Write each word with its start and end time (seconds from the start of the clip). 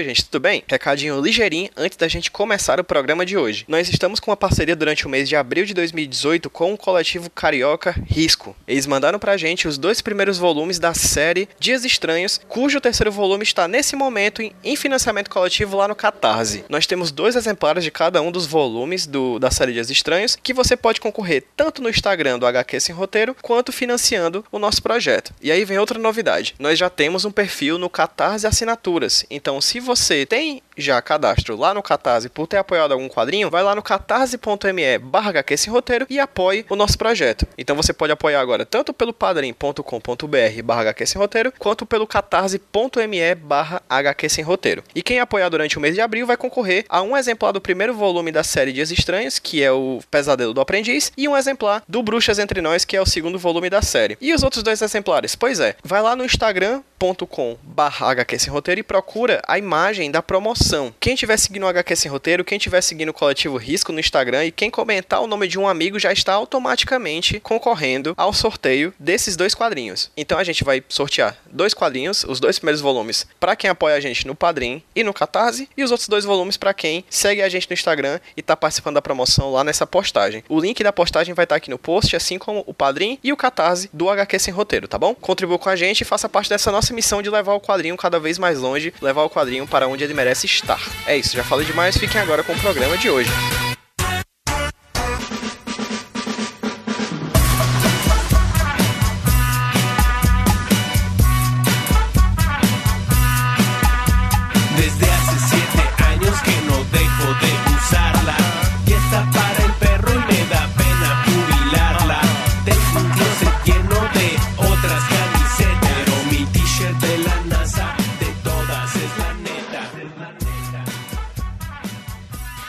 Oi, 0.00 0.04
gente, 0.04 0.24
tudo 0.24 0.40
bem? 0.40 0.64
Recadinho 0.66 1.20
ligeirinho 1.20 1.68
antes 1.76 1.98
da 1.98 2.08
gente 2.08 2.30
começar 2.30 2.80
o 2.80 2.84
programa 2.84 3.26
de 3.26 3.36
hoje. 3.36 3.66
Nós 3.68 3.86
estamos 3.86 4.18
com 4.18 4.30
uma 4.30 4.36
parceria 4.36 4.74
durante 4.74 5.06
o 5.06 5.10
mês 5.10 5.28
de 5.28 5.36
abril 5.36 5.66
de 5.66 5.74
2018 5.74 6.48
com 6.48 6.72
o 6.72 6.78
coletivo 6.78 7.28
Carioca 7.28 7.94
Risco. 8.06 8.56
Eles 8.66 8.86
mandaram 8.86 9.18
pra 9.18 9.36
gente 9.36 9.68
os 9.68 9.76
dois 9.76 10.00
primeiros 10.00 10.38
volumes 10.38 10.78
da 10.78 10.94
série 10.94 11.50
Dias 11.58 11.84
Estranhos, 11.84 12.40
cujo 12.48 12.80
terceiro 12.80 13.12
volume 13.12 13.42
está 13.42 13.68
nesse 13.68 13.94
momento 13.94 14.40
em 14.40 14.74
financiamento 14.74 15.28
coletivo 15.28 15.76
lá 15.76 15.86
no 15.86 15.94
Catarse. 15.94 16.64
Nós 16.70 16.86
temos 16.86 17.12
dois 17.12 17.36
exemplares 17.36 17.84
de 17.84 17.90
cada 17.90 18.22
um 18.22 18.32
dos 18.32 18.46
volumes 18.46 19.06
do, 19.06 19.38
da 19.38 19.50
série 19.50 19.74
Dias 19.74 19.90
Estranhos 19.90 20.34
que 20.34 20.54
você 20.54 20.78
pode 20.78 20.98
concorrer 20.98 21.44
tanto 21.54 21.82
no 21.82 21.90
Instagram 21.90 22.38
do 22.38 22.46
HQ 22.46 22.80
Sem 22.80 22.94
Roteiro 22.94 23.36
quanto 23.42 23.70
financiando 23.70 24.46
o 24.50 24.58
nosso 24.58 24.82
projeto. 24.82 25.34
E 25.42 25.52
aí 25.52 25.62
vem 25.62 25.78
outra 25.78 25.98
novidade. 25.98 26.54
Nós 26.58 26.78
já 26.78 26.88
temos 26.88 27.26
um 27.26 27.30
perfil 27.30 27.76
no 27.76 27.90
Catarse 27.90 28.46
Assinaturas. 28.46 29.26
Então, 29.28 29.60
se 29.60 29.78
você 29.78 29.89
tem 30.26 30.62
já 30.76 31.00
cadastro 31.02 31.56
lá 31.56 31.74
no 31.74 31.82
Catarse 31.82 32.28
por 32.28 32.46
ter 32.46 32.56
apoiado 32.56 32.92
algum 32.92 33.08
quadrinho, 33.08 33.50
vai 33.50 33.62
lá 33.62 33.74
no 33.74 33.82
catarse.me 33.82 34.98
barra 34.98 35.32
roteiro 35.68 36.06
e 36.08 36.18
apoie 36.18 36.64
o 36.68 36.76
nosso 36.76 36.96
projeto. 36.96 37.46
Então 37.58 37.76
você 37.76 37.92
pode 37.92 38.12
apoiar 38.12 38.40
agora 38.40 38.64
tanto 38.64 38.92
pelo 38.92 39.12
padrim.com.br 39.12 40.62
barra 40.64 40.94
roteiro, 41.16 41.52
quanto 41.58 41.84
pelo 41.84 42.06
catarse.me 42.06 43.34
barra 43.34 43.82
roteiro. 44.44 44.82
E 44.94 45.02
quem 45.02 45.20
apoiar 45.20 45.48
durante 45.48 45.76
o 45.76 45.80
mês 45.80 45.94
de 45.94 46.00
abril 46.00 46.26
vai 46.26 46.36
concorrer 46.36 46.84
a 46.88 47.02
um 47.02 47.16
exemplar 47.16 47.52
do 47.52 47.60
primeiro 47.60 47.94
volume 47.94 48.32
da 48.32 48.42
série 48.42 48.72
Dias 48.72 48.90
Estranhos, 48.90 49.38
que 49.38 49.62
é 49.62 49.70
o 49.70 50.00
Pesadelo 50.10 50.54
do 50.54 50.60
Aprendiz, 50.60 51.12
e 51.16 51.28
um 51.28 51.36
exemplar 51.36 51.82
do 51.86 52.02
Bruxas 52.02 52.38
Entre 52.38 52.60
Nós, 52.60 52.84
que 52.84 52.96
é 52.96 53.00
o 53.00 53.06
segundo 53.06 53.38
volume 53.38 53.68
da 53.68 53.82
série. 53.82 54.16
E 54.20 54.32
os 54.32 54.42
outros 54.42 54.62
dois 54.62 54.80
exemplares? 54.80 55.34
Pois 55.34 55.60
é, 55.60 55.76
vai 55.84 56.00
lá 56.00 56.16
no 56.16 56.24
instagram.com 56.24 57.56
barra 57.62 58.14
roteiro 58.50 58.80
e 58.80 58.84
procura 58.84 59.42
a 59.46 59.58
imagem 59.58 59.79
da 60.10 60.22
promoção 60.22 60.92
quem 61.00 61.14
tiver 61.14 61.38
seguindo 61.38 61.62
o 61.62 61.66
HQ 61.66 61.96
Sem 61.96 62.10
Roteiro, 62.10 62.44
quem 62.44 62.58
tiver 62.58 62.82
seguindo 62.82 63.08
o 63.08 63.14
Coletivo 63.14 63.56
Risco 63.56 63.92
no 63.92 63.98
Instagram 63.98 64.44
e 64.44 64.52
quem 64.52 64.70
comentar 64.70 65.22
o 65.22 65.26
nome 65.26 65.48
de 65.48 65.58
um 65.58 65.66
amigo 65.66 65.98
já 65.98 66.12
está 66.12 66.34
automaticamente 66.34 67.40
concorrendo 67.40 68.12
ao 68.14 68.30
sorteio 68.30 68.92
desses 68.98 69.36
dois 69.36 69.54
quadrinhos. 69.54 70.10
Então 70.14 70.38
a 70.38 70.44
gente 70.44 70.62
vai 70.64 70.84
sortear 70.86 71.34
dois 71.50 71.72
quadrinhos, 71.72 72.24
os 72.24 72.38
dois 72.38 72.58
primeiros 72.58 72.82
volumes, 72.82 73.26
para 73.40 73.56
quem 73.56 73.70
apoia 73.70 73.96
a 73.96 74.00
gente 74.00 74.26
no 74.26 74.34
Padrim 74.34 74.82
e 74.94 75.02
no 75.02 75.14
Catarse, 75.14 75.66
e 75.74 75.82
os 75.82 75.90
outros 75.90 76.08
dois 76.08 76.26
volumes 76.26 76.58
para 76.58 76.74
quem 76.74 77.02
segue 77.08 77.40
a 77.40 77.48
gente 77.48 77.66
no 77.68 77.74
Instagram 77.74 78.20
e 78.36 78.40
está 78.40 78.54
participando 78.54 78.96
da 78.96 79.02
promoção 79.02 79.50
lá 79.50 79.64
nessa 79.64 79.86
postagem. 79.86 80.44
O 80.46 80.60
link 80.60 80.84
da 80.84 80.92
postagem 80.92 81.32
vai 81.32 81.44
estar 81.44 81.54
tá 81.54 81.56
aqui 81.56 81.70
no 81.70 81.78
post, 81.78 82.14
assim 82.14 82.38
como 82.38 82.62
o 82.66 82.74
Padrim 82.74 83.18
e 83.24 83.32
o 83.32 83.36
Catarse 83.36 83.88
do 83.94 84.10
HQ 84.10 84.38
Sem 84.38 84.52
Roteiro, 84.52 84.86
tá 84.86 84.98
bom? 84.98 85.14
Contribua 85.14 85.58
com 85.58 85.70
a 85.70 85.76
gente 85.76 86.02
e 86.02 86.04
faça 86.04 86.28
parte 86.28 86.50
dessa 86.50 86.70
nossa 86.70 86.92
missão 86.92 87.22
de 87.22 87.30
levar 87.30 87.54
o 87.54 87.60
quadrinho 87.60 87.96
cada 87.96 88.20
vez 88.20 88.38
mais 88.38 88.58
longe, 88.58 88.92
levar 89.00 89.22
o 89.24 89.30
quadrinho 89.30 89.59
para 89.66 89.88
onde 89.88 90.04
ele 90.04 90.14
merece 90.14 90.46
estar 90.46 90.60
estar. 90.60 90.80
É 91.06 91.16
isso, 91.16 91.36
já 91.36 91.44
falei 91.44 91.66
demais, 91.66 91.96
fiquem 91.96 92.20
agora 92.20 92.42
com 92.42 92.52
o 92.52 92.60
programa 92.60 92.96
de 92.96 93.10
hoje. 93.10 93.30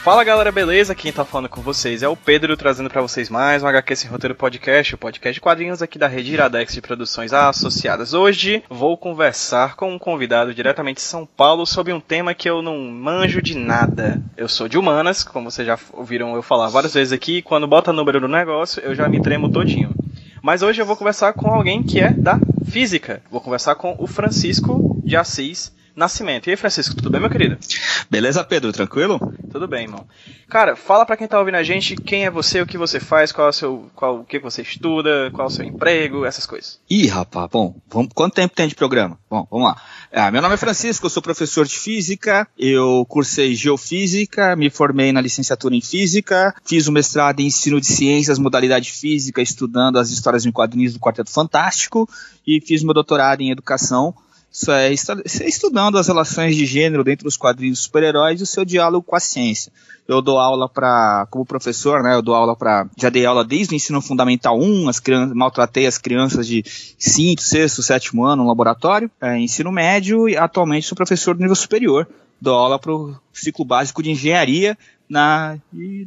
Fala 0.03 0.23
galera, 0.23 0.51
beleza? 0.51 0.95
Quem 0.95 1.13
tá 1.13 1.23
falando 1.23 1.47
com 1.47 1.61
vocês 1.61 2.01
é 2.01 2.09
o 2.09 2.17
Pedro, 2.17 2.57
trazendo 2.57 2.89
para 2.89 3.03
vocês 3.03 3.29
mais 3.29 3.61
um 3.61 3.67
HQ 3.67 3.95
Sem 3.95 4.09
Roteiro 4.09 4.33
Podcast, 4.33 4.95
o 4.95 4.97
podcast 4.97 5.35
de 5.35 5.39
quadrinhos 5.39 5.83
aqui 5.83 5.99
da 5.99 6.07
rede 6.07 6.33
Iradex 6.33 6.73
de 6.73 6.81
Produções 6.81 7.31
Associadas. 7.31 8.11
Hoje 8.11 8.63
vou 8.67 8.97
conversar 8.97 9.75
com 9.75 9.93
um 9.93 9.99
convidado 9.99 10.55
diretamente 10.55 10.95
de 10.95 11.03
São 11.03 11.23
Paulo 11.23 11.67
sobre 11.67 11.93
um 11.93 11.99
tema 11.99 12.33
que 12.33 12.49
eu 12.49 12.63
não 12.63 12.79
manjo 12.89 13.43
de 13.43 13.55
nada. 13.55 14.19
Eu 14.35 14.49
sou 14.49 14.67
de 14.67 14.75
humanas, 14.75 15.23
como 15.23 15.51
vocês 15.51 15.67
já 15.67 15.77
ouviram 15.93 16.33
eu 16.33 16.41
falar 16.41 16.69
várias 16.69 16.95
vezes 16.95 17.13
aqui, 17.13 17.37
e 17.37 17.41
quando 17.43 17.67
bota 17.67 17.93
número 17.93 18.19
no 18.19 18.27
negócio 18.27 18.81
eu 18.81 18.95
já 18.95 19.07
me 19.07 19.21
tremo 19.21 19.51
todinho. 19.51 19.93
Mas 20.41 20.63
hoje 20.63 20.81
eu 20.81 20.85
vou 20.87 20.97
conversar 20.97 21.33
com 21.33 21.53
alguém 21.53 21.83
que 21.83 21.99
é 21.99 22.09
da 22.09 22.39
física. 22.65 23.21
Vou 23.29 23.39
conversar 23.39 23.75
com 23.75 23.95
o 23.99 24.07
Francisco 24.07 24.99
de 25.05 25.15
Assis 25.15 25.71
Nascimento. 25.95 26.47
E 26.47 26.51
aí, 26.51 26.57
Francisco, 26.57 26.95
tudo 26.95 27.11
bem, 27.11 27.21
meu 27.21 27.29
querido? 27.29 27.57
Beleza, 28.09 28.43
Pedro? 28.43 28.71
Tranquilo? 28.71 29.19
Tudo 29.51 29.67
bem, 29.67 29.83
irmão. 29.83 30.07
Cara, 30.47 30.75
fala 30.75 31.05
para 31.05 31.17
quem 31.17 31.27
tá 31.27 31.37
ouvindo 31.37 31.55
a 31.55 31.63
gente 31.63 31.95
quem 31.95 32.25
é 32.25 32.31
você, 32.31 32.61
o 32.61 32.65
que 32.65 32.77
você 32.77 32.99
faz, 32.99 33.31
qual 33.31 33.47
é 33.47 33.49
o 33.49 33.53
seu, 33.53 33.91
qual, 33.93 34.19
o 34.19 34.23
que 34.23 34.39
você 34.39 34.61
estuda, 34.61 35.29
qual 35.31 35.47
é 35.47 35.51
o 35.51 35.53
seu 35.53 35.65
emprego, 35.65 36.25
essas 36.25 36.45
coisas. 36.45 36.79
Ih, 36.89 37.07
rapaz, 37.07 37.49
bom, 37.51 37.75
vamos, 37.89 38.11
quanto 38.13 38.35
tempo 38.35 38.55
tem 38.55 38.67
de 38.67 38.75
programa? 38.75 39.19
Bom, 39.29 39.45
vamos 39.51 39.67
lá. 39.67 39.81
Ah, 40.13 40.31
meu 40.31 40.41
nome 40.41 40.53
é 40.53 40.57
Francisco, 40.57 41.05
eu 41.05 41.09
sou 41.09 41.21
professor 41.21 41.65
de 41.65 41.77
física, 41.77 42.47
eu 42.57 43.05
cursei 43.09 43.53
geofísica, 43.53 44.55
me 44.55 44.69
formei 44.69 45.11
na 45.11 45.19
licenciatura 45.19 45.75
em 45.75 45.81
física, 45.81 46.55
fiz 46.63 46.87
o 46.87 46.91
mestrado 46.91 47.41
em 47.41 47.47
ensino 47.47 47.79
de 47.79 47.87
ciências, 47.87 48.39
modalidade 48.39 48.91
física, 48.91 49.41
estudando 49.41 49.99
as 49.99 50.11
histórias 50.11 50.45
em 50.45 50.51
quadrinhos 50.51 50.93
do 50.93 50.99
Quarteto 50.99 51.31
Fantástico, 51.31 52.09
e 52.47 52.61
fiz 52.61 52.83
meu 52.83 52.93
doutorado 52.93 53.41
em 53.41 53.51
educação 53.51 54.15
é, 54.69 54.91
estudando 54.91 55.97
as 55.97 56.07
relações 56.07 56.55
de 56.55 56.65
gênero 56.65 57.03
dentro 57.03 57.23
dos 57.23 57.37
quadrinhos 57.37 57.79
super-heróis 57.79 58.39
e 58.39 58.43
o 58.43 58.45
seu 58.45 58.65
diálogo 58.65 59.05
com 59.05 59.15
a 59.15 59.19
ciência. 59.19 59.71
Eu 60.07 60.21
dou 60.21 60.37
aula 60.37 60.67
para, 60.67 61.25
como 61.29 61.45
professor, 61.45 62.03
né, 62.03 62.13
eu 62.13 62.21
dou 62.21 62.35
aula 62.35 62.53
para, 62.55 62.85
já 62.97 63.09
dei 63.09 63.25
aula 63.25 63.45
desde 63.45 63.73
o 63.73 63.77
ensino 63.77 64.01
fundamental 64.01 64.59
1, 64.59 64.89
as 64.89 64.99
crianças, 64.99 65.33
maltratei 65.33 65.85
as 65.85 65.97
crianças 65.97 66.45
de 66.45 66.65
5, 66.97 67.41
6, 67.41 67.71
7 67.71 68.11
ano 68.19 68.43
no 68.43 68.47
laboratório, 68.47 69.09
é, 69.21 69.37
ensino 69.37 69.71
médio 69.71 70.27
e 70.27 70.35
atualmente 70.35 70.85
sou 70.85 70.97
professor 70.97 71.33
do 71.33 71.41
nível 71.41 71.55
superior. 71.55 72.07
Dou 72.41 72.55
aula 72.55 72.79
para 72.79 72.91
o 72.91 73.15
ciclo 73.31 73.63
básico 73.63 74.01
de 74.01 74.09
engenharia 74.11 74.75
na, 75.11 75.57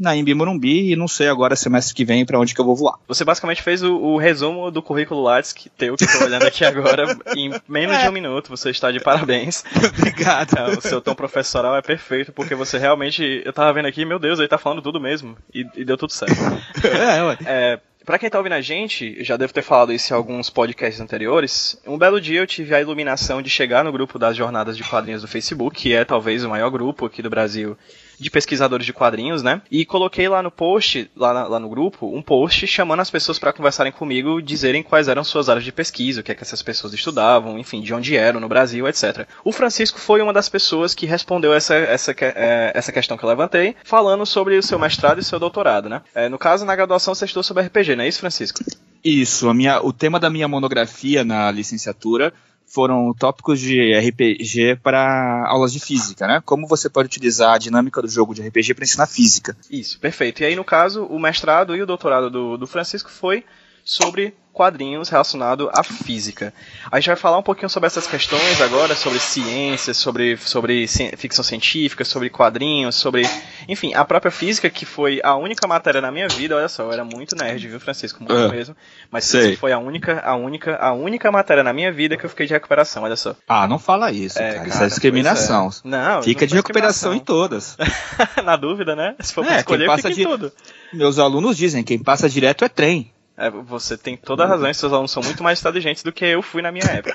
na 0.00 0.16
Imbi 0.16 0.32
Morumbi 0.32 0.90
e 0.90 0.96
não 0.96 1.06
sei 1.06 1.28
agora 1.28 1.54
semestre 1.54 1.94
que 1.94 2.06
vem 2.06 2.24
para 2.24 2.40
onde 2.40 2.54
que 2.54 2.60
eu 2.60 2.64
vou 2.64 2.74
voar. 2.74 2.98
Você 3.06 3.22
basicamente 3.22 3.62
fez 3.62 3.82
o, 3.82 3.94
o 3.94 4.16
resumo 4.16 4.70
do 4.70 4.82
currículo 4.82 5.22
Lattes 5.22 5.52
que 5.52 5.68
teu 5.68 5.94
que 5.94 6.04
eu 6.04 6.18
tô 6.18 6.24
olhando 6.24 6.46
aqui 6.46 6.64
agora 6.64 7.14
em 7.36 7.52
menos 7.68 7.96
é. 7.96 8.02
de 8.02 8.08
um 8.08 8.12
minuto. 8.12 8.48
Você 8.48 8.70
está 8.70 8.90
de 8.90 9.00
parabéns. 9.00 9.62
Obrigado. 9.98 10.56
É, 10.56 10.78
o 10.78 10.80
seu 10.80 11.02
tom 11.02 11.14
professoral 11.14 11.76
é 11.76 11.82
perfeito 11.82 12.32
porque 12.32 12.54
você 12.54 12.78
realmente 12.78 13.42
eu 13.44 13.52
tava 13.52 13.74
vendo 13.74 13.88
aqui, 13.88 14.06
meu 14.06 14.18
Deus, 14.18 14.38
ele 14.38 14.48
tá 14.48 14.56
falando 14.56 14.80
tudo 14.80 14.98
mesmo 14.98 15.36
e, 15.54 15.66
e 15.76 15.84
deu 15.84 15.98
tudo 15.98 16.12
certo. 16.12 16.34
é, 16.82 17.22
ué. 17.22 17.38
É, 17.44 17.80
Pra 18.04 18.18
quem 18.18 18.28
tá 18.28 18.36
ouvindo 18.36 18.52
a 18.52 18.60
gente, 18.60 19.24
já 19.24 19.34
devo 19.34 19.54
ter 19.54 19.62
falado 19.62 19.90
isso 19.90 20.12
em 20.12 20.16
alguns 20.16 20.50
podcasts 20.50 21.00
anteriores. 21.00 21.80
Um 21.86 21.96
belo 21.96 22.20
dia 22.20 22.40
eu 22.40 22.46
tive 22.46 22.74
a 22.74 22.80
iluminação 22.80 23.40
de 23.40 23.48
chegar 23.48 23.82
no 23.82 23.90
grupo 23.90 24.18
das 24.18 24.36
jornadas 24.36 24.76
de 24.76 24.84
quadrinhos 24.84 25.22
do 25.22 25.28
Facebook, 25.28 25.80
que 25.80 25.94
é 25.94 26.04
talvez 26.04 26.44
o 26.44 26.50
maior 26.50 26.68
grupo 26.68 27.06
aqui 27.06 27.22
do 27.22 27.30
Brasil 27.30 27.78
de 28.18 28.30
pesquisadores 28.30 28.86
de 28.86 28.92
quadrinhos, 28.92 29.42
né? 29.42 29.62
E 29.70 29.84
coloquei 29.84 30.28
lá 30.28 30.42
no 30.42 30.50
post, 30.50 31.10
lá, 31.16 31.32
na, 31.32 31.46
lá 31.46 31.58
no 31.58 31.68
grupo, 31.68 32.06
um 32.14 32.22
post 32.22 32.66
chamando 32.66 33.00
as 33.00 33.10
pessoas 33.10 33.38
para 33.38 33.52
conversarem 33.52 33.92
comigo, 33.92 34.40
dizerem 34.40 34.82
quais 34.82 35.08
eram 35.08 35.24
suas 35.24 35.48
áreas 35.48 35.64
de 35.64 35.72
pesquisa, 35.72 36.20
o 36.20 36.24
que 36.24 36.32
é 36.32 36.34
que 36.34 36.42
essas 36.42 36.62
pessoas 36.62 36.92
estudavam, 36.92 37.58
enfim, 37.58 37.80
de 37.80 37.92
onde 37.92 38.16
eram 38.16 38.40
no 38.40 38.48
Brasil, 38.48 38.86
etc. 38.88 39.26
O 39.44 39.52
Francisco 39.52 39.98
foi 39.98 40.22
uma 40.22 40.32
das 40.32 40.48
pessoas 40.48 40.94
que 40.94 41.06
respondeu 41.06 41.52
essa, 41.52 41.74
essa, 41.74 42.14
é, 42.20 42.72
essa 42.74 42.92
questão 42.92 43.16
que 43.16 43.24
eu 43.24 43.28
levantei, 43.28 43.76
falando 43.84 44.24
sobre 44.24 44.56
o 44.56 44.62
seu 44.62 44.78
mestrado 44.78 45.20
e 45.20 45.24
seu 45.24 45.38
doutorado, 45.38 45.88
né? 45.88 46.02
É, 46.14 46.28
no 46.28 46.38
caso, 46.38 46.64
na 46.64 46.76
graduação 46.76 47.14
você 47.14 47.24
estudou 47.24 47.42
sobre 47.42 47.64
RPG, 47.64 47.96
não 47.96 48.04
é 48.04 48.08
isso, 48.08 48.20
Francisco? 48.20 48.60
Isso, 49.04 49.50
a 49.50 49.54
minha, 49.54 49.82
o 49.82 49.92
tema 49.92 50.18
da 50.18 50.30
minha 50.30 50.48
monografia 50.48 51.22
na 51.24 51.50
licenciatura 51.50 52.32
foram 52.74 53.14
tópicos 53.14 53.60
de 53.60 53.96
RPG 53.96 54.80
para 54.82 55.46
aulas 55.46 55.72
de 55.72 55.78
física, 55.78 56.26
né? 56.26 56.42
Como 56.44 56.66
você 56.66 56.90
pode 56.90 57.06
utilizar 57.06 57.54
a 57.54 57.58
dinâmica 57.58 58.02
do 58.02 58.08
jogo 58.08 58.34
de 58.34 58.42
RPG 58.42 58.74
para 58.74 58.84
ensinar 58.84 59.06
física. 59.06 59.56
Isso, 59.70 60.00
perfeito. 60.00 60.42
E 60.42 60.46
aí, 60.46 60.56
no 60.56 60.64
caso, 60.64 61.04
o 61.04 61.18
mestrado 61.18 61.76
e 61.76 61.82
o 61.82 61.86
doutorado 61.86 62.28
do, 62.28 62.56
do 62.58 62.66
Francisco 62.66 63.10
foi 63.10 63.44
sobre 63.84 64.34
quadrinhos 64.54 65.08
relacionado 65.08 65.68
à 65.74 65.82
física. 65.82 66.54
A 66.90 66.98
gente 66.98 67.08
vai 67.08 67.16
falar 67.16 67.36
um 67.36 67.42
pouquinho 67.42 67.68
sobre 67.68 67.88
essas 67.88 68.06
questões 68.06 68.60
agora, 68.60 68.94
sobre 68.94 69.18
ciência, 69.18 69.92
sobre, 69.92 70.36
sobre 70.36 70.86
ficção 71.16 71.42
científica, 71.42 72.04
sobre 72.04 72.30
quadrinhos, 72.30 72.94
sobre, 72.94 73.28
enfim, 73.68 73.92
a 73.94 74.04
própria 74.04 74.30
física, 74.30 74.70
que 74.70 74.86
foi 74.86 75.20
a 75.24 75.34
única 75.34 75.66
matéria 75.66 76.00
na 76.00 76.12
minha 76.12 76.28
vida, 76.28 76.56
olha 76.56 76.68
só, 76.68 76.84
eu 76.84 76.92
era 76.92 77.04
muito 77.04 77.34
nerd, 77.34 77.66
viu, 77.66 77.80
Francisco, 77.80 78.20
muito 78.20 78.32
uh, 78.32 78.48
mesmo, 78.48 78.76
mas 79.10 79.24
sei. 79.24 79.56
foi 79.56 79.72
a 79.72 79.78
única, 79.78 80.20
a 80.20 80.36
única, 80.36 80.76
a 80.76 80.92
única 80.92 81.32
matéria 81.32 81.64
na 81.64 81.72
minha 81.72 81.92
vida 81.92 82.16
que 82.16 82.24
eu 82.24 82.30
fiquei 82.30 82.46
de 82.46 82.52
recuperação, 82.52 83.02
olha 83.02 83.16
só. 83.16 83.34
Ah, 83.48 83.66
não 83.66 83.78
fala 83.80 84.12
isso, 84.12 84.38
é, 84.38 84.54
cara, 84.54 84.68
isso 84.68 84.82
é 84.84 84.86
discriminação. 84.86 85.68
É. 85.84 85.88
Não, 85.88 86.22
Fica 86.22 86.42
não 86.42 86.48
de 86.48 86.54
recuperação 86.54 87.12
em 87.12 87.18
todas. 87.18 87.76
na 88.44 88.54
dúvida, 88.54 88.94
né? 88.94 89.16
Se 89.18 89.34
for 89.34 89.44
pra 89.44 89.56
é, 89.56 89.58
escolher, 89.58 89.90
fica 89.96 90.10
em 90.10 90.22
tudo. 90.22 90.52
Meus 90.92 91.18
alunos 91.18 91.56
dizem, 91.56 91.82
quem 91.82 91.98
passa 91.98 92.28
direto 92.28 92.64
é 92.64 92.68
trem. 92.68 93.13
É, 93.36 93.50
você 93.50 93.98
tem 93.98 94.16
toda 94.16 94.44
a 94.44 94.46
razão, 94.46 94.72
seus 94.72 94.92
alunos 94.92 95.10
são 95.10 95.22
muito 95.22 95.42
mais 95.42 95.60
inteligentes 95.60 96.02
do 96.02 96.12
que 96.12 96.24
eu 96.24 96.40
fui 96.40 96.62
na 96.62 96.70
minha 96.70 96.84
época. 96.84 97.14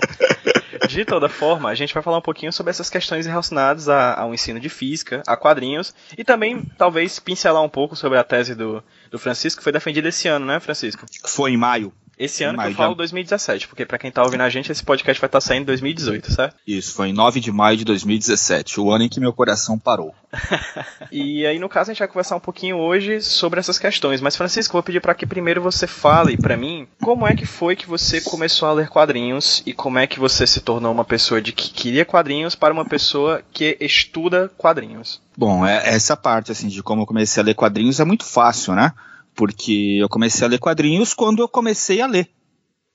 De 0.88 1.06
toda 1.06 1.30
forma, 1.30 1.70
a 1.70 1.76
gente 1.76 1.94
vai 1.94 2.04
falar 2.04 2.18
um 2.18 2.22
pouquinho 2.22 2.52
sobre 2.52 2.72
essas 2.72 2.90
questões 2.90 3.26
relacionadas 3.26 3.88
ao 3.88 4.34
ensino 4.34 4.60
de 4.60 4.70
física, 4.70 5.24
a 5.26 5.38
quadrinhos, 5.38 5.94
e 6.18 6.24
também 6.24 6.64
talvez 6.78 7.20
pincelar 7.20 7.64
um 7.64 7.70
pouco 7.70 7.96
sobre 7.96 8.18
a 8.18 8.24
tese 8.24 8.54
do, 8.54 8.84
do 9.10 9.20
Francisco, 9.20 9.60
que 9.60 9.64
foi 9.64 9.72
defendida 9.72 10.10
esse 10.10 10.28
ano, 10.28 10.46
né, 10.46 10.60
Francisco? 10.60 11.06
Foi 11.26 11.52
em 11.52 11.58
maio. 11.58 11.94
Esse 12.20 12.44
ano 12.44 12.60
que 12.60 12.68
eu 12.68 12.76
falo 12.76 12.96
2017, 12.96 13.70
porque 13.70 13.86
para 13.86 13.98
quem 13.98 14.12
tá 14.12 14.22
ouvindo 14.22 14.42
a 14.42 14.50
gente, 14.50 14.70
esse 14.70 14.84
podcast 14.84 15.22
vai 15.22 15.30
estar 15.30 15.38
tá 15.38 15.42
saindo 15.42 15.62
em 15.62 15.68
2018, 15.68 16.34
certo? 16.34 16.56
Isso, 16.68 16.94
foi 16.94 17.08
em 17.08 17.14
9 17.14 17.40
de 17.40 17.50
maio 17.50 17.78
de 17.78 17.86
2017, 17.86 18.82
o 18.82 18.92
ano 18.92 19.06
em 19.06 19.10
que 19.10 19.22
meu 19.22 19.32
coração 19.32 19.80
parou. 19.80 20.14
e 21.10 21.46
aí, 21.46 21.58
no 21.58 21.70
caso, 21.70 21.90
a 21.90 21.94
gente 21.94 22.00
vai 22.00 22.10
conversar 22.10 22.36
um 22.36 22.42
pouquinho 22.42 22.76
hoje 22.76 23.22
sobre 23.22 23.62
essas 23.62 23.80
questões. 23.80 24.20
Mas, 24.20 24.36
Francisco, 24.36 24.74
vou 24.74 24.84
pedir 24.84 25.00
para 25.00 25.16
que 25.16 25.26
primeiro 25.26 25.62
você 25.62 25.88
fale 25.88 26.36
para 26.36 26.58
mim 26.58 26.86
como 27.02 27.26
é 27.26 27.34
que 27.34 27.46
foi 27.46 27.74
que 27.74 27.88
você 27.88 28.20
começou 28.20 28.68
a 28.68 28.74
ler 28.74 28.90
quadrinhos 28.90 29.64
e 29.66 29.72
como 29.72 29.98
é 29.98 30.06
que 30.06 30.20
você 30.20 30.46
se 30.46 30.60
tornou 30.60 30.92
uma 30.92 31.06
pessoa 31.06 31.42
de 31.42 31.54
que 31.54 31.70
queria 31.70 32.04
quadrinhos 32.04 32.54
para 32.54 32.74
uma 32.74 32.84
pessoa 32.84 33.42
que 33.54 33.78
estuda 33.80 34.52
quadrinhos. 34.58 35.22
Bom, 35.38 35.66
é, 35.66 35.88
essa 35.88 36.18
parte 36.18 36.52
assim 36.52 36.68
de 36.68 36.84
como 36.84 37.04
eu 37.04 37.08
comecei 37.08 37.42
a 37.42 37.46
ler 37.46 37.54
quadrinhos 37.54 38.02
é 38.02 38.04
muito 38.04 38.26
fácil, 38.26 38.76
né? 38.76 38.92
Porque 39.40 39.98
eu 40.02 40.10
comecei 40.10 40.46
a 40.46 40.50
ler 40.50 40.60
quadrinhos 40.60 41.14
quando 41.14 41.42
eu 41.42 41.48
comecei 41.48 42.02
a 42.02 42.08
ler. 42.08 42.30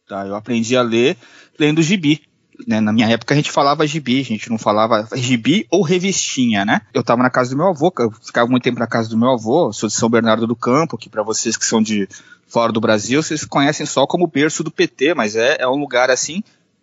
Tá? 0.07 0.27
Eu 0.27 0.35
aprendi 0.35 0.77
a 0.77 0.83
ler 0.83 1.17
lendo 1.59 1.81
gibi. 1.81 2.21
Né? 2.69 2.83
Na 2.83 2.93
minha 2.93 3.09
época 3.09 3.33
a 3.33 3.37
gente 3.37 3.51
falava 3.51 3.87
gibi, 3.87 4.21
a 4.21 4.25
gente 4.25 4.51
não 4.51 4.59
falava 4.59 5.09
gibi 5.17 5.67
ou 5.71 5.81
revistinha, 5.81 6.63
né? 6.63 6.83
Eu 6.93 7.01
estava 7.01 7.23
na 7.23 7.31
casa 7.31 7.49
do 7.53 7.57
meu 7.57 7.69
avô, 7.69 7.91
eu 7.99 8.11
ficava 8.11 8.47
muito 8.47 8.63
tempo 8.63 8.79
na 8.79 8.87
casa 8.87 9.09
do 9.09 9.17
meu 9.17 9.31
avô, 9.31 9.73
sou 9.73 9.89
de 9.89 9.95
São 9.95 10.11
Bernardo 10.11 10.47
do 10.47 10.55
Campo, 10.55 10.99
que 10.99 11.09
para 11.09 11.23
vocês 11.23 11.57
que 11.57 11.65
são 11.65 11.81
de 11.81 12.07
fora 12.47 12.71
do 12.71 12.81
Brasil, 12.81 13.23
vocês 13.23 13.47
conhecem 13.47 13.87
só 13.87 14.07
como 14.07 14.27
berço 14.27 14.63
do 14.63 14.71
PT, 14.71 15.15
mas 15.15 15.37
é, 15.37 15.57
é 15.61 15.67
um 15.67 15.77
lugar 15.77 16.11
assim 16.11 16.43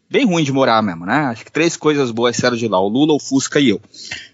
bem 0.09 0.25
ruim 0.25 0.43
de 0.43 0.51
morar 0.51 0.81
mesmo, 0.81 1.05
né? 1.05 1.27
Acho 1.27 1.45
que 1.45 1.51
três 1.51 1.77
coisas 1.77 2.09
boas 2.09 2.35
saíram 2.35 2.57
de 2.57 2.67
lá: 2.67 2.79
o 2.81 2.87
Lula, 2.87 3.13
o 3.13 3.19
Fusca 3.19 3.59
e 3.59 3.69
eu. 3.69 3.79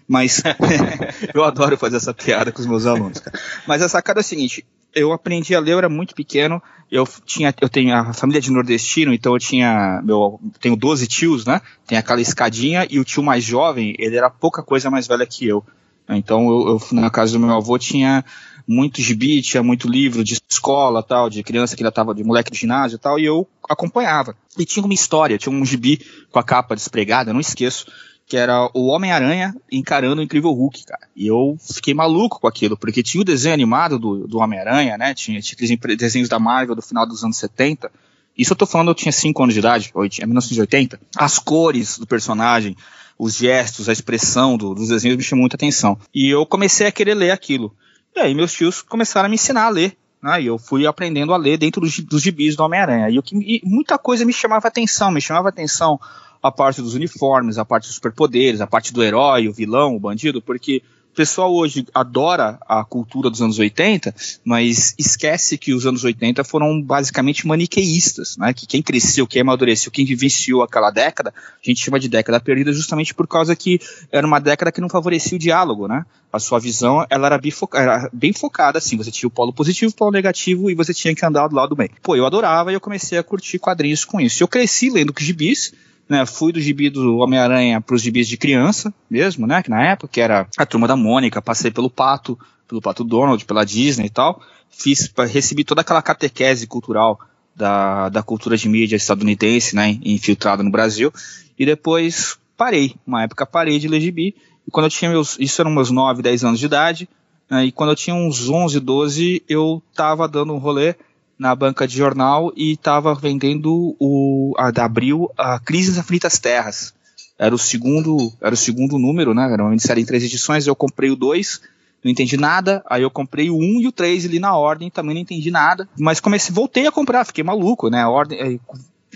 Mas 0.08 0.42
eu 1.34 1.44
adoro 1.44 1.76
fazer 1.76 1.98
essa 1.98 2.14
piada 2.14 2.50
com 2.50 2.60
os 2.60 2.66
meus 2.66 2.86
alunos. 2.86 3.20
Cara. 3.20 3.38
Mas 3.66 3.82
a 3.82 3.88
sacada 3.90 4.20
é 4.20 4.22
a 4.22 4.24
seguinte: 4.24 4.64
eu 4.98 5.12
aprendi 5.12 5.54
a 5.54 5.60
ler, 5.60 5.72
eu 5.72 5.78
era 5.78 5.88
muito 5.88 6.14
pequeno. 6.14 6.62
Eu 6.90 7.06
tinha, 7.24 7.54
eu 7.60 7.68
tenho 7.68 7.94
a 7.94 8.12
família 8.12 8.40
de 8.40 8.50
nordestino, 8.50 9.12
então 9.12 9.34
eu 9.34 9.38
tinha, 9.38 10.00
meu, 10.02 10.40
tenho 10.60 10.76
12 10.76 11.06
tios, 11.06 11.44
né? 11.44 11.60
Tem 11.86 11.98
aquela 11.98 12.20
escadinha 12.20 12.86
e 12.88 12.98
o 12.98 13.04
tio 13.04 13.22
mais 13.22 13.44
jovem, 13.44 13.94
ele 13.98 14.16
era 14.16 14.30
pouca 14.30 14.62
coisa 14.62 14.90
mais 14.90 15.06
velho 15.06 15.26
que 15.26 15.46
eu. 15.46 15.64
Então 16.08 16.48
eu, 16.48 16.68
eu 16.68 16.80
na 16.92 17.10
casa 17.10 17.32
do 17.32 17.40
meu 17.40 17.54
avô 17.54 17.78
tinha 17.78 18.24
muito 18.66 19.00
gibi, 19.00 19.40
tinha 19.40 19.62
muito 19.62 19.88
livro 19.88 20.22
de 20.22 20.38
escola, 20.48 21.02
tal, 21.02 21.30
de 21.30 21.42
criança 21.42 21.74
que 21.74 21.82
ainda 21.82 21.92
tava 21.92 22.14
de 22.14 22.22
moleque 22.22 22.50
do 22.50 22.56
ginásio 22.56 22.98
tal, 22.98 23.18
e 23.18 23.24
eu 23.24 23.48
acompanhava. 23.68 24.36
E 24.58 24.64
tinha 24.64 24.84
uma 24.84 24.94
história, 24.94 25.38
tinha 25.38 25.54
um 25.54 25.64
gibi 25.64 26.00
com 26.30 26.38
a 26.38 26.44
capa 26.44 26.74
despregada, 26.74 27.32
não 27.32 27.40
esqueço, 27.40 27.86
que 28.28 28.36
era 28.36 28.70
o 28.74 28.88
Homem-Aranha 28.88 29.56
encarando 29.72 30.20
o 30.20 30.24
Incrível 30.24 30.52
Hulk, 30.52 30.84
cara. 30.84 31.08
E 31.16 31.26
eu 31.26 31.56
fiquei 31.58 31.94
maluco 31.94 32.38
com 32.38 32.46
aquilo, 32.46 32.76
porque 32.76 33.02
tinha 33.02 33.22
o 33.22 33.24
desenho 33.24 33.54
animado 33.54 33.98
do, 33.98 34.28
do 34.28 34.38
Homem-Aranha, 34.38 34.98
né? 34.98 35.14
Tinha, 35.14 35.40
tinha 35.40 35.56
aqueles 35.56 35.96
desenhos 35.96 36.28
da 36.28 36.38
Marvel 36.38 36.74
do 36.74 36.82
final 36.82 37.06
dos 37.06 37.24
anos 37.24 37.38
70. 37.38 37.90
Isso 38.36 38.52
eu 38.52 38.56
tô 38.56 38.66
falando, 38.66 38.88
eu 38.88 38.94
tinha 38.94 39.10
5 39.10 39.42
anos 39.42 39.54
de 39.54 39.60
idade, 39.60 39.90
é 40.20 40.26
1980. 40.26 41.00
As 41.16 41.38
cores 41.38 41.98
do 41.98 42.06
personagem, 42.06 42.76
os 43.18 43.34
gestos, 43.34 43.88
a 43.88 43.92
expressão 43.92 44.58
do, 44.58 44.74
dos 44.74 44.88
desenhos 44.88 45.16
me 45.16 45.22
chamou 45.22 45.40
muita 45.40 45.56
atenção. 45.56 45.98
E 46.14 46.28
eu 46.28 46.44
comecei 46.44 46.86
a 46.86 46.92
querer 46.92 47.14
ler 47.14 47.30
aquilo. 47.30 47.74
E 48.14 48.20
aí 48.20 48.34
meus 48.34 48.52
tios 48.52 48.82
começaram 48.82 49.26
a 49.26 49.28
me 49.30 49.36
ensinar 49.36 49.64
a 49.64 49.70
ler. 49.70 49.96
Né, 50.20 50.42
e 50.42 50.46
eu 50.46 50.58
fui 50.58 50.84
aprendendo 50.84 51.32
a 51.32 51.36
ler 51.36 51.56
dentro 51.56 51.80
dos, 51.80 51.98
dos 52.00 52.20
gibis 52.20 52.56
do 52.56 52.62
Homem-Aranha. 52.62 53.08
E, 53.08 53.20
e 53.32 53.62
muita 53.64 53.96
coisa 53.96 54.24
me 54.26 54.32
chamava 54.34 54.68
atenção, 54.68 55.10
me 55.10 55.20
chamava 55.20 55.48
atenção 55.48 55.98
a 56.42 56.50
parte 56.50 56.80
dos 56.80 56.94
uniformes, 56.94 57.58
a 57.58 57.64
parte 57.64 57.84
dos 57.84 57.94
superpoderes, 57.94 58.60
a 58.60 58.66
parte 58.66 58.92
do 58.92 59.02
herói, 59.02 59.48
o 59.48 59.52
vilão, 59.52 59.96
o 59.96 60.00
bandido, 60.00 60.40
porque 60.40 60.82
o 61.12 61.16
pessoal 61.18 61.52
hoje 61.52 61.84
adora 61.92 62.58
a 62.60 62.84
cultura 62.84 63.28
dos 63.28 63.42
anos 63.42 63.58
80, 63.58 64.14
mas 64.44 64.94
esquece 64.96 65.58
que 65.58 65.74
os 65.74 65.84
anos 65.84 66.04
80 66.04 66.44
foram 66.44 66.80
basicamente 66.80 67.44
maniqueístas, 67.44 68.36
né? 68.36 68.52
Que 68.52 68.66
quem 68.66 68.80
cresceu, 68.80 69.26
quem 69.26 69.42
amadureceu, 69.42 69.90
quem 69.90 70.04
vivenciou 70.04 70.62
aquela 70.62 70.92
década, 70.92 71.34
a 71.36 71.68
gente 71.68 71.82
chama 71.82 71.98
de 71.98 72.08
década 72.08 72.38
perdida 72.38 72.72
justamente 72.72 73.12
por 73.14 73.26
causa 73.26 73.56
que 73.56 73.80
era 74.12 74.24
uma 74.24 74.38
década 74.38 74.70
que 74.70 74.80
não 74.80 74.88
favorecia 74.88 75.34
o 75.34 75.40
diálogo, 75.40 75.88
né? 75.88 76.04
A 76.32 76.38
sua 76.38 76.60
visão, 76.60 77.04
ela 77.10 77.26
era, 77.26 77.38
bifoca, 77.38 77.78
era 77.78 78.08
bem 78.12 78.32
focada, 78.32 78.78
assim, 78.78 78.96
você 78.96 79.10
tinha 79.10 79.26
o 79.26 79.30
polo 79.30 79.52
positivo, 79.52 79.90
o 79.90 79.94
polo 79.94 80.12
negativo, 80.12 80.70
e 80.70 80.74
você 80.74 80.94
tinha 80.94 81.14
que 81.14 81.24
andar 81.24 81.48
do 81.48 81.56
lado 81.56 81.70
do 81.70 81.76
bem. 81.76 81.90
Pô, 82.02 82.14
eu 82.14 82.26
adorava 82.26 82.70
e 82.70 82.74
eu 82.74 82.80
comecei 82.80 83.18
a 83.18 83.24
curtir 83.24 83.58
quadrinhos 83.58 84.04
com 84.04 84.20
isso. 84.20 84.42
Eu 84.42 84.46
cresci 84.46 84.90
lendo 84.90 85.12
gibis, 85.18 85.72
né, 86.08 86.24
fui 86.24 86.52
do 86.52 86.60
gibi 86.60 86.88
do 86.88 87.18
Homem-Aranha 87.18 87.80
para 87.80 87.94
os 87.94 88.02
gibis 88.02 88.26
de 88.26 88.36
criança 88.36 88.92
mesmo, 89.10 89.46
né, 89.46 89.62
que 89.62 89.70
na 89.70 89.84
época 89.84 90.08
que 90.08 90.20
era 90.20 90.46
a 90.56 90.64
turma 90.64 90.88
da 90.88 90.96
Mônica, 90.96 91.42
passei 91.42 91.70
pelo 91.70 91.90
Pato, 91.90 92.38
pelo 92.66 92.80
Pato 92.80 93.04
Donald, 93.04 93.44
pela 93.44 93.64
Disney 93.64 94.06
e 94.06 94.10
tal, 94.10 94.40
fiz, 94.70 95.12
recebi 95.30 95.64
toda 95.64 95.82
aquela 95.82 96.02
catequese 96.02 96.66
cultural 96.66 97.20
da, 97.54 98.08
da 98.08 98.22
cultura 98.22 98.56
de 98.56 98.68
mídia 98.68 98.96
estadunidense, 98.96 99.76
né, 99.76 99.98
infiltrada 100.02 100.62
no 100.62 100.70
Brasil, 100.70 101.12
e 101.58 101.66
depois 101.66 102.38
parei, 102.56 102.94
uma 103.06 103.24
época 103.24 103.44
parei 103.44 103.78
de 103.78 103.88
ler 103.88 104.00
gibi, 104.00 104.34
e 104.66 104.70
quando 104.70 104.86
eu 104.86 104.90
tinha 104.90 105.10
meus, 105.10 105.36
isso 105.38 105.60
eram 105.60 105.70
meus 105.70 105.90
9, 105.90 106.22
10 106.22 106.44
anos 106.44 106.60
de 106.60 106.66
idade, 106.66 107.08
né, 107.50 107.66
e 107.66 107.72
quando 107.72 107.90
eu 107.90 107.96
tinha 107.96 108.14
uns 108.16 108.48
11, 108.48 108.80
12, 108.80 109.42
eu 109.48 109.82
tava 109.94 110.26
dando 110.26 110.54
um 110.54 110.58
rolê 110.58 110.94
na 111.38 111.54
banca 111.54 111.86
de 111.86 111.96
jornal 111.96 112.52
e 112.56 112.72
estava 112.72 113.14
vendendo 113.14 113.94
o 113.98 114.54
a, 114.58 114.70
da 114.70 114.84
Abril 114.84 115.30
a 115.36 115.58
Crise 115.58 115.90
nas 115.90 115.98
Infinitas 115.98 116.38
Terras. 116.38 116.94
Era 117.38 117.54
o 117.54 117.58
segundo, 117.58 118.32
era 118.40 118.54
o 118.54 118.56
segundo 118.58 118.98
número, 118.98 119.32
né? 119.32 119.50
Era 119.52 119.62
uma 119.62 119.70
minissérie 119.70 120.02
em 120.02 120.06
três 120.06 120.24
edições, 120.24 120.66
eu 120.66 120.74
comprei 120.74 121.10
o 121.10 121.16
dois, 121.16 121.60
não 122.02 122.10
entendi 122.10 122.36
nada, 122.36 122.82
aí 122.90 123.02
eu 123.02 123.10
comprei 123.10 123.48
o 123.48 123.56
um 123.56 123.80
e 123.80 123.86
o 123.86 123.92
três 123.92 124.24
ali 124.24 124.40
na 124.40 124.56
ordem, 124.56 124.90
também 124.90 125.14
não 125.14 125.22
entendi 125.22 125.50
nada, 125.50 125.88
mas 125.98 126.18
comecei, 126.18 126.52
voltei 126.52 126.86
a 126.88 126.92
comprar, 126.92 127.24
fiquei 127.24 127.44
maluco, 127.44 127.88
né? 127.88 128.04
Ordem, 128.04 128.60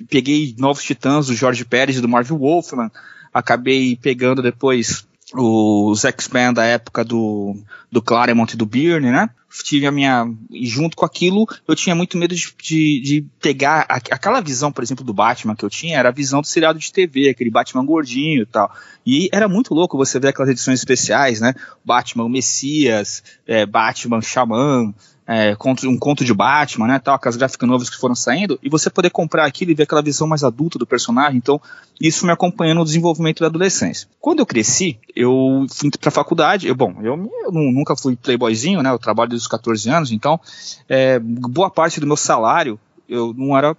peguei 0.09 0.55
Novos 0.57 0.85
Titãs 0.85 1.27
do 1.27 1.35
Jorge 1.35 1.65
Pérez 1.65 1.97
e 1.97 2.01
do 2.01 2.09
Marvel 2.09 2.39
Wolfman, 2.39 2.91
acabei 3.35 3.97
pegando 3.97 4.41
depois 4.41 5.05
os 5.35 6.05
X-Men 6.05 6.53
da 6.53 6.65
época 6.65 7.05
do, 7.05 7.57
do 7.91 8.03
Claremont 8.03 8.53
e 8.53 8.57
do 8.57 8.67
Byrne, 8.67 9.11
né? 9.11 9.31
Tive 9.65 9.87
a 9.87 9.93
minha. 9.93 10.27
E 10.51 10.67
junto 10.67 10.97
com 10.97 11.05
aquilo, 11.05 11.47
eu 11.69 11.77
tinha 11.77 11.95
muito 11.95 12.17
medo 12.17 12.35
de, 12.35 12.55
de, 12.63 13.01
de 13.01 13.27
pegar. 13.41 13.85
A, 13.89 13.97
aquela 13.97 14.41
visão, 14.41 14.73
por 14.73 14.83
exemplo, 14.83 15.05
do 15.05 15.13
Batman 15.13 15.55
que 15.55 15.65
eu 15.65 15.69
tinha, 15.69 15.99
era 15.99 16.09
a 16.09 16.13
visão 16.13 16.41
do 16.41 16.47
seriado 16.47 16.79
de 16.79 16.91
TV, 16.91 17.29
aquele 17.29 17.51
Batman 17.51 17.85
gordinho 17.85 18.43
e 18.43 18.47
tal. 18.47 18.75
E 19.05 19.29
era 19.31 19.49
muito 19.49 19.75
louco 19.75 19.99
você 19.99 20.19
ver 20.19 20.29
aquelas 20.29 20.51
edições 20.51 20.79
especiais, 20.79 21.41
né? 21.41 21.55
Batman 21.85 22.29
Messias, 22.31 23.23
é, 23.47 23.67
Batman 23.67 24.23
Xamã, 24.23 24.95
é, 25.33 25.57
um 25.87 25.99
conto 25.99 26.25
de 26.25 26.35
Batman, 26.35 26.87
né, 26.87 26.99
tal, 26.99 27.15
aquelas 27.15 27.37
gráficas 27.37 27.67
novas 27.67 27.89
que 27.89 27.97
foram 27.97 28.15
saindo, 28.15 28.59
e 28.63 28.69
você 28.69 28.91
poder 28.91 29.09
comprar 29.09 29.47
aquilo 29.47 29.71
e 29.71 29.75
ver 29.75 29.85
aquela 29.85 30.03
visão 30.03 30.27
mais 30.27 30.45
adulta 30.45 30.79
do 30.79 30.87
personagem, 30.87 31.39
então 31.39 31.59
isso 31.99 32.27
me 32.27 32.33
acompanhou 32.33 32.75
no 32.75 32.85
desenvolvimento 32.85 33.41
da 33.41 33.47
adolescência. 33.47 34.07
Quando 34.21 34.41
eu 34.41 34.47
cresci, 34.47 34.99
eu 35.17 35.65
fui 35.71 35.91
pra 35.91 36.11
faculdade, 36.11 36.69
eu, 36.69 36.75
bom, 36.75 36.97
eu, 37.03 37.31
eu 37.45 37.51
nunca 37.51 37.97
fui 37.97 38.15
playboyzinho, 38.15 38.83
né, 38.83 38.91
eu 38.91 38.99
trabalho 38.99 39.31
desde 39.31 39.45
os 39.45 39.49
14 39.49 39.89
anos, 39.89 40.13
então 40.13 40.39
é, 40.87 41.19
boa 41.19 41.71
parte 41.71 41.99
do 41.99 42.07
meu 42.07 42.17
salário, 42.17 42.79
eu 43.09 43.33
não 43.33 43.57
era 43.57 43.75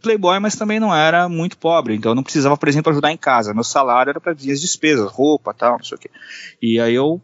playboy, 0.00 0.38
mas 0.38 0.54
também 0.54 0.78
não 0.78 0.94
era 0.94 1.28
muito 1.28 1.58
pobre, 1.58 1.96
então 1.96 2.12
eu 2.12 2.16
não 2.16 2.22
precisava, 2.22 2.56
por 2.56 2.68
exemplo, 2.68 2.92
ajudar 2.92 3.10
em 3.10 3.16
casa, 3.16 3.52
meu 3.52 3.64
salário 3.64 4.10
era 4.10 4.20
para 4.20 4.32
as 4.32 4.60
despesas, 4.60 5.10
roupa, 5.10 5.52
tal, 5.52 5.78
não 5.78 5.84
sei 5.84 5.96
o 5.96 6.00
quê. 6.00 6.10
E 6.62 6.78
aí 6.78 6.94
eu 6.94 7.20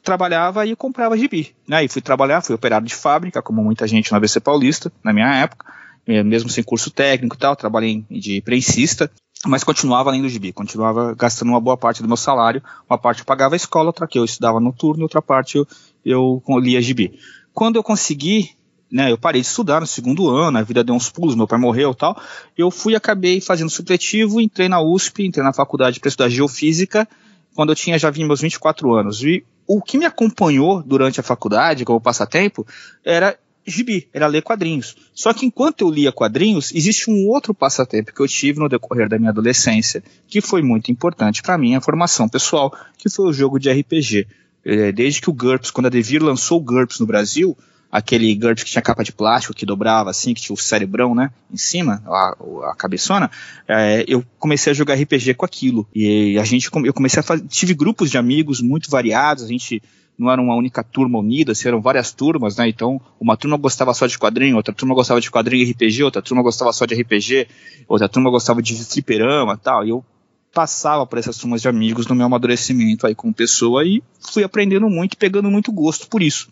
trabalhava 0.00 0.66
e 0.66 0.74
comprava 0.74 1.16
gibi. 1.16 1.54
Né? 1.68 1.84
E 1.84 1.88
fui 1.88 2.00
trabalhar, 2.00 2.40
fui 2.40 2.54
operário 2.54 2.86
de 2.86 2.94
fábrica, 2.94 3.42
como 3.42 3.62
muita 3.62 3.86
gente 3.86 4.10
no 4.10 4.16
ABC 4.16 4.40
Paulista, 4.40 4.92
na 5.02 5.12
minha 5.12 5.34
época, 5.34 5.66
eh, 6.06 6.22
mesmo 6.22 6.48
sem 6.48 6.64
curso 6.64 6.90
técnico 6.90 7.36
e 7.36 7.38
tal, 7.38 7.54
trabalhei 7.54 8.04
de 8.10 8.40
prensista, 8.40 9.10
mas 9.46 9.64
continuava 9.64 10.10
lendo 10.10 10.28
gibi, 10.28 10.52
continuava 10.52 11.14
gastando 11.14 11.48
uma 11.48 11.60
boa 11.60 11.76
parte 11.76 12.00
do 12.00 12.08
meu 12.08 12.16
salário, 12.16 12.62
uma 12.88 12.96
parte 12.96 13.20
eu 13.20 13.24
pagava 13.24 13.54
a 13.54 13.56
escola, 13.56 13.88
outra 13.88 14.06
que 14.06 14.18
eu 14.18 14.24
estudava 14.24 14.60
noturno, 14.60 15.02
outra 15.02 15.20
parte 15.20 15.58
eu, 15.58 15.66
eu 16.04 16.42
lia 16.58 16.80
gibi. 16.80 17.18
Quando 17.52 17.76
eu 17.76 17.82
consegui, 17.82 18.50
né, 18.90 19.10
eu 19.10 19.18
parei 19.18 19.40
de 19.40 19.46
estudar 19.46 19.80
no 19.80 19.86
segundo 19.86 20.28
ano, 20.28 20.58
a 20.58 20.62
vida 20.62 20.84
deu 20.84 20.94
uns 20.94 21.10
pulos, 21.10 21.34
meu 21.34 21.46
pai 21.46 21.58
morreu 21.58 21.90
e 21.90 21.94
tal, 21.94 22.20
eu 22.56 22.70
fui, 22.70 22.94
acabei 22.94 23.40
fazendo 23.40 23.70
supletivo, 23.70 24.40
entrei 24.40 24.68
na 24.68 24.80
USP, 24.80 25.26
entrei 25.26 25.44
na 25.44 25.52
faculdade 25.52 25.98
para 25.98 26.08
estudar 26.08 26.28
geofísica, 26.28 27.08
quando 27.54 27.70
eu 27.70 27.76
tinha 27.76 27.98
já 27.98 28.10
vi 28.10 28.24
meus 28.24 28.40
24 28.40 28.94
anos. 28.94 29.22
E 29.22 29.44
o 29.66 29.80
que 29.80 29.98
me 29.98 30.04
acompanhou 30.04 30.82
durante 30.82 31.20
a 31.20 31.22
faculdade, 31.22 31.84
como 31.84 32.00
passatempo, 32.00 32.66
era 33.04 33.38
gibi, 33.66 34.08
era 34.12 34.26
ler 34.26 34.42
quadrinhos. 34.42 34.96
Só 35.14 35.32
que 35.32 35.46
enquanto 35.46 35.82
eu 35.82 35.90
lia 35.90 36.12
quadrinhos, 36.12 36.72
existe 36.74 37.10
um 37.10 37.28
outro 37.28 37.54
passatempo 37.54 38.12
que 38.12 38.20
eu 38.20 38.28
tive 38.28 38.58
no 38.58 38.68
decorrer 38.68 39.08
da 39.08 39.18
minha 39.18 39.30
adolescência, 39.30 40.02
que 40.26 40.40
foi 40.40 40.62
muito 40.62 40.90
importante 40.90 41.42
para 41.42 41.56
minha 41.58 41.80
formação 41.80 42.28
pessoal, 42.28 42.74
que 42.98 43.08
foi 43.08 43.26
o 43.26 43.32
jogo 43.32 43.58
de 43.58 43.70
RPG. 43.70 44.26
É, 44.64 44.92
desde 44.92 45.20
que 45.20 45.28
o 45.28 45.32
GURPS, 45.32 45.70
quando 45.70 45.86
a 45.86 45.90
Devir 45.90 46.22
lançou 46.22 46.58
o 46.58 46.62
GURPS 46.62 47.00
no 47.00 47.06
Brasil, 47.06 47.56
aquele 47.92 48.34
GURPS 48.34 48.64
que 48.64 48.70
tinha 48.70 48.80
capa 48.80 49.04
de 49.04 49.12
plástico, 49.12 49.52
que 49.52 49.66
dobrava 49.66 50.08
assim, 50.08 50.32
que 50.32 50.40
tinha 50.40 50.54
o 50.54 50.58
cerebrão, 50.58 51.14
né, 51.14 51.30
em 51.52 51.58
cima, 51.58 52.02
a, 52.06 52.36
a 52.70 52.74
cabeçona, 52.74 53.30
é, 53.68 54.02
eu 54.08 54.24
comecei 54.38 54.70
a 54.70 54.74
jogar 54.74 54.94
RPG 54.94 55.34
com 55.34 55.44
aquilo. 55.44 55.86
E 55.94 56.38
a 56.38 56.44
gente, 56.44 56.70
eu 56.84 56.94
comecei 56.94 57.20
a 57.20 57.22
fazer, 57.22 57.46
tive 57.46 57.74
grupos 57.74 58.10
de 58.10 58.16
amigos 58.16 58.62
muito 58.62 58.90
variados, 58.90 59.44
a 59.44 59.48
gente 59.48 59.82
não 60.18 60.30
era 60.30 60.40
uma 60.40 60.54
única 60.54 60.82
turma 60.82 61.18
unida, 61.18 61.52
eram 61.66 61.82
várias 61.82 62.12
turmas, 62.12 62.56
né? 62.56 62.68
Então, 62.68 63.00
uma 63.20 63.36
turma 63.36 63.56
gostava 63.58 63.92
só 63.92 64.06
de 64.06 64.18
quadrinho, 64.18 64.56
outra 64.56 64.74
turma 64.74 64.94
gostava 64.94 65.20
de 65.20 65.30
quadrinho 65.30 65.66
e 65.66 65.72
RPG, 65.72 66.02
outra 66.02 66.22
turma 66.22 66.42
gostava 66.42 66.72
só 66.72 66.86
de 66.86 66.94
RPG, 66.94 67.48
outra 67.88 68.08
turma 68.08 68.30
gostava 68.30 68.62
de 68.62 68.74
fliperama 68.84 69.56
tal. 69.56 69.84
E 69.84 69.90
eu 69.90 70.04
passava 70.52 71.06
por 71.06 71.18
essas 71.18 71.36
turmas 71.36 71.62
de 71.62 71.68
amigos 71.68 72.06
no 72.06 72.14
meu 72.14 72.26
amadurecimento 72.26 73.06
aí 73.06 73.14
como 73.14 73.32
pessoa 73.32 73.84
e 73.84 74.02
fui 74.20 74.44
aprendendo 74.44 74.88
muito, 74.88 75.16
pegando 75.16 75.50
muito 75.50 75.72
gosto 75.72 76.08
por 76.08 76.22
isso. 76.22 76.48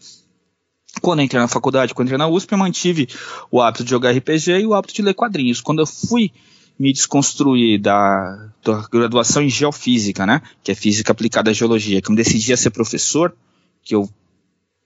Quando 1.01 1.23
entrei 1.23 1.41
na 1.41 1.49
faculdade, 1.49 1.95
quando 1.95 2.09
entrei 2.09 2.19
na 2.19 2.29
USP, 2.29 2.53
eu 2.53 2.59
mantive 2.59 3.09
o 3.51 3.61
hábito 3.61 3.85
de 3.85 3.91
jogar 3.91 4.11
RPG 4.11 4.61
e 4.61 4.67
o 4.67 4.75
hábito 4.75 4.95
de 4.95 5.03
ler 5.03 5.15
quadrinhos. 5.15 5.61
Quando 5.61 5.81
eu 5.81 5.87
fui 5.87 6.33
me 6.79 6.93
desconstruir 6.93 7.79
da, 7.79 8.49
da 8.65 8.89
graduação 8.91 9.43
em 9.43 9.51
geofísica, 9.51 10.27
né, 10.27 10.41
que 10.65 10.73
é 10.73 10.75
física 10.75 11.13
aplicada 11.13 11.51
à 11.51 11.53
geologia, 11.53 12.01
que 12.01 12.11
eu 12.11 12.17
decidi 12.17 12.53
a 12.53 12.57
ser 12.57 12.71
professor, 12.71 13.35
que 13.83 13.95
eu 13.95 14.09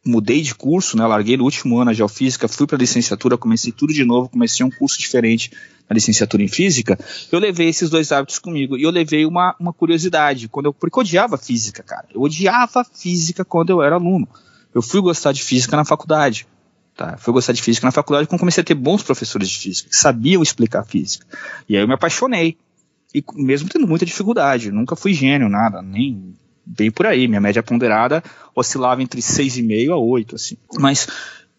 mudei 0.04 0.42
de 0.42 0.54
curso, 0.54 0.96
né, 0.96 1.06
larguei 1.06 1.36
no 1.36 1.44
último 1.44 1.78
ano 1.78 1.90
a 1.90 1.94
geofísica, 1.94 2.46
fui 2.48 2.66
para 2.66 2.76
a 2.76 2.78
licenciatura, 2.78 3.38
comecei 3.38 3.72
tudo 3.72 3.92
de 3.92 4.04
novo, 4.04 4.28
comecei 4.28 4.66
um 4.66 4.70
curso 4.70 4.98
diferente 4.98 5.50
na 5.88 5.94
licenciatura 5.94 6.42
em 6.42 6.48
física, 6.48 6.98
eu 7.30 7.38
levei 7.38 7.68
esses 7.68 7.88
dois 7.88 8.10
hábitos 8.10 8.38
comigo. 8.38 8.76
E 8.76 8.82
eu 8.82 8.90
levei 8.90 9.24
uma, 9.24 9.54
uma 9.58 9.72
curiosidade, 9.72 10.48
quando 10.48 10.66
eu, 10.66 10.74
porque 10.74 10.98
eu 10.98 11.00
odiava 11.00 11.38
física, 11.38 11.82
cara. 11.82 12.06
Eu 12.12 12.20
odiava 12.22 12.84
física 12.84 13.44
quando 13.44 13.70
eu 13.70 13.82
era 13.82 13.96
aluno. 13.96 14.28
Eu 14.74 14.82
fui 14.82 15.00
gostar 15.00 15.32
de 15.32 15.42
física 15.42 15.76
na 15.76 15.84
faculdade. 15.84 16.46
Tá? 16.96 17.16
Fui 17.16 17.32
gostar 17.32 17.52
de 17.52 17.62
física 17.62 17.86
na 17.86 17.92
faculdade 17.92 18.26
quando 18.26 18.40
comecei 18.40 18.60
a 18.60 18.64
ter 18.64 18.74
bons 18.74 19.02
professores 19.02 19.48
de 19.48 19.58
física, 19.58 19.88
que 19.88 19.96
sabiam 19.96 20.42
explicar 20.42 20.84
física. 20.84 21.26
E 21.68 21.76
aí 21.76 21.82
eu 21.82 21.88
me 21.88 21.94
apaixonei. 21.94 22.56
E 23.14 23.24
mesmo 23.34 23.68
tendo 23.68 23.86
muita 23.86 24.04
dificuldade, 24.04 24.72
nunca 24.72 24.96
fui 24.96 25.14
gênio, 25.14 25.48
nada, 25.48 25.80
nem 25.80 26.36
bem 26.66 26.90
por 26.90 27.06
aí. 27.06 27.28
Minha 27.28 27.40
média 27.40 27.62
ponderada 27.62 28.22
oscilava 28.54 29.02
entre 29.02 29.20
6,5 29.20 29.92
a 29.92 29.96
8, 29.96 30.34
assim. 30.34 30.56
Mas 30.78 31.06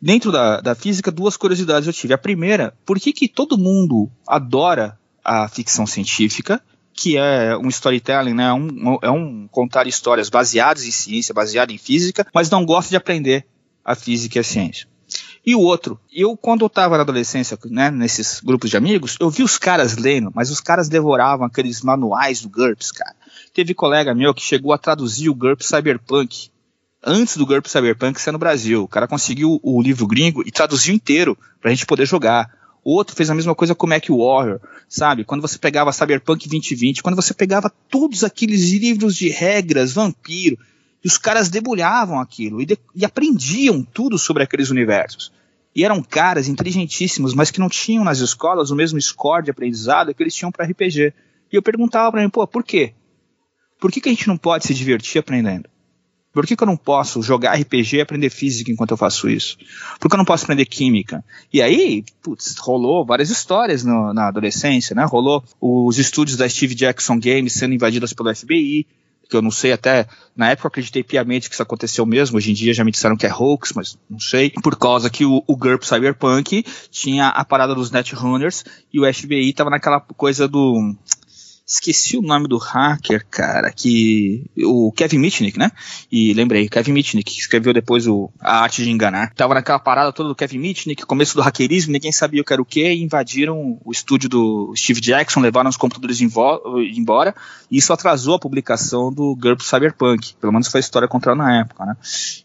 dentro 0.01 0.31
da, 0.31 0.59
da 0.59 0.75
física, 0.75 1.11
duas 1.11 1.37
curiosidades 1.37 1.87
eu 1.87 1.93
tive. 1.93 2.13
A 2.13 2.17
primeira, 2.17 2.73
por 2.85 2.99
que, 2.99 3.13
que 3.13 3.27
todo 3.27 3.57
mundo 3.57 4.09
adora 4.27 4.97
a 5.23 5.47
ficção 5.47 5.87
científica, 5.87 6.61
que 6.95 7.17
é 7.17 7.57
um 7.57 7.67
storytelling, 7.67 8.33
né? 8.33 8.53
Um, 8.53 8.97
é 9.01 9.11
um 9.11 9.47
contar 9.51 9.85
histórias 9.85 10.29
baseadas 10.29 10.85
em 10.85 10.91
ciência, 10.91 11.33
baseado 11.33 11.71
em 11.71 11.77
física, 11.77 12.25
mas 12.33 12.49
não 12.49 12.65
gosta 12.65 12.89
de 12.89 12.95
aprender 12.95 13.45
a 13.83 13.93
física 13.95 14.37
e 14.37 14.41
a 14.41 14.43
ciência. 14.43 14.87
E 15.45 15.53
o 15.53 15.59
outro, 15.59 15.99
eu 16.11 16.35
quando 16.35 16.61
eu 16.61 16.67
estava 16.67 16.95
na 16.95 17.03
adolescência, 17.03 17.57
né, 17.65 17.91
nesses 17.91 18.39
grupos 18.39 18.71
de 18.71 18.77
amigos, 18.77 19.15
eu 19.19 19.29
vi 19.29 19.43
os 19.43 19.57
caras 19.57 19.95
lendo, 19.97 20.31
mas 20.33 20.49
os 20.49 20.59
caras 20.59 20.89
devoravam 20.89 21.45
aqueles 21.45 21.81
manuais 21.81 22.41
do 22.41 22.49
GURPS, 22.49 22.91
cara. 22.91 23.15
Teve 23.53 23.73
colega 23.75 24.15
meu 24.15 24.33
que 24.33 24.41
chegou 24.41 24.73
a 24.73 24.77
traduzir 24.77 25.29
o 25.29 25.35
GURPS 25.35 25.67
Cyberpunk 25.67 26.49
antes 27.05 27.37
do 27.37 27.45
GURPS 27.45 27.71
Cyberpunk 27.71 28.19
ser 28.19 28.31
no 28.31 28.39
Brasil. 28.39 28.83
O 28.83 28.87
cara 28.87 29.07
conseguiu 29.07 29.59
o 29.61 29.81
livro 29.81 30.07
gringo 30.07 30.41
e 30.45 30.51
traduziu 30.51 30.95
inteiro 30.95 31.37
pra 31.61 31.69
gente 31.69 31.85
poder 31.85 32.07
jogar. 32.07 32.49
Outro 32.85 33.15
fez 33.15 33.31
a 33.31 33.35
mesma 33.35 33.55
coisa 33.55 33.73
com 33.73 33.87
o 33.87 33.89
Mac 33.89 34.07
Warrior, 34.07 34.59
sabe? 34.87 35.23
Quando 35.23 35.41
você 35.41 35.57
pegava 35.57 35.91
Cyberpunk 35.91 36.47
2020, 36.47 37.01
quando 37.01 37.15
você 37.15 37.33
pegava 37.33 37.73
todos 37.89 38.23
aqueles 38.23 38.69
livros 38.69 39.15
de 39.15 39.27
regras, 39.27 39.91
vampiro, 39.91 40.55
e 41.03 41.07
os 41.07 41.17
caras 41.17 41.49
debulhavam 41.49 42.19
aquilo 42.19 42.61
e, 42.61 42.65
de, 42.65 42.77
e 42.95 43.03
aprendiam 43.03 43.81
tudo 43.81 44.19
sobre 44.19 44.43
aqueles 44.43 44.69
universos. 44.69 45.31
E 45.75 45.83
eram 45.83 46.03
caras 46.03 46.47
inteligentíssimos, 46.47 47.33
mas 47.33 47.49
que 47.49 47.59
não 47.59 47.69
tinham 47.69 48.03
nas 48.03 48.19
escolas 48.19 48.69
o 48.69 48.75
mesmo 48.75 49.01
score 49.01 49.43
de 49.43 49.49
aprendizado 49.49 50.13
que 50.13 50.21
eles 50.21 50.35
tinham 50.35 50.51
para 50.51 50.65
RPG. 50.65 51.11
E 51.51 51.55
eu 51.55 51.63
perguntava 51.63 52.11
para 52.11 52.21
mim, 52.21 52.29
pô, 52.29 52.45
por 52.45 52.63
quê? 52.63 52.93
Por 53.79 53.91
que, 53.91 53.99
que 53.99 54.09
a 54.09 54.11
gente 54.11 54.27
não 54.27 54.37
pode 54.37 54.67
se 54.67 54.75
divertir 54.75 55.17
aprendendo? 55.17 55.67
Por 56.35 56.45
que, 56.45 56.53
que 56.53 56.61
eu 56.61 56.67
não 56.67 56.75
posso 56.75 57.21
jogar 57.21 57.53
RPG 57.55 57.95
e 57.95 58.01
aprender 58.01 58.29
física 58.29 58.69
enquanto 58.69 58.91
eu 58.91 58.97
faço 58.97 59.29
isso? 59.29 59.57
Por 60.01 60.09
que 60.09 60.15
eu 60.15 60.17
não 60.17 60.25
posso 60.25 60.43
aprender 60.43 60.65
química? 60.65 61.23
E 61.51 61.61
aí, 61.61 62.03
putz, 62.21 62.57
rolou 62.57 63.05
várias 63.05 63.29
histórias 63.29 63.85
no, 63.85 64.13
na 64.13 64.27
adolescência, 64.27 64.93
né? 64.93 65.05
Rolou 65.05 65.41
os 65.61 65.97
estúdios 65.97 66.35
da 66.35 66.49
Steve 66.49 66.75
Jackson 66.75 67.17
Games 67.21 67.53
sendo 67.53 67.73
invadidos 67.73 68.11
pelo 68.11 68.35
FBI, 68.35 68.85
que 69.29 69.37
eu 69.37 69.41
não 69.41 69.49
sei 69.49 69.71
até, 69.71 70.09
na 70.35 70.49
época 70.49 70.67
eu 70.67 70.69
acreditei 70.71 71.03
piamente 71.03 71.47
que 71.47 71.55
isso 71.55 71.63
aconteceu 71.63 72.05
mesmo, 72.05 72.35
hoje 72.35 72.51
em 72.51 72.53
dia 72.53 72.73
já 72.73 72.83
me 72.83 72.91
disseram 72.91 73.15
que 73.15 73.25
é 73.25 73.33
hoax, 73.33 73.71
mas 73.73 73.97
não 74.09 74.19
sei, 74.19 74.49
por 74.61 74.75
causa 74.75 75.09
que 75.09 75.23
o, 75.23 75.41
o 75.47 75.55
GURP 75.55 75.87
Cyberpunk 75.87 76.65
tinha 76.91 77.29
a 77.29 77.45
parada 77.45 77.73
dos 77.73 77.91
Netrunners 77.91 78.65
e 78.93 78.99
o 78.99 79.13
FBI 79.13 79.53
tava 79.53 79.69
naquela 79.69 80.01
coisa 80.01 80.49
do 80.49 80.93
Esqueci 81.67 82.15
o 82.15 82.21
nome 82.21 82.47
do 82.47 82.57
hacker, 82.57 83.25
cara, 83.27 83.71
que. 83.71 84.45
O 84.65 84.91
Kevin 84.91 85.17
Mitnick, 85.17 85.57
né? 85.57 85.71
E 86.11 86.31
lembrei, 86.33 86.69
Kevin 86.69 86.93
Mitnick, 86.93 87.33
que 87.33 87.39
escreveu 87.39 87.73
depois 87.73 88.05
o, 88.07 88.29
a 88.39 88.59
arte 88.61 88.83
de 88.83 88.91
enganar. 88.91 89.33
Tava 89.33 89.55
naquela 89.55 89.79
parada 89.79 90.13
toda 90.13 90.29
do 90.29 90.35
Kevin 90.35 90.59
Mitnick, 90.59 91.05
começo 91.07 91.35
do 91.35 91.41
hackerismo, 91.41 91.91
ninguém 91.91 92.11
sabia 92.11 92.41
o 92.41 92.45
que 92.45 92.53
era 92.53 92.61
o 92.61 92.65
que, 92.65 92.87
e 92.87 93.01
invadiram 93.01 93.79
o 93.83 93.91
estúdio 93.91 94.29
do 94.29 94.73
Steve 94.75 95.01
Jackson, 95.01 95.39
levaram 95.39 95.69
os 95.69 95.77
computadores 95.77 96.21
embora, 96.21 97.33
e 97.71 97.77
isso 97.77 97.91
atrasou 97.91 98.35
a 98.35 98.39
publicação 98.39 99.11
do 99.11 99.35
GURP 99.35 99.63
Cyberpunk. 99.63 100.35
Pelo 100.39 100.53
menos 100.53 100.67
foi 100.67 100.79
a 100.79 100.81
história 100.81 101.07
contada 101.07 101.35
na 101.35 101.61
época, 101.61 101.83
né? 101.83 101.97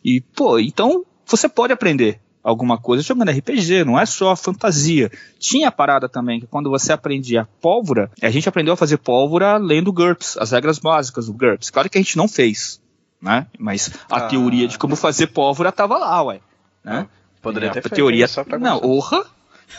E, 0.02 0.22
pô, 0.34 0.58
então 0.58 1.04
você 1.26 1.46
pode 1.46 1.74
aprender 1.74 2.20
alguma 2.42 2.78
coisa 2.78 3.02
jogando 3.02 3.30
RPG, 3.30 3.84
não 3.84 3.98
é 3.98 4.06
só 4.06 4.34
fantasia. 4.34 5.10
Tinha 5.38 5.68
a 5.68 5.72
parada 5.72 6.08
também 6.08 6.40
que 6.40 6.46
quando 6.46 6.70
você 6.70 6.92
aprendia 6.92 7.48
pólvora, 7.60 8.10
a 8.20 8.30
gente 8.30 8.48
aprendeu 8.48 8.74
a 8.74 8.76
fazer 8.76 8.98
pólvora 8.98 9.56
lendo 9.56 9.92
GURPS, 9.92 10.36
as 10.38 10.50
regras 10.50 10.78
básicas 10.78 11.26
do 11.26 11.32
GURPS. 11.32 11.70
Claro 11.70 11.88
que 11.88 11.98
a 11.98 12.00
gente 12.00 12.16
não 12.16 12.28
fez, 12.28 12.80
né? 13.20 13.46
Mas 13.58 13.90
a 14.10 14.16
ah. 14.16 14.20
teoria 14.28 14.66
de 14.66 14.78
como 14.78 14.96
fazer 14.96 15.28
pólvora 15.28 15.70
tava 15.70 15.98
lá, 15.98 16.22
ué. 16.22 16.40
Né? 16.82 17.06
Poderia 17.42 17.70
ter 17.70 17.86
a 17.86 17.90
teoria 17.90 18.28
só 18.28 18.44
pra 18.44 18.58
Não, 18.58 18.80
orra. 18.82 19.24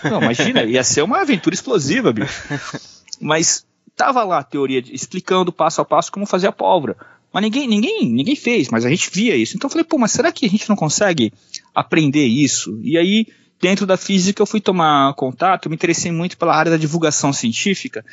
Não, 0.04 0.22
imagina, 0.22 0.64
ia 0.64 0.84
ser 0.84 1.02
uma 1.02 1.22
aventura 1.22 1.54
explosiva, 1.54 2.12
bicho. 2.14 2.44
Mas 3.20 3.66
tava 3.96 4.24
lá 4.24 4.40
a 4.40 4.44
teoria 4.44 4.82
de, 4.82 4.96
explicando 4.96 5.52
passo 5.52 5.82
a 5.82 5.86
passo 5.86 6.12
como 6.12 6.26
fazer 6.26 6.48
a 6.48 6.52
pólvora. 6.52 6.96
Mas 7.34 7.44
ninguém, 7.44 7.68
ninguém, 7.68 8.12
ninguém 8.12 8.36
fez, 8.36 8.70
mas 8.70 8.86
a 8.86 8.90
gente 8.90 9.10
via 9.12 9.36
isso. 9.36 9.56
Então 9.56 9.68
eu 9.68 9.72
falei, 9.72 9.86
pô, 9.86 9.98
mas 9.98 10.12
será 10.12 10.32
que 10.32 10.46
a 10.46 10.50
gente 10.50 10.68
não 10.68 10.76
consegue 10.76 11.32
aprender 11.74 12.26
isso? 12.26 12.80
E 12.84 12.98
aí, 12.98 13.26
dentro 13.60 13.86
da 13.86 13.96
física, 13.96 14.42
eu 14.42 14.46
fui 14.46 14.60
tomar 14.60 15.14
contato, 15.14 15.66
eu 15.66 15.70
me 15.70 15.76
interessei 15.76 16.12
muito 16.12 16.38
pela 16.38 16.56
área 16.56 16.72
da 16.72 16.78
divulgação 16.78 17.32
científica, 17.32 18.04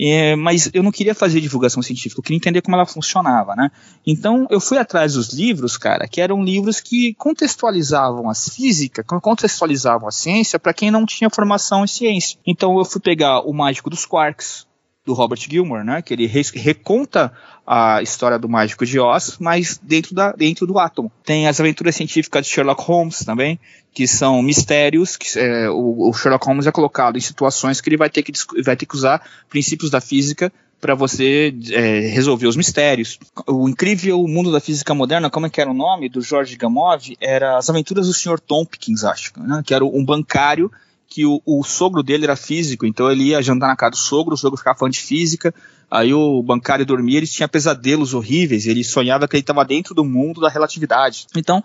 é, 0.00 0.36
mas 0.36 0.70
eu 0.72 0.82
não 0.82 0.92
queria 0.92 1.12
fazer 1.12 1.40
divulgação 1.40 1.82
científica, 1.82 2.20
eu 2.20 2.22
queria 2.22 2.36
entender 2.36 2.62
como 2.62 2.76
ela 2.76 2.86
funcionava, 2.86 3.56
né? 3.56 3.68
Então 4.06 4.46
eu 4.48 4.60
fui 4.60 4.78
atrás 4.78 5.14
dos 5.14 5.32
livros, 5.32 5.76
cara, 5.76 6.06
que 6.06 6.20
eram 6.20 6.44
livros 6.44 6.78
que 6.78 7.14
contextualizavam 7.14 8.30
as 8.30 8.48
física, 8.48 9.02
contextualizavam 9.02 10.06
a 10.06 10.12
ciência 10.12 10.56
para 10.56 10.72
quem 10.72 10.88
não 10.88 11.04
tinha 11.04 11.28
formação 11.28 11.82
em 11.82 11.88
ciência. 11.88 12.38
Então 12.46 12.78
eu 12.78 12.84
fui 12.84 13.00
pegar 13.00 13.40
o 13.40 13.52
Mágico 13.52 13.90
dos 13.90 14.06
Quarks, 14.06 14.67
do 15.08 15.14
Robert 15.14 15.40
Gilmore, 15.40 15.82
né? 15.82 16.02
Que 16.02 16.12
ele 16.12 16.26
reconta 16.26 17.32
a 17.66 18.02
história 18.02 18.38
do 18.38 18.48
Mágico 18.48 18.84
de 18.84 19.00
Oz, 19.00 19.38
mas 19.40 19.80
dentro, 19.82 20.14
da, 20.14 20.32
dentro 20.32 20.66
do 20.66 20.78
átomo. 20.78 21.10
Tem 21.24 21.48
as 21.48 21.58
aventuras 21.58 21.96
científicas 21.96 22.46
de 22.46 22.52
Sherlock 22.52 22.82
Holmes 22.82 23.24
também, 23.24 23.58
que 23.92 24.06
são 24.06 24.42
mistérios, 24.42 25.16
que 25.16 25.38
é, 25.38 25.70
o, 25.70 26.10
o, 26.10 26.12
Sherlock 26.12 26.46
Holmes 26.46 26.66
é 26.66 26.72
colocado 26.72 27.16
em 27.16 27.20
situações 27.20 27.80
que 27.80 27.88
ele 27.88 27.96
vai 27.96 28.10
ter 28.10 28.22
que, 28.22 28.32
vai 28.62 28.76
ter 28.76 28.84
que 28.84 28.94
usar 28.94 29.22
princípios 29.48 29.90
da 29.90 30.00
física 30.00 30.52
para 30.78 30.94
você 30.94 31.54
é, 31.72 32.00
resolver 32.08 32.46
os 32.46 32.56
mistérios. 32.56 33.18
O 33.46 33.66
incrível 33.66 34.22
mundo 34.28 34.52
da 34.52 34.60
física 34.60 34.94
moderna, 34.94 35.30
como 35.30 35.46
é 35.46 35.50
que 35.50 35.60
era 35.60 35.70
o 35.70 35.74
nome 35.74 36.08
do 36.10 36.20
George 36.20 36.54
Gamov? 36.54 37.16
Era 37.18 37.56
As 37.56 37.70
Aventuras 37.70 38.06
do 38.06 38.12
Sr. 38.12 38.38
Tompkins, 38.38 39.04
acho, 39.04 39.32
né? 39.38 39.62
que 39.64 39.72
era 39.72 39.84
um 39.84 40.04
bancário 40.04 40.70
que 41.08 41.24
o, 41.24 41.40
o, 41.46 41.64
sogro 41.64 42.02
dele 42.02 42.24
era 42.24 42.36
físico, 42.36 42.84
então 42.84 43.10
ele 43.10 43.24
ia 43.24 43.42
jantar 43.42 43.68
na 43.68 43.76
casa 43.76 43.92
do 43.92 43.96
sogro, 43.96 44.34
o 44.34 44.36
sogro 44.36 44.58
ficava 44.58 44.78
falando 44.78 44.92
de 44.92 45.00
física, 45.00 45.54
aí 45.90 46.12
o 46.12 46.42
bancário 46.42 46.84
dormia, 46.84 47.16
ele 47.16 47.26
tinha 47.26 47.48
pesadelos 47.48 48.12
horríveis, 48.12 48.66
ele 48.66 48.84
sonhava 48.84 49.26
que 49.26 49.34
ele 49.34 49.40
estava 49.40 49.64
dentro 49.64 49.94
do 49.94 50.04
mundo 50.04 50.40
da 50.40 50.50
relatividade. 50.50 51.26
Então, 51.34 51.62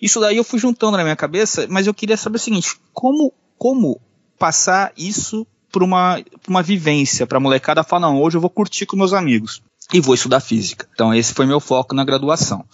isso 0.00 0.20
daí 0.20 0.36
eu 0.36 0.44
fui 0.44 0.60
juntando 0.60 0.96
na 0.96 1.02
minha 1.02 1.16
cabeça, 1.16 1.66
mas 1.68 1.86
eu 1.86 1.94
queria 1.94 2.16
saber 2.16 2.36
o 2.36 2.40
seguinte, 2.40 2.76
como, 2.92 3.32
como 3.58 4.00
passar 4.38 4.92
isso 4.96 5.44
para 5.72 5.82
uma, 5.82 6.22
uma 6.46 6.62
vivência, 6.62 7.26
para 7.26 7.38
a 7.38 7.40
molecada 7.40 7.82
falar, 7.82 8.06
não, 8.06 8.22
hoje 8.22 8.36
eu 8.36 8.40
vou 8.40 8.50
curtir 8.50 8.86
com 8.86 8.96
meus 8.96 9.12
amigos 9.12 9.60
e 9.92 10.00
vou 10.00 10.14
estudar 10.14 10.38
física. 10.38 10.86
Então 10.94 11.12
esse 11.12 11.34
foi 11.34 11.46
meu 11.46 11.58
foco 11.58 11.96
na 11.96 12.04
graduação. 12.04 12.64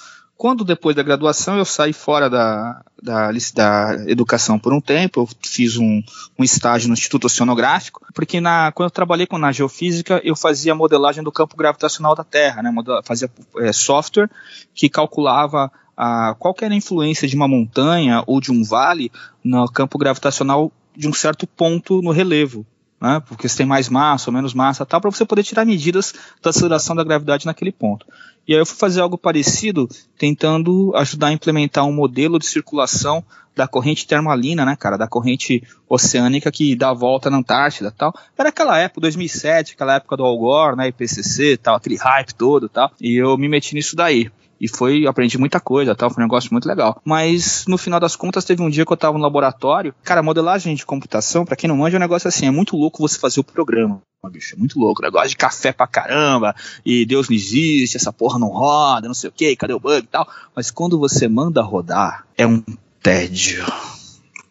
Quando 0.41 0.65
depois 0.65 0.97
da 0.97 1.03
graduação 1.03 1.59
eu 1.59 1.67
saí 1.67 1.93
fora 1.93 2.31
da, 2.31 2.83
da, 3.03 3.31
da 3.31 4.05
educação 4.07 4.59
por 4.59 4.73
um 4.73 4.81
tempo, 4.81 5.21
eu 5.21 5.29
fiz 5.47 5.77
um, 5.77 6.03
um 6.39 6.43
estágio 6.43 6.89
no 6.89 6.95
Instituto 6.95 7.27
Oceanográfico, 7.27 8.01
porque 8.15 8.41
na, 8.41 8.73
quando 8.73 8.87
eu 8.87 8.91
trabalhei 8.91 9.27
com, 9.27 9.37
na 9.37 9.53
geofísica 9.53 10.19
eu 10.25 10.35
fazia 10.35 10.75
modelagem 10.75 11.23
do 11.23 11.31
campo 11.31 11.55
gravitacional 11.59 12.15
da 12.15 12.25
Terra, 12.25 12.63
né, 12.63 12.73
fazia 13.05 13.31
é, 13.59 13.71
software 13.71 14.31
que 14.75 14.89
calculava 14.89 15.71
a, 15.95 16.35
qual 16.39 16.57
era 16.63 16.73
a 16.73 16.77
influência 16.79 17.29
de 17.29 17.37
uma 17.37 17.47
montanha 17.47 18.25
ou 18.27 18.41
de 18.41 18.51
um 18.51 18.65
vale 18.65 19.13
no 19.45 19.71
campo 19.71 19.99
gravitacional 19.99 20.73
de 20.97 21.07
um 21.07 21.13
certo 21.13 21.47
ponto 21.47 22.01
no 22.01 22.13
relevo. 22.13 22.65
Né, 22.99 23.23
porque 23.27 23.49
você 23.49 23.59
tem 23.59 23.67
mais 23.67 23.89
massa 23.89 24.29
ou 24.29 24.35
menos 24.35 24.53
massa 24.53 24.85
tal, 24.85 25.01
para 25.01 25.11
você 25.11 25.25
poder 25.25 25.43
tirar 25.43 25.65
medidas 25.65 26.13
da 26.43 26.51
aceleração 26.51 26.95
da 26.95 27.03
gravidade 27.05 27.47
naquele 27.47 27.73
ponto. 27.73 28.07
E 28.51 28.53
aí 28.53 28.59
eu 28.59 28.67
fui 28.67 28.77
fazer 28.77 29.01
algo 29.01 29.17
parecido, 29.17 29.89
tentando 30.19 30.93
ajudar 30.97 31.29
a 31.29 31.33
implementar 31.33 31.85
um 31.87 31.93
modelo 31.93 32.37
de 32.37 32.47
circulação 32.47 33.25
da 33.55 33.69
corrente 33.69 34.05
termalina, 34.05 34.67
né, 34.67 34.75
cara, 34.75 34.99
da 34.99 35.07
corrente 35.07 35.63
oceânica 35.89 36.51
que 36.51 36.75
dá 36.75 36.89
a 36.89 36.93
volta 36.93 37.31
na 37.31 37.37
Antártida 37.37 37.95
tal. 37.97 38.13
Era 38.37 38.49
aquela 38.49 38.77
época, 38.77 39.03
2007, 39.03 39.75
aquela 39.75 39.95
época 39.95 40.17
do 40.17 40.25
Al 40.25 40.37
Gore, 40.37 40.77
né, 40.77 40.89
IPCC 40.89 41.59
tal, 41.59 41.77
aquele 41.77 41.95
hype 41.95 42.35
todo 42.35 42.69
tal. 42.69 42.91
E 43.01 43.15
eu 43.15 43.39
me 43.39 43.49
meti 43.49 43.73
nisso 43.73 43.95
daí. 43.95 44.29
E 44.61 44.69
foi, 44.69 45.07
aprendi 45.07 45.39
muita 45.39 45.59
coisa, 45.59 45.95
tal, 45.95 46.11
foi 46.11 46.23
um 46.23 46.27
negócio 46.27 46.53
muito 46.53 46.69
legal. 46.69 47.01
Mas 47.03 47.65
no 47.67 47.79
final 47.79 47.99
das 47.99 48.15
contas, 48.15 48.45
teve 48.45 48.63
um 48.63 48.69
dia 48.69 48.85
que 48.85 48.93
eu 48.93 48.97
tava 48.97 49.17
no 49.17 49.23
laboratório. 49.23 49.95
Cara, 50.05 50.23
modelagem 50.23 50.75
de 50.75 50.85
computação, 50.85 51.47
para 51.47 51.57
quem 51.57 51.67
não 51.67 51.79
manja, 51.79 51.97
é 51.97 51.99
um 51.99 52.01
negócio 52.01 52.29
assim, 52.29 52.47
é 52.47 52.51
muito 52.51 52.77
louco 52.77 52.99
você 52.99 53.19
fazer 53.19 53.41
o 53.41 53.45
programa. 53.45 54.03
Bicho, 54.31 54.55
é 54.55 54.59
muito 54.59 54.79
louco. 54.79 55.01
Negócio 55.01 55.31
de 55.31 55.37
café 55.37 55.73
pra 55.73 55.87
caramba, 55.87 56.55
e 56.85 57.07
Deus 57.07 57.29
não 57.29 57.35
existe, 57.35 57.97
essa 57.97 58.13
porra 58.13 58.39
não 58.39 58.49
roda, 58.49 59.09
não 59.09 59.15
sei 59.15 59.31
o 59.31 59.33
que, 59.33 59.57
cadê 59.57 59.73
o 59.73 59.81
bug 59.81 60.05
e 60.05 60.09
tal. 60.09 60.29
Mas 60.55 60.71
quando 60.71 60.99
você 60.99 61.27
manda 61.27 61.63
rodar, 61.63 62.27
é 62.37 62.47
um 62.47 62.63
tédio. 63.03 63.65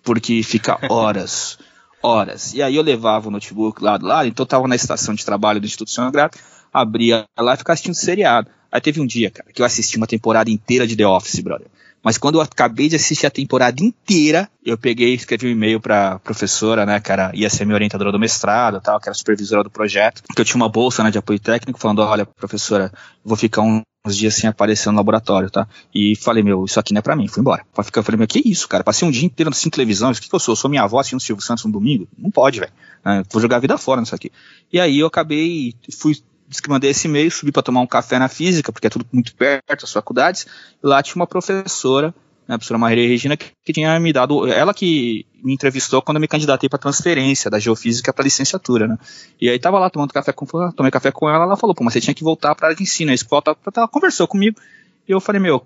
Porque 0.01 0.41
fica 0.41 0.79
horas, 0.89 1.59
horas. 2.01 2.53
E 2.55 2.63
aí 2.63 2.75
eu 2.75 2.81
levava 2.81 3.27
o 3.27 3.31
notebook 3.31 3.83
lá 3.83 3.95
do 3.95 4.07
lado, 4.07 4.27
então 4.27 4.43
eu 4.43 4.47
tava 4.47 4.67
na 4.67 4.75
estação 4.75 5.13
de 5.13 5.23
trabalho 5.23 5.59
do 5.59 5.67
Instituto 5.67 5.91
Sonográfico, 5.91 6.43
abria 6.73 7.25
lá 7.37 7.53
e 7.53 7.57
ficava 7.57 7.73
assistindo 7.73 7.93
seriado. 7.93 8.49
Aí 8.71 8.81
teve 8.81 9.01
um 9.01 9.05
dia, 9.05 9.31
cara, 9.31 9.51
que 9.51 9.61
eu 9.61 9.65
assisti 9.65 9.97
uma 9.97 10.07
temporada 10.07 10.49
inteira 10.49 10.85
de 10.85 10.95
The 10.95 11.07
Office, 11.07 11.39
brother. 11.39 11.67
Mas 12.03 12.17
quando 12.17 12.35
eu 12.35 12.41
acabei 12.41 12.87
de 12.87 12.95
assistir 12.95 13.25
a 13.25 13.31
temporada 13.31 13.83
inteira, 13.83 14.49
eu 14.63 14.77
peguei 14.77 15.11
e 15.11 15.15
escrevi 15.15 15.47
um 15.47 15.51
e-mail 15.51 15.81
pra 15.81 16.19
professora, 16.19 16.85
né, 16.85 16.99
cara, 16.99 17.31
ia 17.33 17.49
ser 17.49 17.65
minha 17.65 17.75
orientadora 17.75 18.11
do 18.11 18.19
mestrado 18.19 18.79
tal, 18.79 18.99
que 18.99 19.09
era 19.09 19.13
supervisora 19.13 19.63
do 19.63 19.69
projeto, 19.69 20.23
que 20.23 20.41
eu 20.41 20.45
tinha 20.45 20.55
uma 20.55 20.69
bolsa, 20.69 21.03
né, 21.03 21.11
de 21.11 21.17
apoio 21.17 21.39
técnico, 21.39 21.79
falando, 21.79 21.99
olha, 21.99 22.25
professora, 22.25 22.91
vou 23.23 23.35
ficar 23.35 23.63
um, 23.63 23.81
uns 24.05 24.15
dias 24.15 24.33
sem 24.33 24.49
aparecer 24.49 24.89
no 24.89 24.95
laboratório, 24.95 25.49
tá? 25.49 25.67
E 25.93 26.15
falei, 26.15 26.41
meu, 26.41 26.63
isso 26.63 26.79
aqui 26.79 26.93
não 26.93 26.99
é 26.99 27.01
pra 27.01 27.15
mim, 27.17 27.27
fui 27.27 27.41
embora. 27.41 27.65
Eu 27.77 28.03
falei, 28.03 28.17
meu, 28.17 28.27
que 28.27 28.41
isso, 28.45 28.67
cara? 28.67 28.83
Passei 28.83 29.05
um 29.05 29.11
dia 29.11 29.25
inteiro 29.25 29.49
assistindo 29.49 29.73
televisão, 29.73 30.09
isso 30.09 30.21
que, 30.21 30.29
que 30.29 30.35
eu 30.35 30.39
sou? 30.39 30.53
Eu 30.53 30.57
sou 30.57 30.69
minha 30.69 30.83
avó 30.83 30.99
assistindo 30.99 31.19
Silvio 31.19 31.43
Santos 31.43 31.65
no 31.65 31.71
domingo? 31.71 32.07
Não 32.17 32.31
pode, 32.31 32.61
velho. 32.61 32.71
É, 33.05 33.23
vou 33.29 33.41
jogar 33.41 33.57
a 33.57 33.59
vida 33.59 33.77
fora 33.77 33.99
nisso 33.99 34.15
aqui. 34.15 34.31
E 34.71 34.79
aí 34.79 34.99
eu 34.99 35.07
acabei, 35.07 35.73
fui 35.97 36.15
disse 36.49 36.63
que 36.63 36.69
mandei 36.69 36.89
esse 36.89 37.07
e-mail, 37.07 37.29
subi 37.29 37.51
para 37.51 37.61
tomar 37.61 37.81
um 37.81 37.87
café 37.87 38.17
na 38.17 38.27
física, 38.27 38.71
porque 38.71 38.87
é 38.87 38.89
tudo 38.89 39.05
muito 39.13 39.35
perto, 39.35 39.85
as 39.85 39.93
faculdades, 39.93 40.47
e 40.83 40.87
lá 40.87 41.01
tinha 41.03 41.15
uma 41.15 41.27
professora, 41.27 42.07
né, 42.47 42.55
a 42.55 42.57
professora 42.57 42.79
Maria 42.79 43.07
Regina, 43.07 43.37
que, 43.37 43.51
que, 43.63 43.71
tinha 43.71 43.97
me 43.99 44.11
dado, 44.11 44.47
ela 44.47 44.73
que 44.73 45.27
me 45.43 45.53
entrevistou 45.53 46.01
quando 46.01 46.17
eu 46.17 46.21
me 46.21 46.27
candidatei 46.27 46.67
para 46.67 46.79
transferência 46.79 47.51
da 47.51 47.59
geofísica 47.59 48.11
para 48.11 48.23
licenciatura, 48.23 48.87
né? 48.87 48.97
E 49.39 49.47
aí 49.47 49.59
tava 49.59 49.77
lá 49.77 49.91
tomando 49.91 50.11
café 50.11 50.33
com, 50.33 50.45
tomei 50.71 50.91
café 50.91 51.11
com 51.11 51.29
ela, 51.29 51.45
ela 51.45 51.55
falou, 51.55 51.75
pô, 51.75 51.83
mas 51.83 51.93
você 51.93 52.01
tinha 52.01 52.15
que 52.15 52.23
voltar 52.23 52.55
para 52.55 52.65
a 52.65 52.67
área 52.69 52.77
de 52.77 52.81
ensino, 52.81 53.11
aí 53.11 53.17
volta, 53.29 53.55
ela 53.75 53.87
conversou 53.87 54.27
comigo, 54.27 54.59
e 55.07 55.11
eu 55.11 55.21
falei, 55.21 55.39
meu, 55.39 55.63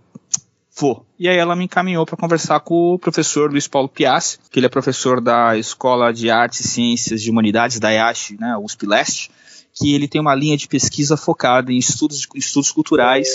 vou. 0.78 1.06
E 1.18 1.30
aí 1.30 1.38
ela 1.38 1.56
me 1.56 1.64
encaminhou 1.64 2.06
para 2.06 2.18
conversar 2.18 2.60
com 2.60 2.94
o 2.94 3.00
professor 3.00 3.50
Luiz 3.50 3.70
Paulo 3.70 3.88
Piassi, 3.88 4.38
que 4.52 4.60
ele 4.60 4.66
é 4.66 4.70
professor 4.70 5.22
da 5.22 5.58
Escola 5.58 6.12
de 6.12 6.30
Artes 6.30 6.60
e 6.60 6.68
Ciências 6.68 7.22
de 7.22 7.32
Humanidades 7.32 7.80
da 7.80 7.90
IASH, 7.90 8.32
né, 8.38 8.58
USP 8.58 8.86
Leste, 8.86 9.32
que 9.74 9.94
ele 9.94 10.08
tem 10.08 10.22
uma 10.22 10.36
linha 10.36 10.56
de 10.56 10.68
pesquisa 10.68 11.18
focada 11.18 11.72
em 11.72 11.78
estudos, 11.78 12.28
estudos 12.36 12.72
culturais, 12.72 13.28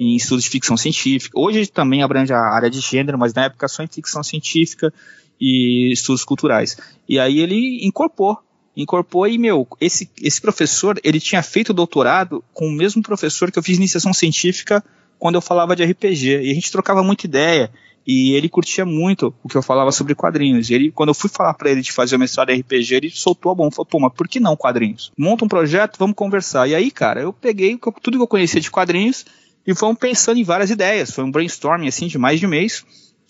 em 0.00 0.16
estudos 0.16 0.44
de 0.44 0.50
ficção 0.50 0.76
científica. 0.76 1.38
Hoje 1.38 1.66
também 1.66 2.02
abrange 2.02 2.32
a 2.32 2.40
área 2.40 2.70
de 2.70 2.80
gênero, 2.80 3.18
mas 3.18 3.34
na 3.34 3.44
época 3.44 3.68
só 3.68 3.82
em 3.82 3.88
ficção 3.88 4.22
científica 4.22 4.92
e 5.40 5.92
estudos 5.92 6.24
culturais. 6.24 6.76
E 7.08 7.18
aí 7.18 7.40
ele 7.40 7.86
incorporou 7.86 8.38
incorporou 8.76 9.28
e, 9.28 9.38
meu, 9.38 9.66
esse, 9.80 10.10
esse 10.20 10.40
professor, 10.40 10.98
ele 11.04 11.20
tinha 11.20 11.42
feito 11.42 11.72
doutorado 11.72 12.42
com 12.52 12.66
o 12.66 12.72
mesmo 12.72 13.02
professor 13.02 13.50
que 13.50 13.58
eu 13.58 13.62
fiz 13.62 13.76
iniciação 13.76 14.12
científica 14.12 14.82
quando 15.18 15.36
eu 15.36 15.42
falava 15.42 15.76
de 15.76 15.84
RPG. 15.84 16.40
E 16.42 16.50
a 16.50 16.54
gente 16.54 16.72
trocava 16.72 17.02
muita 17.02 17.26
ideia. 17.26 17.70
E 18.06 18.32
ele 18.32 18.48
curtia 18.48 18.84
muito 18.84 19.34
o 19.42 19.48
que 19.48 19.56
eu 19.56 19.62
falava 19.62 19.92
sobre 19.92 20.14
quadrinhos. 20.14 20.70
E 20.70 20.74
ele, 20.74 20.90
quando 20.90 21.10
eu 21.10 21.14
fui 21.14 21.30
falar 21.30 21.54
para 21.54 21.70
ele 21.70 21.80
de 21.80 21.92
fazer 21.92 22.16
o 22.16 22.18
mestrado 22.18 22.50
em 22.50 22.60
RPG, 22.60 22.94
ele 22.94 23.10
soltou 23.10 23.52
a 23.52 23.54
bomba. 23.54 23.70
Falou, 23.74 23.88
mas 24.00 24.12
por 24.12 24.26
que 24.26 24.40
não 24.40 24.56
quadrinhos? 24.56 25.12
Monta 25.16 25.44
um 25.44 25.48
projeto, 25.48 25.98
vamos 25.98 26.16
conversar. 26.16 26.68
E 26.68 26.74
aí, 26.74 26.90
cara, 26.90 27.20
eu 27.20 27.32
peguei 27.32 27.78
tudo 28.02 28.16
que 28.16 28.22
eu 28.22 28.28
conhecia 28.28 28.60
de 28.60 28.70
quadrinhos 28.70 29.24
e 29.66 29.74
fomos 29.74 29.98
pensando 29.98 30.38
em 30.38 30.44
várias 30.44 30.70
ideias. 30.70 31.12
Foi 31.12 31.22
um 31.22 31.30
brainstorming, 31.30 31.88
assim, 31.88 32.08
de 32.08 32.18
mais 32.18 32.40
de 32.40 32.46
mês, 32.46 32.84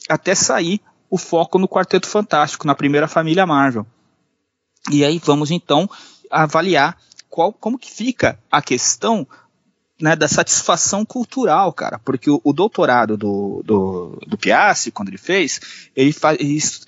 até 0.08 0.34
sair 0.34 0.80
o 1.10 1.18
foco 1.18 1.58
no 1.58 1.68
Quarteto 1.68 2.08
Fantástico, 2.08 2.66
na 2.66 2.74
primeira 2.74 3.06
família 3.06 3.46
Marvel. 3.46 3.86
E 4.90 5.04
aí 5.04 5.20
vamos, 5.22 5.50
então, 5.50 5.88
avaliar 6.30 6.96
qual, 7.28 7.52
como 7.52 7.78
que 7.78 7.90
fica 7.90 8.38
a 8.50 8.62
questão 8.62 9.26
né, 10.02 10.16
da 10.16 10.26
satisfação 10.26 11.04
cultural, 11.04 11.72
cara, 11.72 11.96
porque 12.00 12.28
o, 12.28 12.40
o 12.42 12.52
doutorado 12.52 13.16
do, 13.16 13.62
do, 13.64 14.18
do, 14.26 14.36
Piassi, 14.36 14.90
quando 14.90 15.10
ele 15.10 15.16
fez, 15.16 15.60
ele, 15.94 16.12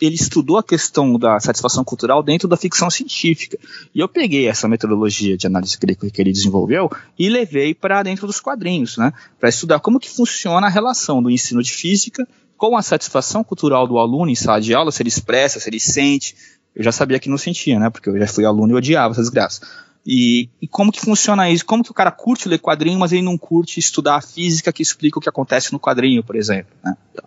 ele 0.00 0.14
estudou 0.16 0.58
a 0.58 0.64
questão 0.64 1.16
da 1.16 1.38
satisfação 1.38 1.84
cultural 1.84 2.24
dentro 2.24 2.48
da 2.48 2.56
ficção 2.56 2.90
científica. 2.90 3.56
E 3.94 4.00
eu 4.00 4.08
peguei 4.08 4.48
essa 4.48 4.66
metodologia 4.66 5.36
de 5.36 5.46
análise 5.46 5.78
ele, 5.80 5.94
que 5.94 6.20
ele 6.20 6.32
desenvolveu 6.32 6.90
e 7.16 7.28
levei 7.28 7.72
para 7.72 8.02
dentro 8.02 8.26
dos 8.26 8.40
quadrinhos, 8.40 8.96
né, 8.96 9.12
para 9.38 9.48
estudar 9.48 9.78
como 9.78 10.00
que 10.00 10.10
funciona 10.10 10.66
a 10.66 10.70
relação 10.70 11.22
do 11.22 11.30
ensino 11.30 11.62
de 11.62 11.72
física 11.72 12.26
com 12.56 12.76
a 12.76 12.82
satisfação 12.82 13.44
cultural 13.44 13.86
do 13.86 13.96
aluno 13.96 14.28
em 14.28 14.34
sala 14.34 14.60
de 14.60 14.74
aula, 14.74 14.90
se 14.90 15.00
ele 15.00 15.08
expressa, 15.08 15.60
se 15.60 15.70
ele 15.70 15.78
sente. 15.78 16.34
Eu 16.74 16.82
já 16.82 16.90
sabia 16.90 17.20
que 17.20 17.28
não 17.28 17.38
sentia, 17.38 17.78
né, 17.78 17.90
porque 17.90 18.08
eu 18.08 18.18
já 18.18 18.26
fui 18.26 18.44
aluno 18.44 18.72
e 18.72 18.76
odiava 18.76 19.12
essa 19.12 19.22
desgraça. 19.22 19.60
E, 20.06 20.50
e, 20.60 20.68
como 20.68 20.92
que 20.92 21.00
funciona 21.00 21.50
isso? 21.50 21.64
Como 21.64 21.82
que 21.82 21.90
o 21.90 21.94
cara 21.94 22.10
curte 22.10 22.48
ler 22.48 22.58
quadrinho, 22.58 22.98
mas 22.98 23.12
ele 23.12 23.22
não 23.22 23.38
curte 23.38 23.80
estudar 23.80 24.16
a 24.16 24.20
física 24.20 24.72
que 24.72 24.82
explica 24.82 25.18
o 25.18 25.22
que 25.22 25.28
acontece 25.28 25.72
no 25.72 25.80
quadrinho, 25.80 26.22
por 26.22 26.36
exemplo. 26.36 26.74
Né? 26.84 26.94
Então, 27.10 27.24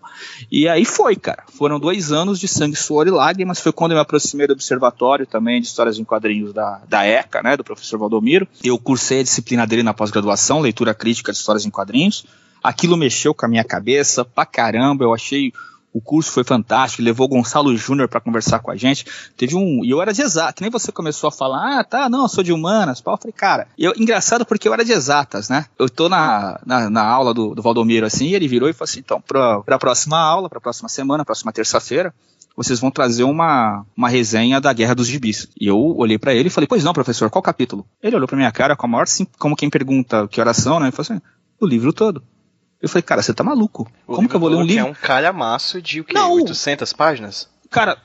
e 0.52 0.68
aí 0.68 0.86
foi, 0.86 1.16
cara. 1.16 1.44
Foram 1.48 1.80
dois 1.80 2.12
anos 2.12 2.40
de 2.40 2.48
sangue, 2.48 2.76
suor 2.76 3.08
e 3.08 3.12
lágrimas. 3.12 3.60
Foi 3.60 3.72
quando 3.72 3.92
eu 3.92 3.96
me 3.96 4.02
aproximei 4.02 4.46
do 4.46 4.54
observatório 4.54 5.26
também 5.26 5.60
de 5.60 5.68
histórias 5.68 5.98
em 5.98 6.04
quadrinhos 6.04 6.54
da, 6.54 6.82
da 6.88 7.04
ECA, 7.04 7.42
né, 7.42 7.58
do 7.58 7.64
professor 7.64 7.98
Valdomiro. 7.98 8.48
Eu 8.64 8.78
cursei 8.78 9.22
a 9.22 9.24
disciplina 9.24 9.66
dele 9.66 9.82
na 9.84 9.94
pós-graduação, 9.94 10.60
leitura 10.60 10.94
crítica 10.94 11.32
de 11.32 11.38
histórias 11.40 11.66
em 11.66 11.72
quadrinhos. 11.72 12.26
Aquilo 12.64 12.98
mexeu 12.98 13.34
com 13.34 13.46
a 13.46 13.50
minha 13.50 13.64
cabeça 13.64 14.24
pra 14.24 14.46
caramba. 14.46 15.04
Eu 15.04 15.14
achei 15.14 15.52
o 15.98 16.02
curso 16.02 16.32
foi 16.32 16.44
fantástico, 16.44 17.02
levou 17.02 17.26
o 17.26 17.30
Gonçalo 17.30 17.76
Júnior 17.76 18.08
para 18.08 18.22
conversar 18.22 18.60
com 18.60 18.70
a 18.70 18.76
gente. 18.76 19.04
Teve 19.36 19.56
um. 19.56 19.84
E 19.84 19.90
eu 19.90 20.00
era 20.00 20.14
de 20.14 20.22
exatas, 20.22 20.54
que 20.54 20.62
nem 20.62 20.70
você 20.70 20.92
começou 20.92 21.28
a 21.28 21.32
falar, 21.32 21.80
ah, 21.80 21.84
tá, 21.84 22.08
não, 22.08 22.22
eu 22.24 22.28
sou 22.28 22.44
de 22.44 22.54
humanas. 22.54 23.02
Pau. 23.02 23.16
Eu 23.16 23.18
falei, 23.18 23.34
cara, 23.34 23.68
eu, 23.76 23.94
engraçado 23.98 24.46
porque 24.46 24.68
eu 24.68 24.74
era 24.74 24.86
de 24.86 24.92
exatas, 24.92 25.50
né? 25.50 25.66
Eu 25.78 25.90
tô 25.90 26.08
na, 26.08 26.60
na, 26.64 26.88
na 26.88 27.04
aula 27.04 27.34
do, 27.34 27.56
do 27.56 27.64
Valdomiro 27.64 28.06
assim, 28.06 28.28
ele 28.30 28.48
virou 28.48 28.70
e 28.70 28.74
falou 28.74 28.88
assim: 28.88 29.00
então, 29.00 29.20
pra, 29.20 29.62
pra 29.62 29.80
próxima 29.80 30.20
aula, 30.20 30.48
pra 30.48 30.62
próxima 30.62 30.88
semana, 30.88 31.26
próxima 31.26 31.52
terça-feira, 31.52 32.14
vocês 32.56 32.80
vão 32.80 32.92
trazer 32.92 33.24
uma, 33.24 33.84
uma 33.96 34.08
resenha 34.08 34.62
da 34.62 34.72
Guerra 34.72 34.94
dos 34.94 35.08
Gibis. 35.08 35.48
E 35.60 35.66
eu 35.66 35.80
olhei 35.98 36.20
para 36.20 36.36
ele 36.36 36.48
e 36.48 36.52
falei, 36.52 36.68
pois 36.68 36.84
não, 36.84 36.94
professor, 36.94 37.32
qual 37.32 37.42
capítulo? 37.42 37.88
Ele 38.04 38.16
olhou 38.16 38.28
pra 38.28 38.38
minha 38.38 38.52
cara 38.52 38.76
com 38.76 38.86
a 38.86 38.90
maior, 38.90 39.06
como 39.40 39.56
quem 39.56 39.70
pergunta 39.70 40.28
que 40.28 40.40
oração, 40.40 40.80
né? 40.80 40.90
E 40.90 40.92
falou 40.92 41.08
assim, 41.12 41.22
o 41.60 41.66
livro 41.66 41.92
todo. 41.92 42.24
Eu 42.82 42.88
falei, 42.88 43.02
cara, 43.02 43.22
você 43.22 43.34
tá 43.34 43.44
maluco? 43.44 43.90
O 44.06 44.16
Como 44.16 44.30
que 44.30 44.36
eu 44.36 44.40
vou 44.40 44.50
ler 44.50 44.56
um 44.56 44.64
livro? 44.64 44.88
é 44.88 44.90
um 44.90 44.94
calhamaço 44.94 45.82
de 45.82 46.02
o 46.02 46.04
quê? 46.04 46.14
Não, 46.14 46.34
800 46.34 46.94
páginas? 46.94 47.50
Cara, 47.70 47.98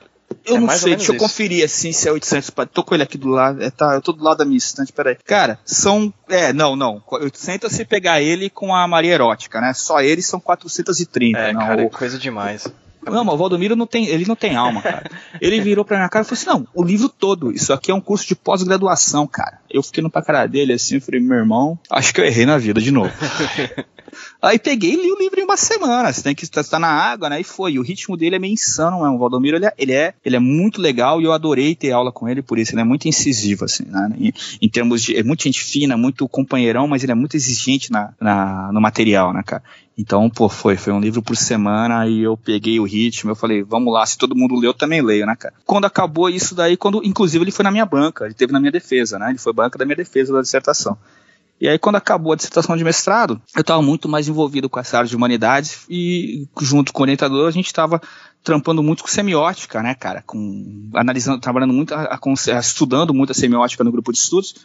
eu 0.45 0.57
é 0.57 0.59
não 0.59 0.69
sei, 0.69 0.95
deixa 0.95 1.11
eu 1.11 1.15
isso. 1.15 1.23
conferir 1.23 1.63
assim 1.63 1.91
se 1.91 2.07
é 2.07 2.11
800 2.11 2.49
páginas. 2.49 2.73
Tô 2.73 2.83
com 2.83 2.95
ele 2.95 3.03
aqui 3.03 3.17
do 3.17 3.27
lado, 3.27 3.63
é, 3.63 3.69
tá, 3.69 3.93
eu 3.93 4.01
tô 4.01 4.11
do 4.11 4.23
lado 4.23 4.37
da 4.39 4.45
minha 4.45 4.57
estante, 4.57 4.91
peraí. 4.91 5.17
Cara, 5.25 5.59
são, 5.63 6.11
é, 6.27 6.51
não, 6.51 6.75
não, 6.75 7.01
800 7.07 7.71
se 7.71 7.85
pegar 7.85 8.21
ele 8.21 8.49
com 8.49 8.73
a 8.75 8.87
Maria 8.87 9.13
Erótica, 9.13 9.61
né? 9.61 9.73
Só 9.73 10.01
ele 10.01 10.21
são 10.21 10.39
430. 10.39 11.37
É, 11.37 11.53
não, 11.53 11.61
cara, 11.61 11.83
o... 11.83 11.85
é 11.85 11.89
coisa 11.89 12.17
demais. 12.17 12.67
Não, 13.05 13.23
mas 13.25 13.35
o 13.35 13.37
Valdomiro 13.37 13.75
não 13.75 13.85
tem, 13.85 14.07
ele 14.07 14.25
não 14.25 14.35
tem 14.35 14.55
alma, 14.55 14.81
cara. 14.81 15.09
Ele 15.41 15.59
virou 15.59 15.83
pra 15.83 15.97
minha 15.97 16.09
cara 16.09 16.23
e 16.23 16.27
falou 16.27 16.39
assim: 16.39 16.47
não, 16.47 16.67
o 16.73 16.83
livro 16.83 17.09
todo, 17.09 17.51
isso 17.51 17.73
aqui 17.73 17.91
é 17.91 17.93
um 17.93 17.99
curso 17.99 18.25
de 18.25 18.33
pós-graduação, 18.33 19.27
cara. 19.27 19.59
Eu 19.69 19.83
fiquei 19.83 20.01
no 20.01 20.09
pra 20.09 20.21
cara 20.21 20.47
dele 20.47 20.73
assim, 20.73 20.95
eu 20.95 21.01
falei, 21.01 21.19
meu 21.19 21.37
irmão, 21.37 21.77
acho 21.89 22.13
que 22.13 22.21
eu 22.21 22.25
errei 22.25 22.45
na 22.45 22.57
vida 22.57 22.79
de 22.79 22.91
novo. 22.91 23.11
Aí 24.43 24.59
peguei 24.59 24.91
e 24.91 24.97
li 24.97 25.09
o 25.09 25.17
livro 25.17 25.39
em 25.39 25.45
uma 25.45 25.55
semana. 25.55 26.11
Você 26.11 26.21
tem 26.21 26.35
que 26.35 26.43
estar 26.43 26.77
na 26.77 26.89
água, 26.89 27.29
né? 27.29 27.39
E 27.39 27.45
foi. 27.45 27.71
E 27.71 27.79
o 27.79 27.81
ritmo 27.81 28.17
dele 28.17 28.35
é 28.35 28.39
meio 28.39 28.51
insano, 28.51 29.01
né? 29.01 29.09
O 29.09 29.17
Valdomiro, 29.17 29.55
ele 29.55 29.65
é, 29.65 29.73
ele 29.77 29.93
é, 29.93 30.13
ele 30.25 30.35
é 30.35 30.39
muito 30.39 30.81
legal 30.81 31.21
e 31.21 31.23
eu 31.23 31.31
adorei 31.31 31.73
ter 31.73 31.93
aula 31.93 32.11
com 32.11 32.27
ele 32.27 32.41
por 32.41 32.59
isso. 32.59 32.73
Ele 32.73 32.81
é 32.81 32.83
muito 32.83 33.07
incisivo, 33.07 33.63
assim, 33.63 33.85
né? 33.85 34.13
Em, 34.19 34.33
em 34.61 34.67
termos 34.67 35.01
de. 35.01 35.15
É 35.15 35.23
muito 35.23 35.43
gente 35.43 35.63
fina, 35.63 35.95
muito 35.95 36.27
companheirão, 36.27 36.89
mas 36.89 37.03
ele 37.03 37.13
é 37.13 37.15
muito 37.15 37.37
exigente 37.37 37.89
na, 37.89 38.13
na, 38.19 38.69
no 38.73 38.81
material, 38.81 39.31
né, 39.31 39.41
cara? 39.45 39.63
Então, 39.97 40.29
pô, 40.29 40.49
foi, 40.49 40.75
foi 40.75 40.91
um 40.91 40.99
livro 40.99 41.21
por 41.21 41.37
semana 41.37 42.05
e 42.05 42.21
eu 42.21 42.35
peguei 42.35 42.81
o 42.81 42.83
ritmo, 42.83 43.31
eu 43.31 43.35
falei, 43.35 43.63
vamos 43.63 43.93
lá, 43.93 44.05
se 44.05 44.17
todo 44.17 44.35
mundo 44.35 44.55
leu, 44.55 44.71
eu 44.71 44.73
também 44.73 45.01
leio, 45.01 45.25
né, 45.25 45.37
cara? 45.37 45.53
Quando 45.65 45.85
acabou 45.85 46.29
isso 46.29 46.53
daí, 46.53 46.75
quando, 46.75 47.01
inclusive 47.05 47.45
ele 47.45 47.51
foi 47.51 47.63
na 47.63 47.71
minha 47.71 47.85
banca, 47.85 48.25
ele 48.25 48.33
teve 48.33 48.51
na 48.51 48.59
minha 48.59 48.71
defesa, 48.71 49.17
né? 49.17 49.29
Ele 49.29 49.37
foi 49.37 49.53
banca 49.53 49.77
da 49.77 49.85
minha 49.85 49.95
defesa 49.95 50.33
da 50.33 50.41
dissertação. 50.41 50.97
E 51.59 51.67
aí, 51.67 51.79
quando 51.79 51.95
acabou 51.95 52.33
a 52.33 52.35
dissertação 52.35 52.75
de 52.75 52.83
mestrado, 52.83 53.41
eu 53.55 53.61
estava 53.61 53.81
muito 53.81 54.09
mais 54.09 54.27
envolvido 54.27 54.69
com 54.69 54.79
essa 54.79 54.97
área 54.97 55.09
de 55.09 55.15
humanidades 55.15 55.85
e, 55.89 56.47
junto 56.61 56.91
com 56.91 57.01
o 57.01 57.03
orientador, 57.03 57.47
a 57.47 57.51
gente 57.51 57.67
estava 57.67 58.01
trampando 58.43 58.83
muito 58.83 59.03
com 59.03 59.09
semiótica, 59.09 59.81
né, 59.81 59.95
cara? 59.95 60.23
Com, 60.25 60.89
analisando, 60.93 61.39
trabalhando 61.39 61.73
muito, 61.73 61.93
a, 61.93 62.19
a, 62.19 62.59
estudando 62.59 63.13
muito 63.13 63.31
a 63.31 63.35
semiótica 63.35 63.83
no 63.83 63.91
grupo 63.91 64.11
de 64.11 64.17
estudos. 64.17 64.55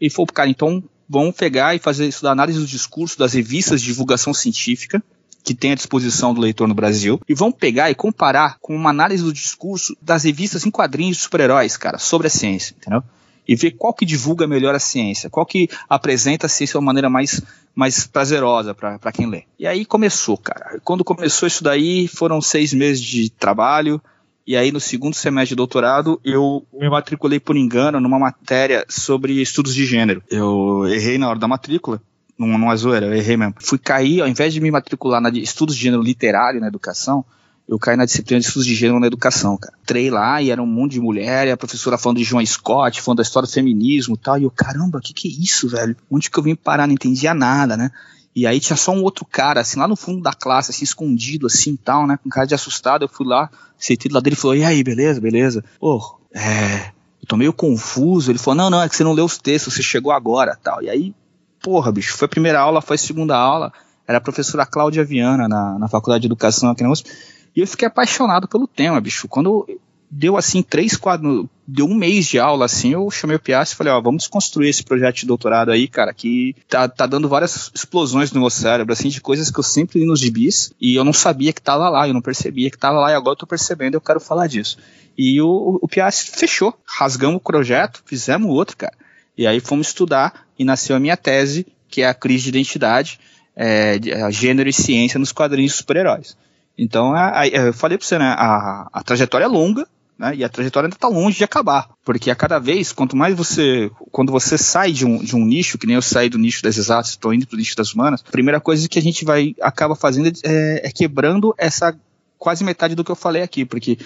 E 0.00 0.08
falou, 0.08 0.28
cara, 0.28 0.48
então 0.48 0.82
vamos 1.08 1.34
pegar 1.34 1.74
e 1.74 1.78
fazer 1.78 2.06
estudar 2.06 2.32
análise 2.32 2.58
do 2.58 2.66
discurso 2.66 3.18
das 3.18 3.34
revistas 3.34 3.80
de 3.80 3.88
divulgação 3.88 4.32
científica 4.32 5.02
que 5.44 5.54
tem 5.54 5.72
à 5.72 5.74
disposição 5.74 6.34
do 6.34 6.40
leitor 6.40 6.68
no 6.68 6.74
Brasil 6.74 7.20
e 7.28 7.34
vamos 7.34 7.56
pegar 7.56 7.90
e 7.90 7.94
comparar 7.94 8.58
com 8.60 8.74
uma 8.74 8.90
análise 8.90 9.22
do 9.22 9.32
discurso 9.32 9.96
das 10.00 10.24
revistas 10.24 10.66
em 10.66 10.70
quadrinhos 10.70 11.16
de 11.16 11.22
super-heróis, 11.22 11.76
cara, 11.76 11.98
sobre 11.98 12.26
a 12.26 12.30
ciência, 12.30 12.74
entendeu? 12.78 13.02
E 13.48 13.56
ver 13.56 13.70
qual 13.70 13.94
que 13.94 14.04
divulga 14.04 14.46
melhor 14.46 14.74
a 14.74 14.78
ciência, 14.78 15.30
qual 15.30 15.46
que 15.46 15.70
apresenta 15.88 16.44
a 16.44 16.48
ciência 16.50 16.74
de 16.74 16.78
uma 16.78 16.86
maneira 16.86 17.08
mais, 17.08 17.40
mais 17.74 18.06
prazerosa 18.06 18.74
para 18.74 19.12
quem 19.12 19.26
lê. 19.26 19.44
E 19.58 19.66
aí 19.66 19.86
começou, 19.86 20.36
cara. 20.36 20.78
Quando 20.84 21.02
começou 21.02 21.46
isso 21.48 21.64
daí, 21.64 22.06
foram 22.06 22.42
seis 22.42 22.74
meses 22.74 23.00
de 23.00 23.30
trabalho, 23.30 24.00
e 24.46 24.54
aí 24.54 24.70
no 24.70 24.80
segundo 24.80 25.14
semestre 25.14 25.50
de 25.50 25.56
doutorado 25.56 26.20
eu 26.22 26.66
me 26.72 26.88
matriculei 26.90 27.40
por 27.40 27.56
engano 27.56 27.98
numa 28.00 28.18
matéria 28.18 28.84
sobre 28.86 29.40
estudos 29.40 29.74
de 29.74 29.86
gênero. 29.86 30.22
Eu 30.30 30.86
errei 30.86 31.16
na 31.16 31.30
hora 31.30 31.38
da 31.38 31.48
matrícula, 31.48 32.02
não, 32.38 32.46
não 32.58 32.70
é 32.70 32.76
zoeira, 32.76 33.06
eu 33.06 33.14
errei 33.14 33.36
mesmo. 33.38 33.54
Fui 33.60 33.78
cair, 33.78 34.20
ao 34.20 34.28
invés 34.28 34.52
de 34.52 34.60
me 34.60 34.70
matricular 34.70 35.22
na 35.22 35.30
estudos 35.30 35.74
de 35.74 35.82
gênero 35.82 36.02
literário 36.02 36.60
na 36.60 36.68
educação, 36.68 37.24
eu 37.68 37.78
caí 37.78 37.96
na 37.96 38.06
disciplina 38.06 38.40
de 38.40 38.46
estudos 38.46 38.66
de 38.66 38.74
gênero 38.74 38.98
na 38.98 39.06
educação, 39.06 39.56
cara. 39.58 39.74
Entrei 39.82 40.10
lá 40.10 40.40
e 40.40 40.50
era 40.50 40.62
um 40.62 40.66
monte 40.66 40.92
de 40.92 41.00
mulher, 41.00 41.46
e 41.46 41.50
a 41.50 41.56
professora 41.56 41.98
falando 41.98 42.16
de 42.16 42.24
João 42.24 42.44
Scott, 42.44 43.02
falando 43.02 43.18
da 43.18 43.22
história 43.22 43.46
do 43.46 43.52
feminismo 43.52 44.14
e 44.14 44.18
tal. 44.18 44.38
E 44.38 44.44
eu, 44.44 44.50
caramba, 44.50 44.98
o 44.98 45.00
que, 45.02 45.12
que 45.12 45.28
é 45.28 45.30
isso, 45.30 45.68
velho? 45.68 45.94
Onde 46.10 46.30
que 46.30 46.38
eu 46.38 46.42
vim 46.42 46.54
parar? 46.54 46.86
Não 46.86 46.94
entendia 46.94 47.34
nada, 47.34 47.76
né? 47.76 47.90
E 48.34 48.46
aí 48.46 48.58
tinha 48.58 48.76
só 48.76 48.92
um 48.92 49.02
outro 49.02 49.26
cara, 49.26 49.60
assim, 49.60 49.78
lá 49.78 49.86
no 49.86 49.96
fundo 49.96 50.22
da 50.22 50.32
classe, 50.32 50.70
assim, 50.70 50.84
escondido, 50.84 51.46
assim, 51.46 51.76
tal, 51.76 52.06
né? 52.06 52.18
Com 52.22 52.30
cara 52.30 52.46
de 52.46 52.54
assustado. 52.54 53.04
Eu 53.04 53.08
fui 53.08 53.26
lá, 53.26 53.50
sentei 53.76 54.08
do 54.08 54.14
lado 54.14 54.24
dele 54.24 54.36
e 54.36 54.38
falou, 54.38 54.56
e 54.56 54.64
aí, 54.64 54.82
beleza, 54.82 55.20
beleza? 55.20 55.62
Pô, 55.78 56.18
é... 56.32 56.92
Eu 57.20 57.26
tô 57.28 57.36
meio 57.36 57.52
confuso. 57.52 58.30
Ele 58.30 58.38
falou, 58.38 58.54
não, 58.54 58.70
não, 58.70 58.82
é 58.82 58.88
que 58.88 58.96
você 58.96 59.04
não 59.04 59.12
leu 59.12 59.26
os 59.26 59.36
textos, 59.36 59.74
você 59.74 59.82
chegou 59.82 60.12
agora, 60.12 60.56
tal. 60.62 60.82
E 60.82 60.88
aí, 60.88 61.14
porra, 61.60 61.92
bicho, 61.92 62.16
foi 62.16 62.26
a 62.26 62.28
primeira 62.28 62.60
aula, 62.60 62.80
foi 62.80 62.94
a 62.94 62.98
segunda 62.98 63.36
aula. 63.36 63.72
Era 64.06 64.16
a 64.16 64.22
professora 64.22 64.64
Cláudia 64.64 65.04
Viana, 65.04 65.46
na, 65.46 65.78
na 65.78 65.88
Faculdade 65.88 66.22
de 66.22 66.28
Educação 66.28 66.70
aqui 66.70 66.82
na 66.82 66.90
USP. 66.90 67.10
E 67.54 67.60
eu 67.60 67.66
fiquei 67.66 67.88
apaixonado 67.88 68.48
pelo 68.48 68.66
tema, 68.66 69.00
bicho. 69.00 69.28
Quando 69.28 69.66
deu 70.10 70.36
assim 70.36 70.62
três, 70.62 70.96
quatro, 70.96 71.48
deu 71.66 71.86
um 71.86 71.94
mês 71.94 72.26
de 72.26 72.38
aula 72.38 72.64
assim, 72.64 72.92
eu 72.92 73.10
chamei 73.10 73.36
o 73.36 73.40
Piastri 73.40 73.74
e 73.74 73.76
falei, 73.76 73.92
ó, 73.92 74.00
vamos 74.00 74.26
construir 74.26 74.68
esse 74.68 74.82
projeto 74.82 75.16
de 75.16 75.26
doutorado 75.26 75.70
aí, 75.70 75.86
cara, 75.86 76.14
que 76.14 76.56
tá, 76.68 76.88
tá 76.88 77.06
dando 77.06 77.28
várias 77.28 77.70
explosões 77.74 78.32
no 78.32 78.40
meu 78.40 78.50
cérebro, 78.50 78.92
assim, 78.92 79.08
de 79.08 79.20
coisas 79.20 79.50
que 79.50 79.58
eu 79.58 79.64
sempre 79.64 80.00
li 80.00 80.06
nos 80.06 80.20
gibis 80.20 80.72
e 80.80 80.94
eu 80.94 81.04
não 81.04 81.12
sabia 81.12 81.52
que 81.52 81.60
tava 81.60 81.88
lá, 81.88 82.08
eu 82.08 82.14
não 82.14 82.22
percebia 82.22 82.70
que 82.70 82.78
tava 82.78 82.98
lá 82.98 83.10
e 83.10 83.14
agora 83.14 83.32
eu 83.32 83.38
tô 83.38 83.46
percebendo, 83.46 83.94
eu 83.94 84.00
quero 84.00 84.20
falar 84.20 84.46
disso. 84.46 84.78
E 85.16 85.40
o, 85.42 85.78
o 85.82 85.88
Piastri 85.88 86.38
fechou, 86.38 86.74
rasgamos 86.86 87.36
o 87.36 87.40
projeto, 87.40 88.02
fizemos 88.06 88.50
outro, 88.50 88.76
cara. 88.76 88.94
E 89.36 89.46
aí 89.46 89.60
fomos 89.60 89.88
estudar 89.88 90.46
e 90.58 90.64
nasceu 90.64 90.96
a 90.96 91.00
minha 91.00 91.16
tese, 91.16 91.66
que 91.88 92.02
é 92.02 92.08
a 92.08 92.14
crise 92.14 92.44
de 92.44 92.48
identidade, 92.50 93.20
é, 93.54 93.98
gênero 94.30 94.68
e 94.68 94.72
ciência 94.72 95.18
nos 95.18 95.32
quadrinhos 95.32 95.74
super-heróis. 95.74 96.36
Então, 96.78 97.12
a, 97.12 97.40
a, 97.40 97.48
eu 97.48 97.72
falei 97.72 97.98
para 97.98 98.06
você, 98.06 98.18
né, 98.18 98.34
a, 98.38 98.88
a 98.92 99.02
trajetória 99.02 99.44
é 99.44 99.48
longa, 99.48 99.86
né, 100.16 100.34
e 100.36 100.44
a 100.44 100.48
trajetória 100.48 100.86
ainda 100.86 100.96
está 100.96 101.08
longe 101.08 101.38
de 101.38 101.44
acabar, 101.44 101.90
porque 102.04 102.30
a 102.30 102.36
cada 102.36 102.58
vez, 102.58 102.92
quanto 102.92 103.16
mais 103.16 103.36
você, 103.36 103.90
quando 104.12 104.30
você 104.30 104.56
sai 104.56 104.92
de 104.92 105.04
um, 105.04 105.18
de 105.18 105.34
um 105.34 105.44
nicho, 105.44 105.76
que 105.76 105.86
nem 105.86 105.96
eu 105.96 106.02
saí 106.02 106.28
do 106.28 106.38
nicho 106.38 106.62
das 106.62 106.76
exatas, 106.76 107.10
estou 107.10 107.34
indo 107.34 107.46
para 107.46 107.56
o 107.56 107.58
nicho 107.58 107.76
das 107.76 107.92
humanas, 107.92 108.24
a 108.26 108.30
primeira 108.30 108.60
coisa 108.60 108.88
que 108.88 108.98
a 108.98 109.02
gente 109.02 109.24
vai 109.24 109.54
acaba 109.60 109.96
fazendo 109.96 110.30
é, 110.44 110.86
é 110.86 110.90
quebrando 110.92 111.54
essa 111.58 111.96
quase 112.38 112.62
metade 112.62 112.94
do 112.94 113.02
que 113.02 113.10
eu 113.10 113.16
falei 113.16 113.42
aqui, 113.42 113.64
porque 113.64 113.98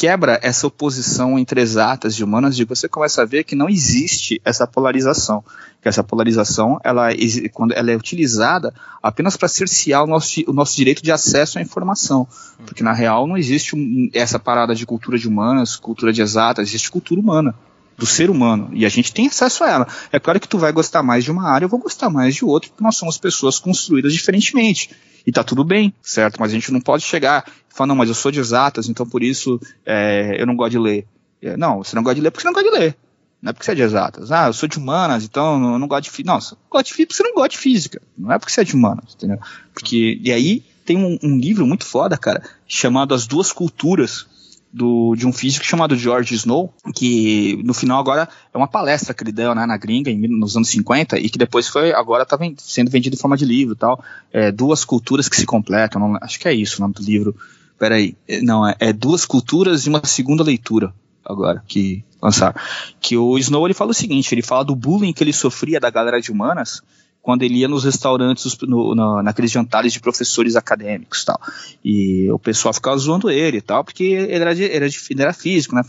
quebra 0.00 0.40
essa 0.42 0.66
oposição 0.66 1.38
entre 1.38 1.60
exatas 1.60 2.14
e 2.14 2.24
humanas 2.24 2.58
e 2.58 2.64
você 2.64 2.88
começa 2.88 3.20
a 3.20 3.26
ver 3.26 3.44
que 3.44 3.54
não 3.54 3.68
existe 3.68 4.40
essa 4.42 4.66
polarização. 4.66 5.44
Que 5.82 5.90
essa 5.90 6.02
polarização, 6.02 6.80
ela, 6.82 7.08
quando 7.52 7.72
ela 7.72 7.90
é 7.90 7.96
utilizada 7.96 8.72
apenas 9.02 9.36
para 9.36 9.46
cercear 9.46 10.02
o 10.02 10.06
nosso, 10.06 10.40
o 10.46 10.54
nosso 10.54 10.74
direito 10.74 11.02
de 11.02 11.12
acesso 11.12 11.58
à 11.58 11.60
informação. 11.60 12.26
Porque 12.64 12.82
na 12.82 12.94
real 12.94 13.26
não 13.26 13.36
existe 13.36 13.76
um, 13.76 14.08
essa 14.14 14.38
parada 14.38 14.74
de 14.74 14.86
cultura 14.86 15.18
de 15.18 15.28
humanas, 15.28 15.76
cultura 15.76 16.14
de 16.14 16.22
exatas, 16.22 16.70
existe 16.70 16.90
cultura 16.90 17.20
humana 17.20 17.54
do 17.98 18.06
ser 18.06 18.30
humano. 18.30 18.70
E 18.72 18.86
a 18.86 18.88
gente 18.88 19.12
tem 19.12 19.26
acesso 19.26 19.64
a 19.64 19.68
ela. 19.68 19.86
É 20.10 20.18
claro 20.18 20.40
que 20.40 20.48
tu 20.48 20.56
vai 20.56 20.72
gostar 20.72 21.02
mais 21.02 21.24
de 21.24 21.30
uma 21.30 21.46
área, 21.46 21.66
eu 21.66 21.68
vou 21.68 21.78
gostar 21.78 22.08
mais 22.08 22.34
de 22.34 22.42
outra, 22.42 22.70
porque 22.70 22.82
nós 22.82 22.96
somos 22.96 23.18
pessoas 23.18 23.58
construídas 23.58 24.14
diferentemente. 24.14 24.88
E 25.26 25.32
tá 25.32 25.44
tudo 25.44 25.64
bem, 25.64 25.92
certo? 26.02 26.38
Mas 26.40 26.50
a 26.50 26.54
gente 26.54 26.72
não 26.72 26.80
pode 26.80 27.04
chegar 27.04 27.44
e 27.70 27.74
falar, 27.74 27.88
não, 27.88 27.96
mas 27.96 28.08
eu 28.08 28.14
sou 28.14 28.30
de 28.30 28.40
exatas, 28.40 28.88
então 28.88 29.06
por 29.06 29.22
isso 29.22 29.60
é, 29.84 30.36
eu 30.38 30.46
não 30.46 30.56
gosto 30.56 30.72
de 30.72 30.78
ler. 30.78 31.06
É, 31.42 31.56
não, 31.56 31.78
você 31.78 31.96
não 31.96 32.02
gosta 32.02 32.16
de 32.16 32.20
ler 32.20 32.30
porque 32.30 32.42
você 32.42 32.48
não 32.48 32.54
gosta 32.54 32.70
de 32.70 32.78
ler. 32.78 32.96
Não 33.42 33.50
é 33.50 33.52
porque 33.52 33.64
você 33.64 33.72
é 33.72 33.74
de 33.74 33.82
exatas. 33.82 34.30
Ah, 34.30 34.48
eu 34.48 34.52
sou 34.52 34.68
de 34.68 34.78
humanas, 34.78 35.24
então 35.24 35.72
eu 35.72 35.78
não 35.78 35.88
gosto 35.88 36.04
de 36.04 36.10
física. 36.10 36.32
Não, 36.32 36.40
você 36.40 36.54
gosta 36.68 36.88
de 36.88 36.92
física 36.92 37.06
porque 37.08 37.16
você 37.16 37.22
não 37.22 37.34
gosta 37.34 37.48
de 37.48 37.58
física. 37.58 38.02
Não 38.16 38.32
é 38.32 38.38
porque 38.38 38.52
você 38.52 38.60
é 38.60 38.64
de 38.64 38.74
humanas, 38.74 39.14
entendeu? 39.14 39.38
Porque, 39.72 40.20
e 40.22 40.30
aí 40.30 40.62
tem 40.84 40.98
um, 40.98 41.18
um 41.22 41.38
livro 41.38 41.66
muito 41.66 41.86
foda, 41.86 42.18
cara, 42.18 42.42
chamado 42.66 43.14
As 43.14 43.26
Duas 43.26 43.52
Culturas, 43.52 44.26
do, 44.72 45.14
de 45.16 45.26
um 45.26 45.32
físico 45.32 45.64
chamado 45.64 45.96
George 45.96 46.34
Snow, 46.34 46.72
que 46.94 47.60
no 47.64 47.74
final 47.74 47.98
agora 47.98 48.28
é 48.52 48.56
uma 48.56 48.68
palestra 48.68 49.12
que 49.12 49.24
ele 49.24 49.32
deu 49.32 49.54
né, 49.54 49.66
na 49.66 49.76
gringa, 49.76 50.10
em, 50.10 50.16
nos 50.28 50.56
anos 50.56 50.68
50, 50.68 51.18
e 51.18 51.28
que 51.28 51.38
depois 51.38 51.66
foi, 51.66 51.92
agora 51.92 52.22
está 52.22 52.38
sendo 52.58 52.90
vendido 52.90 53.16
em 53.16 53.18
forma 53.18 53.36
de 53.36 53.44
livro 53.44 53.74
tal. 53.74 54.02
É, 54.32 54.52
duas 54.52 54.84
culturas 54.84 55.28
que 55.28 55.36
se 55.36 55.44
completam, 55.44 56.00
não, 56.00 56.18
acho 56.20 56.38
que 56.38 56.48
é 56.48 56.54
isso 56.54 56.78
o 56.78 56.80
nome 56.82 56.94
do 56.94 57.02
livro. 57.02 57.34
Peraí, 57.78 58.14
é, 58.28 58.40
não, 58.42 58.66
é, 58.66 58.76
é 58.78 58.92
Duas 58.92 59.24
Culturas 59.24 59.86
e 59.86 59.88
uma 59.88 60.04
Segunda 60.04 60.44
Leitura, 60.44 60.92
agora, 61.24 61.62
que 61.66 62.04
lançaram. 62.22 62.54
Que 63.00 63.16
o 63.16 63.38
Snow 63.38 63.66
ele 63.66 63.74
fala 63.74 63.92
o 63.92 63.94
seguinte, 63.94 64.34
ele 64.34 64.42
fala 64.42 64.64
do 64.64 64.76
bullying 64.76 65.14
que 65.14 65.24
ele 65.24 65.32
sofria 65.32 65.80
da 65.80 65.88
galera 65.88 66.20
de 66.20 66.30
humanas, 66.30 66.82
quando 67.22 67.42
ele 67.42 67.58
ia 67.58 67.68
nos 67.68 67.84
restaurantes, 67.84 68.56
no, 68.62 69.22
naqueles 69.22 69.50
jantares 69.50 69.92
de 69.92 70.00
professores 70.00 70.56
acadêmicos 70.56 71.24
tal. 71.24 71.40
E 71.84 72.30
o 72.30 72.38
pessoal 72.38 72.72
ficava 72.72 72.96
zoando 72.96 73.30
ele 73.30 73.58
e 73.58 73.62
tal, 73.62 73.84
porque 73.84 74.04
ele 74.04 74.34
era, 74.34 74.54
de, 74.54 74.70
era, 74.70 74.88
de, 74.88 74.98
ele 75.10 75.22
era 75.22 75.32
físico, 75.32 75.74
né? 75.74 75.82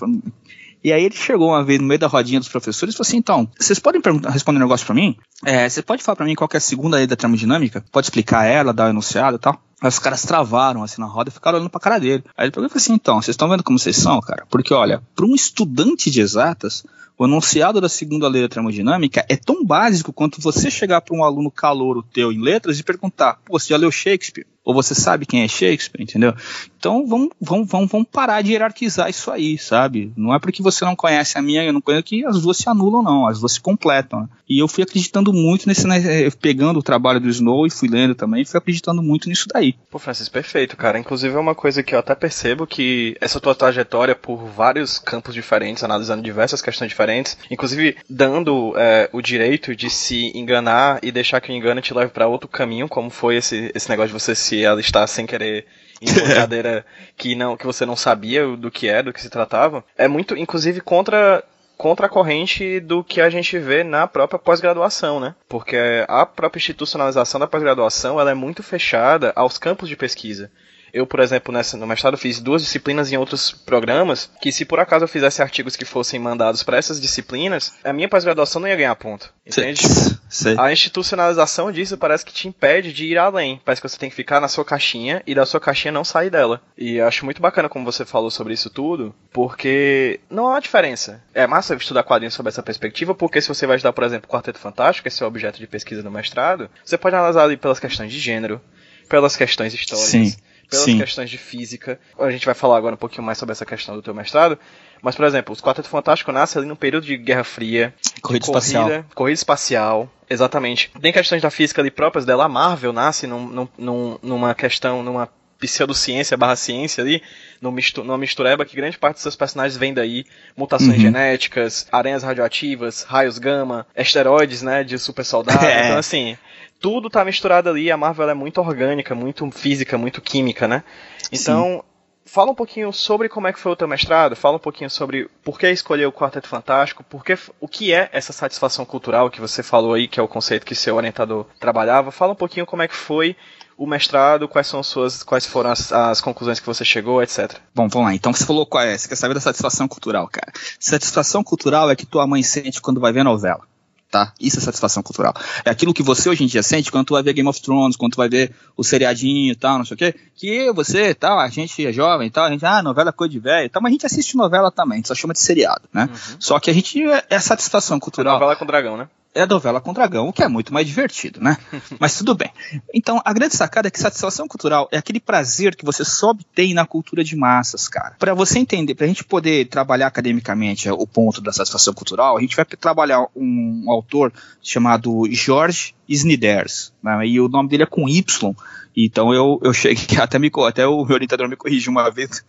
E 0.84 0.92
aí 0.92 1.04
ele 1.04 1.16
chegou 1.16 1.50
uma 1.50 1.64
vez 1.64 1.80
no 1.80 1.86
meio 1.86 2.00
da 2.00 2.08
rodinha 2.08 2.40
dos 2.40 2.50
professores 2.50 2.94
e 2.94 2.98
falou 2.98 3.08
assim, 3.08 3.18
então, 3.18 3.48
vocês 3.58 3.78
podem 3.78 4.02
responder 4.30 4.58
um 4.58 4.64
negócio 4.64 4.86
para 4.86 4.96
mim? 4.96 5.16
É, 5.46 5.70
você 5.70 5.82
pode 5.82 6.02
falar 6.02 6.16
para 6.16 6.26
mim 6.26 6.34
qual 6.34 6.50
é 6.52 6.58
a 6.58 6.60
segunda 6.60 6.98
lei 6.98 7.06
da 7.06 7.16
termodinâmica? 7.16 7.86
Pode 7.92 8.08
explicar 8.08 8.46
ela, 8.46 8.74
dar 8.74 8.88
o 8.88 8.90
enunciado 8.90 9.38
e 9.38 9.40
tal? 9.40 9.62
Aí 9.82 9.90
os 9.90 9.98
caras 9.98 10.22
travaram 10.22 10.84
assim 10.84 11.02
na 11.02 11.08
roda 11.08 11.30
e 11.30 11.34
ficaram 11.34 11.58
olhando 11.58 11.72
pra 11.72 11.80
cara 11.80 11.98
dele. 11.98 12.24
Aí 12.38 12.46
ele 12.46 12.54
falou 12.54 12.70
assim, 12.74 12.94
então, 12.94 13.20
vocês 13.20 13.34
estão 13.34 13.50
vendo 13.50 13.64
como 13.64 13.80
vocês 13.80 13.98
são, 13.98 14.22
cara? 14.22 14.46
Porque, 14.48 14.74
olha, 14.74 15.02
para 15.16 15.26
um 15.26 15.34
estudante 15.34 16.12
de 16.12 16.22
exatas, 16.22 16.84
o 17.22 17.26
enunciado 17.26 17.80
da 17.80 17.88
segunda 17.88 18.28
lei 18.28 18.42
da 18.42 18.50
termodinâmica 18.50 19.24
é 19.30 19.36
tão 19.36 19.64
básico 19.64 20.12
quanto 20.12 20.42
você 20.42 20.72
chegar 20.72 21.02
para 21.02 21.16
um 21.16 21.24
aluno 21.24 21.52
calouro 21.52 22.02
teu 22.02 22.32
em 22.32 22.42
letras 22.42 22.80
e 22.80 22.84
perguntar: 22.84 23.40
Pô, 23.46 23.60
você 23.60 23.70
já 23.70 23.78
leu 23.78 23.92
Shakespeare? 23.92 24.48
Ou 24.64 24.74
você 24.74 24.94
sabe 24.94 25.26
quem 25.26 25.42
é 25.42 25.48
Shakespeare, 25.48 26.02
entendeu? 26.02 26.36
Então 26.78 27.06
vamos, 27.08 27.30
vamos, 27.40 27.68
vamos, 27.68 27.92
vamos 27.92 28.08
parar 28.12 28.42
de 28.42 28.52
hierarquizar 28.52 29.10
isso 29.10 29.30
aí, 29.30 29.58
sabe? 29.58 30.12
Não 30.16 30.34
é 30.34 30.40
porque 30.40 30.62
você 30.62 30.86
não 30.86 30.96
conhece 30.96 31.38
a 31.38 31.42
minha 31.42 31.64
e 31.64 31.68
eu 31.68 31.74
não 31.74 31.82
conheço 31.82 32.04
que 32.04 32.26
as 32.26 32.42
duas 32.42 32.58
se 32.58 32.70
anulam, 32.70 33.04
não. 33.04 33.28
As 33.28 33.40
duas 33.40 33.54
se 33.54 33.62
completam. 33.62 34.22
Né? 34.22 34.30
E 34.48 34.60
eu 34.60 34.68
fui 34.68 34.84
acreditando 34.84 35.34
muito 35.34 35.68
nesse, 35.68 35.88
né, 35.88 36.30
pegando 36.42 36.80
o 36.80 36.84
trabalho 36.84 37.20
do 37.20 37.30
Snow 37.30 37.66
e 37.66 37.72
fui 37.72 37.88
lendo 37.88 38.14
também, 38.14 38.46
fui 38.46 38.58
acreditando 38.58 39.02
muito 39.02 39.30
nisso 39.30 39.48
daí. 39.52 39.71
Pô, 39.90 40.00
Francis, 40.00 40.30
perfeito, 40.30 40.78
cara. 40.78 40.98
Inclusive 40.98 41.36
é 41.36 41.40
uma 41.40 41.56
coisa 41.56 41.84
que 41.84 41.94
eu 41.94 42.00
até 42.00 42.16
percebo 42.16 42.66
que 42.66 43.16
essa 43.20 43.40
tua 43.40 43.54
trajetória 43.54 44.16
por 44.16 44.46
vários 44.46 45.00
campos 45.00 45.34
diferentes, 45.34 45.84
analisando 45.84 46.22
diversas 46.22 46.62
questões 46.62 46.90
diferentes, 46.90 47.38
inclusive 47.50 47.98
dando 48.10 48.74
é, 48.78 49.10
o 49.12 49.22
direito 49.22 49.76
de 49.76 49.90
se 49.90 50.32
enganar 50.38 51.00
e 51.04 51.12
deixar 51.12 51.42
que 51.42 51.52
o 51.52 51.56
engano 51.56 51.82
te 51.82 51.94
leve 51.94 52.12
para 52.12 52.28
outro 52.28 52.48
caminho, 52.48 52.88
como 52.88 53.10
foi 53.10 53.38
esse, 53.38 53.72
esse 53.76 53.90
negócio 53.90 54.10
de 54.10 54.22
você 54.22 54.36
se 54.36 54.62
está 54.80 55.06
sem 55.08 55.26
querer 55.26 55.66
em 56.02 56.12
brincadeira 56.12 56.86
que 57.16 57.36
não 57.36 57.56
que 57.56 57.66
você 57.66 57.86
não 57.86 57.96
sabia 57.96 58.46
do 58.58 58.72
que 58.72 58.88
é, 58.88 59.04
do 59.04 59.14
que 59.14 59.22
se 59.22 59.30
tratava, 59.30 59.84
é 59.98 60.08
muito, 60.08 60.36
inclusive, 60.36 60.82
contra 60.82 61.44
contra 61.82 62.06
a 62.06 62.10
corrente 62.10 62.80
do 62.80 63.04
que 63.04 63.20
a 63.20 63.28
gente 63.28 63.58
vê 63.58 63.84
na 63.84 64.06
própria 64.06 64.38
pós-graduação, 64.38 65.20
né? 65.20 65.34
Porque 65.50 65.76
a 66.08 66.28
própria 66.28 66.60
institucionalização 66.60 67.40
da 67.40 67.48
pós-graduação 67.48 68.20
ela 68.20 68.30
é 68.30 68.36
muito 68.36 68.62
fechada 68.62 69.34
aos 69.36 69.58
campos 69.58 69.90
de 69.90 69.98
pesquisa. 69.98 70.52
Eu, 70.94 71.08
por 71.08 71.20
exemplo, 71.20 71.54
nessa, 71.54 71.78
no 71.78 71.88
mestrado 71.88 72.18
fiz 72.18 72.40
duas 72.40 72.62
disciplinas 72.62 73.12
em 73.12 73.18
outros 73.18 73.52
programas, 73.52 74.30
que 74.42 74.52
se 74.52 74.66
por 74.66 74.80
acaso 74.80 75.06
eu 75.06 75.10
fizesse 75.10 75.42
artigos 75.42 75.76
que 75.76 75.86
fossem 75.86 76.20
mandados 76.20 76.64
para 76.64 76.78
essas 76.78 77.00
disciplinas, 77.00 77.74
a 77.84 77.94
minha 77.94 78.10
pós-graduação 78.10 78.62
não 78.62 78.68
ia 78.68 78.76
ganhar 78.76 78.96
ponto. 78.96 79.34
Entende? 79.46 79.82
Sei. 80.30 80.56
A 80.58 80.72
institucionalização 80.72 81.72
disso 81.72 81.98
parece 81.98 82.26
que 82.26 82.34
te 82.34 82.48
impede 82.48 82.94
de 82.94 83.06
ir 83.06 83.18
além. 83.18 83.60
Parece 83.66 83.82
que 83.82 83.90
você 83.90 83.98
tem 83.98 84.10
que 84.10 84.16
ficar 84.16 84.40
na 84.40 84.48
sua 84.48 84.64
caixinha 84.64 85.22
e 85.26 85.36
da 85.36 85.46
sua 85.46 85.60
caixinha 85.60 85.92
não 85.92 86.04
sair 86.04 86.30
dela. 86.30 86.62
E 86.78 86.98
eu 86.98 87.08
acho 87.08 87.26
muito 87.26 87.42
bacana 87.42 87.68
como 87.68 87.84
você 87.84 88.06
falou 88.06 88.32
sobre 88.32 88.54
isso 88.54 88.70
tudo, 88.70 89.14
porque 89.32 90.20
não 90.30 90.54
há 90.54 90.60
diferença. 90.60 91.22
É 91.34 91.46
massa 91.48 91.76
estudar 91.76 92.04
quadrinhos 92.04 92.34
sobre 92.34 92.50
essa 92.50 92.64
perspectiva, 92.64 93.16
porque 93.16 93.42
se 93.42 93.48
você 93.48 93.66
vai 93.66 93.78
estudar, 93.78 93.94
por 93.94 94.04
exemplo, 94.04 94.30
Quarteto 94.30 94.60
Fantástico, 94.60 95.08
esse 95.08 95.22
é 95.22 95.26
o 95.26 95.28
objeto 95.28 95.60
de 95.60 95.68
pesquisa 95.68 96.04
no 96.04 96.12
mestrado, 96.12 96.70
você 96.84 96.98
pode 96.98 97.16
analisar 97.16 97.44
ali 97.44 97.58
pelas 97.58 97.80
questões 97.80 98.12
de 98.12 98.20
gênero, 98.20 98.62
pelas 99.10 99.36
questões 99.36 99.74
históricas. 99.74 100.10
Sim 100.10 100.36
pelas 100.72 100.86
Sim. 100.86 100.98
questões 100.98 101.30
de 101.30 101.38
física. 101.38 102.00
A 102.18 102.32
gente 102.32 102.46
vai 102.46 102.56
falar 102.56 102.78
agora 102.78 102.96
um 102.96 102.98
pouquinho 102.98 103.24
mais 103.24 103.38
sobre 103.38 103.52
essa 103.52 103.66
questão 103.66 103.94
do 103.94 104.02
teu 104.02 104.14
mestrado. 104.14 104.58
Mas, 105.02 105.16
por 105.16 105.26
exemplo, 105.26 105.52
os 105.52 105.60
Quarteto 105.60 105.90
Fantástico 105.90 106.32
nasce 106.32 106.58
ali 106.58 106.66
no 106.66 106.78
período 106.78 107.06
de 107.06 107.18
Guerra 107.18 107.44
Fria. 107.44 107.94
Corrida, 108.22 108.46
corrida 108.46 108.46
espacial. 108.46 109.06
Corrida 109.14 109.34
espacial, 109.34 110.10
exatamente. 110.30 110.90
Tem 111.02 111.12
questões 111.12 111.42
da 111.42 111.52
física 111.52 111.82
ali 111.82 111.92
próprias 111.92 112.24
dela. 112.24 112.46
A 112.46 112.50
Marvel 112.50 112.94
nasce 112.94 113.28
num, 113.28 113.68
num, 113.78 114.18
numa 114.22 114.56
questão, 114.56 115.04
numa 115.04 115.28
pseudociência 115.60 116.36
barra 116.36 116.56
ciência 116.56 117.04
ali, 117.04 117.22
numa 117.62 118.18
mistureba 118.18 118.66
que 118.66 118.76
grande 118.76 118.98
parte 118.98 119.16
dos 119.16 119.24
seus 119.24 119.36
personagens 119.36 119.78
vem 119.78 119.94
daí. 119.94 120.26
Mutações 120.56 120.96
uhum. 120.96 121.00
genéticas, 121.00 121.88
aranhas 121.92 122.24
radioativas, 122.24 123.04
raios 123.04 123.38
gama, 123.38 123.86
esteroides, 123.96 124.62
né, 124.62 124.84
de 124.84 124.98
super 124.98 125.26
soldado. 125.26 125.62
É. 125.72 125.86
Então, 125.86 125.98
assim, 125.98 126.38
tudo 126.82 127.10
tá 127.10 127.24
misturado 127.24 127.70
ali. 127.70 127.92
A 127.92 127.96
Marvel 127.96 128.30
é 128.30 128.34
muito 128.34 128.60
orgânica, 128.60 129.14
muito 129.14 129.50
física, 129.52 129.98
muito 129.98 130.20
química, 130.20 130.68
né? 130.68 130.84
Então, 131.32 131.76
Sim. 131.76 131.82
fala 132.26 132.52
um 132.52 132.56
pouquinho 132.56 132.92
sobre 132.92 133.30
como 133.30 133.48
é 133.48 133.54
que 133.54 133.60
foi 133.60 133.72
o 133.72 133.76
teu 133.76 133.88
mestrado, 133.88 134.36
fala 134.36 134.58
um 134.58 134.60
pouquinho 134.60 134.90
sobre 134.90 135.30
por 135.44 135.60
que 135.60 135.70
escolher 135.70 136.08
o 136.08 136.12
Quarteto 136.12 136.48
Fantástico, 136.48 137.06
porque 137.08 137.38
o 137.60 137.68
que 137.68 137.94
é 137.94 138.10
essa 138.12 138.34
satisfação 138.34 138.84
cultural 138.84 139.30
que 139.30 139.40
você 139.40 139.62
falou 139.62 139.94
aí, 139.94 140.08
que 140.08 140.20
é 140.20 140.24
o 140.24 140.28
conceito 140.28 140.66
que 140.66 140.76
seu 140.76 140.96
orientador 140.96 141.46
trabalhava. 141.60 142.12
Fala 142.12 142.34
um 142.34 142.36
pouquinho 142.36 142.66
como 142.66 142.82
é 142.82 142.88
que 142.88 142.96
foi 142.96 143.38
o 143.78 143.88
mestrado, 143.88 144.48
quais 144.48 144.68
são 144.68 144.84
suas, 144.84 145.24
quais 145.24 145.46
foram 145.46 145.72
as, 145.72 145.92
as, 145.92 146.22
conclusões 146.22 146.60
que 146.60 146.68
você 146.68 146.86
chegou, 146.86 147.22
etc. 147.22 147.58
Bom, 147.74 147.88
vamos 147.88 148.10
lá. 148.10 148.16
Então 148.16 148.34
você 148.34 148.46
falou 148.46 148.66
qual 148.66 148.84
é? 148.84 148.96
Você 148.98 149.08
quer 149.08 149.16
saber 149.16 149.34
da 149.34 149.40
satisfação 149.40 149.88
cultural, 149.88 150.28
cara? 150.28 150.52
Satisfação 150.80 151.44
cultural 151.44 151.90
é 151.90 151.96
que 151.96 152.06
tua 152.06 152.28
mãe 152.28 152.44
sente 152.44 152.82
quando 152.82 153.00
vai 153.00 153.12
ver 153.12 153.24
novela 153.24 153.71
tá? 154.12 154.34
Isso 154.40 154.60
é 154.60 154.62
satisfação 154.62 155.02
cultural. 155.02 155.34
É 155.64 155.70
aquilo 155.70 155.94
que 155.94 156.04
você 156.04 156.30
hoje 156.30 156.44
em 156.44 156.48
dia 156.48 156.62
sente 156.62 156.92
quando 156.92 157.08
tu 157.08 157.14
vai 157.14 157.24
ver 157.24 157.34
Game 157.34 157.48
of 157.48 157.62
Thrones, 157.62 157.96
quando 157.96 158.12
tu 158.12 158.18
vai 158.18 158.28
ver 158.28 158.54
o 158.76 158.84
seriadinho 158.84 159.54
e 159.54 159.56
tal, 159.56 159.78
não 159.78 159.86
sei 159.86 159.96
o 159.96 159.98
quê, 159.98 160.14
que 160.36 160.72
você, 160.74 161.16
tal, 161.16 161.40
a 161.40 161.48
gente 161.48 161.86
é 161.86 161.94
jovem 161.94 162.28
e 162.28 162.30
tal, 162.30 162.46
a 162.46 162.52
gente, 162.52 162.66
ah, 162.66 162.84
novela 162.84 163.10
é 163.10 163.14
coisa 163.14 163.32
de 163.32 163.40
velho 163.40 163.66
e 163.66 163.70
tal, 163.70 163.82
mas 163.82 163.92
a 163.92 163.94
gente 163.94 164.06
assiste 164.06 164.36
novela 164.36 164.70
também, 164.70 164.96
a 164.96 164.98
gente 164.98 165.08
só 165.08 165.16
chama 165.16 165.34
de 165.34 165.40
seriado, 165.40 165.84
né? 165.94 166.10
Uhum. 166.12 166.36
Só 166.40 166.60
que 166.60 166.70
a 166.70 166.74
gente, 166.74 167.02
é, 167.02 167.24
é 167.30 167.40
satisfação 167.40 168.00
cultural. 168.00 168.36
É 168.36 168.40
novela 168.40 168.56
com 168.58 168.66
dragão, 168.66 168.98
né? 168.98 169.08
É 169.34 169.42
a 169.44 169.48
novela 169.48 169.80
com 169.80 169.94
dragão, 169.94 170.28
o 170.28 170.34
que 170.34 170.44
é 170.44 170.48
muito 170.48 170.74
mais 170.74 170.86
divertido, 170.86 171.42
né? 171.42 171.58
Mas 172.00 172.18
tudo 172.18 172.36
bem. 172.36 172.52
Então, 172.94 173.22
a 173.24 173.34
grande 173.34 173.56
sacada 173.56 173.88
é 173.88 173.92
que 173.92 174.00
satisfação 174.00 174.48
cultural 174.48 174.90
é 174.92 174.98
aquele 174.98 175.20
prazer 175.20 175.76
que 175.76 175.86
você 175.86 176.04
só 176.04 176.32
obtém 176.32 176.74
na 176.74 176.86
cultura 176.86 177.24
de 177.24 177.36
massas, 177.36 177.88
cara. 177.88 178.16
Para 178.20 178.34
você 178.34 178.60
entender, 178.60 178.96
pra 178.96 179.08
gente 179.08 179.24
poder 179.24 179.68
trabalhar 179.68 180.08
academicamente 180.08 180.90
o 180.90 181.08
ponto 181.08 181.42
da 181.42 181.54
satisfação 181.54 181.94
cultural, 181.94 182.38
a 182.38 182.42
gente 182.42 182.56
vai 182.56 182.66
trabalhar 182.66 183.26
um, 183.36 183.86
autor 183.88 184.34
chamado 184.62 185.24
George 185.32 185.96
Sniders, 186.08 186.94
né? 187.02 187.26
E 187.26 187.40
o 187.40 187.48
nome 187.48 187.70
dele 187.70 187.84
é 187.84 187.88
com 187.88 188.10
Y. 188.10 188.56
Então 188.96 189.34
eu, 189.34 189.60
eu 189.64 189.74
cheguei, 189.74 190.18
até, 190.20 190.38
me, 190.38 190.52
até 190.68 190.86
o 190.86 191.06
meu 191.06 191.16
orientador 191.16 191.48
me 191.48 191.56
corrigiu 191.56 191.92
uma 191.92 192.10
vez, 192.10 192.44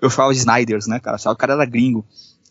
eu 0.00 0.08
falo 0.08 0.32
Sniders, 0.32 0.86
né, 0.86 1.00
cara? 1.00 1.16
O 1.26 1.36
cara 1.36 1.54
era 1.54 1.64
gringo. 1.64 2.04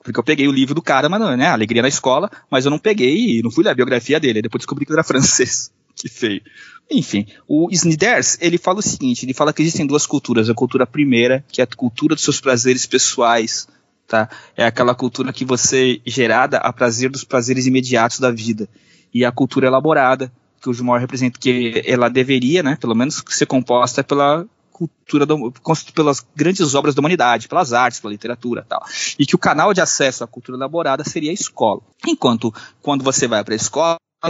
Porque 0.04 0.20
eu 0.20 0.24
peguei 0.24 0.48
o 0.48 0.52
livro 0.52 0.74
do 0.74 0.82
cara, 0.82 1.10
mas 1.10 1.20
não, 1.20 1.36
né? 1.36 1.48
Alegria 1.48 1.82
na 1.82 1.88
escola, 1.88 2.30
mas 2.50 2.66
eu 2.66 2.72
não 2.72 2.80
peguei 2.80 3.38
e 3.38 3.44
não 3.44 3.52
fui 3.52 3.64
ler 3.64 3.72
a 3.72 3.76
biografia 3.76 4.20
dele. 4.20 4.42
Depois 4.42 4.62
descobri 4.62 4.86
que 4.86 4.92
ele 4.92 5.00
era 5.00 5.04
francês. 5.08 5.72
Que 5.96 6.08
feio. 6.08 6.42
Enfim, 6.90 7.28
o 7.48 7.70
Sniders, 7.72 8.38
ele 8.42 8.58
fala 8.58 8.80
o 8.80 8.82
seguinte, 8.82 9.26
ele 9.26 9.34
fala 9.34 9.54
que 9.54 9.62
existem 9.62 9.86
duas 9.86 10.06
culturas. 10.08 10.50
A 10.50 10.56
cultura 10.56 10.88
primeira, 10.88 11.44
que 11.52 11.62
é 11.62 11.64
a 11.64 11.68
cultura 11.68 12.16
dos 12.16 12.24
seus 12.24 12.40
prazeres 12.40 12.86
pessoais, 12.86 13.68
tá? 14.08 14.30
É 14.58 14.66
aquela 14.66 14.96
cultura 14.96 15.32
que 15.32 15.46
você 15.46 16.02
gerada 16.06 16.58
a 16.58 16.74
prazer 16.74 17.10
dos 17.10 17.24
prazeres 17.24 17.68
imediatos 17.68 18.20
da 18.20 18.32
vida. 18.32 18.68
E 19.14 19.24
a 19.24 19.32
cultura 19.32 19.68
elaborada, 19.68 20.32
que 20.62 20.70
o 20.70 20.74
Jumor 20.74 21.00
representa, 21.00 21.40
que 21.40 21.84
ela 21.86 22.10
deveria, 22.10 22.64
né, 22.64 22.78
pelo 22.80 22.96
menos 22.96 23.24
ser 23.28 23.46
composta 23.46 24.04
pela 24.04 24.46
cultura, 24.80 25.26
do, 25.26 25.52
pelas 25.94 26.26
grandes 26.36 26.74
obras 26.74 26.96
da 26.96 27.02
humanidade, 27.02 27.50
pelas 27.50 27.74
artes, 27.74 28.00
pela 28.00 28.14
literatura 28.14 28.66
tal. 28.68 28.82
E 29.18 29.26
que 29.26 29.36
o 29.36 29.40
canal 29.40 29.74
de 29.74 29.82
acesso 29.82 30.24
à 30.24 30.28
cultura 30.28 30.58
elaborada 30.58 31.04
seria 31.04 31.32
a 31.32 31.34
escola. 31.34 31.82
Enquanto, 32.08 32.54
quando 32.82 33.04
você 33.04 33.28
vai 33.28 33.44
para 33.44 33.54
a 33.54 33.58
escola, 33.58 33.98
a 34.22 34.30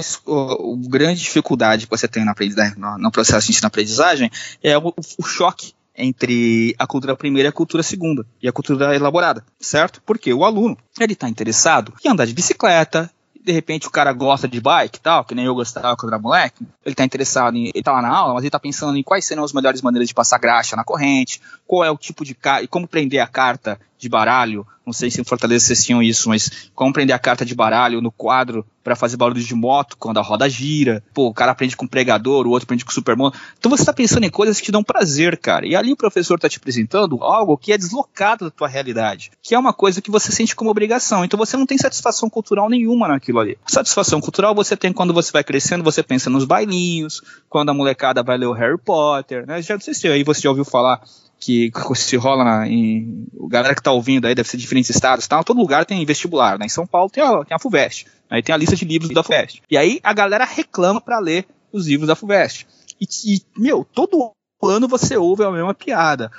grande 0.87 1.21
dificuldade 1.21 1.85
que 1.85 1.91
você 1.91 2.07
tem 2.07 2.23
na, 2.23 2.33
no, 2.77 2.97
no 2.97 3.11
processo 3.11 3.47
de 3.47 3.53
ensino-aprendizagem 3.53 4.29
é 4.63 4.77
o, 4.77 4.93
o 5.17 5.23
choque 5.23 5.73
entre 5.95 6.73
a 6.79 6.87
cultura 6.87 7.15
primeira 7.15 7.49
e 7.49 7.51
a 7.51 7.53
cultura 7.53 7.83
segunda, 7.83 8.25
e 8.41 8.47
a 8.47 8.53
cultura 8.53 8.95
elaborada, 8.95 9.43
certo? 9.59 10.01
Porque 10.05 10.33
o 10.33 10.45
aluno, 10.45 10.77
ele 10.99 11.13
está 11.13 11.27
interessado 11.27 11.93
em 12.03 12.09
andar 12.09 12.25
de 12.25 12.33
bicicleta, 12.33 13.11
de 13.49 13.53
repente 13.53 13.87
o 13.87 13.91
cara 13.91 14.13
gosta 14.13 14.47
de 14.47 14.61
bike 14.61 14.99
e 14.99 15.01
tal, 15.01 15.25
que 15.25 15.33
nem 15.33 15.45
eu 15.45 15.55
gostava 15.55 15.97
quando 15.97 16.13
era 16.13 16.21
moleque, 16.21 16.63
ele 16.85 16.93
tá 16.93 17.03
interessado 17.03 17.57
em. 17.57 17.71
Ele 17.73 17.83
tá 17.83 17.91
lá 17.91 18.01
na 18.01 18.09
aula, 18.09 18.35
mas 18.35 18.43
ele 18.43 18.51
tá 18.51 18.59
pensando 18.59 18.95
em 18.95 19.01
quais 19.01 19.25
serão 19.25 19.43
as 19.43 19.51
melhores 19.51 19.81
maneiras 19.81 20.07
de 20.07 20.13
passar 20.13 20.37
graxa 20.37 20.75
na 20.75 20.83
corrente, 20.83 21.41
qual 21.65 21.83
é 21.83 21.89
o 21.89 21.97
tipo 21.97 22.23
de. 22.23 22.37
e 22.61 22.67
como 22.67 22.87
prender 22.87 23.21
a 23.21 23.27
carta 23.27 23.79
de 23.99 24.07
baralho. 24.09 24.65
Não 24.85 24.93
sei 24.93 25.11
se 25.11 25.21
em 25.21 25.23
Fortaleza 25.23 25.65
vocês 25.65 25.83
tinham 25.83 26.01
isso, 26.01 26.29
mas 26.29 26.71
como 26.73 26.91
prender 26.91 27.15
a 27.15 27.19
carta 27.19 27.45
de 27.45 27.53
baralho 27.53 28.01
no 28.01 28.11
quadro 28.11 28.65
para 28.83 28.95
fazer 28.95 29.17
barulho 29.17 29.43
de 29.43 29.53
moto 29.53 29.95
quando 29.99 30.17
a 30.17 30.21
roda 30.21 30.49
gira. 30.49 31.03
Pô, 31.13 31.27
o 31.27 31.33
cara 31.33 31.51
aprende 31.51 31.77
com 31.77 31.85
pregador, 31.85 32.47
o 32.47 32.49
outro 32.49 32.63
aprende 32.63 32.83
com 32.83 32.91
supermono. 32.91 33.35
Então 33.59 33.69
você 33.69 33.85
tá 33.85 33.93
pensando 33.93 34.23
em 34.23 34.29
coisas 34.31 34.57
que 34.57 34.65
te 34.65 34.71
dão 34.71 34.83
prazer, 34.83 35.37
cara. 35.37 35.67
E 35.67 35.75
ali 35.75 35.91
o 35.91 35.97
professor 35.97 36.39
tá 36.39 36.49
te 36.49 36.57
apresentando 36.57 37.21
algo 37.23 37.57
que 37.57 37.71
é 37.71 37.77
deslocado 37.77 38.45
da 38.45 38.51
tua 38.51 38.67
realidade, 38.67 39.31
que 39.43 39.53
é 39.53 39.59
uma 39.59 39.73
coisa 39.73 40.01
que 40.01 40.09
você 40.09 40.31
sente 40.31 40.55
como 40.55 40.71
obrigação. 40.71 41.23
Então 41.23 41.37
você 41.37 41.55
não 41.55 41.67
tem 41.67 41.77
satisfação 41.77 42.29
cultural 42.29 42.67
nenhuma 42.67 43.07
naquilo 43.09 43.39
ali. 43.39 43.59
Satisfação 43.67 44.19
cultural 44.21 44.55
você 44.55 44.75
tem 44.75 44.91
quando 44.91 45.13
você 45.13 45.31
vai 45.31 45.43
crescendo, 45.43 45.83
você 45.83 46.01
pensa 46.01 46.29
nos 46.29 46.45
bailinhos, 46.45 47.21
quando 47.47 47.69
a 47.69 47.73
molecada 47.73 48.23
vai 48.23 48.37
ler 48.37 48.47
o 48.47 48.53
Harry 48.53 48.79
Potter, 48.79 49.45
né? 49.45 49.61
Já 49.61 49.75
não 49.75 49.81
sei 49.81 49.93
se 49.93 50.07
aí 50.07 50.23
você 50.23 50.41
já 50.41 50.49
ouviu 50.49 50.65
falar 50.65 51.01
que 51.39 51.71
se 51.95 52.17
rola 52.17 52.43
na, 52.43 52.67
em. 52.67 53.25
O 53.33 53.47
galera 53.47 53.73
que 53.73 53.81
tá 53.81 53.91
ouvindo 53.91 54.27
aí 54.27 54.35
deve 54.35 54.49
ser 54.49 54.57
de 54.57 54.61
diferentes 54.61 54.89
estados 54.89 55.27
tal. 55.27 55.43
Todo 55.43 55.59
lugar 55.59 55.85
tem 55.85 56.05
vestibular, 56.05 56.59
né? 56.59 56.65
Em 56.65 56.69
São 56.69 56.85
Paulo 56.85 57.09
tem 57.09 57.23
a, 57.23 57.45
tem 57.45 57.55
a 57.55 57.59
FUVEST. 57.59 58.07
Aí 58.29 58.43
tem 58.43 58.53
a 58.53 58.57
lista 58.57 58.75
de 58.75 58.85
livros 58.85 59.11
da 59.13 59.23
FUVEST. 59.23 59.63
E 59.71 59.77
aí 59.77 59.99
a 60.03 60.13
galera 60.13 60.45
reclama 60.45 60.99
para 60.99 61.19
ler 61.19 61.47
os 61.71 61.87
livros 61.87 62.07
da 62.07 62.15
FUVEST. 62.15 62.67
E, 62.99 63.07
e, 63.25 63.41
meu, 63.57 63.85
todo 63.85 64.31
ano 64.61 64.87
você 64.87 65.15
ouve 65.15 65.43
a 65.43 65.51
mesma 65.51 65.73
piada. 65.73 66.29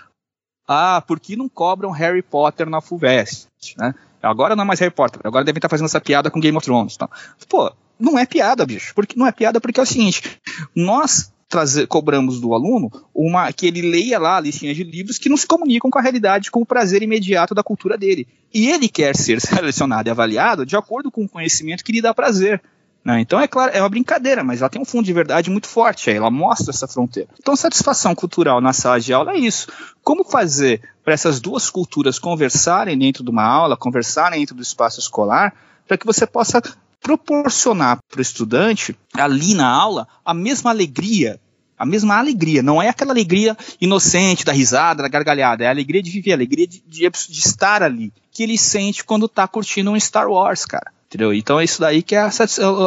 Ah, 0.68 1.02
por 1.04 1.18
que 1.18 1.34
não 1.34 1.48
cobram 1.48 1.90
Harry 1.90 2.22
Potter 2.22 2.68
na 2.68 2.80
FUVEST? 2.80 3.48
Né? 3.76 3.94
Agora 4.22 4.54
não 4.54 4.64
é 4.64 4.66
mais 4.66 4.78
Harry 4.80 4.94
Potter, 4.94 5.20
agora 5.24 5.44
devem 5.44 5.58
estar 5.58 5.68
fazendo 5.68 5.86
essa 5.86 6.00
piada 6.00 6.30
com 6.30 6.38
Game 6.38 6.56
of 6.56 6.64
Thrones. 6.64 6.96
Tá? 6.96 7.08
Pô, 7.48 7.72
não 7.98 8.18
é 8.18 8.26
piada, 8.26 8.64
bicho. 8.66 8.94
Porque, 8.94 9.18
não 9.18 9.26
é 9.26 9.32
piada 9.32 9.60
porque 9.60 9.80
é 9.80 9.82
o 9.82 9.86
seguinte: 9.86 10.38
nós 10.74 11.32
trazer, 11.50 11.88
cobramos 11.88 12.40
do 12.40 12.54
aluno 12.54 12.90
uma 13.12 13.52
que 13.52 13.66
ele 13.66 13.82
leia 13.82 14.18
lá 14.18 14.36
a 14.36 14.40
listinha 14.40 14.72
de 14.72 14.84
livros 14.84 15.18
que 15.18 15.28
não 15.28 15.36
se 15.36 15.46
comunicam 15.46 15.90
com 15.90 15.98
a 15.98 16.02
realidade, 16.02 16.50
com 16.50 16.62
o 16.62 16.66
prazer 16.66 17.02
imediato 17.02 17.54
da 17.54 17.62
cultura 17.62 17.98
dele. 17.98 18.26
E 18.54 18.68
ele 18.68 18.88
quer 18.88 19.16
ser 19.16 19.40
selecionado 19.42 20.08
e 20.08 20.10
avaliado 20.10 20.64
de 20.64 20.76
acordo 20.76 21.10
com 21.10 21.24
o 21.24 21.28
conhecimento 21.28 21.84
que 21.84 21.92
lhe 21.92 22.00
dá 22.00 22.14
prazer. 22.14 22.62
Né? 23.04 23.20
Então, 23.20 23.40
é 23.40 23.48
claro, 23.48 23.72
é 23.74 23.80
uma 23.80 23.88
brincadeira, 23.88 24.44
mas 24.44 24.60
ela 24.60 24.70
tem 24.70 24.80
um 24.80 24.84
fundo 24.84 25.04
de 25.04 25.12
verdade 25.12 25.50
muito 25.50 25.66
forte, 25.66 26.08
aí 26.08 26.16
ela 26.16 26.30
mostra 26.30 26.70
essa 26.70 26.86
fronteira. 26.86 27.30
Então, 27.38 27.56
satisfação 27.56 28.14
cultural 28.14 28.60
na 28.60 28.72
sala 28.72 29.00
de 29.00 29.12
aula 29.12 29.32
é 29.32 29.38
isso. 29.38 29.66
Como 30.04 30.22
fazer 30.22 30.80
para 31.02 31.14
essas 31.14 31.40
duas 31.40 31.68
culturas 31.68 32.18
conversarem 32.18 32.96
dentro 32.96 33.24
de 33.24 33.30
uma 33.30 33.44
aula, 33.44 33.76
conversarem 33.76 34.38
dentro 34.38 34.54
do 34.54 34.62
espaço 34.62 35.00
escolar, 35.00 35.52
para 35.88 35.98
que 35.98 36.06
você 36.06 36.26
possa 36.26 36.62
proporcionar 37.00 37.98
para 38.08 38.18
o 38.18 38.22
estudante, 38.22 38.96
ali 39.14 39.54
na 39.54 39.68
aula, 39.68 40.06
a 40.24 40.34
mesma 40.34 40.70
alegria. 40.70 41.40
A 41.78 41.86
mesma 41.86 42.18
alegria, 42.18 42.62
não 42.62 42.82
é 42.82 42.90
aquela 42.90 43.10
alegria 43.10 43.56
inocente 43.80 44.44
da 44.44 44.52
risada, 44.52 45.02
da 45.02 45.08
gargalhada, 45.08 45.64
é 45.64 45.66
a 45.66 45.70
alegria 45.70 46.02
de 46.02 46.10
viver, 46.10 46.32
a 46.32 46.34
alegria 46.34 46.66
de, 46.66 46.82
de, 46.86 47.08
de 47.08 47.40
estar 47.40 47.82
ali, 47.82 48.12
que 48.30 48.42
ele 48.42 48.58
sente 48.58 49.02
quando 49.02 49.24
está 49.24 49.48
curtindo 49.48 49.90
um 49.90 49.98
Star 49.98 50.28
Wars, 50.28 50.66
cara. 50.66 50.92
Entendeu? 51.06 51.32
Então 51.32 51.58
é 51.58 51.64
isso 51.64 51.80
daí 51.80 52.02
que 52.02 52.14
é 52.14 52.18
a, 52.20 52.30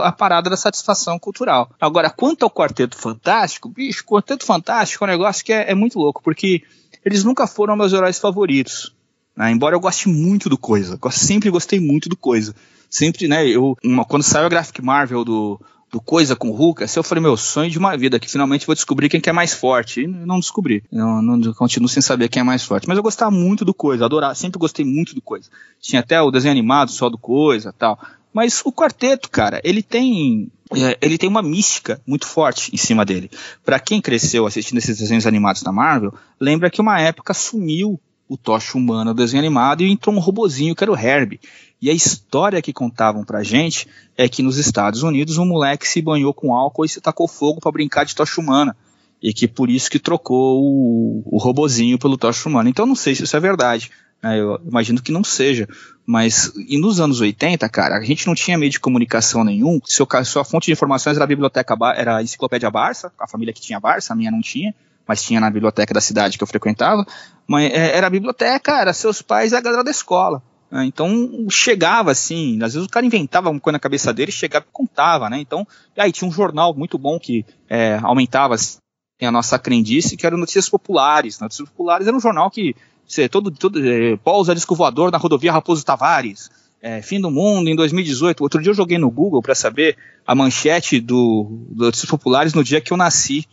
a, 0.04 0.12
parada 0.12 0.48
da 0.48 0.56
satisfação 0.56 1.18
cultural. 1.18 1.72
Agora, 1.82 2.10
quanto 2.10 2.44
ao 2.44 2.52
Quarteto 2.52 2.96
Fantástico, 2.96 3.68
bicho, 3.68 4.06
Quarteto 4.06 4.46
Fantástico 4.46 5.04
é 5.04 5.08
um 5.08 5.12
negócio 5.12 5.44
que 5.44 5.52
é, 5.52 5.72
é 5.72 5.76
muito 5.76 5.98
louco, 5.98 6.22
porque 6.24 6.62
eles 7.04 7.24
nunca 7.24 7.48
foram 7.48 7.76
meus 7.76 7.92
heróis 7.92 8.20
favoritos. 8.20 8.96
Né? 9.36 9.52
Embora 9.52 9.76
eu 9.76 9.80
goste 9.80 10.08
muito 10.08 10.50
do 10.50 10.58
Coisa, 10.58 11.00
sempre 11.12 11.50
gostei 11.50 11.80
muito 11.80 12.08
do 12.08 12.16
Coisa 12.16 12.54
sempre, 12.94 13.28
né, 13.28 13.48
eu, 13.48 13.76
uma, 13.84 14.06
quando 14.06 14.22
saiu 14.22 14.46
a 14.46 14.50
Graphic 14.50 14.80
Marvel 14.80 15.26
do, 15.26 15.60
do 15.92 16.00
Coisa 16.00 16.36
com 16.36 16.50
o 16.50 16.54
Hulk, 16.54 16.84
assim, 16.84 17.00
eu 17.00 17.04
falei, 17.04 17.24
meu, 17.24 17.36
sonho 17.36 17.72
de 17.72 17.80
uma 17.80 17.98
vida, 17.98 18.20
que 18.20 18.30
finalmente 18.30 18.68
vou 18.68 18.76
descobrir 18.76 19.10
quem 19.10 19.20
que 19.20 19.30
é 19.30 19.34
mais 19.34 19.52
forte. 19.52 20.02
E 20.02 20.08
não 20.08 20.40
descobri. 20.40 20.84
Eu 20.92 21.22
não, 21.22 21.54
continuo 21.54 21.90
sem 21.90 22.04
saber 22.04 22.30
quem 22.30 22.42
é 22.42 22.44
mais 22.44 22.64
forte. 22.64 22.88
Mas 22.88 22.96
eu 22.96 23.04
gostava 23.04 23.32
muito 23.32 23.66
do 23.66 23.74
Coisa, 23.74 24.06
adorar, 24.06 24.36
sempre 24.36 24.60
gostei 24.60 24.86
muito 24.86 25.16
do 25.16 25.22
Coisa. 25.22 25.50
Tinha 25.82 26.02
até 26.02 26.22
o 26.22 26.30
desenho 26.30 26.52
animado 26.52 26.92
só 26.92 27.10
do 27.10 27.18
Coisa 27.18 27.74
tal. 27.74 28.00
Mas 28.32 28.62
o 28.64 28.72
quarteto, 28.72 29.30
cara, 29.30 29.60
ele 29.64 29.82
tem 29.82 30.52
é, 30.76 30.98
ele 31.02 31.18
tem 31.18 31.30
uma 31.30 31.42
mística 31.42 32.02
muito 32.06 32.28
forte 32.28 32.74
em 32.74 32.78
cima 32.78 33.04
dele. 33.04 33.30
Para 33.66 33.80
quem 33.80 34.02
cresceu 34.02 34.46
assistindo 34.46 34.78
esses 34.78 34.98
desenhos 34.98 35.28
animados 35.28 35.62
da 35.62 35.72
Marvel, 35.72 36.14
lembra 36.40 36.70
que 36.70 36.82
uma 36.82 37.00
época 37.00 37.34
sumiu 37.34 38.00
o 38.28 38.38
Tocha 38.38 38.78
Humana 38.78 39.14
do 39.14 39.18
desenho 39.18 39.42
animado 39.42 39.84
e 39.84 39.92
entrou 39.92 40.16
um 40.16 40.20
robozinho 40.20 40.76
que 40.76 40.84
era 40.84 40.92
o 40.92 40.98
Herbie. 40.98 41.40
E 41.84 41.90
a 41.90 41.94
história 41.94 42.62
que 42.62 42.72
contavam 42.72 43.26
pra 43.26 43.44
gente 43.44 43.90
é 44.18 44.30
que 44.30 44.42
nos 44.42 44.58
Estados 44.58 45.04
Unidos 45.04 45.38
um 45.38 45.46
moleque 45.46 45.86
se 45.86 46.02
banhou 46.02 46.34
com 46.34 46.56
álcool 46.56 46.86
e 46.86 46.88
se 46.88 47.02
tacou 47.02 47.28
fogo 47.28 47.60
para 47.60 47.74
brincar 47.74 48.06
de 48.06 48.16
tocha 48.16 48.40
humana. 48.40 48.74
E 49.22 49.34
que 49.34 49.50
por 49.50 49.70
isso 49.70 49.92
que 49.92 50.00
trocou 50.00 50.64
o, 50.64 51.24
o 51.26 51.38
robozinho 51.38 52.00
pelo 52.00 52.16
tocha 52.16 52.48
humana. 52.48 52.70
Então 52.70 52.86
não 52.86 52.96
sei 52.96 53.14
se 53.16 53.26
isso 53.26 53.36
é 53.36 53.40
verdade. 53.42 53.92
Né? 54.22 54.40
Eu 54.40 54.62
imagino 54.66 55.02
que 55.02 55.12
não 55.12 55.26
seja. 55.26 55.68
Mas 56.06 56.54
e 56.70 56.78
nos 56.78 57.02
anos 57.02 57.20
80, 57.20 57.68
cara, 57.68 57.98
a 57.98 58.02
gente 58.02 58.28
não 58.28 58.34
tinha 58.34 58.58
meio 58.58 58.72
de 58.72 58.80
comunicação 58.80 59.44
nenhum. 59.44 59.82
Seu, 59.84 60.08
sua 60.24 60.46
fonte 60.46 60.68
de 60.68 60.72
informações 60.72 61.18
era 61.18 61.26
a 61.26 61.28
biblioteca, 61.28 61.76
era 61.98 62.16
a 62.16 62.24
enciclopédia 62.24 62.72
Barça, 62.72 63.12
a 63.20 63.28
família 63.28 63.54
que 63.54 63.60
tinha 63.60 63.78
Barça, 63.78 64.14
a 64.14 64.16
minha 64.16 64.32
não 64.32 64.40
tinha 64.40 64.74
mas 65.06 65.22
tinha 65.22 65.42
na 65.42 65.50
biblioteca 65.50 65.94
da 65.94 66.00
cidade 66.00 66.38
que 66.38 66.44
eu 66.46 66.48
frequentava. 66.48 67.06
Mas 67.46 67.74
é, 67.74 67.98
era 67.98 68.08
a 68.08 68.10
biblioteca, 68.10 68.80
era 68.80 68.94
seus 68.94 69.22
pais 69.22 69.52
e 69.52 69.56
a 69.58 69.60
galera 69.60 69.84
da 69.84 69.92
escola. 69.92 70.42
Né? 70.74 70.86
Então 70.86 71.46
chegava 71.52 72.10
assim, 72.10 72.56
às 72.64 72.74
vezes 72.74 72.88
o 72.88 72.90
cara 72.90 73.06
inventava 73.06 73.52
uma 73.52 73.60
coisa 73.60 73.74
na 73.74 73.80
cabeça 73.80 74.12
dele, 74.12 74.32
chegava 74.32 74.66
e 74.68 74.74
contava, 74.74 75.30
né? 75.30 75.40
Então, 75.40 75.68
aí 75.96 76.12
tinha 76.12 76.28
um 76.28 76.32
jornal 76.32 76.74
muito 76.74 76.98
bom 76.98 77.20
que 77.20 77.46
é, 77.70 78.00
aumentava 78.02 78.56
assim, 78.56 78.80
a 79.22 79.32
nossa 79.32 79.60
crendice, 79.60 80.18
que 80.18 80.26
era 80.26 80.36
Notícias 80.36 80.68
Populares. 80.68 81.40
Notícias 81.40 81.70
Populares 81.70 82.08
era 82.08 82.18
um 82.18 82.20
jornal 82.20 82.50
que 82.50 82.76
você, 83.08 83.30
todo, 83.30 83.52
todo 83.52 83.88
é, 83.88 84.18
pousa 84.18 84.56
disco 84.56 84.76
voador 84.76 85.12
na 85.12 85.20
rodovia 85.20 85.52
Raposo 85.52 85.86
Tavares. 85.86 86.50
É, 86.82 87.02
fim 87.04 87.22
do 87.22 87.30
mundo 87.30 87.70
em 87.70 87.76
2018. 87.76 88.42
Outro 88.42 88.60
dia 88.60 88.72
eu 88.72 88.76
joguei 88.76 88.98
no 88.98 89.12
Google 89.12 89.44
para 89.44 89.54
saber 89.54 89.96
a 90.26 90.34
manchete 90.34 91.00
do, 91.00 91.66
do 91.70 91.86
Notícias 91.86 92.10
Populares 92.10 92.54
no 92.56 92.64
dia 92.64 92.82
que 92.82 92.92
eu 92.92 92.98
nasci. 92.98 93.46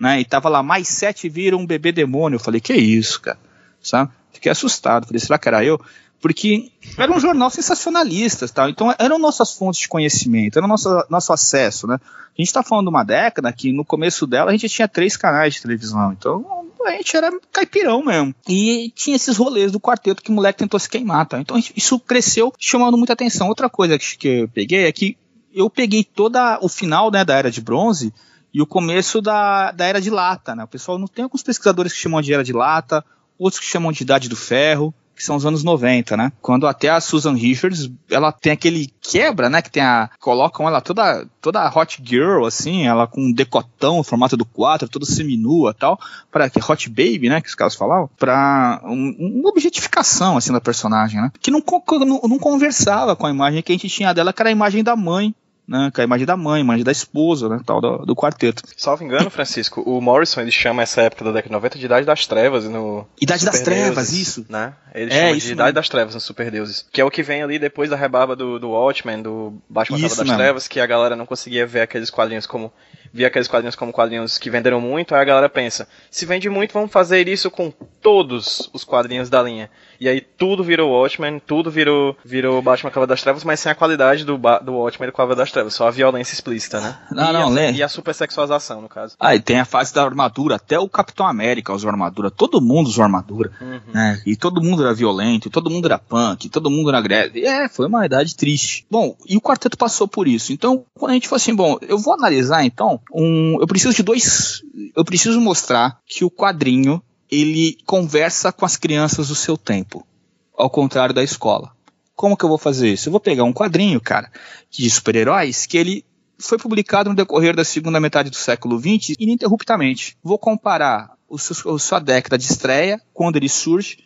Né, 0.00 0.20
e 0.20 0.24
tava 0.24 0.48
lá, 0.48 0.62
mais 0.62 0.88
sete 0.88 1.28
viram 1.28 1.58
um 1.58 1.66
bebê 1.66 1.90
demônio. 1.92 2.36
Eu 2.36 2.40
falei, 2.40 2.60
que 2.60 2.72
isso, 2.72 3.20
cara? 3.20 3.38
Sabe? 3.80 4.10
Fiquei 4.32 4.50
assustado. 4.50 5.06
Falei, 5.06 5.20
será 5.20 5.38
que 5.38 5.48
era 5.48 5.64
eu? 5.64 5.80
Porque 6.22 6.70
era 6.96 7.12
um 7.12 7.18
jornal 7.18 7.50
sensacionalista, 7.50 8.48
tal. 8.48 8.68
então 8.68 8.94
eram 8.96 9.18
nossas 9.18 9.52
fontes 9.52 9.80
de 9.80 9.88
conhecimento, 9.88 10.56
era 10.56 10.68
nosso, 10.68 10.88
nosso 11.10 11.32
acesso, 11.32 11.88
né? 11.88 11.96
A 11.96 12.40
gente 12.40 12.46
está 12.46 12.62
falando 12.62 12.86
de 12.86 12.90
uma 12.90 13.02
década 13.02 13.52
que 13.52 13.72
no 13.72 13.84
começo 13.84 14.24
dela 14.24 14.50
a 14.50 14.52
gente 14.52 14.68
tinha 14.68 14.86
três 14.86 15.16
canais 15.16 15.54
de 15.54 15.62
televisão, 15.62 16.12
então 16.12 16.46
a 16.86 16.92
gente 16.92 17.16
era 17.16 17.30
caipirão 17.50 18.04
mesmo. 18.04 18.32
E 18.48 18.92
tinha 18.94 19.16
esses 19.16 19.36
rolês 19.36 19.72
do 19.72 19.80
quarteto 19.80 20.22
que 20.22 20.30
o 20.30 20.32
moleque 20.32 20.60
tentou 20.60 20.78
se 20.78 20.88
queimar, 20.88 21.26
tá? 21.26 21.40
Então 21.40 21.60
isso 21.76 21.98
cresceu 21.98 22.52
chamando 22.56 22.96
muita 22.96 23.14
atenção. 23.14 23.48
Outra 23.48 23.68
coisa 23.68 23.98
que, 23.98 24.16
que 24.16 24.28
eu 24.28 24.48
peguei 24.48 24.86
é 24.86 24.92
que 24.92 25.18
eu 25.52 25.68
peguei 25.68 26.04
toda 26.04 26.58
o 26.62 26.68
final 26.68 27.10
né, 27.10 27.24
da 27.24 27.34
Era 27.34 27.50
de 27.50 27.60
Bronze 27.60 28.14
e 28.54 28.62
o 28.62 28.66
começo 28.66 29.20
da, 29.20 29.72
da 29.72 29.86
Era 29.86 30.00
de 30.00 30.08
Lata, 30.08 30.54
né? 30.54 30.62
O 30.62 30.68
pessoal 30.68 30.98
não 30.98 31.08
tem 31.08 31.24
alguns 31.24 31.42
pesquisadores 31.42 31.92
que 31.92 31.98
chamam 31.98 32.22
de 32.22 32.32
Era 32.32 32.44
de 32.44 32.52
Lata, 32.52 33.04
outros 33.36 33.60
que 33.60 33.66
chamam 33.66 33.90
de 33.90 34.04
Idade 34.04 34.28
do 34.28 34.36
Ferro 34.36 34.94
que 35.22 35.26
são 35.26 35.36
os 35.36 35.46
anos 35.46 35.62
90, 35.62 36.16
né? 36.16 36.32
Quando 36.42 36.66
até 36.66 36.90
a 36.90 37.00
Susan 37.00 37.34
Richards, 37.34 37.88
ela 38.10 38.32
tem 38.32 38.52
aquele 38.52 38.92
quebra, 39.00 39.48
né? 39.48 39.62
Que 39.62 39.70
tem 39.70 39.82
a. 39.82 40.10
Colocam 40.18 40.66
ela 40.66 40.80
toda, 40.80 41.24
toda 41.40 41.72
hot 41.72 42.02
girl, 42.04 42.44
assim, 42.44 42.88
ela 42.88 43.06
com 43.06 43.20
um 43.20 43.32
decotão, 43.32 44.02
formato 44.02 44.36
do 44.36 44.44
4, 44.44 44.88
toda 44.88 45.06
seminua 45.06 45.72
tal, 45.72 45.96
para 46.28 46.50
que 46.50 46.58
hot 46.60 46.88
baby, 46.88 47.28
né? 47.28 47.40
Que 47.40 47.48
os 47.48 47.54
caras 47.54 47.76
falavam, 47.76 48.10
pra 48.18 48.80
um, 48.84 49.14
uma 49.38 49.50
objetificação, 49.50 50.36
assim, 50.36 50.52
da 50.52 50.60
personagem, 50.60 51.20
né? 51.20 51.30
Que 51.40 51.52
não, 51.52 51.62
não, 52.00 52.20
não 52.28 52.38
conversava 52.38 53.14
com 53.14 53.24
a 53.24 53.30
imagem 53.30 53.62
que 53.62 53.70
a 53.70 53.76
gente 53.76 53.88
tinha 53.88 54.12
dela, 54.12 54.32
que 54.32 54.42
era 54.42 54.48
a 54.48 54.52
imagem 54.52 54.82
da 54.82 54.96
mãe 54.96 55.32
né, 55.66 55.90
com 55.94 56.00
a 56.00 56.04
imagem 56.04 56.26
da 56.26 56.36
mãe, 56.36 56.60
imagem 56.60 56.84
da 56.84 56.92
esposa, 56.92 57.48
né, 57.48 57.60
tal, 57.64 57.80
do, 57.80 57.98
do 57.98 58.16
quarteto. 58.16 58.62
Salvo 58.76 59.04
engano, 59.04 59.30
Francisco, 59.30 59.80
o 59.82 60.00
Morrison 60.00 60.40
ele 60.40 60.50
chama 60.50 60.82
essa 60.82 61.02
época 61.02 61.24
da 61.24 61.30
década 61.30 61.48
de 61.48 61.52
90 61.52 61.78
de 61.78 61.86
Idade 61.86 62.06
das 62.06 62.26
Trevas 62.26 62.64
no 62.64 63.06
Idade 63.20 63.44
das 63.44 63.60
Trevas, 63.60 64.10
Deuses, 64.10 64.12
isso. 64.12 64.46
Né? 64.48 64.74
Ele 64.94 65.12
é, 65.12 65.28
chama 65.28 65.36
de 65.38 65.52
Idade 65.52 65.72
das 65.72 65.88
Trevas 65.88 66.14
no 66.14 66.20
Super 66.20 66.50
Deuses, 66.50 66.86
que 66.92 67.00
é 67.00 67.04
o 67.04 67.10
que 67.10 67.22
vem 67.22 67.42
ali 67.42 67.58
depois 67.58 67.90
da 67.90 67.96
rebarba 67.96 68.34
do, 68.34 68.58
do 68.58 68.70
Watchmen, 68.70 69.22
do 69.22 69.54
Batman 69.68 70.00
das 70.00 70.18
mesmo. 70.18 70.36
Trevas, 70.36 70.68
que 70.68 70.80
a 70.80 70.86
galera 70.86 71.16
não 71.16 71.26
conseguia 71.26 71.66
ver 71.66 71.82
aqueles 71.82 72.10
quadrinhos 72.10 72.46
como 72.46 72.72
via 73.12 73.26
aqueles 73.26 73.46
quadrinhos 73.46 73.76
como 73.76 73.92
quadrinhos 73.92 74.38
que 74.38 74.48
venderam 74.48 74.80
muito, 74.80 75.14
aí 75.14 75.20
a 75.20 75.24
galera 75.24 75.48
pensa, 75.48 75.86
se 76.10 76.24
vende 76.24 76.48
muito, 76.48 76.72
vamos 76.72 76.90
fazer 76.90 77.28
isso 77.28 77.50
com 77.50 77.70
todos 78.00 78.70
os 78.72 78.84
quadrinhos 78.84 79.28
da 79.28 79.42
linha. 79.42 79.70
E 80.02 80.08
aí 80.08 80.20
tudo 80.20 80.64
virou 80.64 80.90
Watchmen, 80.90 81.40
tudo 81.46 81.70
virou, 81.70 82.16
virou 82.24 82.60
Batman 82.60 82.90
Cavaleiro 82.90 83.10
das 83.10 83.22
Trevas, 83.22 83.44
mas 83.44 83.60
sem 83.60 83.70
a 83.70 83.74
qualidade 83.74 84.24
do, 84.24 84.36
do 84.36 84.72
Watchmen 84.72 85.06
e 85.06 85.12
do 85.12 85.14
Cavaleiro 85.14 85.38
das 85.38 85.52
Trevas, 85.52 85.74
só 85.74 85.86
a 85.86 85.92
violência 85.92 86.34
explícita, 86.34 86.80
né? 86.80 86.98
Não, 87.12 87.30
e 87.30 87.32
não, 87.32 87.42
a, 87.42 87.48
lê. 87.48 87.70
E 87.70 87.84
a 87.84 87.88
super 87.88 88.12
sexualização, 88.12 88.82
no 88.82 88.88
caso. 88.88 89.14
Ah, 89.20 89.36
e 89.36 89.40
tem 89.40 89.60
a 89.60 89.64
fase 89.64 89.94
da 89.94 90.02
armadura, 90.02 90.56
até 90.56 90.76
o 90.76 90.88
Capitão 90.88 91.24
América 91.24 91.72
usou 91.72 91.88
armadura, 91.88 92.32
todo 92.32 92.60
mundo 92.60 92.88
usou 92.88 93.04
armadura, 93.04 93.52
uhum. 93.60 93.80
né? 93.94 94.20
E 94.26 94.34
todo 94.34 94.60
mundo 94.60 94.82
era 94.82 94.92
violento, 94.92 95.48
todo 95.48 95.70
mundo 95.70 95.86
era 95.86 96.00
punk, 96.00 96.48
todo 96.48 96.68
mundo 96.68 96.88
era 96.88 97.00
greve. 97.00 97.46
É, 97.46 97.68
foi 97.68 97.86
uma 97.86 98.04
idade 98.04 98.34
triste. 98.34 98.84
Bom, 98.90 99.16
e 99.28 99.36
o 99.36 99.40
quarteto 99.40 99.78
passou 99.78 100.08
por 100.08 100.26
isso. 100.26 100.52
Então, 100.52 100.84
quando 100.94 101.12
a 101.12 101.14
gente 101.14 101.28
falou 101.28 101.36
assim, 101.36 101.54
bom, 101.54 101.78
eu 101.80 101.96
vou 101.96 102.14
analisar 102.14 102.64
então, 102.64 102.98
um, 103.14 103.56
eu 103.60 103.68
preciso 103.68 103.94
de 103.94 104.02
dois, 104.02 104.62
eu 104.96 105.04
preciso 105.04 105.40
mostrar 105.40 106.00
que 106.04 106.24
o 106.24 106.30
quadrinho 106.30 107.00
ele 107.32 107.78
conversa 107.86 108.52
com 108.52 108.66
as 108.66 108.76
crianças 108.76 109.28
do 109.28 109.34
seu 109.34 109.56
tempo 109.56 110.06
ao 110.54 110.68
contrário 110.68 111.14
da 111.14 111.24
escola. 111.24 111.72
Como 112.14 112.36
que 112.36 112.44
eu 112.44 112.48
vou 112.48 112.58
fazer 112.58 112.92
isso? 112.92 113.08
Eu 113.08 113.10
vou 113.10 113.20
pegar 113.20 113.44
um 113.44 113.54
quadrinho, 113.54 113.98
cara, 113.98 114.30
de 114.70 114.88
super-heróis 114.90 115.64
que 115.64 115.78
ele 115.78 116.04
foi 116.38 116.58
publicado 116.58 117.08
no 117.08 117.16
decorrer 117.16 117.56
da 117.56 117.64
segunda 117.64 117.98
metade 117.98 118.28
do 118.28 118.36
século 118.36 118.78
XX 118.78 119.16
ininterruptamente. 119.18 120.14
Vou 120.22 120.36
comparar 120.36 121.12
o 121.26 121.38
seu, 121.38 121.74
a 121.74 121.78
sua 121.78 121.98
década 122.00 122.36
de 122.36 122.44
estreia, 122.44 123.00
quando 123.14 123.36
ele 123.36 123.48
surge, 123.48 124.04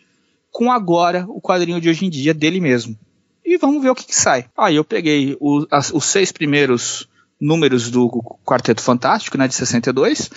com 0.49 0.71
agora 0.71 1.25
o 1.27 1.41
quadrinho 1.41 1.81
de 1.81 1.89
hoje 1.89 2.05
em 2.05 2.09
dia 2.09 2.33
dele 2.33 2.61
mesmo. 2.61 2.97
E 3.43 3.57
vamos 3.57 3.83
ver 3.83 3.89
o 3.89 3.95
que, 3.95 4.05
que 4.05 4.15
sai. 4.15 4.45
Aí 4.57 4.77
eu 4.77 4.85
peguei 4.85 5.35
o, 5.41 5.67
as, 5.69 5.91
os 5.91 6.05
seis 6.05 6.31
primeiros 6.31 7.09
números 7.39 7.91
do 7.91 8.07
Quarteto 8.45 8.81
Fantástico, 8.81 9.37
né, 9.37 9.49
de 9.49 9.53
62, 9.53 10.29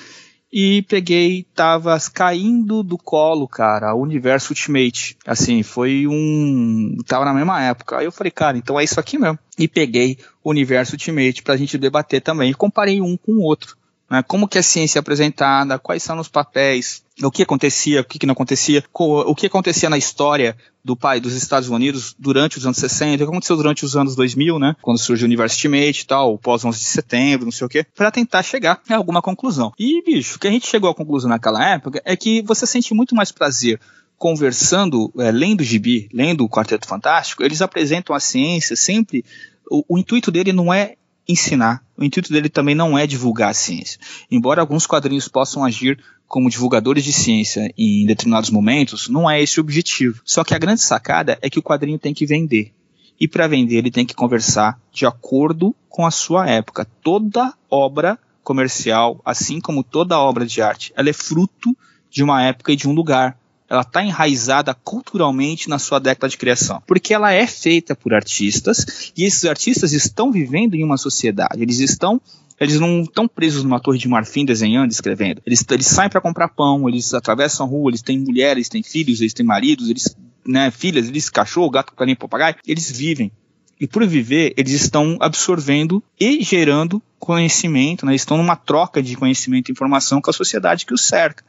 e 0.53 0.83
peguei, 0.83 1.47
tava 1.55 1.97
caindo 2.13 2.83
do 2.83 2.99
colo, 2.99 3.47
cara, 3.47 3.95
o 3.95 4.03
Universo 4.03 4.51
Ultimate. 4.51 5.17
Assim, 5.25 5.63
foi 5.63 6.07
um. 6.09 6.97
Tava 7.07 7.25
na 7.25 7.33
mesma 7.33 7.63
época. 7.63 7.99
Aí 7.99 8.05
eu 8.05 8.13
falei, 8.13 8.33
cara, 8.33 8.59
então 8.59 8.79
é 8.79 8.83
isso 8.83 8.99
aqui 8.99 9.17
mesmo. 9.17 9.39
E 9.57 9.69
peguei 9.69 10.19
o 10.43 10.51
Universo 10.51 10.95
Ultimate 10.95 11.43
pra 11.43 11.57
gente 11.57 11.79
debater 11.79 12.21
também. 12.21 12.51
E 12.51 12.55
comparei 12.55 13.01
um 13.01 13.17
com 13.17 13.33
o 13.33 13.43
outro. 13.43 13.77
Né? 14.11 14.25
Como 14.27 14.49
que 14.49 14.59
a 14.59 14.63
ciência 14.63 14.99
é 14.99 15.01
apresentada, 15.01 15.79
quais 15.79 16.03
são 16.03 16.19
os 16.19 16.29
papéis, 16.29 17.05
o 17.23 17.31
que 17.31 17.43
acontecia, 17.43 18.01
o 18.01 18.05
que, 18.05 18.27
não 18.27 18.33
acontecia, 18.33 18.83
o 18.93 19.35
que 19.35 19.47
acontecia 19.47 19.91
na 19.91 19.99
história 19.99 20.57
do 20.83 20.97
pai 20.97 21.21
dos 21.21 21.35
Estados 21.35 21.69
Unidos 21.69 22.15
durante 22.19 22.59
os 22.59 22.65
anos 22.65 22.79
60, 22.79 23.15
o 23.15 23.19
que 23.19 23.23
aconteceu 23.25 23.57
durante 23.57 23.85
os 23.85 23.97
anos 23.97 24.15
2000, 24.15 24.59
né, 24.59 24.77
quando 24.81 24.99
surgiu 24.99 25.27
o 25.27 25.29
University 25.29 25.69
Mate 25.69 26.03
e 26.03 26.07
tal, 26.07 26.39
pós 26.39 26.65
11 26.65 26.79
de 26.79 26.85
setembro, 26.85 27.45
não 27.45 27.53
sei 27.53 27.67
o 27.67 27.71
quê, 27.71 27.85
para 27.95 28.11
tentar 28.11 28.43
chegar 28.43 28.81
a 28.89 28.97
alguma 28.97 29.21
conclusão. 29.21 29.73
E, 29.79 30.03
bicho, 30.03 30.37
o 30.37 30.39
que 30.39 30.49
a 30.49 30.51
gente 30.51 30.67
chegou 30.67 30.89
à 30.89 30.95
conclusão 30.95 31.29
naquela 31.29 31.63
época 31.65 32.01
é 32.05 32.17
que 32.17 32.43
você 32.43 32.67
sente 32.67 32.95
muito 32.95 33.15
mais 33.15 33.31
prazer 33.31 33.79
conversando, 34.17 35.11
é, 35.19 35.31
lendo 35.31 35.63
o 35.63 35.65
gibi, 35.65 36.09
lendo 36.13 36.45
o 36.45 36.49
Quarteto 36.49 36.87
Fantástico, 36.87 37.43
eles 37.43 37.63
apresentam 37.63 38.15
a 38.15 38.21
ciência 38.21 38.77
sempre, 38.77 39.25
o, 39.71 39.83
o 39.89 39.99
intuito 39.99 40.31
dele 40.31 40.53
não 40.53 40.73
é 40.73 40.97
ensinar. 41.31 41.83
O 41.97 42.05
intuito 42.05 42.33
dele 42.33 42.49
também 42.49 42.75
não 42.75 42.99
é 42.99 43.07
divulgar 43.07 43.51
a 43.51 43.55
ciência. 43.55 43.99
Embora 44.31 44.61
alguns 44.61 44.87
quadrinhos 44.87 45.29
possam 45.29 45.65
agir 45.65 45.99
como 46.27 46.51
divulgadores 46.51 47.05
de 47.05 47.13
ciência 47.13 47.73
em 47.77 48.07
determinados 48.07 48.51
momentos, 48.51 49.09
não 49.09 49.29
é 49.29 49.43
esse 49.43 49.59
o 49.59 49.63
objetivo. 49.63 50.21
Só 50.25 50.45
que 50.45 50.55
a 50.55 50.59
grande 50.59 50.81
sacada 50.81 51.39
é 51.43 51.51
que 51.51 51.59
o 51.59 51.63
quadrinho 51.63 51.99
tem 51.99 52.15
que 52.15 52.27
vender. 52.27 52.73
E 53.19 53.29
para 53.29 53.49
vender, 53.49 53.77
ele 53.77 53.91
tem 53.91 54.07
que 54.07 54.15
conversar 54.15 54.81
de 54.93 55.05
acordo 55.05 55.75
com 55.89 56.07
a 56.07 56.11
sua 56.11 56.49
época. 56.49 56.87
Toda 57.03 57.53
obra 57.69 58.19
comercial, 58.43 59.21
assim 59.25 59.61
como 59.61 59.85
toda 59.85 60.19
obra 60.19 60.47
de 60.47 60.63
arte, 60.63 60.93
ela 60.97 61.11
é 61.11 61.13
fruto 61.13 61.77
de 62.11 62.23
uma 62.23 62.43
época 62.43 62.73
e 62.73 62.77
de 62.77 62.89
um 62.89 62.93
lugar 62.93 63.39
ela 63.71 63.83
está 63.83 64.05
enraizada 64.05 64.75
culturalmente 64.75 65.69
na 65.69 65.79
sua 65.79 66.01
década 66.01 66.29
de 66.29 66.37
criação, 66.37 66.83
porque 66.87 67.15
ela 67.15 67.33
é 67.33 67.47
feita 67.47 67.95
por 67.95 68.13
artistas 68.13 69.13
e 69.17 69.25
esses 69.25 69.45
artistas 69.45 69.93
estão 69.93 70.33
vivendo 70.33 70.75
em 70.75 70.83
uma 70.83 70.97
sociedade, 70.97 71.63
eles 71.63 71.79
estão 71.79 72.21
eles 72.59 72.79
não 72.79 73.01
estão 73.01 73.27
presos 73.27 73.65
numa 73.65 73.81
torre 73.81 73.97
de 73.97 74.07
marfim 74.07 74.45
desenhando, 74.45 74.91
escrevendo. 74.91 75.41
Eles, 75.47 75.65
eles 75.71 75.87
saem 75.87 76.11
para 76.11 76.21
comprar 76.21 76.49
pão, 76.49 76.87
eles 76.87 77.15
atravessam 77.15 77.65
a 77.65 77.69
rua, 77.71 77.91
eles 77.91 78.03
têm 78.03 78.19
mulheres, 78.19 78.57
eles 78.57 78.69
têm 78.69 78.83
filhos, 78.83 79.23
eles 79.23 79.33
têm 79.33 79.47
maridos, 79.47 79.89
eles, 79.89 80.15
né, 80.47 80.71
filhas, 80.71 81.09
eles 81.09 81.31
cachorro, 81.31 81.71
gato, 81.71 81.95
galinha, 81.97 82.17
papagaio. 82.17 82.57
Eles 82.67 82.91
vivem 82.91 83.33
E 83.81 83.87
por 83.87 84.07
viver, 84.07 84.53
eles 84.59 84.75
estão 84.75 85.17
absorvendo 85.21 86.05
e 86.21 86.45
gerando 86.45 87.03
conhecimento, 87.19 88.05
né? 88.05 88.15
estão 88.15 88.37
numa 88.37 88.57
troca 88.57 89.03
de 89.03 89.17
conhecimento 89.17 89.71
e 89.71 89.73
informação 89.73 90.21
com 90.21 90.29
a 90.29 90.35
sociedade 90.35 90.85
que 90.85 90.93
os 90.93 91.03
cerca 91.03 91.43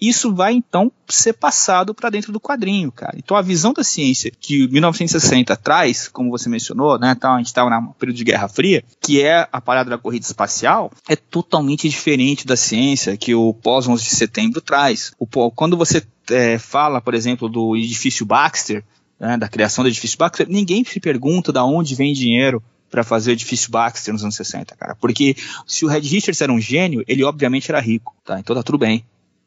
isso 0.00 0.34
vai 0.34 0.52
então 0.52 0.92
ser 1.08 1.32
passado 1.32 1.94
para 1.94 2.10
dentro 2.10 2.32
do 2.32 2.40
quadrinho, 2.40 2.92
cara. 2.92 3.14
Então 3.16 3.36
a 3.36 3.42
visão 3.42 3.72
da 3.72 3.82
ciência 3.82 4.30
que 4.38 4.68
1960 4.68 5.56
traz, 5.56 6.08
como 6.08 6.30
você 6.30 6.48
mencionou, 6.48 6.98
né, 6.98 7.14
então 7.16 7.34
a 7.34 7.38
gente 7.38 7.46
estava 7.46 7.70
no 7.80 7.94
período 7.94 8.16
de 8.16 8.24
Guerra 8.24 8.48
Fria, 8.48 8.84
que 9.00 9.22
é 9.22 9.48
a 9.50 9.60
parada 9.60 9.90
da 9.90 9.98
corrida 9.98 10.24
espacial, 10.24 10.90
é 11.08 11.16
totalmente 11.16 11.88
diferente 11.88 12.46
da 12.46 12.56
ciência 12.56 13.16
que 13.16 13.34
o 13.34 13.54
pós 13.54 13.88
11 13.88 14.02
de 14.04 14.10
setembro 14.10 14.60
traz. 14.60 15.12
O, 15.18 15.26
quando 15.50 15.76
você 15.76 16.02
é, 16.30 16.58
fala, 16.58 17.00
por 17.00 17.14
exemplo, 17.14 17.48
do 17.48 17.76
edifício 17.76 18.26
Baxter, 18.26 18.84
né, 19.18 19.36
da 19.36 19.48
criação 19.48 19.82
do 19.82 19.88
edifício 19.88 20.18
Baxter, 20.18 20.46
ninguém 20.48 20.84
se 20.84 21.00
pergunta 21.00 21.52
da 21.52 21.64
onde 21.64 21.94
vem 21.94 22.12
dinheiro 22.12 22.62
para 22.90 23.02
fazer 23.02 23.30
o 23.30 23.32
edifício 23.32 23.70
Baxter 23.70 24.12
nos 24.12 24.22
anos 24.22 24.36
60, 24.36 24.76
cara. 24.76 24.94
Porque 24.94 25.36
se 25.66 25.84
o 25.84 25.88
Red 25.88 26.00
Richards 26.00 26.40
era 26.40 26.52
um 26.52 26.60
gênio, 26.60 27.04
ele 27.08 27.24
obviamente 27.24 27.70
era 27.70 27.80
rico, 27.80 28.14
tá? 28.24 28.38
Então 28.38 28.54
tá 28.54 28.62
tudo 28.62 28.78
bem. 28.78 29.04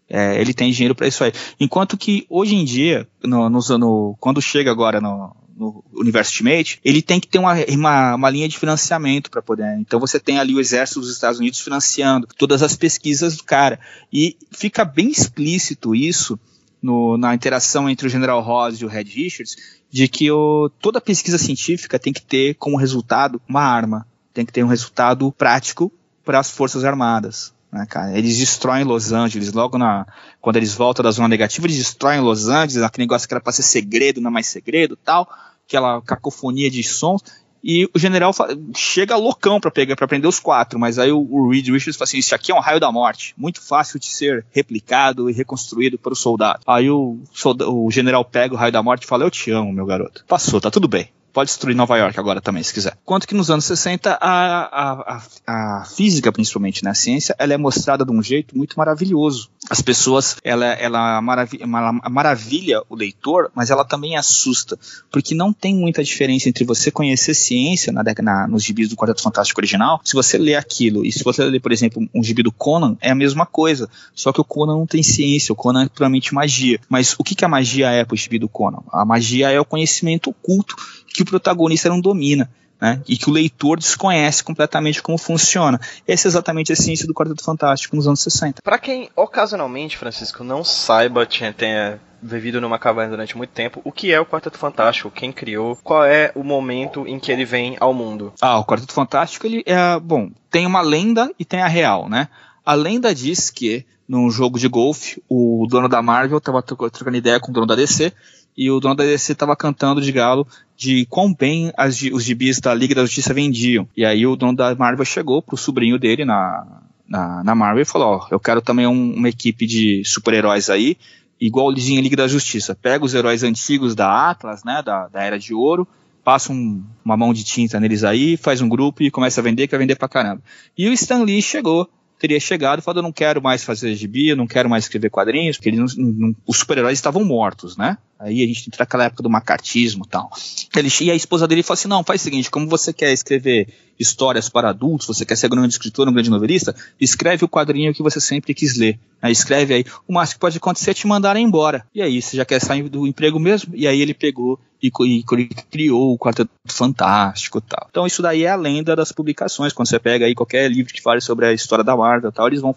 É, 0.09 0.39
ele 0.41 0.53
tem 0.53 0.71
dinheiro 0.71 0.95
para 0.95 1.07
isso 1.07 1.23
aí. 1.23 1.31
Enquanto 1.59 1.97
que 1.97 2.25
hoje 2.29 2.55
em 2.55 2.65
dia, 2.65 3.07
no, 3.23 3.49
no, 3.49 3.59
no, 3.77 4.17
quando 4.19 4.41
chega 4.41 4.71
agora 4.71 4.99
no, 4.99 5.35
no 5.55 5.83
universo 5.93 6.31
Ultimate, 6.31 6.79
ele 6.83 7.01
tem 7.01 7.19
que 7.19 7.27
ter 7.27 7.37
uma, 7.37 7.53
uma, 7.69 8.15
uma 8.15 8.29
linha 8.29 8.47
de 8.47 8.57
financiamento 8.57 9.29
para 9.29 9.41
poder. 9.41 9.77
Então 9.77 9.99
você 9.99 10.19
tem 10.19 10.39
ali 10.39 10.55
o 10.55 10.59
exército 10.59 11.01
dos 11.01 11.11
Estados 11.11 11.39
Unidos 11.39 11.59
financiando 11.59 12.27
todas 12.37 12.63
as 12.63 12.75
pesquisas 12.75 13.37
do 13.37 13.43
cara. 13.43 13.79
E 14.11 14.35
fica 14.51 14.83
bem 14.83 15.09
explícito 15.09 15.93
isso 15.93 16.39
no, 16.81 17.17
na 17.17 17.35
interação 17.35 17.89
entre 17.89 18.07
o 18.07 18.09
General 18.09 18.41
Ross 18.41 18.79
e 18.79 18.85
o 18.85 18.87
Red 18.87 19.03
Richards, 19.03 19.57
de 19.91 20.07
que 20.07 20.31
o, 20.31 20.71
toda 20.79 21.01
pesquisa 21.01 21.37
científica 21.37 21.99
tem 21.99 22.13
que 22.13 22.21
ter 22.21 22.55
como 22.55 22.77
resultado 22.77 23.41
uma 23.47 23.61
arma, 23.61 24.07
tem 24.33 24.45
que 24.45 24.53
ter 24.53 24.63
um 24.63 24.67
resultado 24.67 25.31
prático 25.31 25.91
para 26.23 26.39
as 26.39 26.49
Forças 26.49 26.83
Armadas. 26.83 27.53
Né, 27.71 27.85
cara? 27.87 28.17
Eles 28.17 28.37
destroem 28.37 28.83
Los 28.83 29.11
Angeles, 29.11 29.53
logo 29.53 29.77
na, 29.77 30.07
quando 30.41 30.55
eles 30.55 30.73
voltam 30.73 31.03
da 31.03 31.11
zona 31.11 31.27
negativa, 31.27 31.67
eles 31.67 31.77
destroem 31.77 32.19
Los 32.19 32.47
Angeles, 32.47 32.83
aquele 32.83 33.05
negócio 33.05 33.27
que 33.27 33.33
era 33.33 33.41
para 33.41 33.53
ser 33.53 33.63
segredo, 33.63 34.19
não 34.19 34.29
é 34.29 34.33
mais 34.33 34.47
segredo 34.47 34.95
tal, 34.95 35.29
aquela 35.67 36.01
cacofonia 36.01 36.69
de 36.69 36.83
sons. 36.83 37.21
E 37.61 37.89
o 37.93 37.99
general 37.99 38.33
chega 38.73 39.17
loucão 39.17 39.59
para 39.59 39.69
pegar, 39.69 39.95
para 39.97 40.07
prender 40.07 40.29
os 40.29 40.39
quatro, 40.39 40.79
mas 40.79 40.97
aí 40.97 41.11
o, 41.11 41.19
o 41.19 41.49
Reed 41.49 41.67
Richards 41.67 41.97
fala 41.97 42.05
assim: 42.05 42.17
Isso 42.17 42.33
aqui 42.33 42.53
é 42.53 42.55
um 42.55 42.61
raio 42.61 42.79
da 42.79 42.89
morte, 42.89 43.33
muito 43.37 43.61
fácil 43.61 43.99
de 43.99 44.05
ser 44.05 44.45
replicado 44.49 45.29
e 45.29 45.33
reconstruído 45.33 45.99
para 45.99 46.13
o 46.13 46.15
soldado. 46.15 46.61
Aí 46.65 46.89
o, 46.89 47.19
o 47.67 47.91
general 47.91 48.23
pega 48.23 48.53
o 48.53 48.57
raio 48.57 48.71
da 48.71 48.81
morte 48.81 49.03
e 49.03 49.07
fala: 49.07 49.25
Eu 49.25 49.29
te 49.29 49.51
amo, 49.51 49.73
meu 49.73 49.85
garoto. 49.85 50.23
Passou, 50.25 50.61
tá 50.61 50.71
tudo 50.71 50.87
bem 50.87 51.11
pode 51.39 51.51
destruir 51.51 51.73
Nova 51.73 51.97
York 51.97 52.19
agora 52.19 52.41
também, 52.41 52.61
se 52.61 52.73
quiser. 52.73 52.97
Quanto 53.05 53.25
que 53.25 53.33
nos 53.33 53.49
anos 53.49 53.63
60 53.63 54.11
a, 54.11 54.19
a, 54.19 55.21
a, 55.47 55.81
a 55.81 55.85
física, 55.85 56.33
principalmente 56.33 56.83
na 56.83 56.89
né, 56.89 56.93
ciência, 56.93 57.33
ela 57.39 57.53
é 57.53 57.57
mostrada 57.57 58.03
de 58.03 58.11
um 58.11 58.21
jeito 58.21 58.57
muito 58.57 58.77
maravilhoso. 58.77 59.49
As 59.69 59.81
pessoas, 59.81 60.35
ela, 60.43 60.65
ela, 60.65 61.21
maravilha, 61.21 61.65
maravilha 61.65 62.81
o 62.89 62.95
leitor, 62.95 63.49
mas 63.55 63.69
ela 63.69 63.85
também 63.85 64.17
assusta, 64.17 64.77
porque 65.09 65.33
não 65.33 65.53
tem 65.53 65.73
muita 65.73 66.03
diferença 66.03 66.49
entre 66.49 66.65
você 66.65 66.91
conhecer 66.91 67.33
ciência 67.33 67.93
na, 67.93 68.03
na, 68.21 68.45
nos 68.45 68.61
gibis 68.61 68.89
do 68.89 68.97
Quarteto 68.97 69.21
Fantástico 69.21 69.61
original, 69.61 70.01
se 70.03 70.15
você 70.15 70.37
lê 70.37 70.55
aquilo, 70.55 71.05
e 71.05 71.11
se 71.13 71.23
você 71.23 71.45
ler, 71.45 71.61
por 71.61 71.71
exemplo, 71.71 72.05
um 72.13 72.21
gibi 72.21 72.43
do 72.43 72.51
Conan, 72.51 72.97
é 72.99 73.11
a 73.11 73.15
mesma 73.15 73.45
coisa, 73.45 73.89
só 74.13 74.33
que 74.33 74.41
o 74.41 74.43
Conan 74.43 74.73
não 74.73 74.85
tem 74.85 75.01
ciência, 75.01 75.53
o 75.53 75.55
Conan 75.55 75.85
é 75.85 75.87
puramente 75.87 76.33
magia. 76.33 76.81
Mas 76.89 77.15
o 77.17 77.23
que, 77.23 77.33
que 77.33 77.45
a 77.45 77.47
magia 77.47 77.89
é 77.91 78.03
pro 78.03 78.17
gibi 78.17 78.39
do 78.39 78.49
Conan? 78.49 78.83
A 78.91 79.05
magia 79.05 79.49
é 79.49 79.59
o 79.59 79.63
conhecimento 79.63 80.31
oculto 80.31 80.75
que 81.13 81.21
o 81.23 81.25
protagonista 81.25 81.89
não 81.89 81.99
domina. 81.99 82.49
Né, 82.81 83.01
e 83.09 83.17
que 83.17 83.29
o 83.29 83.33
leitor 83.33 83.77
desconhece 83.77 84.41
completamente 84.41 85.01
como 85.03 85.17
funciona. 85.17 85.77
Essa 86.07 86.27
é 86.27 86.29
exatamente 86.29 86.71
a 86.71 86.77
ciência 86.77 87.05
do 87.05 87.13
Quarteto 87.13 87.43
Fantástico 87.43 87.93
nos 87.93 88.07
anos 88.07 88.21
60. 88.21 88.61
Para 88.63 88.79
quem 88.79 89.09
ocasionalmente, 89.17 89.97
Francisco, 89.97 90.45
não 90.45 90.63
saiba, 90.63 91.25
tenha 91.25 91.99
vivido 92.21 92.61
numa 92.61 92.79
caverna 92.79 93.11
durante 93.11 93.37
muito 93.37 93.49
tempo, 93.49 93.81
o 93.83 93.91
que 93.91 94.13
é 94.13 94.19
o 94.19 94.25
Quarteto 94.25 94.57
Fantástico? 94.57 95.11
Quem 95.11 95.31
criou? 95.31 95.77
Qual 95.83 96.05
é 96.05 96.31
o 96.35 96.43
momento 96.43 97.07
em 97.07 97.19
que 97.19 97.31
ele 97.31 97.45
vem 97.45 97.75
ao 97.79 97.93
mundo? 97.93 98.33
Ah, 98.41 98.59
o 98.59 98.65
Quarteto 98.65 98.93
Fantástico, 98.93 99.45
ele 99.45 99.63
é, 99.65 99.99
bom, 99.99 100.31
tem 100.49 100.65
uma 100.65 100.81
lenda 100.81 101.31
e 101.37 101.45
tem 101.45 101.61
a 101.61 101.67
real, 101.67 102.07
né? 102.07 102.27
A 102.65 102.73
lenda 102.73 103.13
diz 103.13 103.49
que 103.49 103.85
num 104.07 104.29
jogo 104.31 104.57
de 104.57 104.67
golfe, 104.67 105.21
o 105.29 105.67
dono 105.69 105.87
da 105.87 106.01
Marvel 106.01 106.39
estava 106.39 106.63
trocando 106.63 107.15
ideia 107.15 107.39
com 107.39 107.51
o 107.51 107.53
dono 107.53 107.67
da 107.67 107.75
DC 107.75 108.11
e 108.59 108.69
o 108.69 108.77
dono 108.81 108.93
da 108.93 109.05
DC 109.05 109.31
estava 109.31 109.55
cantando 109.55 110.01
de 110.01 110.11
galo 110.11 110.45
de 110.75 111.05
quão 111.05 111.33
bem 111.33 111.71
as, 111.77 112.01
os 112.11 112.25
gibis 112.25 112.59
da 112.59 112.73
Liga 112.73 112.93
da 112.93 113.03
Justiça 113.03 113.33
vendiam. 113.33 113.87
E 113.95 114.03
aí 114.03 114.27
o 114.27 114.35
dono 114.35 114.53
da 114.53 114.75
Marvel 114.75 115.05
chegou 115.05 115.41
pro 115.41 115.55
sobrinho 115.55 115.97
dele 115.97 116.25
na, 116.25 116.81
na, 117.07 117.41
na 117.41 117.55
Marvel 117.55 117.83
e 117.83 117.85
falou: 117.85 118.17
Ó, 118.17 118.27
eu 118.29 118.37
quero 118.37 118.61
também 118.61 118.85
um, 118.85 119.13
uma 119.13 119.29
equipe 119.29 119.65
de 119.65 120.03
super-heróis 120.03 120.69
aí, 120.69 120.97
igual 121.39 121.71
em 121.71 122.01
Liga 122.01 122.17
da 122.17 122.27
Justiça. 122.27 122.75
Pega 122.75 123.05
os 123.05 123.13
heróis 123.13 123.43
antigos 123.43 123.95
da 123.95 124.29
Atlas, 124.29 124.65
né, 124.65 124.83
da, 124.83 125.07
da 125.07 125.23
Era 125.23 125.39
de 125.39 125.53
Ouro, 125.53 125.87
passa 126.21 126.51
um, 126.51 126.83
uma 127.03 127.15
mão 127.15 127.33
de 127.33 127.45
tinta 127.45 127.79
neles 127.79 128.03
aí, 128.03 128.35
faz 128.35 128.59
um 128.59 128.67
grupo 128.67 129.01
e 129.03 129.09
começa 129.09 129.39
a 129.39 129.43
vender, 129.43 129.69
quer 129.69 129.77
vender 129.77 129.95
pra 129.95 130.09
caramba. 130.09 130.43
E 130.77 130.89
o 130.89 130.91
Stan 130.91 131.23
Lee 131.23 131.41
chegou 131.41 131.89
teria 132.19 132.39
chegado 132.41 132.81
falado: 132.81 132.97
eu 132.97 133.03
não 133.03 133.13
quero 133.13 133.41
mais 133.41 133.63
fazer 133.63 133.95
gibi, 133.95 134.27
eu 134.27 134.35
não 134.35 134.45
quero 134.45 134.69
mais 134.69 134.83
escrever 134.83 135.09
quadrinhos, 135.09 135.55
porque 135.55 135.71
não, 135.71 135.85
não, 135.95 136.35
os 136.45 136.57
super-heróis 136.57 136.97
estavam 136.97 137.23
mortos, 137.23 137.77
né? 137.77 137.97
Aí 138.19 138.43
a 138.43 138.47
gente 138.47 138.67
entra 138.67 138.81
naquela 138.81 139.05
época 139.05 139.23
do 139.23 139.29
macartismo 139.29 140.03
e 140.05 140.09
tal. 140.09 140.29
Ele, 140.75 140.89
e 141.01 141.09
a 141.09 141.15
esposa 141.15 141.47
dele 141.47 141.63
falou 141.63 141.75
assim: 141.75 141.87
não, 141.87 142.03
faz 142.03 142.19
o 142.19 142.23
seguinte, 142.25 142.51
como 142.51 142.67
você 142.67 142.91
quer 142.91 143.13
escrever 143.13 143.69
histórias 143.97 144.49
para 144.49 144.69
adultos, 144.69 145.07
você 145.07 145.25
quer 145.25 145.37
ser 145.37 145.47
um 145.47 145.51
grande 145.51 145.73
escritor, 145.73 146.07
um 146.07 146.13
grande 146.13 146.29
novelista, 146.29 146.75
escreve 146.99 147.45
o 147.45 147.49
quadrinho 147.49 147.93
que 147.93 148.03
você 148.03 148.19
sempre 148.19 148.53
quis 148.53 148.77
ler. 148.77 148.99
Aí 149.21 149.31
escreve 149.31 149.73
aí, 149.73 149.85
o 150.07 150.13
máximo 150.13 150.35
que 150.35 150.39
pode 150.39 150.57
acontecer 150.57 150.91
é 150.91 150.93
te 150.93 151.07
mandarem 151.07 151.45
embora. 151.45 151.85
E 151.95 152.01
aí, 152.01 152.21
você 152.21 152.35
já 152.35 152.45
quer 152.45 152.59
sair 152.59 152.87
do 152.89 153.07
emprego 153.07 153.39
mesmo? 153.39 153.73
E 153.75 153.87
aí 153.87 154.01
ele 154.01 154.13
pegou 154.13 154.59
e, 154.81 154.87
e, 154.87 155.23
criou 155.69 156.13
o 156.13 156.17
Quarteto 156.17 156.51
Fantástico 156.67 157.61
tal. 157.61 157.87
Então 157.89 158.05
isso 158.05 158.21
daí 158.21 158.43
é 158.43 158.49
a 158.49 158.55
lenda 158.55 158.95
das 158.95 159.11
publicações. 159.11 159.73
Quando 159.73 159.87
você 159.87 159.99
pega 159.99 160.25
aí 160.25 160.35
qualquer 160.35 160.69
livro 160.69 160.93
que 160.93 161.01
fale 161.01 161.21
sobre 161.21 161.45
a 161.45 161.53
história 161.53 161.83
da 161.83 161.95
Marvel 161.95 162.31
tal, 162.31 162.47
eles 162.47 162.61
vão 162.61 162.75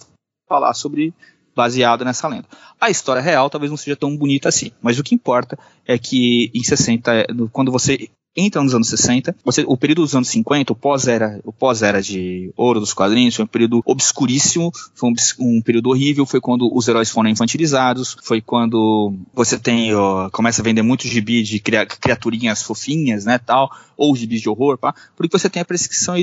falar 0.48 0.74
sobre 0.74 1.14
baseado 1.54 2.04
nessa 2.04 2.28
lenda. 2.28 2.46
A 2.80 2.90
história 2.90 3.22
real 3.22 3.50
talvez 3.50 3.70
não 3.70 3.76
seja 3.76 3.96
tão 3.96 4.16
bonita 4.16 4.48
assim, 4.48 4.72
mas 4.80 4.98
o 4.98 5.02
que 5.02 5.14
importa 5.14 5.58
é 5.86 5.98
que 5.98 6.50
em 6.54 6.62
60, 6.62 7.26
quando 7.52 7.70
você 7.70 8.08
entra 8.36 8.62
nos 8.62 8.74
anos 8.74 8.88
60, 8.88 9.36
você, 9.44 9.62
o 9.66 9.76
período 9.76 10.02
dos 10.02 10.14
anos 10.14 10.28
50, 10.28 10.72
o 10.72 10.76
pós-era 10.76 11.40
o 11.44 11.52
pós-era 11.52 12.00
de 12.00 12.50
ouro 12.56 12.80
dos 12.80 12.94
quadrinhos, 12.94 13.36
foi 13.36 13.44
um 13.44 13.48
período 13.48 13.82
obscuríssimo, 13.84 14.72
foi 14.94 15.10
um, 15.10 15.14
um, 15.40 15.60
período 15.60 15.90
horrível, 15.90 16.24
foi 16.24 16.40
quando 16.40 16.74
os 16.74 16.88
heróis 16.88 17.10
foram 17.10 17.28
infantilizados, 17.28 18.16
foi 18.22 18.40
quando 18.40 19.14
você 19.34 19.58
tem, 19.58 19.94
ó, 19.94 20.30
começa 20.30 20.62
a 20.62 20.64
vender 20.64 20.82
muitos 20.82 21.10
gibi 21.10 21.42
de 21.42 21.60
criaturinhas 21.60 22.62
fofinhas, 22.62 23.24
né, 23.24 23.38
tal, 23.38 23.70
ou 23.96 24.16
gibis 24.16 24.40
de 24.40 24.48
horror, 24.48 24.78
pá, 24.78 24.94
porque 25.14 25.36
você 25.36 25.50
tem 25.50 25.60
a 25.60 25.64
perseguição, 25.64 26.14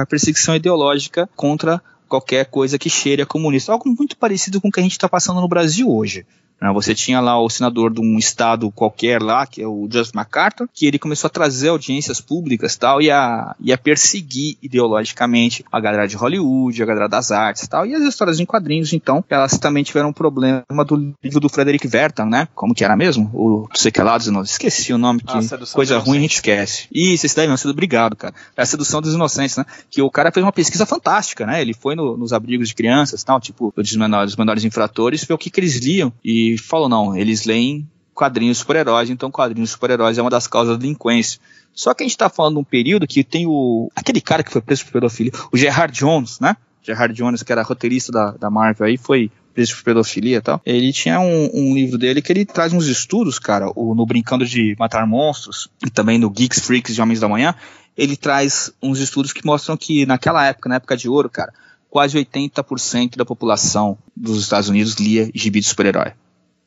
a 0.00 0.06
perseguição 0.06 0.56
ideológica 0.56 1.28
contra 1.36 1.82
qualquer 2.08 2.46
coisa 2.46 2.78
que 2.78 2.90
cheire 2.90 3.22
a 3.22 3.26
comunista. 3.26 3.72
Algo 3.72 3.88
muito 3.88 4.16
parecido 4.16 4.60
com 4.60 4.68
o 4.68 4.70
que 4.70 4.80
a 4.80 4.82
gente 4.82 4.92
está 4.92 5.08
passando 5.08 5.40
no 5.40 5.48
Brasil 5.48 5.90
hoje. 5.90 6.26
Né? 6.60 6.72
Você 6.72 6.94
tinha 6.94 7.20
lá 7.20 7.40
o 7.40 7.50
senador 7.50 7.92
de 7.92 8.00
um 8.00 8.18
estado 8.18 8.70
qualquer 8.70 9.22
lá, 9.22 9.46
que 9.46 9.62
é 9.62 9.66
o 9.66 9.88
Just 9.90 10.14
MacArthur, 10.14 10.68
que 10.72 10.86
ele 10.86 10.98
começou 10.98 11.28
a 11.28 11.30
trazer 11.30 11.68
audiências 11.68 12.20
públicas 12.20 12.76
tal, 12.76 13.00
e 13.02 13.10
a, 13.10 13.54
e 13.60 13.72
a 13.72 13.78
perseguir 13.78 14.56
ideologicamente 14.62 15.64
a 15.70 15.80
galera 15.80 16.06
de 16.06 16.16
Hollywood, 16.16 16.82
a 16.82 16.86
galera 16.86 17.08
das 17.08 17.30
artes 17.30 17.68
tal. 17.68 17.86
E 17.86 17.94
as 17.94 18.02
histórias 18.02 18.40
em 18.40 18.46
quadrinhos, 18.46 18.92
então, 18.92 19.24
elas 19.28 19.58
também 19.58 19.84
tiveram 19.84 20.08
um 20.08 20.12
problema 20.12 20.64
do 20.86 21.14
livro 21.22 21.40
do 21.40 21.48
Frederick 21.48 21.88
Wertham, 21.92 22.26
né? 22.26 22.48
Como 22.54 22.74
que 22.74 22.84
era 22.84 22.96
mesmo? 22.96 23.30
O 23.34 23.68
Sequelados, 23.74 24.28
não 24.28 24.42
esqueci 24.42 24.92
o 24.92 24.98
nome, 24.98 25.20
que 25.20 25.72
coisa 25.72 25.98
ruim 25.98 26.18
a 26.18 26.20
gente 26.22 26.36
esquece. 26.36 26.86
Isso, 26.92 27.26
esse 27.26 27.36
daí 27.36 27.48
mesmo, 27.48 27.70
obrigado, 27.70 28.16
cara. 28.16 28.34
É 28.56 28.62
a 28.62 28.66
sedução 28.66 29.00
dos 29.00 29.14
inocentes, 29.14 29.56
né? 29.56 29.64
Que 29.90 30.00
o 30.02 30.10
cara 30.10 30.30
fez 30.30 30.44
uma 30.44 30.52
pesquisa 30.52 30.86
fantástica, 30.86 31.46
né? 31.46 31.60
Ele 31.60 31.74
foi 31.74 31.94
no, 31.94 32.16
nos 32.16 32.32
abrigos 32.32 32.68
de 32.68 32.74
crianças 32.74 33.22
tal, 33.22 33.40
tipo, 33.40 33.72
dos 33.76 33.94
menores, 33.96 34.36
menores 34.36 34.64
infratores, 34.64 35.24
ver 35.24 35.34
o 35.34 35.38
que, 35.38 35.50
que 35.50 35.60
eles 35.60 35.76
liam. 35.76 36.12
E 36.24 36.53
falou, 36.58 36.88
não, 36.88 37.16
eles 37.16 37.44
leem 37.44 37.88
quadrinhos 38.14 38.58
super-heróis, 38.58 39.10
então 39.10 39.30
quadrinhos 39.30 39.70
super-heróis 39.70 40.16
é 40.16 40.22
uma 40.22 40.30
das 40.30 40.46
causas 40.46 40.76
da 40.76 40.80
delinquência. 40.80 41.40
Só 41.72 41.92
que 41.92 42.04
a 42.04 42.06
gente 42.06 42.12
está 42.12 42.30
falando 42.30 42.54
de 42.54 42.60
um 42.60 42.64
período 42.64 43.06
que 43.06 43.24
tem 43.24 43.46
o. 43.46 43.90
aquele 43.94 44.20
cara 44.20 44.44
que 44.44 44.52
foi 44.52 44.62
preso 44.62 44.84
por 44.84 44.92
pedofilia, 44.92 45.32
o 45.52 45.56
Gerard 45.56 45.92
Jones, 45.98 46.38
né? 46.38 46.56
Gerard 46.82 47.14
Jones, 47.14 47.42
que 47.42 47.50
era 47.50 47.62
roteirista 47.62 48.12
da, 48.12 48.30
da 48.32 48.50
Marvel 48.50 48.86
aí, 48.86 48.96
foi 48.96 49.30
preso 49.52 49.74
por 49.76 49.84
pedofilia 49.84 50.36
e 50.36 50.40
tal. 50.40 50.60
Ele 50.64 50.92
tinha 50.92 51.18
um, 51.18 51.50
um, 51.52 51.74
livro 51.74 51.98
dele 51.98 52.20
que 52.20 52.30
ele 52.30 52.44
traz 52.44 52.72
uns 52.72 52.86
estudos, 52.86 53.38
cara, 53.38 53.70
o, 53.74 53.94
no 53.94 54.04
Brincando 54.04 54.44
de 54.44 54.76
Matar 54.78 55.06
Monstros 55.06 55.68
e 55.84 55.90
também 55.90 56.18
no 56.18 56.30
Geeks 56.30 56.60
Freaks 56.60 56.94
de 56.94 57.00
Homens 57.00 57.20
da 57.20 57.28
Manhã. 57.28 57.54
Ele 57.96 58.16
traz 58.16 58.72
uns 58.82 58.98
estudos 58.98 59.32
que 59.32 59.44
mostram 59.46 59.76
que 59.76 60.04
naquela 60.04 60.44
época, 60.46 60.68
na 60.68 60.74
época 60.76 60.96
de 60.96 61.08
ouro, 61.08 61.30
cara, 61.30 61.52
quase 61.88 62.18
80% 62.18 63.16
da 63.16 63.24
população 63.24 63.96
dos 64.16 64.40
Estados 64.40 64.68
Unidos 64.68 64.94
lia 64.94 65.30
gibi 65.32 65.60
de 65.60 65.68
super-herói. 65.68 66.12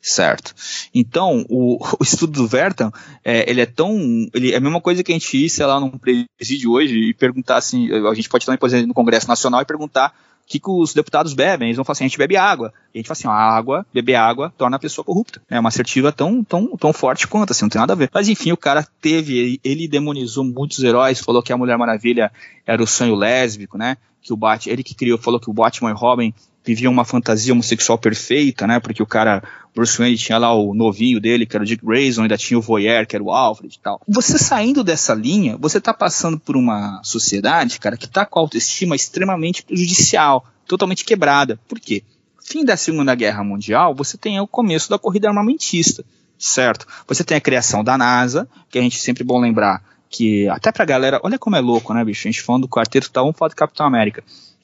Certo. 0.01 0.53
Então, 0.93 1.45
o, 1.49 1.77
o 1.99 2.03
estudo 2.03 2.33
do 2.33 2.47
Vertan, 2.47 2.91
é, 3.23 3.49
ele 3.49 3.61
é 3.61 3.65
tão. 3.65 3.97
Ele 4.33 4.53
é 4.53 4.57
a 4.57 4.61
mesma 4.61 4.81
coisa 4.81 5.03
que 5.03 5.11
a 5.11 5.15
gente 5.15 5.45
ir, 5.45 5.49
sei 5.49 5.65
lá, 5.65 5.79
num 5.79 5.91
presídio 6.37 6.71
hoje 6.71 6.95
e 6.95 7.13
perguntar 7.13 7.57
assim. 7.57 7.89
A 7.91 8.13
gente 8.13 8.29
pode 8.29 8.45
também, 8.45 8.59
por 8.59 8.67
exemplo, 8.67 8.87
no 8.87 8.93
Congresso 8.93 9.27
Nacional 9.27 9.61
e 9.61 9.65
perguntar 9.65 10.13
o 10.43 10.47
que, 10.47 10.59
que 10.59 10.69
os 10.69 10.93
deputados 10.93 11.33
bebem. 11.33 11.67
Eles 11.67 11.75
vão 11.75 11.83
falar 11.83 11.93
assim: 11.93 12.05
a 12.05 12.07
gente 12.07 12.17
bebe 12.17 12.37
água. 12.37 12.73
E 12.93 12.97
a 12.97 12.99
gente 12.99 13.07
fala 13.07 13.17
assim: 13.17 13.27
a 13.27 13.31
água, 13.31 13.85
beber 13.93 14.15
água, 14.15 14.53
torna 14.57 14.77
a 14.77 14.79
pessoa 14.79 15.03
corrupta. 15.03 15.41
É 15.49 15.59
uma 15.59 15.69
assertiva 15.69 16.11
tão, 16.11 16.43
tão, 16.43 16.77
tão 16.77 16.93
forte 16.93 17.27
quanto, 17.27 17.51
assim, 17.51 17.65
não 17.65 17.69
tem 17.69 17.81
nada 17.81 17.93
a 17.93 17.95
ver. 17.95 18.09
Mas 18.13 18.29
enfim, 18.29 18.51
o 18.51 18.57
cara 18.57 18.87
teve, 19.01 19.37
ele, 19.37 19.59
ele 19.63 19.87
demonizou 19.87 20.43
muitos 20.43 20.81
heróis, 20.83 21.19
falou 21.19 21.43
que 21.43 21.51
a 21.51 21.57
Mulher 21.57 21.77
Maravilha 21.77 22.31
era 22.65 22.81
o 22.81 22.87
sonho 22.87 23.15
lésbico, 23.15 23.77
né? 23.77 23.97
Que 24.21 24.31
o 24.31 24.37
Batman, 24.37 24.73
ele 24.73 24.83
que 24.83 24.95
criou, 24.95 25.17
falou 25.17 25.39
que 25.39 25.49
o 25.49 25.53
Batman 25.53 25.89
e 25.89 25.93
Robin 25.93 26.33
viviam 26.67 26.91
uma 26.91 27.05
fantasia 27.05 27.53
homossexual 27.53 27.97
perfeita, 27.97 28.67
né? 28.67 28.79
Porque 28.79 29.01
o 29.01 29.05
cara, 29.05 29.41
Bruce 29.73 29.97
Wayne 29.97 30.17
tinha 30.17 30.37
lá 30.37 30.53
o 30.53 30.73
novinho 30.73 31.19
dele, 31.19 31.45
que 31.45 31.55
era 31.55 31.63
o 31.63 31.65
Dick 31.65 31.85
Grayson, 31.85 32.23
ainda 32.23 32.37
tinha 32.37 32.57
o 32.57 32.61
Voyeur, 32.61 33.07
que 33.07 33.15
era 33.15 33.23
o 33.23 33.31
Alfred 33.31 33.73
e 33.73 33.79
tal. 33.79 34.01
Você 34.07 34.37
saindo 34.37 34.83
dessa 34.83 35.13
linha, 35.13 35.55
você 35.57 35.79
tá 35.79 35.93
passando 35.93 36.37
por 36.37 36.57
uma 36.57 37.01
sociedade, 37.03 37.79
cara, 37.79 37.95
que 37.95 38.07
tá 38.07 38.25
com 38.25 38.39
a 38.39 38.41
autoestima 38.41 38.95
extremamente 38.95 39.63
prejudicial, 39.63 40.45
totalmente 40.67 41.05
quebrada. 41.05 41.57
Por 41.67 41.79
quê? 41.79 42.03
Fim 42.43 42.65
da 42.65 42.75
Segunda 42.75 43.15
Guerra 43.15 43.43
Mundial, 43.43 43.95
você 43.95 44.17
tem 44.17 44.39
o 44.39 44.47
começo 44.47 44.89
da 44.89 44.99
corrida 44.99 45.29
armamentista, 45.29 46.03
certo? 46.37 46.85
Você 47.07 47.23
tem 47.23 47.37
a 47.37 47.41
criação 47.41 47.83
da 47.83 47.97
NASA, 47.97 48.47
que 48.69 48.77
a 48.77 48.81
gente 48.81 48.99
sempre 48.99 49.23
é 49.23 49.25
bom 49.25 49.39
lembrar 49.39 49.81
que 50.09 50.47
até 50.47 50.71
pra 50.71 50.85
galera, 50.85 51.19
olha 51.23 51.37
como 51.37 51.55
é 51.55 51.59
louco, 51.59 51.93
né, 51.93 52.03
bicho? 52.03 52.27
A 52.27 52.31
gente 52.31 52.41
falando 52.41 52.63
do 52.63 52.69
quarteto 52.69 53.11
tá, 53.11 53.21
vamos 53.21 53.37
falar 53.37 53.49
do 53.49 53.55
Capitão 53.55 53.85
América 53.85 54.23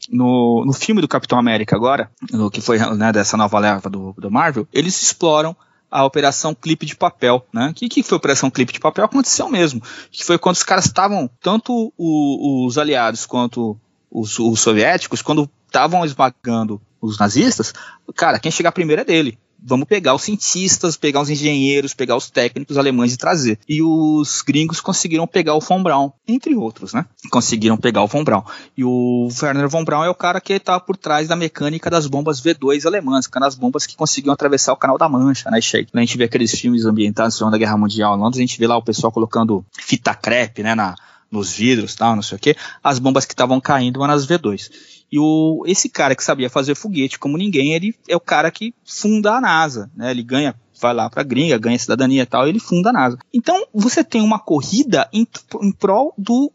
no, 0.09 0.63
no 0.65 0.73
filme 0.73 1.01
do 1.01 1.07
Capitão 1.07 1.37
América 1.37 1.75
agora, 1.75 2.09
no, 2.31 2.49
que 2.49 2.61
foi 2.61 2.77
né, 2.79 3.11
dessa 3.11 3.37
nova 3.37 3.59
leva 3.59 3.89
do, 3.89 4.13
do 4.17 4.31
Marvel, 4.31 4.67
eles 4.73 5.01
exploram 5.01 5.55
a 5.89 6.03
operação 6.03 6.55
clipe 6.55 6.87
de 6.87 6.95
papel, 6.95 7.45
né? 7.53 7.71
Que, 7.75 7.87
que 7.87 8.01
foi 8.01 8.15
a 8.15 8.17
operação 8.17 8.49
clipe 8.49 8.73
de 8.73 8.79
papel? 8.79 9.05
Aconteceu 9.05 9.47
mesmo. 9.47 9.79
Que 10.11 10.23
foi 10.25 10.39
quando 10.39 10.55
os 10.55 10.63
caras 10.63 10.85
estavam, 10.85 11.29
tanto 11.39 11.93
o, 11.95 12.65
os 12.65 12.79
aliados 12.79 13.27
quanto 13.27 13.77
os, 14.09 14.39
os 14.39 14.59
soviéticos, 14.59 15.21
quando 15.21 15.47
estavam 15.67 16.03
esmagando 16.03 16.81
os 16.99 17.19
nazistas, 17.19 17.73
cara, 18.15 18.39
quem 18.39 18.51
chegar 18.51 18.71
primeiro 18.71 19.03
é 19.03 19.05
dele 19.05 19.37
vamos 19.65 19.87
pegar 19.87 20.13
os 20.13 20.21
cientistas, 20.21 20.97
pegar 20.97 21.21
os 21.21 21.29
engenheiros, 21.29 21.93
pegar 21.93 22.15
os 22.15 22.29
técnicos 22.29 22.77
alemães 22.77 23.13
e 23.13 23.17
trazer. 23.17 23.59
E 23.67 23.81
os 23.81 24.41
gringos 24.41 24.81
conseguiram 24.81 25.25
pegar 25.25 25.55
o 25.55 25.59
von 25.59 25.81
Braun, 25.81 26.11
entre 26.27 26.55
outros, 26.55 26.93
né? 26.93 27.05
Conseguiram 27.31 27.77
pegar 27.77 28.03
o 28.03 28.07
von 28.07 28.23
Braun. 28.23 28.43
E 28.77 28.83
o 28.83 29.29
Werner 29.41 29.69
von 29.69 29.83
Braun 29.83 30.03
é 30.03 30.09
o 30.09 30.15
cara 30.15 30.41
que 30.41 30.53
está 30.53 30.79
por 30.79 30.97
trás 30.97 31.27
da 31.27 31.35
mecânica 31.35 31.89
das 31.89 32.07
bombas 32.07 32.41
V2 32.41 32.85
alemãs, 32.85 33.27
que 33.27 33.37
eram 33.37 33.47
as 33.47 33.55
bombas 33.55 33.85
que 33.85 33.95
conseguiam 33.95 34.33
atravessar 34.33 34.73
o 34.73 34.77
Canal 34.77 34.97
da 34.97 35.07
Mancha, 35.07 35.49
né, 35.49 35.61
Sheik? 35.61 35.89
A 35.93 35.99
gente 35.99 36.17
vê 36.17 36.25
aqueles 36.25 36.51
filmes 36.51 36.85
ambientados 36.85 37.35
na 37.35 37.37
Segunda 37.37 37.57
Guerra 37.57 37.77
Mundial 37.77 38.15
Londres, 38.15 38.39
a 38.39 38.41
gente 38.41 38.59
vê 38.59 38.67
lá 38.67 38.77
o 38.77 38.83
pessoal 38.83 39.11
colocando 39.11 39.65
fita 39.77 40.13
crepe, 40.13 40.63
né, 40.63 40.75
na, 40.75 40.95
nos 41.33 41.51
vidros 41.51 41.95
tal, 41.95 42.15
não 42.15 42.21
sei 42.21 42.37
o 42.37 42.39
que, 42.39 42.55
as 42.83 42.99
bombas 42.99 43.25
que 43.25 43.33
estavam 43.33 43.59
caindo 43.59 44.03
eram 44.03 44.13
as 44.13 44.27
V2. 44.27 44.69
E 45.11 45.19
o, 45.19 45.63
esse 45.67 45.89
cara 45.89 46.15
que 46.15 46.23
sabia 46.23 46.49
fazer 46.49 46.75
foguete 46.75 47.19
como 47.19 47.37
ninguém, 47.37 47.73
ele 47.73 47.95
é 48.07 48.15
o 48.15 48.19
cara 48.19 48.49
que 48.49 48.73
funda 48.85 49.35
a 49.35 49.41
NASA, 49.41 49.91
né? 49.95 50.11
Ele 50.11 50.23
ganha, 50.23 50.55
vai 50.79 50.93
lá 50.93 51.09
pra 51.09 51.21
gringa, 51.21 51.57
ganha 51.57 51.77
cidadania 51.77 52.23
e 52.23 52.25
tal, 52.25 52.47
ele 52.47 52.59
funda 52.59 52.89
a 52.89 52.93
NASA. 52.93 53.17
Então, 53.33 53.67
você 53.73 54.03
tem 54.03 54.21
uma 54.21 54.39
corrida 54.39 55.07
em, 55.13 55.27
em 55.61 55.71
prol 55.71 56.13
do 56.17 56.51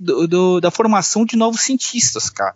do, 0.00 0.60
da 0.60 0.70
formação 0.70 1.24
de 1.24 1.36
novos 1.36 1.60
cientistas, 1.60 2.30
cara. 2.30 2.54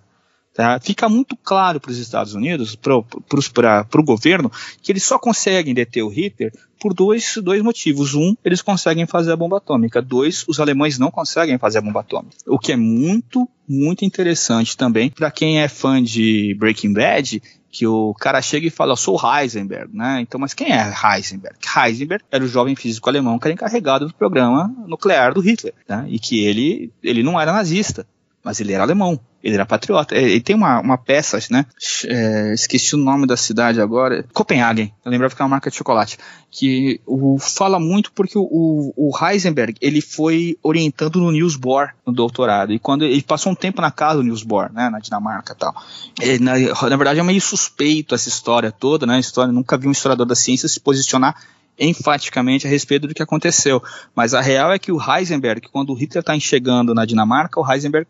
Tá? 0.55 0.79
Fica 0.81 1.09
muito 1.09 1.35
claro 1.35 1.81
para 1.81 1.91
os 1.91 1.99
Estados 1.99 2.35
Unidos, 2.35 2.77
para 2.77 2.95
o 2.95 4.05
governo, 4.05 4.53
que 4.83 4.93
eles 4.93 5.03
só 5.03 5.19
conseguem 5.19 5.73
deter 5.73 6.03
o 6.03 6.09
Hitler 6.09 6.53
por 6.79 6.93
dois, 6.93 7.39
dois 7.43 7.63
motivos. 7.63 8.15
Um, 8.15 8.35
eles 8.45 8.61
conseguem 8.61 9.07
fazer 9.07 9.33
a 9.33 9.37
bomba 9.37 9.57
atômica. 9.57 10.03
Dois, 10.03 10.45
os 10.47 10.61
alemães 10.61 10.99
não 10.99 11.11
conseguem 11.11 11.57
fazer 11.57 11.79
a 11.79 11.83
bomba 11.83 12.01
atômica. 12.01 12.37
O 12.47 12.59
que 12.59 12.73
é 12.73 12.77
muito, 12.77 13.49
muito 13.67 14.05
interessante 14.05 14.77
também 14.77 15.09
para 15.09 15.31
quem 15.31 15.61
é 15.61 15.69
fã 15.69 16.03
de 16.03 16.55
Breaking 16.59 16.93
Bad 16.93 17.43
que 17.73 17.87
o 17.87 18.13
cara 18.13 18.43
chega 18.43 18.67
e 18.67 18.71
fala, 18.71 18.93
eu 18.93 18.97
sou 18.97 19.19
Heisenberg, 19.19 19.97
né? 19.97 20.21
Então, 20.21 20.39
mas 20.39 20.53
quem 20.53 20.71
é 20.71 20.93
Heisenberg? 20.93 21.57
Heisenberg 21.75 22.23
era 22.31 22.45
o 22.45 22.47
jovem 22.47 22.77
físico 22.77 23.09
alemão 23.09 23.39
que 23.39 23.47
era 23.47 23.55
encarregado 23.55 24.07
do 24.07 24.13
programa 24.13 24.71
nuclear 24.87 25.33
do 25.33 25.41
Hitler, 25.41 25.73
né? 25.89 26.05
E 26.07 26.19
que 26.19 26.45
ele, 26.45 26.93
ele 27.03 27.23
não 27.23 27.41
era 27.41 27.51
nazista, 27.51 28.07
mas 28.45 28.61
ele 28.61 28.75
era 28.75 28.83
alemão. 28.83 29.19
Ele 29.43 29.55
era 29.55 29.66
patriota. 29.66 30.14
Ele 30.14 30.40
tem 30.40 30.55
uma, 30.55 30.80
uma 30.80 30.97
peça, 30.97 31.38
né? 31.51 31.66
É, 32.07 32.53
esqueci 32.55 32.95
o 32.95 32.99
nome 32.99 33.26
da 33.26 33.36
cidade 33.36 33.80
agora. 33.80 34.24
Copenhagen. 34.32 34.93
Eu 35.05 35.11
lembrava 35.11 35.34
que 35.34 35.43
é 35.43 35.45
uma 35.45 35.51
marca 35.51 35.70
de 35.70 35.76
chocolate. 35.76 36.16
Que 36.51 37.01
o, 37.07 37.38
fala 37.38 37.80
muito 37.80 38.12
porque 38.12 38.38
o, 38.38 38.93
o 38.97 39.11
Heisenberg 39.20 39.74
ele 39.80 40.01
foi 40.01 40.57
orientando 40.62 41.18
no 41.18 41.32
Niels 41.32 41.57
Bohr 41.57 41.90
no 42.07 42.12
doutorado. 42.12 42.72
E 42.72 42.78
quando 42.78 43.05
ele 43.05 43.22
passou 43.22 43.51
um 43.51 43.57
tempo 43.57 43.82
na 43.82 43.90
casa 43.90 44.18
do 44.18 44.22
Niels 44.22 44.45
Bohr, 44.45 44.72
né? 44.72 44.88
Na 44.88 45.01
Dinamarca 45.01 45.55
e 45.55 45.57
tal. 45.57 45.74
Ele, 46.20 46.38
na, 46.38 46.53
na 46.55 46.97
verdade 46.97 47.18
é 47.18 47.22
meio 47.22 47.40
suspeito 47.40 48.14
essa 48.14 48.28
história 48.28 48.70
toda, 48.70 49.07
né? 49.07 49.18
História, 49.18 49.53
nunca 49.53 49.76
vi 49.76 49.88
um 49.88 49.93
historiador 49.93 50.26
da 50.26 50.36
ciência 50.36 50.68
se 50.68 50.78
posicionar 50.78 51.34
enfaticamente 51.78 52.66
a 52.66 52.70
respeito 52.70 53.09
do 53.09 53.14
que 53.14 53.22
aconteceu. 53.22 53.82
Mas 54.14 54.34
a 54.34 54.40
real 54.40 54.72
é 54.72 54.78
que 54.78 54.93
o 54.93 54.99
Heisenberg, 55.01 55.68
quando 55.72 55.90
o 55.90 55.95
Hitler 55.95 56.20
está 56.20 56.38
chegando 56.38 56.95
na 56.95 57.05
Dinamarca, 57.05 57.59
o 57.59 57.68
Heisenberg 57.68 58.07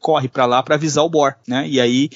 corre 0.00 0.28
para 0.28 0.46
lá 0.46 0.62
para 0.62 0.74
avisar 0.74 1.04
o 1.04 1.08
Bohr, 1.08 1.34
né? 1.46 1.68
E 1.68 1.80
aí 1.80 2.10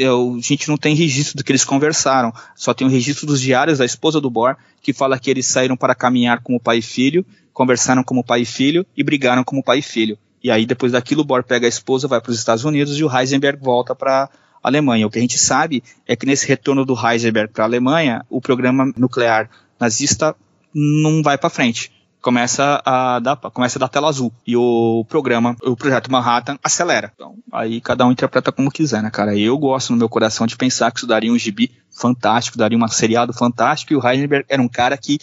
a 0.00 0.40
gente 0.40 0.68
não 0.68 0.76
tem 0.76 0.94
registro 0.94 1.36
do 1.36 1.44
que 1.44 1.52
eles 1.52 1.64
conversaram, 1.64 2.32
só 2.54 2.74
tem 2.74 2.86
o 2.86 2.90
registro 2.90 3.26
dos 3.26 3.40
diários 3.40 3.78
da 3.78 3.84
esposa 3.84 4.20
do 4.20 4.30
Bohr, 4.30 4.56
que 4.82 4.92
fala 4.92 5.18
que 5.18 5.30
eles 5.30 5.46
saíram 5.46 5.76
para 5.76 5.94
caminhar 5.94 6.42
como 6.42 6.60
pai 6.60 6.78
e 6.78 6.82
filho, 6.82 7.24
conversaram 7.52 8.02
como 8.02 8.24
pai 8.24 8.42
e 8.42 8.44
filho 8.44 8.84
e 8.96 9.02
brigaram 9.02 9.44
como 9.44 9.62
pai 9.62 9.78
e 9.78 9.82
filho. 9.82 10.18
E 10.42 10.50
aí 10.50 10.66
depois 10.66 10.92
daquilo 10.92 11.22
o 11.22 11.24
Bohr 11.24 11.42
pega 11.42 11.66
a 11.66 11.68
esposa, 11.68 12.08
vai 12.08 12.20
para 12.20 12.30
os 12.30 12.38
Estados 12.38 12.64
Unidos 12.64 12.98
e 12.98 13.04
o 13.04 13.18
Heisenberg 13.18 13.62
volta 13.62 13.94
para 13.94 14.28
Alemanha. 14.62 15.06
O 15.06 15.10
que 15.10 15.18
a 15.18 15.22
gente 15.22 15.38
sabe 15.38 15.82
é 16.06 16.16
que 16.16 16.26
nesse 16.26 16.46
retorno 16.46 16.84
do 16.84 16.94
Heisenberg 16.94 17.52
para 17.52 17.64
a 17.64 17.66
Alemanha, 17.66 18.24
o 18.28 18.40
programa 18.40 18.92
nuclear 18.96 19.48
nazista 19.78 20.34
não 20.74 21.22
vai 21.22 21.38
para 21.38 21.48
frente 21.48 21.90
começa 22.20 22.82
a 22.84 23.18
dar, 23.20 23.36
começa 23.36 23.78
a 23.78 23.80
dar 23.80 23.88
tela 23.88 24.08
azul. 24.08 24.32
E 24.46 24.56
o 24.56 25.04
programa, 25.08 25.56
o 25.62 25.76
projeto 25.76 26.10
Manhattan 26.10 26.58
acelera. 26.62 27.12
Então, 27.14 27.36
aí 27.52 27.80
cada 27.80 28.06
um 28.06 28.12
interpreta 28.12 28.50
como 28.50 28.70
quiser, 28.70 29.02
né, 29.02 29.10
cara? 29.10 29.36
Eu 29.36 29.56
gosto 29.58 29.90
no 29.90 29.98
meu 29.98 30.08
coração 30.08 30.46
de 30.46 30.56
pensar 30.56 30.90
que 30.90 30.98
isso 30.98 31.06
daria 31.06 31.32
um 31.32 31.38
gibi 31.38 31.72
fantástico, 31.90 32.58
daria 32.58 32.76
um 32.76 32.88
seriado 32.88 33.32
fantástico, 33.32 33.92
e 33.92 33.96
o 33.96 34.06
Heisenberg 34.06 34.44
era 34.48 34.60
um 34.60 34.68
cara 34.68 34.96
que 34.96 35.18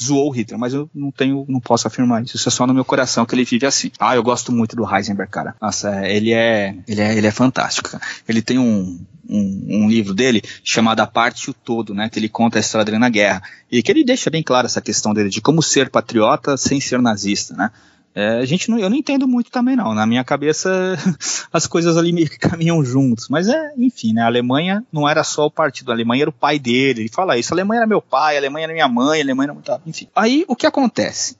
zoou 0.00 0.28
o 0.28 0.30
Hitler, 0.30 0.58
mas 0.58 0.74
eu 0.74 0.90
não 0.94 1.10
tenho, 1.10 1.44
não 1.48 1.60
posso 1.60 1.86
afirmar 1.86 2.22
isso. 2.22 2.36
Isso 2.36 2.48
é 2.48 2.52
só 2.52 2.66
no 2.66 2.74
meu 2.74 2.84
coração 2.84 3.24
que 3.24 3.34
ele 3.34 3.44
vive 3.44 3.66
assim. 3.66 3.90
Ah, 3.98 4.16
eu 4.16 4.22
gosto 4.22 4.50
muito 4.50 4.74
do 4.74 4.84
Heisenberg, 4.84 5.30
cara. 5.30 5.54
Nossa, 5.60 6.06
ele 6.06 6.32
é, 6.32 6.76
ele 6.86 7.00
é, 7.00 7.16
ele 7.16 7.26
é 7.26 7.30
fantástico. 7.30 7.90
Cara. 7.90 8.02
Ele 8.28 8.42
tem 8.42 8.58
um, 8.58 8.98
um, 9.28 9.66
um, 9.70 9.88
livro 9.88 10.12
dele 10.12 10.42
chamado 10.62 11.00
A 11.00 11.06
Parte 11.06 11.44
e 11.44 11.50
o 11.50 11.54
Todo, 11.54 11.94
né? 11.94 12.08
Que 12.08 12.18
ele 12.18 12.28
conta 12.28 12.58
a 12.58 12.60
história 12.60 12.84
dele 12.84 12.98
na 12.98 13.08
guerra 13.08 13.42
e 13.70 13.82
que 13.82 13.92
ele 13.92 14.04
deixa 14.04 14.30
bem 14.30 14.42
clara 14.42 14.66
essa 14.66 14.80
questão 14.80 15.14
dele 15.14 15.28
de 15.28 15.40
como 15.40 15.62
ser 15.62 15.90
patriota 15.90 16.56
sem 16.56 16.80
ser 16.80 17.00
nazista, 17.00 17.54
né? 17.54 17.70
É, 18.14 18.38
a 18.38 18.44
gente 18.44 18.70
não, 18.70 18.78
eu 18.78 18.88
não 18.88 18.96
entendo 18.96 19.26
muito 19.26 19.50
também 19.50 19.74
não. 19.74 19.92
Na 19.92 20.06
minha 20.06 20.22
cabeça 20.22 20.70
as 21.52 21.66
coisas 21.66 21.96
ali 21.96 22.28
caminham 22.28 22.84
juntos. 22.84 23.28
Mas 23.28 23.48
é, 23.48 23.72
enfim, 23.76 24.12
né? 24.12 24.22
A 24.22 24.26
Alemanha 24.26 24.84
não 24.92 25.08
era 25.08 25.24
só 25.24 25.46
o 25.46 25.50
partido, 25.50 25.90
a 25.90 25.94
Alemanha 25.94 26.22
era 26.22 26.30
o 26.30 26.32
pai 26.32 26.58
dele. 26.58 27.02
Ele 27.02 27.08
fala 27.08 27.36
isso, 27.36 27.52
a 27.52 27.56
Alemanha 27.56 27.80
era 27.80 27.86
meu 27.86 28.00
pai, 28.00 28.36
a 28.36 28.38
Alemanha 28.38 28.66
era 28.66 28.72
minha 28.72 28.88
mãe, 28.88 29.20
a 29.20 29.24
Alemanha 29.24 29.46
era 29.46 29.54
muito. 29.54 29.80
Enfim. 29.84 30.08
Aí 30.14 30.44
o 30.46 30.54
que 30.54 30.66
acontece? 30.66 31.36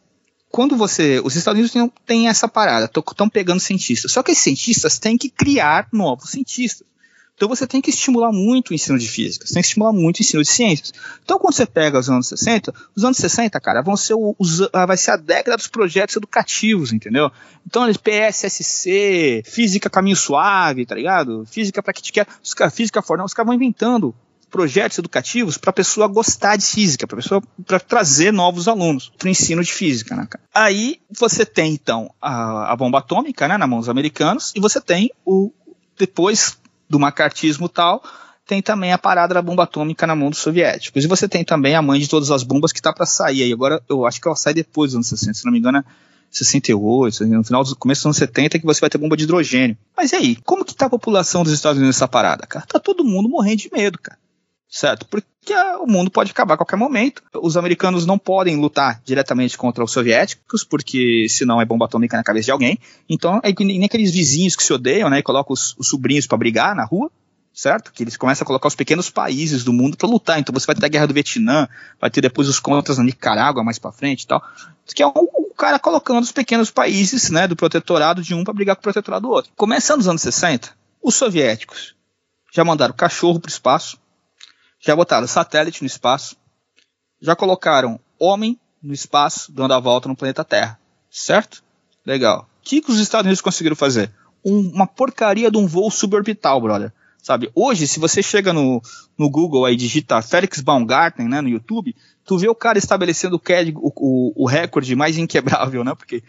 Quando 0.50 0.76
você. 0.76 1.20
Os 1.24 1.36
Estados 1.36 1.58
Unidos 1.58 1.92
têm 2.04 2.28
essa 2.28 2.48
parada, 2.48 2.86
estão 2.86 3.28
pegando 3.28 3.60
cientistas. 3.60 4.10
Só 4.10 4.22
que 4.22 4.32
esses 4.32 4.42
cientistas 4.42 4.98
têm 4.98 5.16
que 5.16 5.28
criar 5.28 5.86
novos 5.92 6.30
cientistas. 6.30 6.86
Então 7.36 7.48
você 7.48 7.66
tem 7.66 7.80
que 7.80 7.90
estimular 7.90 8.30
muito 8.30 8.70
o 8.70 8.74
ensino 8.74 8.98
de 8.98 9.08
física, 9.08 9.44
você 9.44 9.54
tem 9.54 9.62
que 9.62 9.66
estimular 9.66 9.92
muito 9.92 10.18
o 10.18 10.22
ensino 10.22 10.42
de 10.42 10.48
ciências. 10.48 10.92
Então 11.24 11.38
quando 11.38 11.54
você 11.54 11.66
pega 11.66 11.98
os 11.98 12.08
anos 12.08 12.28
60, 12.28 12.72
os 12.94 13.04
anos 13.04 13.16
60, 13.16 13.58
cara, 13.60 13.82
vão 13.82 13.96
ser 13.96 14.14
os, 14.14 14.68
vai 14.72 14.96
ser 14.96 15.12
a 15.12 15.16
década 15.16 15.56
dos 15.56 15.66
projetos 15.66 16.14
educativos, 16.14 16.92
entendeu? 16.92 17.30
Então 17.66 17.84
PSSC, 17.92 19.42
física 19.44 19.90
caminho 19.90 20.16
suave, 20.16 20.86
tá 20.86 20.94
ligado? 20.94 21.44
Física 21.46 21.82
para 21.82 21.92
que 21.92 22.02
te 22.02 22.12
quer, 22.12 22.26
física 22.72 23.02
fornal, 23.02 23.26
os 23.26 23.34
caras 23.34 23.48
vão 23.48 23.56
inventando 23.56 24.14
projetos 24.48 24.98
educativos 24.98 25.58
para 25.58 25.70
a 25.70 25.72
pessoa 25.72 26.06
gostar 26.06 26.54
de 26.54 26.64
física, 26.64 27.08
para 27.08 27.16
pessoa 27.16 27.42
para 27.66 27.80
trazer 27.80 28.32
novos 28.32 28.68
alunos 28.68 29.10
para 29.18 29.26
o 29.26 29.28
ensino 29.28 29.64
de 29.64 29.72
física, 29.72 30.14
né, 30.14 30.28
cara? 30.30 30.44
Aí 30.54 31.00
você 31.10 31.44
tem 31.44 31.72
então 31.72 32.08
a, 32.22 32.72
a 32.72 32.76
bomba 32.76 33.00
atômica, 33.00 33.48
né, 33.48 33.58
na 33.58 33.66
mão 33.66 33.80
dos 33.80 33.88
americanos 33.88 34.52
e 34.54 34.60
você 34.60 34.80
tem 34.80 35.10
o 35.26 35.50
depois 35.98 36.56
do 36.88 36.98
macartismo 36.98 37.68
tal, 37.68 38.02
tem 38.46 38.60
também 38.60 38.92
a 38.92 38.98
parada 38.98 39.34
da 39.34 39.42
bomba 39.42 39.62
atômica 39.62 40.06
na 40.06 40.14
mão 40.14 40.30
dos 40.30 40.38
soviéticos. 40.38 41.04
E 41.04 41.08
você 41.08 41.28
tem 41.28 41.44
também 41.44 41.74
a 41.74 41.82
mãe 41.82 41.98
de 41.98 42.08
todas 42.08 42.30
as 42.30 42.42
bombas 42.42 42.72
que 42.72 42.78
está 42.78 42.92
para 42.92 43.06
sair. 43.06 43.42
aí 43.42 43.52
agora 43.52 43.82
eu 43.88 44.06
acho 44.06 44.20
que 44.20 44.28
ela 44.28 44.36
sai 44.36 44.52
depois 44.52 44.90
dos 44.90 44.96
anos 44.96 45.08
60, 45.08 45.34
se 45.34 45.44
não 45.44 45.52
me 45.52 45.58
engano, 45.58 45.78
é 45.78 45.84
68, 46.30 47.26
no 47.26 47.44
final 47.44 47.62
do 47.62 47.76
começo 47.76 48.00
dos 48.00 48.06
anos 48.06 48.16
70 48.16 48.58
que 48.58 48.66
você 48.66 48.80
vai 48.80 48.90
ter 48.90 48.98
bomba 48.98 49.16
de 49.16 49.24
hidrogênio. 49.24 49.76
Mas 49.96 50.12
e 50.12 50.16
aí, 50.16 50.36
como 50.44 50.64
que 50.64 50.74
tá 50.74 50.86
a 50.86 50.90
população 50.90 51.44
dos 51.44 51.52
Estados 51.52 51.78
Unidos 51.78 51.96
nessa 51.96 52.08
parada, 52.08 52.46
cara? 52.46 52.66
Tá 52.66 52.78
todo 52.78 53.04
mundo 53.04 53.28
morrendo 53.28 53.58
de 53.58 53.70
medo, 53.72 53.98
cara. 53.98 54.18
Certo? 54.74 55.06
Porque 55.06 55.54
o 55.80 55.86
mundo 55.86 56.10
pode 56.10 56.32
acabar 56.32 56.54
a 56.54 56.56
qualquer 56.56 56.76
momento. 56.76 57.22
Os 57.40 57.56
americanos 57.56 58.04
não 58.04 58.18
podem 58.18 58.56
lutar 58.56 59.00
diretamente 59.04 59.56
contra 59.56 59.84
os 59.84 59.92
soviéticos, 59.92 60.64
porque 60.64 61.28
senão 61.28 61.60
é 61.60 61.64
bomba 61.64 61.84
atômica 61.84 62.16
na 62.16 62.24
cabeça 62.24 62.46
de 62.46 62.50
alguém. 62.50 62.76
Então, 63.08 63.40
é 63.44 63.52
nem 63.60 63.84
aqueles 63.84 64.10
vizinhos 64.10 64.56
que 64.56 64.64
se 64.64 64.72
odeiam, 64.72 65.08
né, 65.08 65.20
e 65.20 65.22
colocam 65.22 65.52
os, 65.52 65.76
os 65.78 65.86
sobrinhos 65.86 66.26
para 66.26 66.36
brigar 66.36 66.74
na 66.74 66.84
rua, 66.84 67.08
certo? 67.52 67.92
Que 67.92 68.02
eles 68.02 68.16
começam 68.16 68.44
a 68.44 68.46
colocar 68.46 68.66
os 68.66 68.74
pequenos 68.74 69.08
países 69.08 69.62
do 69.62 69.72
mundo 69.72 69.96
para 69.96 70.08
lutar. 70.08 70.40
Então 70.40 70.52
você 70.52 70.66
vai 70.66 70.74
ter 70.74 70.84
a 70.84 70.88
guerra 70.88 71.06
do 71.06 71.14
Vietnã, 71.14 71.68
vai 72.00 72.10
ter 72.10 72.20
depois 72.20 72.48
os 72.48 72.58
contras 72.58 72.98
na 72.98 73.04
Nicarágua 73.04 73.62
mais 73.62 73.78
para 73.78 73.92
frente 73.92 74.22
e 74.22 74.26
tal. 74.26 74.42
Que 74.92 75.04
é 75.04 75.06
o, 75.06 75.54
cara 75.56 75.78
colocando 75.78 76.24
os 76.24 76.32
pequenos 76.32 76.72
países, 76.72 77.30
né, 77.30 77.46
do 77.46 77.54
protetorado 77.54 78.22
de 78.22 78.34
um 78.34 78.42
para 78.42 78.52
brigar 78.52 78.74
com 78.74 78.80
o 78.80 78.82
protetorado 78.82 79.28
do 79.28 79.32
outro. 79.32 79.52
Começando 79.54 79.98
nos 79.98 80.08
anos 80.08 80.22
60, 80.22 80.76
os 81.00 81.14
soviéticos 81.14 81.94
já 82.52 82.64
mandaram 82.64 82.92
cachorro 82.92 83.38
para 83.38 83.48
o 83.48 83.52
espaço, 83.52 83.98
já 84.84 84.94
botaram 84.94 85.26
satélite 85.26 85.82
no 85.82 85.86
espaço, 85.86 86.36
já 87.20 87.34
colocaram 87.34 87.98
homem 88.18 88.58
no 88.82 88.92
espaço 88.92 89.50
dando 89.52 89.74
a 89.74 89.80
volta 89.80 90.08
no 90.08 90.16
planeta 90.16 90.44
Terra, 90.44 90.78
certo? 91.10 91.62
Legal. 92.04 92.48
O 92.60 92.62
que, 92.62 92.80
que 92.80 92.90
os 92.90 92.98
Estados 92.98 93.26
Unidos 93.26 93.40
conseguiram 93.40 93.76
fazer? 93.76 94.12
Um, 94.44 94.70
uma 94.74 94.86
porcaria 94.86 95.50
de 95.50 95.56
um 95.56 95.66
voo 95.66 95.90
suborbital, 95.90 96.60
brother 96.60 96.92
sabe? 97.24 97.50
Hoje, 97.54 97.88
se 97.88 97.98
você 97.98 98.22
chega 98.22 98.52
no, 98.52 98.82
no 99.16 99.30
Google 99.30 99.66
e 99.70 99.74
digita 99.74 100.20
Felix 100.20 100.60
Baumgarten, 100.60 101.26
né, 101.26 101.40
no 101.40 101.48
YouTube, 101.48 101.96
tu 102.22 102.36
vê 102.36 102.48
o 102.50 102.54
cara 102.54 102.76
estabelecendo 102.76 103.40
o, 103.40 103.92
o, 103.96 104.44
o 104.44 104.46
recorde 104.46 104.94
mais 104.94 105.16
inquebrável, 105.16 105.82
né? 105.82 105.94
Porque 105.94 106.22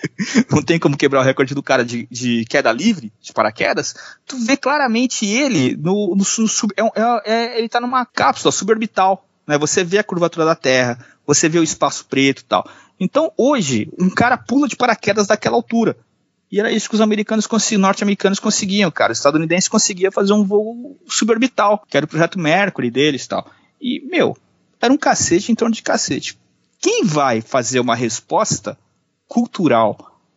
não 0.50 0.62
tem 0.62 0.78
como 0.78 0.96
quebrar 0.96 1.20
o 1.20 1.24
recorde 1.24 1.54
do 1.54 1.62
cara 1.62 1.84
de, 1.84 2.06
de, 2.10 2.44
queda 2.46 2.72
livre, 2.72 3.12
de 3.20 3.32
paraquedas, 3.32 3.94
tu 4.26 4.36
vê 4.38 4.56
claramente 4.56 5.26
ele 5.26 5.76
no, 5.76 6.14
no, 6.14 6.24
no 6.38 6.46
é, 6.76 7.00
é, 7.00 7.32
é, 7.32 7.58
ele 7.58 7.68
tá 7.68 7.80
numa 7.80 8.04
cápsula 8.04 8.52
suborbital, 8.52 9.26
né? 9.46 9.58
Você 9.58 9.84
vê 9.84 9.98
a 9.98 10.04
curvatura 10.04 10.46
da 10.46 10.54
Terra, 10.54 10.98
você 11.26 11.48
vê 11.48 11.58
o 11.58 11.64
espaço 11.64 12.06
preto 12.06 12.40
e 12.40 12.44
tal. 12.44 12.68
Então, 12.98 13.32
hoje, 13.36 13.90
um 13.98 14.08
cara 14.08 14.36
pula 14.36 14.68
de 14.68 14.76
paraquedas 14.76 15.26
daquela 15.26 15.56
altura. 15.56 15.96
E 16.50 16.60
era 16.60 16.70
isso 16.70 16.88
que 16.88 16.94
os 16.94 17.00
americanos 17.00 17.48
norte-americanos 17.78 18.38
conseguiam, 18.38 18.90
cara. 18.90 19.12
Os 19.12 19.18
estadunidenses 19.18 19.68
conseguiam 19.68 20.12
fazer 20.12 20.34
um 20.34 20.44
voo 20.44 21.00
suborbital, 21.08 21.82
que 21.88 21.96
era 21.96 22.04
o 22.04 22.08
projeto 22.08 22.38
Mercury 22.38 22.90
deles 22.90 23.24
e 23.24 23.28
tal. 23.28 23.50
E, 23.80 24.00
meu, 24.08 24.36
era 24.80 24.92
um 24.92 24.98
cacete 24.98 25.50
em 25.50 25.54
torno 25.54 25.74
de 25.74 25.82
cacete. 25.82 26.38
Quem 26.78 27.04
vai 27.04 27.40
fazer 27.40 27.80
uma 27.80 27.94
resposta 27.94 28.78
cultural 29.32 29.96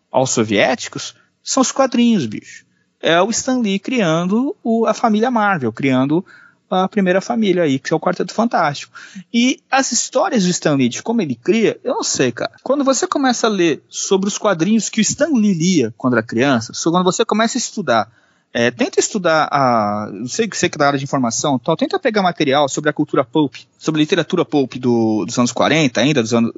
aos 0.09 0.29
soviéticos 0.29 1.15
são 1.43 1.59
os 1.59 1.69
quadrinhos, 1.69 2.25
bicho. 2.25 2.65
É 3.01 3.21
o 3.21 3.29
Stan 3.29 3.59
Lee 3.59 3.77
criando 3.77 4.55
o, 4.63 4.85
a 4.85 4.93
família 4.93 5.29
Marvel, 5.29 5.73
criando 5.73 6.25
a 6.69 6.87
primeira 6.87 7.19
família 7.19 7.63
aí, 7.63 7.77
que 7.77 7.91
é 7.91 7.95
o 7.95 7.99
Quarteto 7.99 8.33
Fantástico. 8.33 8.93
E 9.33 9.59
as 9.69 9.91
histórias 9.91 10.45
do 10.45 10.49
Stan 10.49 10.75
Lee, 10.75 10.87
de 10.87 11.03
como 11.03 11.21
ele 11.21 11.35
cria, 11.35 11.77
eu 11.83 11.95
não 11.95 12.03
sei, 12.03 12.31
cara. 12.31 12.53
Quando 12.63 12.85
você 12.85 13.05
começa 13.05 13.47
a 13.47 13.49
ler 13.49 13.83
sobre 13.89 14.29
os 14.29 14.37
quadrinhos 14.37 14.87
que 14.87 15.01
o 15.01 15.03
Stan 15.03 15.27
Lee 15.33 15.53
lia 15.53 15.93
quando 15.97 16.13
era 16.13 16.23
criança, 16.23 16.71
quando 16.89 17.03
você 17.03 17.25
começa 17.25 17.57
a 17.57 17.59
estudar 17.59 18.09
é, 18.57 18.71
tenta 18.71 19.01
estudar 19.01 19.49
a. 19.51 20.09
Sei 20.27 20.47
que 20.47 20.55
você 20.55 20.69
que 20.69 20.77
é 20.77 20.79
da 20.79 20.87
área 20.87 20.97
de 20.97 21.03
informação, 21.03 21.59
tal, 21.59 21.75
tenta 21.75 21.99
pegar 21.99 22.23
material 22.23 22.69
sobre 22.69 22.89
a 22.89 22.93
cultura 22.93 23.21
pulp, 23.21 23.55
sobre 23.77 23.99
a 23.99 24.03
literatura 24.03 24.45
pulp 24.45 24.75
do, 24.75 25.25
dos 25.25 25.37
anos 25.37 25.51
40, 25.51 25.99
ainda, 25.99 26.23
dos 26.23 26.33
anos, 26.33 26.53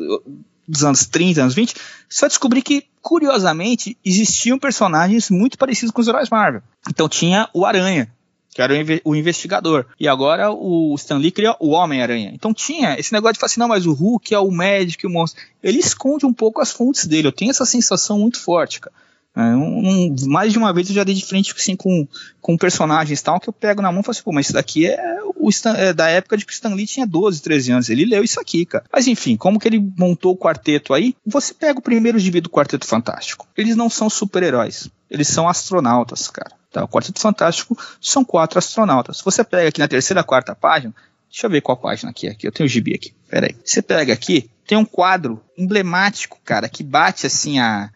dos 0.68 0.84
anos 0.84 1.08
30, 1.08 1.42
anos 1.42 1.56
20, 1.56 1.74
você 2.08 2.22
vai 2.22 2.30
descobrir 2.30 2.62
que, 2.62 2.86
curiosamente, 3.02 3.98
existiam 4.06 4.60
personagens 4.60 5.32
muito 5.32 5.58
parecidos 5.58 5.90
com 5.92 6.00
os 6.00 6.08
heróis 6.08 6.30
Marvel. 6.30 6.62
Então 6.88 7.10
tinha 7.10 7.50
o 7.52 7.66
Aranha, 7.66 8.08
que 8.54 8.62
era 8.62 8.76
o, 9.04 9.16
investigador. 9.16 9.88
E 10.00 10.08
agora 10.08 10.52
o 10.52 10.94
Stan 11.00 11.18
Lee 11.18 11.32
cria 11.32 11.56
o 11.60 11.70
Homem-Aranha. 11.70 12.30
Então 12.32 12.54
tinha 12.54 12.96
esse 13.00 13.12
negócio 13.12 13.34
de 13.34 13.40
falar 13.40 13.48
assim, 13.48 13.60
não, 13.60 13.70
mas 13.70 13.88
o 13.88 13.94
Hulk 13.94 14.36
é 14.36 14.40
o 14.40 14.52
médico 14.52 15.08
o 15.08 15.10
monstro. 15.10 15.42
Ele 15.64 15.80
esconde 15.80 16.28
um 16.28 16.34
pouco 16.34 16.62
as 16.62 16.72
fontes 16.72 17.08
dele. 17.08 17.28
Eu 17.28 17.32
tenho 17.32 17.50
essa 17.50 17.66
sensação 17.66 18.20
muito 18.20 18.40
forte, 18.40 18.82
cara. 18.82 18.96
É, 19.38 19.56
um, 19.56 20.16
mais 20.26 20.52
de 20.52 20.58
uma 20.58 20.74
vez 20.74 20.90
eu 20.90 20.96
já 20.96 21.04
dei 21.04 21.14
de 21.14 21.24
frente 21.24 21.54
assim, 21.56 21.76
com, 21.76 22.08
com 22.42 22.58
personagens 22.58 23.22
tal, 23.22 23.40
que 23.40 23.48
eu 23.48 23.54
pego 23.54 23.84
na 23.84 23.92
mão 23.92 24.02
e 24.02 24.04
falo 24.04 24.12
assim, 24.12 24.24
pô, 24.24 24.32
mas 24.32 24.48
isso 24.48 24.54
daqui 24.54 24.88
é, 24.88 24.98
o 25.36 25.48
Stan, 25.50 25.76
é 25.78 25.94
da 25.94 26.10
época 26.10 26.36
de 26.36 26.44
que 26.44 26.52
o 26.52 26.56
Stan 26.56 26.74
Lee 26.74 26.88
tinha 26.88 27.06
12, 27.06 27.40
13 27.44 27.72
anos. 27.72 27.90
Ele 27.90 28.04
leu 28.06 28.24
isso 28.24 28.40
aqui, 28.40 28.66
cara. 28.66 28.84
Mas 28.92 29.06
enfim, 29.06 29.38
como 29.38 29.60
que 29.60 29.68
ele 29.68 29.80
montou 29.96 30.34
o 30.34 30.38
quarteto 30.38 30.92
aí? 30.92 31.16
Você 31.24 31.54
pega 31.54 31.78
o 31.78 31.84
primeiro 31.84 32.18
gibi 32.18 32.42
do 32.42 32.50
Quarteto 32.50 32.88
Fantástico. 32.88 33.48
Eles 33.56 33.76
não 33.76 33.92
são 33.92 34.10
super-heróis. 34.10 34.90
Eles 35.10 35.28
são 35.28 35.48
astronautas, 35.48 36.28
cara. 36.28 36.52
Tá? 36.72 36.84
O 36.84 36.88
Quarteto 36.88 37.20
Fantástico 37.20 37.78
são 38.02 38.26
quatro 38.26 38.58
astronautas. 38.58 39.22
Você 39.22 39.44
pega 39.44 39.70
aqui 39.70 39.80
na 39.80 39.88
terceira, 39.88 40.24
quarta 40.24 40.56
página, 40.56 40.96
deixa 41.30 41.46
eu 41.46 41.52
ver 41.52 41.62
qual 41.62 41.78
página 41.78 42.10
aqui, 42.10 42.28
aqui. 42.28 42.48
Eu 42.48 42.52
tenho 42.52 42.66
o 42.66 42.70
gibi 42.70 42.96
aqui. 42.96 43.14
Pera 43.30 43.46
aí. 43.48 43.56
Você 43.64 43.82
pega 43.82 44.14
aqui, 44.14 44.50
tem 44.66 44.78
um 44.78 44.86
quadro 44.86 45.42
emblemático, 45.58 46.40
cara, 46.44 46.68
que 46.68 46.84
bate 46.84 47.28
assim 47.28 47.60
a. 47.60 47.92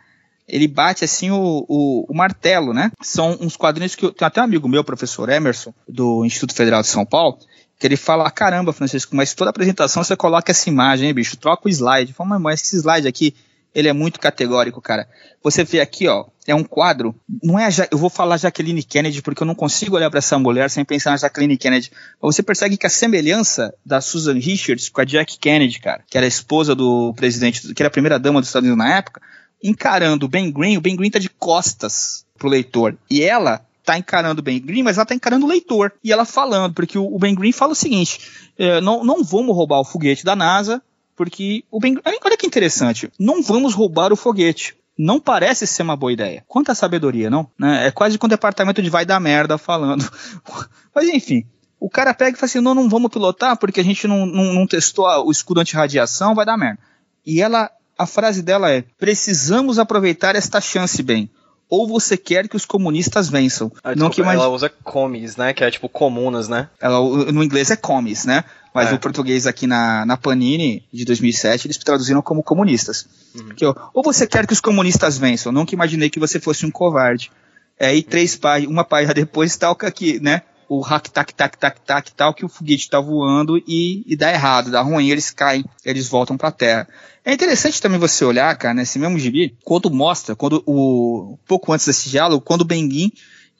Ele 0.51 0.67
bate 0.67 1.05
assim 1.05 1.31
o, 1.31 1.65
o, 1.67 2.05
o 2.09 2.13
martelo, 2.13 2.73
né? 2.73 2.91
São 3.01 3.37
uns 3.39 3.55
quadrinhos 3.55 3.95
que 3.95 4.05
eu, 4.05 4.11
tem 4.11 4.27
até 4.27 4.41
um 4.41 4.43
amigo 4.43 4.67
meu, 4.67 4.83
professor 4.83 5.29
Emerson, 5.29 5.73
do 5.87 6.25
Instituto 6.25 6.53
Federal 6.53 6.81
de 6.81 6.89
São 6.89 7.05
Paulo, 7.05 7.39
que 7.79 7.87
ele 7.87 7.95
fala: 7.95 8.29
caramba, 8.29 8.73
Francisco, 8.73 9.15
mas 9.15 9.33
toda 9.33 9.49
apresentação 9.49 10.03
você 10.03 10.15
coloca 10.15 10.51
essa 10.51 10.69
imagem, 10.69 11.07
hein, 11.07 11.13
bicho? 11.13 11.37
Troca 11.37 11.67
o 11.67 11.69
slide. 11.69 12.11
Fala, 12.11 12.37
mas 12.37 12.61
esse 12.61 12.75
slide 12.75 13.07
aqui 13.07 13.33
ele 13.73 13.87
é 13.87 13.93
muito 13.93 14.19
categórico, 14.19 14.81
cara. 14.81 15.07
Você 15.41 15.63
vê 15.63 15.79
aqui, 15.79 16.07
ó, 16.07 16.25
é 16.45 16.53
um 16.53 16.63
quadro, 16.63 17.15
não 17.41 17.57
é, 17.57 17.71
ja 17.71 17.87
eu 17.89 17.97
vou 17.97 18.09
falar 18.09 18.37
Jacqueline 18.37 18.83
Kennedy 18.83 19.21
porque 19.21 19.41
eu 19.43 19.47
não 19.47 19.55
consigo 19.55 19.95
olhar 19.95 20.09
para 20.09 20.19
essa 20.19 20.37
mulher 20.37 20.69
sem 20.69 20.83
pensar 20.83 21.11
na 21.11 21.17
Jacqueline 21.17 21.57
Kennedy. 21.57 21.91
Mas 22.21 22.35
você 22.35 22.43
percebe 22.43 22.77
que 22.77 22.85
a 22.85 22.89
semelhança 22.89 23.73
da 23.85 24.01
Susan 24.01 24.33
Richards 24.33 24.89
com 24.89 25.01
a 25.01 25.05
Jack 25.05 25.39
Kennedy, 25.39 25.79
cara, 25.79 26.03
que 26.09 26.17
era 26.17 26.25
a 26.25 26.29
esposa 26.29 26.75
do 26.75 27.13
presidente, 27.13 27.73
que 27.73 27.81
era 27.81 27.87
a 27.87 27.91
primeira 27.91 28.19
dama 28.19 28.41
dos 28.41 28.49
Estados 28.49 28.67
Unidos 28.67 28.85
na 28.85 28.97
época, 28.97 29.21
encarando 29.63 30.25
o 30.25 30.29
Ben 30.29 30.51
Green, 30.51 30.77
o 30.77 30.81
Ben 30.81 30.95
Green 30.95 31.11
tá 31.11 31.19
de 31.19 31.29
costas 31.29 32.25
pro 32.37 32.49
leitor. 32.49 32.97
E 33.09 33.23
ela 33.23 33.65
tá 33.83 33.97
encarando 33.97 34.39
o 34.39 34.43
Ben 34.43 34.59
Green, 34.59 34.83
mas 34.83 34.97
ela 34.97 35.05
tá 35.05 35.15
encarando 35.15 35.45
o 35.45 35.49
leitor. 35.49 35.93
E 36.03 36.11
ela 36.11 36.25
falando, 36.25 36.73
porque 36.73 36.97
o, 36.97 37.17
Ben 37.17 37.35
Green 37.35 37.51
fala 37.51 37.73
o 37.73 37.75
seguinte: 37.75 38.19
é, 38.57 38.81
não, 38.81 39.03
não 39.03 39.23
vamos 39.23 39.55
roubar 39.55 39.79
o 39.79 39.85
foguete 39.85 40.23
da 40.23 40.35
NASA, 40.35 40.81
porque 41.15 41.63
o 41.69 41.79
Ben... 41.79 41.97
Olha 42.03 42.37
que 42.37 42.47
interessante. 42.47 43.11
Não 43.19 43.41
vamos 43.41 43.73
roubar 43.73 44.11
o 44.11 44.15
foguete. 44.15 44.75
Não 44.97 45.19
parece 45.19 45.65
ser 45.65 45.83
uma 45.83 45.95
boa 45.95 46.11
ideia. 46.11 46.43
Quanta 46.47 46.75
sabedoria, 46.75 47.29
não? 47.29 47.49
Né? 47.57 47.87
É 47.87 47.91
quase 47.91 48.17
com 48.17 48.27
o 48.27 48.29
departamento 48.29 48.81
de 48.81 48.89
vai 48.89 49.05
dar 49.05 49.19
merda 49.19 49.57
falando. 49.57 50.07
Mas 50.93 51.07
enfim, 51.07 51.45
o 51.79 51.89
cara 51.89 52.13
pega 52.13 52.37
e 52.37 52.39
fala 52.39 52.45
assim: 52.45 52.61
não, 52.61 52.75
não 52.75 52.87
vamos 52.87 53.11
pilotar 53.11 53.57
porque 53.57 53.79
a 53.79 53.83
gente 53.83 54.07
não, 54.07 54.25
não, 54.25 54.53
não 54.53 54.67
testou 54.67 55.07
o 55.25 55.31
escudo 55.31 55.59
anti-radiação, 55.59 56.35
vai 56.35 56.45
dar 56.45 56.57
merda. 56.57 56.79
E 57.25 57.41
ela, 57.41 57.71
a 58.01 58.05
frase 58.05 58.41
dela 58.41 58.71
é: 58.71 58.83
precisamos 58.99 59.79
aproveitar 59.79 60.35
esta 60.35 60.59
chance, 60.59 61.01
bem 61.01 61.29
ou 61.71 61.87
você 61.87 62.17
quer 62.17 62.49
que 62.49 62.57
os 62.57 62.65
comunistas 62.65 63.29
vençam. 63.29 63.71
Ah, 63.81 63.95
não 63.95 64.09
que 64.09 64.21
Ela 64.21 64.49
usa 64.49 64.67
comis, 64.67 65.37
né? 65.37 65.53
Que 65.53 65.63
é 65.63 65.71
tipo 65.71 65.87
comunas, 65.87 66.49
né? 66.49 66.67
Ela, 66.81 66.99
no 67.31 67.41
inglês 67.41 67.71
é 67.71 67.77
comis, 67.77 68.25
né? 68.25 68.43
Mas 68.73 68.91
é. 68.91 68.93
o 68.93 68.99
português 68.99 69.47
aqui 69.47 69.65
na, 69.65 70.05
na 70.05 70.17
Panini, 70.17 70.85
de 70.91 71.05
2007, 71.05 71.67
eles 71.67 71.77
traduziram 71.77 72.21
como 72.21 72.43
comunistas. 72.43 73.07
Uhum. 73.33 73.55
Que, 73.55 73.65
ou 73.65 74.03
você 74.03 74.27
quer 74.27 74.45
que 74.45 74.51
os 74.51 74.59
comunistas 74.59 75.17
vençam, 75.17 75.53
não 75.53 75.65
que 75.65 75.73
imaginei 75.73 76.09
que 76.09 76.19
você 76.19 76.41
fosse 76.41 76.65
um 76.65 76.71
covarde. 76.71 77.31
É, 77.79 77.95
e 77.95 78.03
três 78.03 78.35
páginas, 78.35 78.69
uma 78.69 78.83
página 78.83 79.13
depois, 79.15 79.55
talca 79.55 79.87
aqui, 79.87 80.19
né? 80.19 80.41
O 80.73 80.79
hack 80.79 81.09
tac 81.09 81.33
tac 81.33 81.57
tac 81.57 81.81
tac 81.81 82.13
tal 82.13 82.33
que 82.33 82.45
o 82.45 82.47
foguete 82.47 82.83
está 82.83 82.97
voando 82.97 83.57
e, 83.67 84.05
e, 84.07 84.15
dá 84.15 84.31
errado, 84.31 84.71
dá 84.71 84.81
ruim, 84.81 85.09
eles 85.09 85.29
caem, 85.29 85.65
eles 85.83 86.07
voltam 86.07 86.37
para 86.37 86.47
a 86.47 86.51
Terra. 86.53 86.87
É 87.25 87.33
interessante 87.33 87.81
também 87.81 87.99
você 87.99 88.23
olhar, 88.23 88.57
cara, 88.57 88.73
nesse 88.73 88.97
mesmo 88.97 89.19
gibi, 89.19 89.53
quando 89.65 89.91
mostra, 89.91 90.33
quando 90.33 90.63
o 90.65 91.37
pouco 91.45 91.73
antes 91.73 91.85
desse 91.85 92.09
diálogo, 92.09 92.41
quando 92.41 92.61
o 92.61 92.65
Benguin, 92.65 93.11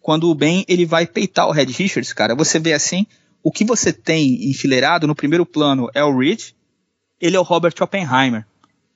quando 0.01 0.29
o 0.29 0.33
Ben 0.33 0.63
ele 0.69 0.85
vai 0.85 1.05
peitar 1.05 1.49
o 1.49 1.51
Red 1.51 1.65
Richards, 1.65 2.13
cara, 2.13 2.33
você 2.33 2.59
vê 2.59 2.71
assim, 2.71 3.05
o 3.43 3.51
que 3.51 3.65
você 3.65 3.91
tem 3.91 4.49
enfileirado 4.49 5.05
no 5.05 5.13
primeiro 5.13 5.45
plano 5.45 5.89
é 5.93 6.01
o 6.01 6.17
Reed, 6.17 6.51
ele 7.19 7.35
é 7.35 7.39
o 7.41 7.43
Robert 7.43 7.75
Oppenheimer. 7.81 8.45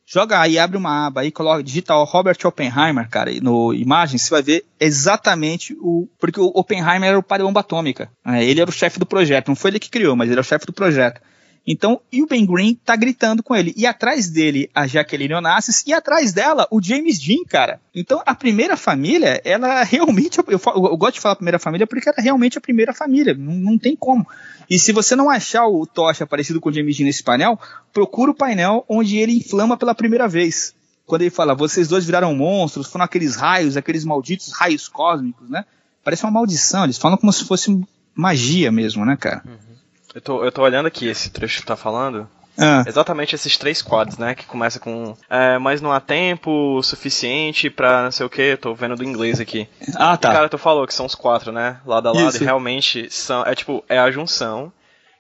Joga 0.08 0.40
aí, 0.40 0.60
abre 0.60 0.78
uma 0.78 1.08
aba 1.08 1.22
aí, 1.22 1.32
coloca, 1.32 1.64
digita 1.64 1.94
Robert 1.96 2.38
Oppenheimer, 2.44 3.10
cara, 3.10 3.32
no 3.42 3.74
imagem, 3.74 4.20
você 4.20 4.30
vai 4.30 4.44
ver 4.44 4.64
exatamente 4.80 5.76
o. 5.80 6.08
Porque 6.20 6.40
o 6.40 6.52
Oppenheimer 6.54 7.10
era 7.10 7.18
o 7.18 7.24
pai 7.24 7.40
bomba 7.40 7.62
atômica. 7.62 8.12
Né? 8.24 8.46
Ele 8.46 8.62
era 8.62 8.70
o 8.70 8.74
chefe 8.74 9.00
do 9.00 9.06
projeto. 9.06 9.48
Não 9.48 9.56
foi 9.56 9.72
ele 9.72 9.80
que 9.80 9.90
criou, 9.90 10.16
mas 10.16 10.28
ele 10.28 10.36
era 10.36 10.42
o 10.42 10.44
chefe 10.44 10.68
do 10.68 10.74
projeto. 10.74 11.20
Então, 11.68 12.00
e 12.12 12.22
o 12.22 12.28
Ben 12.28 12.46
Green 12.46 12.76
tá 12.76 12.96
gritando 12.96 13.42
com 13.42 13.56
ele. 13.56 13.74
E 13.76 13.88
atrás 13.88 14.30
dele, 14.30 14.70
a 14.74 14.86
Jacqueline 14.86 15.34
Onassis, 15.34 15.84
e 15.88 15.94
atrás 15.94 16.32
dela, 16.32 16.68
o 16.70 16.80
James 16.82 17.18
Dean, 17.18 17.44
cara. 17.48 17.82
Então, 17.94 18.22
a 18.24 18.36
primeira 18.36 18.78
família, 18.78 19.42
ela 19.44 19.82
realmente. 19.84 20.38
Eu, 20.38 20.46
eu, 20.48 20.60
eu 20.76 20.98
gosto 20.98 21.16
de 21.16 21.22
falar 21.22 21.36
primeira 21.36 21.58
família 21.58 21.88
porque 21.88 22.08
ela 22.08 22.18
é 22.20 22.22
realmente 22.22 22.58
a 22.58 22.62
primeira 22.62 22.94
família. 22.94 23.34
Não, 23.34 23.54
não 23.54 23.78
tem 23.80 23.96
como. 23.96 24.28
E 24.70 24.78
se 24.78 24.92
você 24.92 25.16
não 25.16 25.30
achar 25.30 25.66
o 25.66 25.86
Tocha 25.88 26.28
parecido 26.28 26.62
com 26.62 26.70
o 26.70 26.74
James 26.74 26.98
Dean 26.98 27.06
nesse 27.06 27.24
painel, 27.24 27.60
procura 27.92 28.32
o 28.32 28.36
painel 28.36 28.86
onde 28.88 29.18
ele 29.18 29.36
inflama 29.36 29.76
pela 29.76 29.96
primeira 29.96 30.28
vez. 30.28 30.76
Quando 31.08 31.22
ele 31.22 31.32
fala, 31.32 31.56
vocês 31.56 31.88
dois 31.88 32.06
viraram 32.06 32.36
monstros, 32.36 32.88
foram 32.88 33.06
aqueles 33.06 33.36
raios, 33.36 33.78
aqueles 33.78 34.04
malditos 34.04 34.52
raios 34.52 34.88
cósmicos, 34.88 35.50
né? 35.50 35.66
Parece 36.04 36.24
uma 36.24 36.32
maldição, 36.32 36.84
eles 36.84 36.98
falam 36.98 37.18
como 37.18 37.32
se 37.34 37.46
fosse 37.46 37.80
magia 38.16 38.72
mesmo, 38.72 39.06
né, 39.06 39.16
cara? 39.16 39.44
Uhum. 39.46 39.75
Eu 40.16 40.22
tô, 40.22 40.46
eu 40.46 40.52
tô 40.52 40.62
olhando 40.62 40.86
aqui 40.86 41.08
esse 41.08 41.30
trecho 41.30 41.60
que 41.60 41.68
tá 41.68 41.76
falando. 41.76 42.26
Ah. 42.58 42.86
Exatamente 42.88 43.36
esses 43.36 43.58
três 43.58 43.82
quadros, 43.82 44.18
né? 44.18 44.34
Que 44.34 44.46
começa 44.46 44.80
com. 44.80 45.14
É, 45.30 45.58
mas 45.58 45.82
não 45.82 45.92
há 45.92 46.00
tempo 46.00 46.82
suficiente 46.82 47.70
pra 47.70 48.04
não 48.04 48.12
sei 48.12 48.26
o 48.26 48.30
que. 48.30 48.56
Tô 48.56 48.74
vendo 48.74 48.96
do 48.96 49.04
inglês 49.04 49.42
aqui. 49.42 49.68
Ah, 49.96 50.16
tá. 50.16 50.30
E, 50.30 50.34
cara, 50.34 50.48
tu 50.48 50.58
falou 50.58 50.88
que 50.88 50.94
são 50.94 51.06
os 51.06 51.16
quatro, 51.16 51.52
né? 51.52 51.82
Lado 51.86 52.08
a 52.08 52.12
lado. 52.14 52.30
Isso. 52.30 52.42
E 52.42 52.46
realmente 52.46 53.10
são. 53.12 53.44
É 53.46 53.54
tipo, 53.54 53.84
é 53.90 54.00
a 54.00 54.10
junção. 54.10 54.72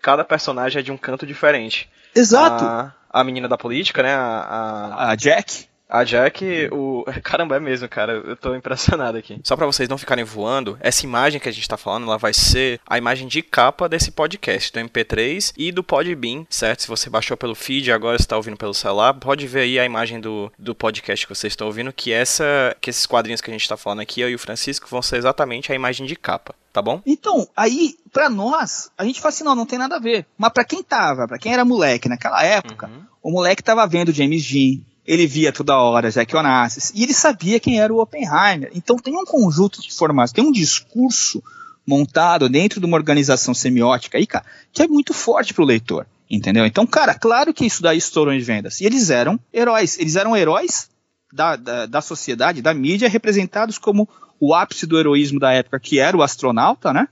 Cada 0.01 0.23
personagem 0.23 0.79
é 0.79 0.83
de 0.83 0.93
um 0.93 0.97
canto 0.97 1.25
diferente. 1.25 1.89
Exato. 2.15 2.63
A, 2.63 2.93
a 3.09 3.23
menina 3.23 3.49
da 3.49 3.57
política, 3.57 4.01
né? 4.01 4.15
A, 4.15 4.95
a... 4.97 5.11
a 5.11 5.15
Jack. 5.15 5.67
A 5.89 6.03
Jack, 6.03 6.69
o. 6.71 7.05
Caramba, 7.23 7.57
é 7.57 7.59
mesmo, 7.59 7.87
cara. 7.87 8.13
Eu 8.13 8.35
tô 8.35 8.55
impressionado 8.55 9.17
aqui. 9.17 9.39
Só 9.43 9.55
para 9.55 9.65
vocês 9.65 9.87
não 9.87 9.97
ficarem 9.97 10.23
voando, 10.23 10.77
essa 10.81 11.05
imagem 11.05 11.39
que 11.39 11.47
a 11.47 11.51
gente 11.51 11.67
tá 11.67 11.77
falando, 11.77 12.05
ela 12.05 12.17
vai 12.17 12.33
ser 12.33 12.79
a 12.87 12.97
imagem 12.97 13.27
de 13.27 13.41
capa 13.41 13.87
desse 13.87 14.11
podcast, 14.11 14.71
do 14.73 14.79
MP3 14.79 15.53
e 15.57 15.71
do 15.71 15.83
Podbean, 15.83 16.45
certo? 16.49 16.81
Se 16.81 16.87
você 16.87 17.09
baixou 17.09 17.37
pelo 17.37 17.55
feed 17.55 17.87
e 17.87 17.91
agora 17.91 18.17
está 18.17 18.35
ouvindo 18.35 18.57
pelo 18.57 18.73
celular, 18.73 19.13
pode 19.13 19.45
ver 19.47 19.61
aí 19.61 19.79
a 19.79 19.85
imagem 19.85 20.19
do, 20.19 20.51
do 20.57 20.73
podcast 20.73 21.25
que 21.25 21.35
vocês 21.35 21.53
estão 21.53 21.67
ouvindo, 21.67 21.93
que 21.93 22.11
essa. 22.11 22.75
que 22.81 22.89
esses 22.89 23.05
quadrinhos 23.05 23.41
que 23.41 23.49
a 23.49 23.53
gente 23.53 23.69
tá 23.69 23.77
falando 23.77 24.01
aqui, 24.01 24.21
eu 24.21 24.29
e 24.29 24.35
o 24.35 24.39
Francisco, 24.39 24.87
vão 24.89 25.01
ser 25.01 25.17
exatamente 25.17 25.71
a 25.71 25.75
imagem 25.75 26.05
de 26.05 26.15
capa. 26.15 26.55
Tá 26.73 26.81
bom? 26.81 27.01
Então, 27.05 27.47
aí, 27.55 27.95
pra 28.11 28.29
nós, 28.29 28.91
a 28.97 29.05
gente 29.05 29.21
fala 29.21 29.29
assim, 29.29 29.45
não, 29.45 29.55
não 29.55 29.65
tem 29.65 29.79
nada 29.79 29.95
a 29.95 29.99
ver. 29.99 30.25
Mas 30.37 30.51
pra 30.51 30.65
quem 30.65 30.83
tava, 30.83 31.25
pra 31.25 31.39
quem 31.39 31.53
era 31.53 31.63
moleque 31.63 32.09
naquela 32.09 32.43
época, 32.43 32.87
uhum. 32.87 33.03
o 33.23 33.31
moleque 33.31 33.63
tava 33.63 33.87
vendo 33.87 34.11
James 34.11 34.45
Dean, 34.45 34.81
ele 35.05 35.27
via 35.27 35.51
toda 35.51 35.77
hora 35.77 36.09
Jack 36.09 36.35
Onassis, 36.35 36.91
e 36.95 37.03
ele 37.03 37.13
sabia 37.13 37.59
quem 37.59 37.79
era 37.79 37.93
o 37.93 38.01
Oppenheimer. 38.01 38.71
Então 38.73 38.97
tem 38.97 39.15
um 39.15 39.25
conjunto 39.25 39.81
de 39.81 39.87
informações, 39.87 40.33
tem 40.33 40.43
um 40.43 40.51
discurso 40.51 41.43
montado 41.85 42.49
dentro 42.49 42.79
de 42.79 42.85
uma 42.85 42.97
organização 42.97 43.53
semiótica 43.53 44.17
aí, 44.17 44.25
cara, 44.25 44.45
que 44.73 44.81
é 44.81 44.87
muito 44.87 45.13
forte 45.13 45.53
pro 45.53 45.63
leitor, 45.63 46.07
entendeu? 46.29 46.65
Então, 46.65 46.87
cara, 46.87 47.13
claro 47.13 47.53
que 47.53 47.65
isso 47.65 47.83
daí 47.83 47.97
estourou 47.97 48.33
em 48.33 48.39
vendas. 48.39 48.81
E 48.81 48.85
eles 48.85 49.11
eram 49.11 49.39
heróis, 49.53 49.99
eles 49.99 50.15
eram 50.15 50.35
heróis 50.35 50.89
da, 51.31 51.55
da, 51.55 51.85
da 51.85 52.01
sociedade, 52.01 52.61
da 52.61 52.73
mídia, 52.73 53.07
representados 53.07 53.77
como 53.77 54.09
o 54.39 54.53
ápice 54.53 54.87
do 54.87 54.99
heroísmo 54.99 55.39
da 55.39 55.51
época, 55.53 55.79
que 55.79 55.99
era 55.99 56.17
o 56.17 56.23
astronauta, 56.23 56.91
né? 56.91 57.07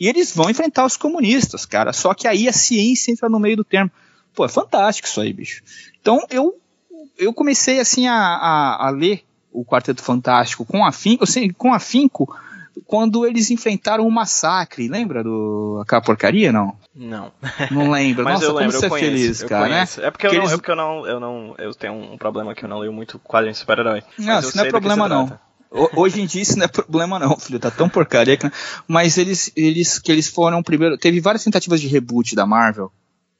E 0.00 0.08
eles 0.08 0.34
vão 0.34 0.50
enfrentar 0.50 0.84
os 0.84 0.96
comunistas, 0.96 1.64
cara. 1.64 1.92
Só 1.92 2.14
que 2.14 2.26
aí 2.26 2.48
a 2.48 2.52
ciência 2.52 3.12
entra 3.12 3.28
no 3.28 3.38
meio 3.38 3.56
do 3.56 3.64
termo. 3.64 3.90
Pô, 4.34 4.44
é 4.44 4.48
fantástico 4.48 5.06
isso 5.06 5.20
aí, 5.20 5.32
bicho. 5.32 5.62
Então 6.00 6.26
eu 6.30 6.58
eu 7.18 7.32
comecei 7.32 7.80
assim 7.80 8.06
a, 8.06 8.14
a, 8.14 8.86
a, 8.86 8.90
ler 8.90 9.22
o 9.52 9.64
Quarteto 9.64 10.02
Fantástico 10.02 10.64
com 10.64 10.84
afinco, 10.84 11.24
assim, 11.24 11.50
com 11.50 11.72
afinco 11.72 12.36
quando 12.86 13.24
eles 13.26 13.50
enfrentaram 13.50 14.04
o 14.04 14.08
um 14.08 14.10
massacre. 14.10 14.88
Lembra 14.88 15.22
do 15.22 15.80
aquela 15.82 16.02
porcaria, 16.02 16.52
não? 16.52 16.76
Não. 16.94 17.32
Não 17.70 17.90
lembro. 17.90 18.24
Mas 18.24 18.34
Nossa, 18.34 18.46
eu 18.46 18.54
lembro, 18.54 18.72
como 18.72 18.80
você 18.80 18.86
é 18.86 18.98
feliz, 18.98 19.42
cara, 19.42 19.68
né? 19.68 19.84
É 19.98 20.10
porque, 20.10 20.26
eu 20.26 20.32
não, 20.32 20.40
eles... 20.40 20.52
é 20.52 20.56
porque 20.56 20.70
eu 20.70 20.76
não, 20.76 21.06
eu 21.06 21.20
não, 21.20 21.54
eu 21.58 21.74
tenho 21.74 21.94
um 21.94 22.18
problema 22.18 22.54
que 22.54 22.64
eu 22.64 22.68
não 22.68 22.78
leio 22.78 22.92
muito 22.92 23.18
quadrinho 23.18 23.52
de 23.52 23.58
super-herói. 23.58 24.02
Não, 24.18 24.40
isso 24.40 24.56
não 24.56 24.64
é 24.64 24.68
problema 24.68 25.08
não. 25.08 25.38
Hoje 25.96 26.20
em 26.20 26.26
dia 26.26 26.40
isso 26.40 26.56
não 26.56 26.66
é 26.66 26.68
problema 26.68 27.18
não, 27.18 27.36
filho, 27.36 27.58
tá 27.58 27.68
tão 27.68 27.88
porcaria 27.88 28.36
que... 28.36 28.48
Mas 28.86 29.18
eles, 29.18 29.50
eles, 29.56 29.98
que 29.98 30.12
eles 30.12 30.28
foram 30.28 30.62
primeiro... 30.62 30.96
Teve 30.96 31.18
várias 31.18 31.42
tentativas 31.42 31.80
de 31.80 31.88
reboot 31.88 32.36
da 32.36 32.46
Marvel, 32.46 32.92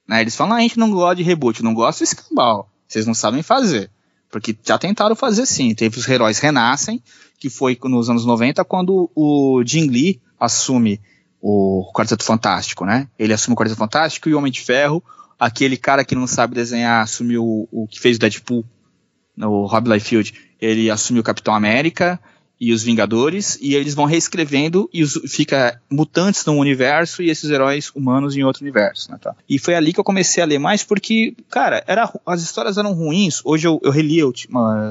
né? 0.09 0.21
Eles 0.21 0.35
falam, 0.35 0.55
ah, 0.55 0.59
a 0.59 0.61
gente 0.61 0.77
não 0.77 0.91
gosta 0.91 1.15
de 1.15 1.23
reboot, 1.23 1.63
não 1.63 1.73
gosta 1.73 2.05
de 2.05 2.11
escambau. 2.11 2.69
Vocês 2.87 3.07
não 3.07 3.15
sabem 3.15 3.43
fazer. 3.43 3.91
Porque 4.31 4.57
já 4.63 4.79
tentaram 4.79 5.15
fazer 5.15 5.47
sim. 5.47 5.75
Teve 5.75 5.99
os 5.99 6.09
heróis 6.09 6.39
renascem, 6.39 7.03
que 7.39 7.49
foi 7.49 7.79
nos 7.85 8.11
anos 8.11 8.25
90, 8.25 8.65
quando 8.65 9.11
o 9.15 9.63
Jim 9.65 9.89
Lee 9.89 10.21
assume 10.39 11.01
o 11.41 11.91
Quarteto 11.95 12.25
Fantástico, 12.25 12.85
né? 12.85 13.09
Ele 13.19 13.33
assume 13.33 13.55
o 13.55 13.57
Quarteto 13.57 13.79
Fantástico 13.79 14.29
e 14.29 14.35
o 14.35 14.39
Homem 14.39 14.51
de 14.51 14.61
Ferro, 14.61 15.03
aquele 15.39 15.77
cara 15.77 16.05
que 16.05 16.15
não 16.15 16.27
sabe 16.27 16.55
desenhar, 16.55 17.03
assumiu 17.03 17.45
o, 17.45 17.69
o 17.71 17.87
que 17.87 18.01
fez 18.01 18.17
o 18.17 18.21
Deadpool, 18.21 18.65
o 19.37 19.67
Rob 19.67 19.91
Liefeld, 19.91 20.33
ele 20.61 20.91
assumiu 20.91 21.21
o 21.21 21.25
Capitão 21.25 21.55
América, 21.55 22.19
e 22.61 22.73
os 22.73 22.83
Vingadores, 22.83 23.59
e 23.61 23.75
eles 23.75 23.95
vão 23.95 24.05
reescrevendo 24.05 24.89
e 24.93 25.03
os, 25.03 25.21
fica 25.27 25.81
mutantes 25.91 26.45
num 26.45 26.59
universo 26.59 27.23
e 27.23 27.31
esses 27.31 27.51
heróis 27.51 27.91
humanos 27.95 28.37
em 28.37 28.45
outro 28.45 28.63
universo. 28.63 29.11
Né, 29.11 29.19
tá? 29.21 29.35
E 29.49 29.59
foi 29.59 29.75
ali 29.75 29.93
que 29.93 30.01
eu 30.01 30.05
comecei 30.05 30.43
a 30.43 30.47
ler 30.47 30.59
mais, 30.59 30.83
porque, 30.83 31.35
cara, 31.51 31.83
era, 31.87 32.13
as 32.27 32.43
histórias 32.43 32.79
eram 32.79 32.93
ruins. 32.93 33.41
Hoje 33.45 33.67
eu, 33.67 33.81
eu 33.83 33.91
reli, 33.91 34.19
eu 34.19 34.33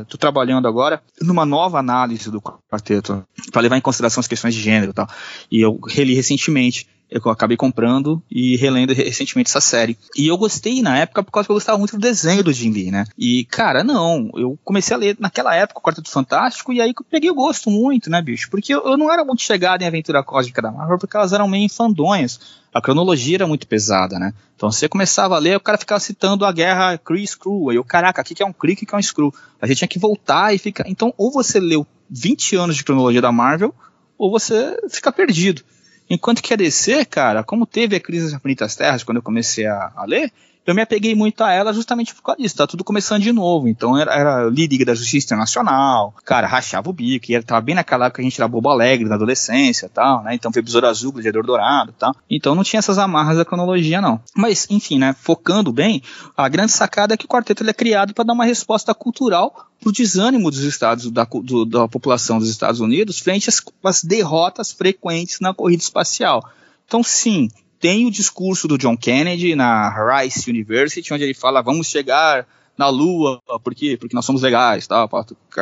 tô 0.07 0.17
trabalhando 0.17 0.67
agora 0.67 1.01
numa 1.21 1.45
nova 1.45 1.79
análise 1.79 2.29
do 2.29 2.41
quarteto, 2.41 3.23
para 3.51 3.61
levar 3.61 3.77
em 3.77 3.81
consideração 3.81 4.19
as 4.19 4.27
questões 4.27 4.53
de 4.53 4.61
gênero 4.61 4.91
e 4.91 4.93
tal. 4.93 5.07
E 5.51 5.61
eu 5.61 5.79
reli 5.87 6.13
recentemente 6.13 6.87
eu 7.13 7.31
acabei 7.31 7.55
comprando 7.55 8.21
e 8.29 8.55
relendo 8.55 8.93
recentemente 8.93 9.49
essa 9.49 9.61
série. 9.61 9.97
E 10.17 10.27
eu 10.27 10.37
gostei 10.37 10.81
na 10.81 10.97
época 10.97 11.23
por 11.23 11.31
causa 11.31 11.47
que 11.47 11.51
eu 11.51 11.55
gostava 11.55 11.77
muito 11.77 11.97
do 11.97 12.01
desenho 12.01 12.43
do 12.43 12.53
Jim 12.53 12.71
Lee, 12.71 12.91
né? 12.91 13.05
E, 13.17 13.45
cara, 13.45 13.83
não, 13.83 14.29
eu 14.35 14.57
comecei 14.63 14.95
a 14.95 14.99
ler 14.99 15.15
naquela 15.19 15.55
época 15.55 15.79
o 15.79 15.83
Quarteto 15.83 16.09
Fantástico 16.09 16.73
e 16.73 16.81
aí 16.81 16.93
eu 16.97 17.05
peguei 17.09 17.29
o 17.29 17.35
gosto 17.35 17.69
muito, 17.69 18.09
né, 18.09 18.21
bicho? 18.21 18.49
Porque 18.49 18.73
eu, 18.73 18.83
eu 18.83 18.97
não 18.97 19.11
era 19.11 19.23
muito 19.23 19.41
chegado 19.41 19.81
em 19.81 19.85
aventura 19.85 20.23
cósmica 20.23 20.61
da 20.61 20.71
Marvel 20.71 20.97
porque 20.97 21.15
elas 21.15 21.33
eram 21.33 21.47
meio 21.47 21.65
infandonhas. 21.65 22.39
A 22.73 22.81
cronologia 22.81 23.37
era 23.37 23.47
muito 23.47 23.67
pesada, 23.67 24.17
né? 24.17 24.33
Então 24.55 24.71
você 24.71 24.89
começava 24.89 25.35
a 25.35 25.39
ler, 25.39 25.55
o 25.55 25.59
cara 25.59 25.77
ficava 25.77 25.99
citando 25.99 26.45
a 26.45 26.51
guerra 26.51 26.97
Kree 26.97 27.27
Screw. 27.27 27.69
Aí 27.69 27.75
eu, 27.75 27.83
caraca, 27.83 28.21
o 28.21 28.25
que 28.25 28.41
é 28.41 28.45
um 28.45 28.53
Kree, 28.53 28.73
o 28.73 28.77
que 28.77 28.87
é 28.91 28.97
um 28.97 29.01
Screw? 29.01 29.33
A 29.61 29.67
gente 29.67 29.77
tinha 29.77 29.87
que 29.87 29.99
voltar 29.99 30.53
e 30.53 30.57
ficar. 30.57 30.85
Então, 30.87 31.13
ou 31.17 31.31
você 31.31 31.59
leu 31.59 31.85
20 32.09 32.55
anos 32.55 32.75
de 32.75 32.83
cronologia 32.83 33.21
da 33.21 33.31
Marvel, 33.31 33.73
ou 34.17 34.31
você 34.31 34.77
fica 34.89 35.11
perdido. 35.11 35.63
Enquanto 36.09 36.41
que 36.41 36.53
a 36.53 36.57
DC, 36.57 37.05
cara, 37.05 37.43
como 37.43 37.65
teve 37.65 37.95
a 37.95 37.99
crise 37.99 38.25
das 38.25 38.33
Infinitas 38.33 38.75
Terras 38.75 39.03
quando 39.03 39.17
eu 39.17 39.23
comecei 39.23 39.65
a, 39.65 39.91
a 39.95 40.05
ler, 40.05 40.31
eu 40.65 40.73
me 40.73 40.81
apeguei 40.81 41.13
muito 41.13 41.43
a 41.43 41.51
ela 41.51 41.73
justamente 41.73 42.13
por 42.15 42.21
causa 42.21 42.41
disso, 42.41 42.55
tá 42.55 42.65
tudo 42.65 42.83
começando 42.83 43.21
de 43.21 43.31
novo. 43.31 43.67
Então 43.67 43.97
era, 43.97 44.13
era 44.13 44.49
Liga 44.49 44.85
da 44.85 44.95
Justiça 44.95 45.27
Internacional, 45.27 46.13
cara, 46.25 46.47
rachava 46.47 46.89
o 46.89 46.93
bico, 46.93 47.31
e 47.31 47.41
tava 47.41 47.61
bem 47.61 47.75
naquela 47.75 48.05
época 48.05 48.21
que 48.21 48.21
a 48.21 48.29
gente 48.29 48.39
era 48.39 48.47
bobo 48.47 48.69
alegre 48.69 49.07
na 49.07 49.15
adolescência 49.15 49.89
tal, 49.89 50.23
né? 50.23 50.33
Então 50.33 50.51
foi 50.51 50.61
Besouro 50.61 50.87
Azul, 50.87 51.11
Gladiador 51.11 51.45
Dourado 51.45 51.93
tal. 51.97 52.15
Então 52.29 52.55
não 52.55 52.63
tinha 52.63 52.79
essas 52.79 52.97
amarras 52.97 53.37
da 53.37 53.45
cronologia, 53.45 54.01
não. 54.01 54.21
Mas, 54.35 54.67
enfim, 54.69 54.97
né, 54.97 55.15
focando 55.19 55.71
bem, 55.71 56.01
a 56.35 56.47
grande 56.47 56.71
sacada 56.71 57.13
é 57.13 57.17
que 57.17 57.25
o 57.25 57.29
quarteto 57.29 57.67
é 57.67 57.73
criado 57.73 58.13
para 58.13 58.23
dar 58.23 58.33
uma 58.33 58.45
resposta 58.45 58.93
cultural 58.93 59.67
pro 59.79 59.91
desânimo 59.91 60.49
dos 60.49 60.63
estados, 60.63 61.11
da, 61.11 61.25
do, 61.25 61.65
da 61.65 61.87
população 61.87 62.39
dos 62.39 62.49
Estados 62.49 62.79
Unidos 62.79 63.19
frente 63.19 63.49
às, 63.49 63.61
às 63.83 64.03
derrotas 64.03 64.71
frequentes 64.71 65.39
na 65.39 65.53
corrida 65.53 65.83
espacial. 65.83 66.43
Então, 66.85 67.03
sim, 67.03 67.49
tem 67.83 68.05
o 68.05 68.11
discurso 68.11 68.65
do 68.65 68.77
John 68.77 68.95
Kennedy 68.95 69.55
na 69.55 69.89
Rice 69.89 70.49
University, 70.49 71.13
onde 71.13 71.25
ele 71.25 71.33
fala 71.33 71.61
vamos 71.61 71.87
chegar 71.87 72.47
na 72.77 72.87
Lua, 72.87 73.41
por 73.61 73.75
quê? 73.75 73.97
Porque 73.99 74.15
nós 74.15 74.23
somos 74.23 74.41
legais, 74.41 74.87
tal, 74.87 75.09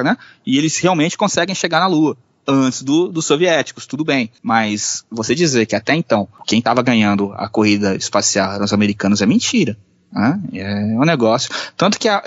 né? 0.04 0.16
E 0.46 0.56
eles 0.56 0.78
realmente 0.78 1.18
conseguem 1.18 1.56
chegar 1.56 1.80
na 1.80 1.88
Lua 1.88 2.16
antes 2.48 2.84
do, 2.84 3.08
dos 3.08 3.26
soviéticos, 3.26 3.88
tudo 3.88 4.06
bem. 4.06 4.30
Mas 4.44 5.04
você 5.10 5.34
dizer 5.34 5.66
que 5.66 5.76
até 5.76 5.96
então 5.96 6.28
quem 6.46 6.60
estava 6.60 6.84
ganhando 6.84 7.34
a 7.34 7.50
corrida 7.50 7.96
espacial 7.96 8.54
eram 8.54 8.66
os 8.66 8.74
americanos 8.74 9.24
é 9.24 9.26
mentira. 9.26 9.76
Né? 10.12 10.40
É 10.54 10.76
um 11.00 11.06
negócio. 11.06 11.50
Tanto 11.76 11.98
que 11.98 12.08
a, 12.08 12.22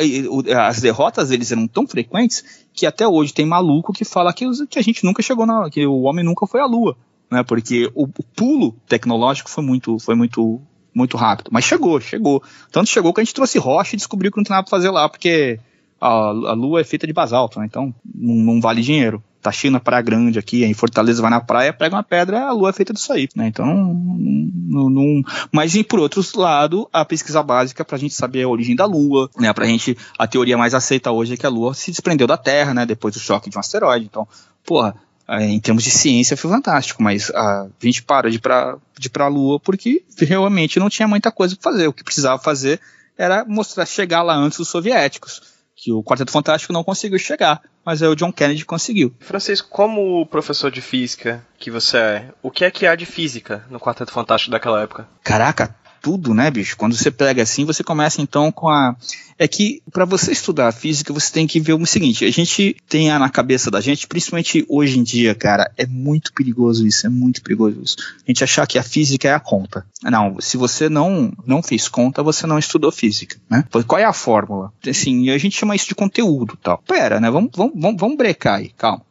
as 0.66 0.80
derrotas 0.80 1.28
deles 1.28 1.52
eram 1.52 1.68
tão 1.68 1.86
frequentes 1.86 2.44
que 2.72 2.84
até 2.84 3.06
hoje 3.06 3.32
tem 3.32 3.46
maluco 3.46 3.92
que 3.92 4.04
fala 4.04 4.32
que, 4.32 4.44
que 4.66 4.80
a 4.80 4.82
gente 4.82 5.04
nunca 5.04 5.22
chegou 5.22 5.46
na. 5.46 5.70
que 5.70 5.86
o 5.86 6.00
homem 6.00 6.24
nunca 6.24 6.48
foi 6.48 6.60
à 6.60 6.66
Lua 6.66 6.96
né? 7.34 7.42
Porque 7.42 7.90
o, 7.94 8.04
o 8.04 8.22
pulo 8.34 8.76
tecnológico 8.88 9.50
foi 9.50 9.62
muito, 9.62 9.98
foi 9.98 10.14
muito, 10.14 10.60
muito 10.94 11.16
rápido. 11.16 11.50
Mas 11.52 11.64
chegou, 11.64 12.00
chegou. 12.00 12.42
Tanto 12.70 12.88
chegou 12.88 13.12
que 13.12 13.20
a 13.20 13.24
gente 13.24 13.34
trouxe 13.34 13.58
rocha 13.58 13.94
e 13.94 13.98
descobriu 13.98 14.30
que 14.30 14.38
não 14.38 14.44
tem 14.44 14.54
nada 14.54 14.64
pra 14.64 14.70
fazer 14.70 14.90
lá, 14.90 15.08
porque 15.08 15.58
a, 16.00 16.08
a 16.08 16.52
Lua 16.52 16.80
é 16.80 16.84
feita 16.84 17.06
de 17.06 17.12
basalto, 17.12 17.60
né? 17.60 17.66
Então 17.66 17.94
não, 18.14 18.34
não 18.34 18.60
vale 18.60 18.80
dinheiro 18.80 19.22
tá 19.44 19.52
cheio 19.52 19.70
na 19.70 19.78
Praia 19.78 20.02
Grande 20.02 20.38
aqui, 20.38 20.64
em 20.64 20.72
Fortaleza 20.72 21.20
vai 21.20 21.30
na 21.30 21.38
praia, 21.38 21.70
pega 21.70 21.94
uma 21.94 22.02
pedra, 22.02 22.46
a 22.46 22.52
lua 22.52 22.70
é 22.70 22.72
feita 22.72 22.94
disso 22.94 23.12
aí, 23.12 23.28
né? 23.36 23.46
Então, 23.46 23.66
não, 23.66 24.88
não, 24.88 25.22
mas 25.52 25.74
e 25.74 25.84
por 25.84 26.00
outro 26.00 26.22
lado, 26.36 26.88
a 26.90 27.04
pesquisa 27.04 27.42
básica 27.42 27.84
pra 27.84 27.98
gente 27.98 28.14
saber 28.14 28.44
a 28.44 28.48
origem 28.48 28.74
da 28.74 28.86
lua, 28.86 29.28
né? 29.38 29.52
Pra 29.52 29.66
gente, 29.66 29.98
a 30.18 30.26
teoria 30.26 30.56
mais 30.56 30.72
aceita 30.72 31.12
hoje 31.12 31.34
é 31.34 31.36
que 31.36 31.44
a 31.44 31.50
lua 31.50 31.74
se 31.74 31.90
desprendeu 31.90 32.26
da 32.26 32.38
Terra, 32.38 32.72
né? 32.72 32.86
Depois 32.86 33.12
do 33.12 33.20
choque 33.20 33.50
de 33.50 33.56
um 33.58 33.60
asteroide. 33.60 34.06
Então, 34.06 34.26
porra, 34.64 34.94
em 35.28 35.58
termos 35.58 35.82
de 35.82 35.90
ciência 35.90 36.36
foi 36.36 36.50
fantástico, 36.50 37.02
mas 37.02 37.30
a 37.30 37.66
gente 37.82 38.02
para 38.02 38.28
de 38.30 38.36
ir 38.36 38.40
para 38.40 38.76
de 38.98 39.08
pra 39.08 39.28
Lua 39.28 39.58
porque 39.58 40.04
realmente 40.18 40.78
não 40.78 40.90
tinha 40.90 41.08
muita 41.08 41.30
coisa 41.30 41.56
para 41.56 41.72
fazer. 41.72 41.88
O 41.88 41.92
que 41.92 42.04
precisava 42.04 42.42
fazer 42.42 42.80
era 43.16 43.44
mostrar 43.44 43.86
chegar 43.86 44.22
lá 44.22 44.34
antes 44.34 44.58
dos 44.58 44.68
soviéticos, 44.68 45.42
que 45.74 45.92
o 45.92 46.02
Quarteto 46.02 46.32
Fantástico 46.32 46.72
não 46.72 46.84
conseguiu 46.84 47.18
chegar, 47.18 47.62
mas 47.84 48.02
aí 48.02 48.08
o 48.08 48.16
John 48.16 48.32
Kennedy 48.32 48.64
conseguiu. 48.64 49.14
Francisco, 49.20 49.68
como 49.70 50.26
professor 50.26 50.70
de 50.70 50.80
física 50.80 51.44
que 51.58 51.70
você 51.70 51.96
é, 51.96 52.28
o 52.42 52.50
que 52.50 52.64
é 52.64 52.70
que 52.70 52.86
há 52.86 52.94
de 52.94 53.06
física 53.06 53.64
no 53.70 53.80
Quarteto 53.80 54.12
Fantástico 54.12 54.50
daquela 54.50 54.82
época? 54.82 55.08
Caraca, 55.22 55.74
tudo, 56.04 56.34
né, 56.34 56.50
bicho? 56.50 56.76
Quando 56.76 56.94
você 56.94 57.10
pega 57.10 57.42
assim, 57.42 57.64
você 57.64 57.82
começa 57.82 58.20
então 58.20 58.52
com 58.52 58.68
a. 58.68 58.94
É 59.38 59.48
que 59.48 59.82
para 59.90 60.04
você 60.04 60.32
estudar 60.32 60.70
física, 60.70 61.14
você 61.14 61.32
tem 61.32 61.46
que 61.46 61.58
ver 61.58 61.72
o 61.72 61.86
seguinte: 61.86 62.26
a 62.26 62.30
gente 62.30 62.76
tem 62.86 63.08
na 63.08 63.30
cabeça 63.30 63.70
da 63.70 63.80
gente, 63.80 64.06
principalmente 64.06 64.66
hoje 64.68 64.98
em 64.98 65.02
dia, 65.02 65.34
cara, 65.34 65.72
é 65.78 65.86
muito 65.86 66.34
perigoso 66.34 66.86
isso, 66.86 67.06
é 67.06 67.08
muito 67.08 67.42
perigoso 67.42 67.80
isso. 67.82 67.96
A 68.18 68.30
gente 68.30 68.44
achar 68.44 68.66
que 68.66 68.78
a 68.78 68.82
física 68.82 69.28
é 69.28 69.32
a 69.32 69.40
conta. 69.40 69.86
Não, 70.02 70.36
se 70.40 70.58
você 70.58 70.90
não 70.90 71.32
não 71.46 71.62
fez 71.62 71.88
conta, 71.88 72.22
você 72.22 72.46
não 72.46 72.58
estudou 72.58 72.92
física, 72.92 73.38
né? 73.48 73.64
Qual 73.86 73.98
é 73.98 74.04
a 74.04 74.12
fórmula? 74.12 74.70
Assim, 74.86 75.30
a 75.30 75.38
gente 75.38 75.56
chama 75.56 75.74
isso 75.74 75.88
de 75.88 75.94
conteúdo, 75.94 76.58
tal. 76.62 76.76
Pera, 76.86 77.18
né? 77.18 77.30
Vamos 77.30 77.50
vamos 77.54 77.72
vamos, 77.74 77.98
vamos 77.98 78.18
brecar 78.18 78.58
aí, 78.58 78.68
calma. 78.76 79.02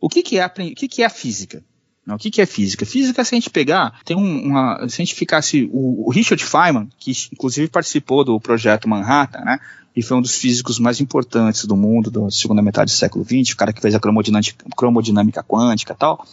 O 0.00 0.08
que 0.08 0.22
que 0.22 0.38
é 0.38 0.44
a, 0.44 0.46
o 0.46 0.74
que 0.76 0.86
que 0.86 1.02
é 1.02 1.06
a 1.06 1.10
física? 1.10 1.64
O 2.08 2.18
que, 2.18 2.30
que 2.30 2.40
é 2.40 2.46
física? 2.46 2.86
Física, 2.86 3.24
se 3.24 3.34
a 3.34 3.36
gente 3.36 3.50
pegar, 3.50 4.00
tem 4.04 4.16
uma. 4.16 4.78
Se 4.88 5.00
a 5.00 5.04
gente 5.04 5.14
ficasse. 5.14 5.68
O, 5.72 6.08
o, 6.08 6.10
Richard 6.10 6.42
Feynman, 6.44 6.88
que 6.98 7.12
inclusive 7.32 7.68
participou 7.68 8.24
do 8.24 8.40
projeto 8.40 8.88
Manhattan, 8.88 9.40
né? 9.40 9.58
E 9.94 10.02
foi 10.02 10.16
um 10.16 10.22
dos 10.22 10.34
físicos 10.36 10.78
mais 10.78 11.00
importantes 11.00 11.64
do 11.66 11.76
mundo 11.76 12.10
da 12.10 12.30
segunda 12.30 12.62
metade 12.62 12.92
do 12.92 12.96
século 12.96 13.24
XX, 13.24 13.52
o 13.52 13.56
cara 13.56 13.72
que 13.72 13.80
fez 13.80 13.94
a 13.94 14.00
cromodinâmica, 14.00 14.64
cromodinâmica 14.76 15.42
quântica 15.42 15.92
e 15.92 15.96
tal. 15.96 16.26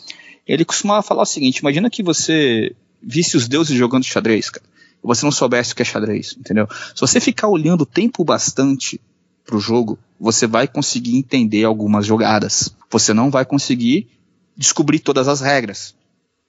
Ele 0.47 0.63
costumava 0.63 1.01
falar 1.01 1.23
o 1.23 1.25
seguinte: 1.25 1.57
imagina 1.57 1.89
que 1.89 2.01
você 2.01 2.73
visse 3.01 3.35
os 3.35 3.47
deuses 3.47 3.77
jogando 3.77 4.03
xadrez, 4.03 4.49
cara. 4.49 4.65
E 5.03 5.07
você 5.07 5.25
não 5.25 5.31
soubesse 5.31 5.73
o 5.73 5.75
que 5.75 5.81
é 5.81 5.85
xadrez, 5.85 6.35
entendeu? 6.39 6.67
Se 6.95 7.01
você 7.01 7.19
ficar 7.19 7.49
olhando 7.49 7.85
tempo 7.85 8.23
bastante 8.23 8.99
pro 9.45 9.59
jogo, 9.59 9.99
você 10.19 10.47
vai 10.47 10.67
conseguir 10.67 11.17
entender 11.17 11.63
algumas 11.63 12.05
jogadas. 12.05 12.73
Você 12.89 13.13
não 13.13 13.29
vai 13.29 13.45
conseguir 13.45 14.07
descobrir 14.57 14.99
todas 14.99 15.27
as 15.27 15.39
regras, 15.39 15.95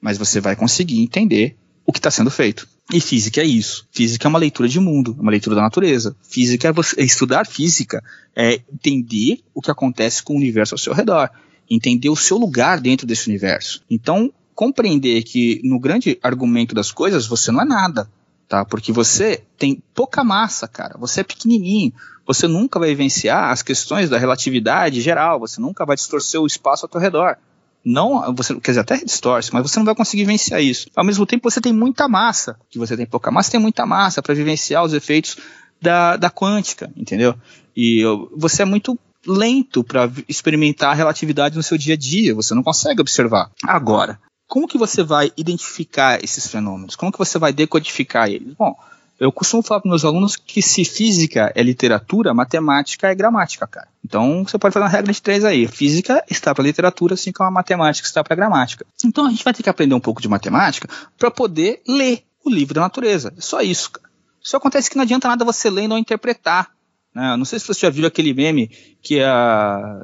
mas 0.01 0.17
você 0.17 0.41
vai 0.41 0.57
conseguir 0.57 1.01
entender 1.01 1.57
o 1.85 1.93
que 1.93 1.99
está 1.99 2.11
sendo 2.11 2.31
feito. 2.31 2.69
E 2.93 3.01
física 3.01 3.43
é 3.43 3.45
isso. 3.45 3.87
Física 3.91 4.27
é 4.27 4.31
uma 4.31 4.39
leitura 4.39 4.69
de 4.69 4.81
mundo, 4.81 5.17
uma 5.19 5.31
leitura 5.31 5.57
da 5.57 5.63
natureza. 5.63 6.17
Física 6.23 6.69
é, 6.69 6.73
você, 6.73 7.01
é 7.01 7.05
estudar 7.05 7.47
física, 7.47 8.03
é 8.35 8.61
entender 8.73 9.41
o 9.55 9.61
que 9.61 9.71
acontece 9.71 10.23
com 10.23 10.33
o 10.33 10.37
universo 10.37 10.75
ao 10.75 10.79
seu 10.79 10.95
redor, 10.95 11.31
entender 11.69 12.09
o 12.09 12.17
seu 12.17 12.39
lugar 12.39 12.81
dentro 12.81 13.07
desse 13.07 13.29
universo. 13.29 13.83
Então, 13.91 14.33
compreender 14.55 15.23
que 15.23 15.61
no 15.65 15.79
grande 15.79 16.19
argumento 16.23 16.75
das 16.75 16.91
coisas 16.91 17.27
você 17.27 17.53
não 17.53 17.61
é 17.61 17.65
nada, 17.65 18.11
tá? 18.49 18.65
Porque 18.65 18.91
você 18.91 19.43
tem 19.59 19.83
pouca 19.95 20.25
massa, 20.25 20.67
cara. 20.67 20.97
Você 20.99 21.21
é 21.21 21.25
pequenininho. 21.25 21.93
Você 22.27 22.47
nunca 22.47 22.79
vai 22.79 22.89
vivenciar 22.91 23.51
as 23.51 23.63
questões 23.63 24.09
da 24.09 24.19
relatividade 24.19 25.01
geral. 25.01 25.39
Você 25.41 25.61
nunca 25.61 25.85
vai 25.85 25.97
distorcer 25.97 26.41
o 26.41 26.47
espaço 26.47 26.87
ao 26.87 26.91
seu 26.91 27.01
redor 27.01 27.37
não, 27.85 28.35
você, 28.35 28.55
quer 28.61 28.73
dizer, 28.73 28.81
até 28.81 28.97
distorce, 28.99 29.53
mas 29.53 29.63
você 29.63 29.79
não 29.79 29.87
vai 29.87 29.95
conseguir 29.95 30.25
vivenciar 30.25 30.63
isso. 30.63 30.89
Ao 30.95 31.05
mesmo 31.05 31.25
tempo, 31.25 31.51
você 31.51 31.61
tem 31.61 31.73
muita 31.73 32.09
massa, 32.09 32.59
que 32.69 32.79
você 32.79 32.97
tem 32.97 33.07
pouca 33.07 33.31
massa, 33.31 33.53
tem 33.53 33.61
muita 33.61 33.87
massa 33.87 34.23
para 34.23 34.35
vivenciar 34.35 34.85
os 34.85 34.93
efeitos 34.93 35.37
da, 35.81 36.17
da 36.17 36.31
quântica, 36.31 36.91
entendeu? 36.97 37.35
E 37.77 38.03
você 38.37 38.63
é 38.63 38.65
muito 38.65 38.99
lento 39.27 39.85
para 39.85 40.11
experimentar 40.29 40.91
a 40.91 40.95
relatividade 40.95 41.57
no 41.57 41.63
seu 41.63 41.79
dia 41.79 41.95
a 41.95 41.97
dia, 41.97 42.35
você 42.35 42.55
não 42.55 42.63
consegue 42.63 43.01
observar. 43.01 43.51
Agora, 43.63 44.19
como 44.47 44.67
que 44.67 44.79
você 44.79 45.03
vai 45.03 45.31
identificar 45.37 46.23
esses 46.23 46.47
fenômenos? 46.47 46.97
Como 46.97 47.13
que 47.13 47.19
você 47.19 47.39
vai 47.39 47.53
decodificar 47.53 48.29
eles? 48.29 48.55
Bom, 48.55 48.75
eu 49.19 49.33
costumo 49.33 49.63
falar 49.63 49.81
para 49.81 49.89
meus 49.89 50.05
alunos 50.05 50.37
que 50.37 50.63
se 50.63 50.85
física 50.85 51.53
é 51.55 51.63
literatura, 51.63 52.33
matemática 52.33 53.09
é 53.09 53.15
gramática, 53.15 53.67
cara. 53.67 53.89
Então 54.05 54.45
você 54.45 54.57
pode 54.59 54.73
fazer 54.73 54.85
uma 54.85 54.91
regra 54.91 55.13
de 55.13 55.21
três 55.21 55.45
aí. 55.45 55.67
Física 55.67 56.25
está 56.31 56.55
para 56.55 56.63
literatura, 56.63 57.15
assim 57.15 57.33
como 57.33 57.49
a 57.49 57.53
matemática 57.53 58.07
está 58.07 58.23
para 58.23 58.37
gramática. 58.37 58.87
Então 59.05 59.27
a 59.27 59.31
gente 59.31 59.43
vai 59.43 59.53
ter 59.53 59.63
que 59.63 59.71
aprender 59.71 59.95
um 59.95 60.01
pouco 60.01 60.23
de 60.23 60.29
matemática 60.29 60.89
para 61.19 61.31
poder 61.31 61.83
ler 61.87 62.23
o 62.45 62.51
livro 62.51 62.75
da 62.75 62.83
natureza. 62.83 63.33
É 63.37 63.41
só 63.41 63.61
isso, 63.61 63.91
cara. 63.91 64.09
Só 64.41 64.57
acontece 64.57 64.89
que 64.89 64.97
não 64.97 65.03
adianta 65.03 65.29
nada 65.29 65.45
você 65.45 65.69
ler 65.69 65.85
e 65.85 65.89
não 65.89 65.99
interpretar. 65.99 66.71
Né? 67.13 67.37
Não 67.37 67.45
sei 67.45 67.59
se 67.59 67.67
você 67.67 67.81
já 67.81 67.91
viu 67.91 68.07
aquele 68.07 68.33
meme 68.33 68.71
que 69.03 69.19
é 69.19 69.27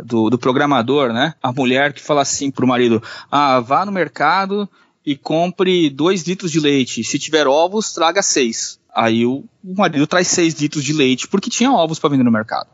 do, 0.04 0.28
do 0.28 0.38
programador, 0.38 1.12
né? 1.12 1.34
A 1.40 1.52
mulher 1.52 1.92
que 1.92 2.00
fala 2.00 2.22
assim 2.22 2.50
pro 2.50 2.66
marido: 2.66 3.00
ah, 3.30 3.60
vá 3.60 3.86
no 3.86 3.92
mercado 3.92 4.68
e 5.06 5.14
compre 5.14 5.88
dois 5.88 6.22
litros 6.22 6.50
de 6.50 6.58
leite. 6.58 7.04
Se 7.04 7.18
tiver 7.18 7.46
ovos, 7.46 7.92
traga 7.92 8.22
seis. 8.22 8.80
Aí 8.94 9.26
o, 9.26 9.44
o 9.64 9.74
marido 9.74 10.06
traz 10.06 10.28
seis 10.28 10.54
litros 10.54 10.84
de 10.84 10.92
leite 10.92 11.26
porque 11.26 11.50
tinha 11.50 11.72
ovos 11.72 11.98
para 11.98 12.10
vender 12.10 12.22
no 12.22 12.30
mercado. 12.30 12.68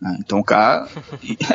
Né? 0.00 0.16
Então 0.20 0.38
o 0.38 0.44
cara 0.44 0.88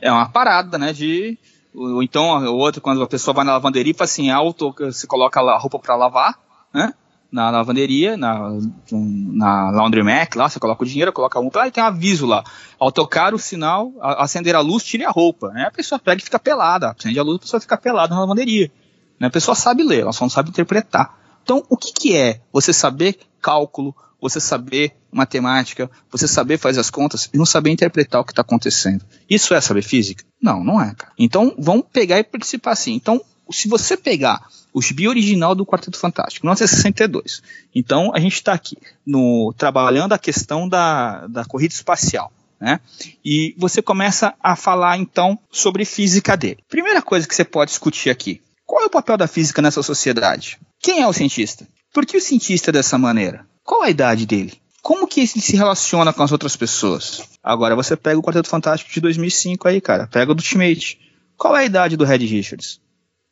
é, 0.00 0.08
é 0.08 0.12
uma 0.12 0.28
parada, 0.28 0.76
né? 0.76 0.92
De 0.92 1.38
ou 1.72 2.02
então 2.02 2.44
o 2.46 2.56
outro 2.56 2.80
quando 2.80 3.00
a 3.00 3.06
pessoa 3.06 3.32
vai 3.32 3.44
na 3.44 3.52
lavanderia 3.52 3.94
fala 3.94 4.06
assim, 4.06 4.28
auto, 4.28 4.74
você 4.76 5.06
coloca 5.06 5.40
a 5.40 5.58
roupa 5.58 5.78
para 5.78 5.94
lavar, 5.94 6.34
né? 6.74 6.92
Na 7.30 7.48
lavanderia, 7.48 8.16
na, 8.16 8.58
na 8.90 9.70
Laundry 9.70 10.02
Mac, 10.02 10.34
lá 10.34 10.48
você 10.48 10.58
coloca 10.58 10.82
o 10.82 10.86
dinheiro, 10.86 11.12
coloca 11.12 11.38
a 11.38 11.40
roupa, 11.40 11.60
lá 11.60 11.68
e 11.68 11.70
tem 11.70 11.80
um 11.80 11.86
aviso 11.86 12.26
lá. 12.26 12.42
Ao 12.76 12.90
tocar 12.90 13.32
o 13.32 13.38
sinal, 13.38 13.92
acender 14.00 14.56
a 14.56 14.60
luz, 14.60 14.82
tire 14.82 15.04
a 15.04 15.10
roupa. 15.10 15.50
Né? 15.50 15.66
A 15.66 15.70
pessoa 15.70 15.96
pega 16.00 16.20
e 16.20 16.24
fica 16.24 16.40
pelada. 16.40 16.90
Acende 16.90 17.20
a 17.20 17.22
luz, 17.22 17.36
a 17.36 17.40
pessoa 17.42 17.60
fica 17.60 17.76
pelada 17.76 18.12
na 18.12 18.22
lavanderia. 18.22 18.72
Né? 19.20 19.28
A 19.28 19.30
pessoa 19.30 19.54
sabe 19.54 19.84
ler, 19.84 20.00
ela 20.00 20.12
só 20.12 20.24
não 20.24 20.30
sabe 20.30 20.48
interpretar. 20.48 21.14
Então, 21.50 21.66
o 21.68 21.76
que, 21.76 21.92
que 21.92 22.16
é 22.16 22.40
você 22.52 22.72
saber 22.72 23.18
cálculo, 23.42 23.92
você 24.20 24.38
saber 24.38 24.92
matemática, 25.10 25.90
você 26.08 26.28
saber 26.28 26.58
fazer 26.58 26.78
as 26.78 26.90
contas 26.90 27.28
e 27.34 27.36
não 27.36 27.44
saber 27.44 27.70
interpretar 27.70 28.20
o 28.20 28.24
que 28.24 28.30
está 28.30 28.42
acontecendo? 28.42 29.04
Isso 29.28 29.52
é 29.52 29.60
saber 29.60 29.82
física? 29.82 30.22
Não, 30.40 30.62
não 30.62 30.80
é, 30.80 30.94
cara. 30.94 31.12
Então, 31.18 31.52
vamos 31.58 31.86
pegar 31.92 32.20
e 32.20 32.22
participar 32.22 32.70
assim. 32.70 32.92
Então, 32.92 33.20
se 33.50 33.66
você 33.66 33.96
pegar 33.96 34.46
o 34.72 34.80
gibi 34.80 35.08
original 35.08 35.52
do 35.56 35.66
Quarteto 35.66 35.98
Fantástico, 35.98 36.46
1962, 36.46 37.42
então 37.74 38.12
a 38.14 38.20
gente 38.20 38.34
está 38.34 38.52
aqui 38.52 38.78
no 39.04 39.52
trabalhando 39.58 40.12
a 40.12 40.18
questão 40.20 40.68
da, 40.68 41.26
da 41.26 41.44
corrida 41.44 41.74
espacial. 41.74 42.32
Né? 42.60 42.78
E 43.24 43.56
você 43.58 43.82
começa 43.82 44.34
a 44.40 44.54
falar 44.54 44.98
então 44.98 45.36
sobre 45.50 45.84
física 45.84 46.36
dele. 46.36 46.58
Primeira 46.68 47.02
coisa 47.02 47.26
que 47.26 47.34
você 47.34 47.44
pode 47.44 47.72
discutir 47.72 48.08
aqui: 48.08 48.40
qual 48.70 48.84
é 48.84 48.86
o 48.86 48.90
papel 48.90 49.16
da 49.16 49.26
física 49.26 49.60
nessa 49.60 49.82
sociedade? 49.82 50.56
Quem 50.78 51.02
é 51.02 51.06
o 51.08 51.12
cientista? 51.12 51.66
Por 51.92 52.06
que 52.06 52.16
o 52.16 52.20
cientista 52.20 52.70
é 52.70 52.72
dessa 52.72 52.96
maneira? 52.96 53.44
Qual 53.64 53.82
a 53.82 53.90
idade 53.90 54.24
dele? 54.24 54.52
Como 54.80 55.08
que 55.08 55.18
ele 55.18 55.26
se 55.26 55.56
relaciona 55.56 56.12
com 56.12 56.22
as 56.22 56.30
outras 56.30 56.54
pessoas? 56.54 57.20
Agora 57.42 57.74
você 57.74 57.96
pega 57.96 58.20
o 58.20 58.22
Quarteto 58.22 58.48
Fantástico 58.48 58.92
de 58.92 59.00
2005 59.00 59.66
aí, 59.66 59.80
cara. 59.80 60.06
Pega 60.06 60.30
o 60.30 60.36
do 60.36 60.38
Ultimate. 60.38 61.00
Qual 61.36 61.56
é 61.56 61.62
a 61.62 61.64
idade 61.64 61.96
do 61.96 62.04
Red 62.04 62.18
Richards? 62.18 62.80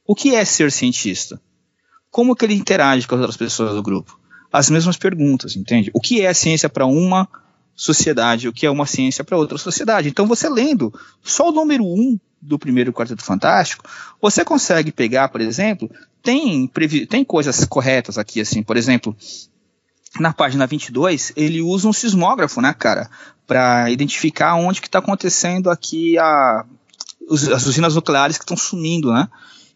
O 0.04 0.12
que 0.12 0.34
é 0.34 0.44
ser 0.44 0.72
cientista? 0.72 1.40
Como 2.10 2.34
que 2.34 2.44
ele 2.44 2.54
interage 2.54 3.06
com 3.06 3.14
as 3.14 3.20
outras 3.20 3.36
pessoas 3.36 3.76
do 3.76 3.82
grupo? 3.82 4.18
As 4.52 4.68
mesmas 4.68 4.96
perguntas, 4.96 5.54
entende? 5.54 5.88
O 5.94 6.00
que 6.00 6.20
é 6.20 6.34
ciência 6.34 6.68
para 6.68 6.84
uma 6.84 7.28
sociedade? 7.76 8.48
O 8.48 8.52
que 8.52 8.66
é 8.66 8.70
uma 8.70 8.86
ciência 8.86 9.22
para 9.22 9.38
outra 9.38 9.56
sociedade? 9.56 10.08
Então 10.08 10.26
você 10.26 10.48
lendo 10.48 10.92
só 11.22 11.50
o 11.50 11.52
número 11.52 11.84
um 11.84 12.18
do 12.40 12.58
primeiro 12.58 12.92
Quarteto 12.92 13.24
Fantástico, 13.24 13.84
você 14.20 14.44
consegue 14.44 14.92
pegar, 14.92 15.28
por 15.28 15.40
exemplo, 15.40 15.90
tem, 16.22 16.70
tem 17.08 17.24
coisas 17.24 17.64
corretas 17.64 18.18
aqui, 18.18 18.40
assim, 18.40 18.62
por 18.62 18.76
exemplo, 18.76 19.16
na 20.20 20.32
página 20.32 20.66
22, 20.66 21.32
ele 21.36 21.60
usa 21.60 21.88
um 21.88 21.92
sismógrafo, 21.92 22.60
né, 22.60 22.72
cara, 22.72 23.10
para 23.46 23.90
identificar 23.90 24.54
onde 24.54 24.80
que 24.80 24.88
está 24.88 24.98
acontecendo 24.98 25.70
aqui 25.70 26.18
a, 26.18 26.64
as 27.30 27.66
usinas 27.66 27.94
nucleares 27.94 28.38
que 28.38 28.44
estão 28.44 28.56
sumindo, 28.56 29.12
né, 29.12 29.28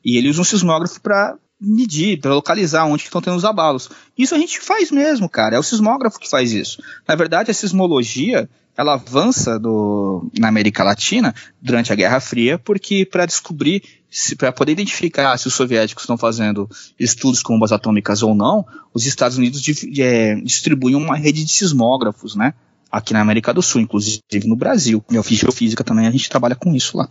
e 0.04 0.16
ele 0.16 0.28
usa 0.28 0.40
um 0.40 0.44
sismógrafo 0.44 1.00
para 1.00 1.36
medir, 1.60 2.20
para 2.20 2.34
localizar 2.34 2.84
onde 2.86 3.04
estão 3.04 3.22
tendo 3.22 3.36
os 3.36 3.44
abalos. 3.44 3.88
Isso 4.18 4.34
a 4.34 4.38
gente 4.38 4.60
faz 4.60 4.90
mesmo, 4.90 5.28
cara, 5.28 5.54
é 5.54 5.58
o 5.58 5.62
sismógrafo 5.62 6.18
que 6.18 6.28
faz 6.28 6.52
isso. 6.52 6.82
Na 7.06 7.14
verdade, 7.14 7.52
a 7.52 7.54
sismologia, 7.54 8.50
ela 8.76 8.94
avança 8.94 9.58
do, 9.58 10.30
na 10.38 10.48
América 10.48 10.82
Latina 10.82 11.34
durante 11.60 11.92
a 11.92 11.96
Guerra 11.96 12.20
Fria, 12.20 12.58
porque 12.58 13.04
para 13.04 13.26
descobrir, 13.26 13.82
para 14.38 14.52
poder 14.52 14.72
identificar 14.72 15.36
se 15.38 15.46
os 15.46 15.54
soviéticos 15.54 16.04
estão 16.04 16.16
fazendo 16.16 16.68
estudos 16.98 17.42
com 17.42 17.54
bombas 17.54 17.72
atômicas 17.72 18.22
ou 18.22 18.34
não, 18.34 18.64
os 18.94 19.06
Estados 19.06 19.36
Unidos 19.36 19.60
de, 19.60 20.02
é, 20.02 20.34
distribuem 20.36 20.94
uma 20.94 21.16
rede 21.16 21.44
de 21.44 21.52
sismógrafos, 21.52 22.34
né? 22.34 22.54
Aqui 22.90 23.14
na 23.14 23.22
América 23.22 23.54
do 23.54 23.62
Sul, 23.62 23.80
inclusive 23.80 24.20
no 24.44 24.54
Brasil. 24.54 25.02
Eu 25.10 25.22
fiz 25.22 25.38
geofísica 25.38 25.82
também, 25.82 26.06
a 26.06 26.10
gente 26.10 26.28
trabalha 26.28 26.54
com 26.54 26.74
isso 26.74 26.98
lá. 26.98 27.08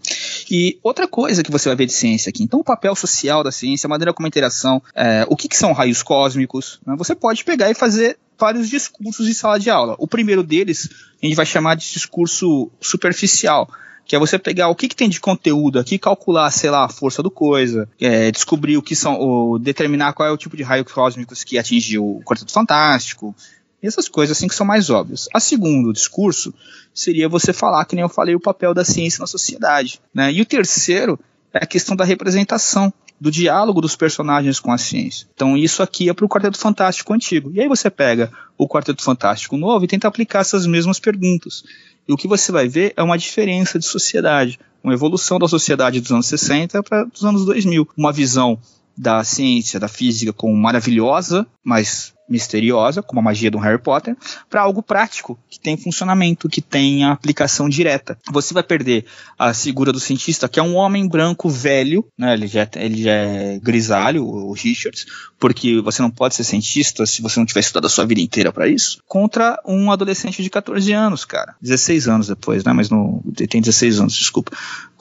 E 0.50 0.78
outra 0.84 1.08
coisa 1.08 1.42
que 1.42 1.50
você 1.50 1.70
vai 1.70 1.76
ver 1.76 1.88
de 1.88 1.94
ciência 1.94 2.30
aqui, 2.30 2.44
então 2.44 2.60
o 2.60 2.64
papel 2.64 2.96
social 2.96 3.44
da 3.44 3.52
ciência, 3.52 3.88
a 3.88 3.90
maneira 3.90 4.14
como 4.14 4.28
a 4.28 4.30
interação, 4.30 4.82
é, 4.94 5.26
o 5.28 5.36
que, 5.36 5.48
que 5.48 5.58
são 5.58 5.74
raios 5.74 6.04
cósmicos, 6.04 6.80
né? 6.86 6.96
você 6.96 7.16
pode 7.16 7.44
pegar 7.44 7.72
e 7.72 7.74
fazer 7.74 8.20
vários 8.42 8.68
discursos 8.68 9.28
em 9.30 9.34
sala 9.34 9.60
de 9.60 9.70
aula. 9.70 9.96
O 10.00 10.08
primeiro 10.08 10.42
deles 10.44 10.90
a 11.22 11.26
gente 11.26 11.36
vai 11.36 11.46
chamar 11.46 11.76
de 11.76 11.90
discurso 11.90 12.72
superficial, 12.82 13.70
que 14.06 14.16
é 14.16 14.20
você 14.20 14.40
pegar 14.40 14.68
o 14.68 14.76
que, 14.76 14.88
que 14.88 14.96
tem 14.96 15.08
de 15.08 15.20
conteúdo 15.20 15.80
aqui, 15.80 16.00
calcular, 16.00 16.50
sei 16.50 16.72
lá, 16.72 16.86
a 16.86 16.90
força 16.90 17.22
do 17.22 17.30
coisa, 17.30 17.88
é, 18.02 18.32
descobrir 18.32 18.76
o 18.78 18.82
que 18.82 18.96
são, 18.96 19.22
o, 19.22 19.60
determinar 19.60 20.14
qual 20.14 20.28
é 20.28 20.32
o 20.32 20.38
tipo 20.38 20.58
de 20.58 20.64
raio 20.64 20.84
cósmicos 20.84 21.44
que 21.44 21.60
atingiu 21.60 22.04
o 22.04 22.24
Quarteto 22.24 22.52
Fantástico, 22.52 23.36
essas 23.82 24.08
coisas 24.08 24.36
assim 24.36 24.48
que 24.48 24.56
são 24.56 24.66
mais 24.66 24.90
óbvias. 24.90 25.30
A 25.34 25.40
segundo 25.40 25.94
discurso 25.94 26.54
seria 26.94 27.30
você 27.30 27.54
falar, 27.54 27.86
que 27.86 27.96
nem 27.96 28.04
eu 28.04 28.10
falei, 28.10 28.36
o 28.36 28.40
papel 28.40 28.74
da 28.74 28.84
ciência 28.84 29.22
na 29.22 29.28
sociedade. 29.28 30.02
Né? 30.14 30.34
E 30.34 30.42
o 30.42 30.46
terceiro 30.46 31.20
é 31.54 31.64
a 31.64 31.68
questão 31.68 31.96
da 31.96 32.04
representação. 32.04 32.92
Do 33.22 33.30
diálogo 33.30 33.82
dos 33.82 33.96
personagens 33.96 34.60
com 34.60 34.72
a 34.72 34.80
ciência. 34.80 35.28
Então 35.36 35.56
isso 35.56 35.84
aqui 35.84 36.10
é 36.10 36.14
para 36.14 36.26
o 36.26 36.28
Quarteto 36.28 36.58
Fantástico 36.58 37.14
antigo. 37.14 37.52
E 37.54 37.62
aí 37.62 37.68
você 37.68 37.88
pega 37.88 38.32
o 38.58 38.68
Quarteto 38.68 39.04
Fantástico 39.04 39.56
novo 39.56 39.86
e 39.86 39.88
tenta 39.88 40.08
aplicar 40.08 40.40
essas 40.40 40.66
mesmas 40.66 41.00
perguntas. 41.00 41.64
E 42.08 42.12
o 42.12 42.18
que 42.18 42.28
você 42.28 42.52
vai 42.52 42.68
ver 42.68 42.94
é 42.98 43.04
uma 43.04 43.20
diferença 43.20 43.78
de 43.78 43.86
sociedade, 43.86 44.60
uma 44.84 44.96
evolução 44.96 45.38
da 45.38 45.48
sociedade 45.48 46.02
dos 46.02 46.12
anos 46.12 46.26
60 46.26 46.82
para 46.82 47.08
os 47.14 47.24
anos 47.24 47.46
2000. 47.46 47.88
Uma 47.96 48.12
visão 48.12 48.58
da 48.98 49.24
ciência, 49.24 49.80
da 49.80 49.88
física 49.88 50.34
como 50.34 50.56
maravilhosa, 50.56 51.46
mas 51.64 52.16
misteriosa, 52.32 53.04
como 53.04 53.20
a 53.20 53.24
magia 53.24 53.52
do 53.52 53.58
Harry 53.58 53.78
Potter, 53.78 54.16
para 54.50 54.62
algo 54.62 54.82
prático, 54.82 55.38
que 55.50 55.60
tem 55.60 55.78
funcionamento, 55.78 56.50
que 56.50 56.62
tem 56.62 57.04
aplicação 57.04 57.68
direta. 57.68 58.18
Você 58.32 58.54
vai 58.54 58.64
perder 58.64 59.06
a 59.38 59.54
figura 59.54 59.92
do 59.92 60.00
cientista, 60.00 60.48
que 60.48 60.60
é 60.60 60.64
um 60.64 60.76
homem 60.76 61.08
branco 61.08 61.50
velho, 61.50 62.06
né, 62.18 62.34
ele, 62.34 62.48
já, 62.48 62.68
ele 62.76 63.04
já 63.04 63.12
é 63.12 63.60
grisalho, 63.62 64.26
o 64.26 64.54
Richards, 64.54 65.06
porque 65.40 65.82
você 65.82 66.02
não 66.02 66.10
pode 66.10 66.36
ser 66.36 66.44
cientista 66.44 67.06
se 67.06 67.22
você 67.22 67.40
não 67.40 67.46
tiver 67.46 67.60
estudado 67.60 67.86
a 67.86 67.90
sua 67.90 68.06
vida 68.06 68.22
inteira 68.22 68.52
para 68.52 68.68
isso, 68.68 69.02
contra 69.08 69.60
um 69.66 69.92
adolescente 69.92 70.42
de 70.42 70.50
14 70.50 70.92
anos, 70.94 71.26
cara. 71.26 71.56
16 71.62 72.08
anos 72.08 72.28
depois, 72.28 72.64
né, 72.64 72.72
mas 72.74 72.90
no, 72.90 73.22
tem 73.50 73.62
16 73.62 74.00
anos, 74.00 74.14
desculpa. 74.14 74.52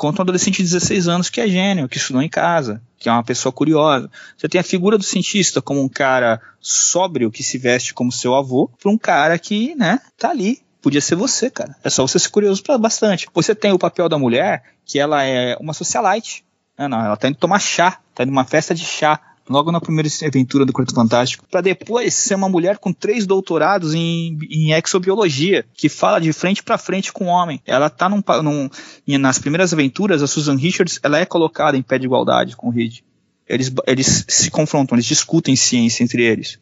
Contra 0.00 0.22
um 0.22 0.24
adolescente 0.24 0.62
de 0.62 0.62
16 0.62 1.08
anos 1.08 1.28
que 1.28 1.42
é 1.42 1.46
gênio, 1.46 1.86
que 1.86 1.98
estudou 1.98 2.22
em 2.22 2.28
casa, 2.28 2.80
que 2.98 3.06
é 3.06 3.12
uma 3.12 3.22
pessoa 3.22 3.52
curiosa. 3.52 4.10
Você 4.34 4.48
tem 4.48 4.58
a 4.58 4.64
figura 4.64 4.96
do 4.96 5.04
cientista 5.04 5.60
como 5.60 5.82
um 5.82 5.90
cara 5.90 6.40
sóbrio 6.58 7.30
que 7.30 7.42
se 7.42 7.58
veste 7.58 7.92
como 7.92 8.10
seu 8.10 8.34
avô, 8.34 8.70
para 8.80 8.90
um 8.90 8.96
cara 8.96 9.38
que, 9.38 9.74
né, 9.74 10.00
tá 10.16 10.30
ali. 10.30 10.62
Podia 10.80 11.02
ser 11.02 11.16
você, 11.16 11.50
cara. 11.50 11.76
É 11.84 11.90
só 11.90 12.00
você 12.08 12.18
ser 12.18 12.30
curioso 12.30 12.62
pra 12.62 12.78
bastante. 12.78 13.28
Você 13.34 13.54
tem 13.54 13.72
o 13.72 13.78
papel 13.78 14.08
da 14.08 14.18
mulher, 14.18 14.62
que 14.86 14.98
ela 14.98 15.22
é 15.22 15.54
uma 15.60 15.74
socialite. 15.74 16.46
Né, 16.78 16.88
não, 16.88 17.04
ela 17.04 17.18
tá 17.18 17.28
indo 17.28 17.36
tomar 17.36 17.58
chá, 17.58 17.98
tá 18.14 18.22
indo 18.22 18.30
numa 18.30 18.46
festa 18.46 18.74
de 18.74 18.86
chá 18.86 19.20
logo 19.50 19.72
na 19.72 19.80
primeira 19.80 20.08
aventura 20.24 20.64
do 20.64 20.72
Quarto 20.72 20.94
Fantástico, 20.94 21.44
para 21.50 21.60
depois 21.60 22.14
ser 22.14 22.36
uma 22.36 22.48
mulher 22.48 22.78
com 22.78 22.92
três 22.92 23.26
doutorados 23.26 23.92
em, 23.94 24.38
em 24.48 24.72
exobiologia, 24.72 25.66
que 25.74 25.88
fala 25.88 26.20
de 26.20 26.32
frente 26.32 26.62
para 26.62 26.78
frente 26.78 27.12
com 27.12 27.24
o 27.24 27.28
homem. 27.28 27.60
Ela 27.66 27.90
tá 27.90 28.08
num, 28.08 28.22
num, 28.42 28.70
nas 29.18 29.40
primeiras 29.40 29.72
aventuras, 29.72 30.22
a 30.22 30.28
Susan 30.28 30.54
Richards, 30.54 31.00
ela 31.02 31.18
é 31.18 31.26
colocada 31.26 31.76
em 31.76 31.82
pé 31.82 31.98
de 31.98 32.06
igualdade 32.06 32.54
com 32.54 32.68
o 32.68 32.70
Reed. 32.70 33.00
Eles, 33.48 33.72
eles 33.88 34.24
se 34.28 34.48
confrontam, 34.52 34.94
eles 34.94 35.06
discutem 35.06 35.56
ciência 35.56 36.04
entre 36.04 36.22
eles. 36.22 36.56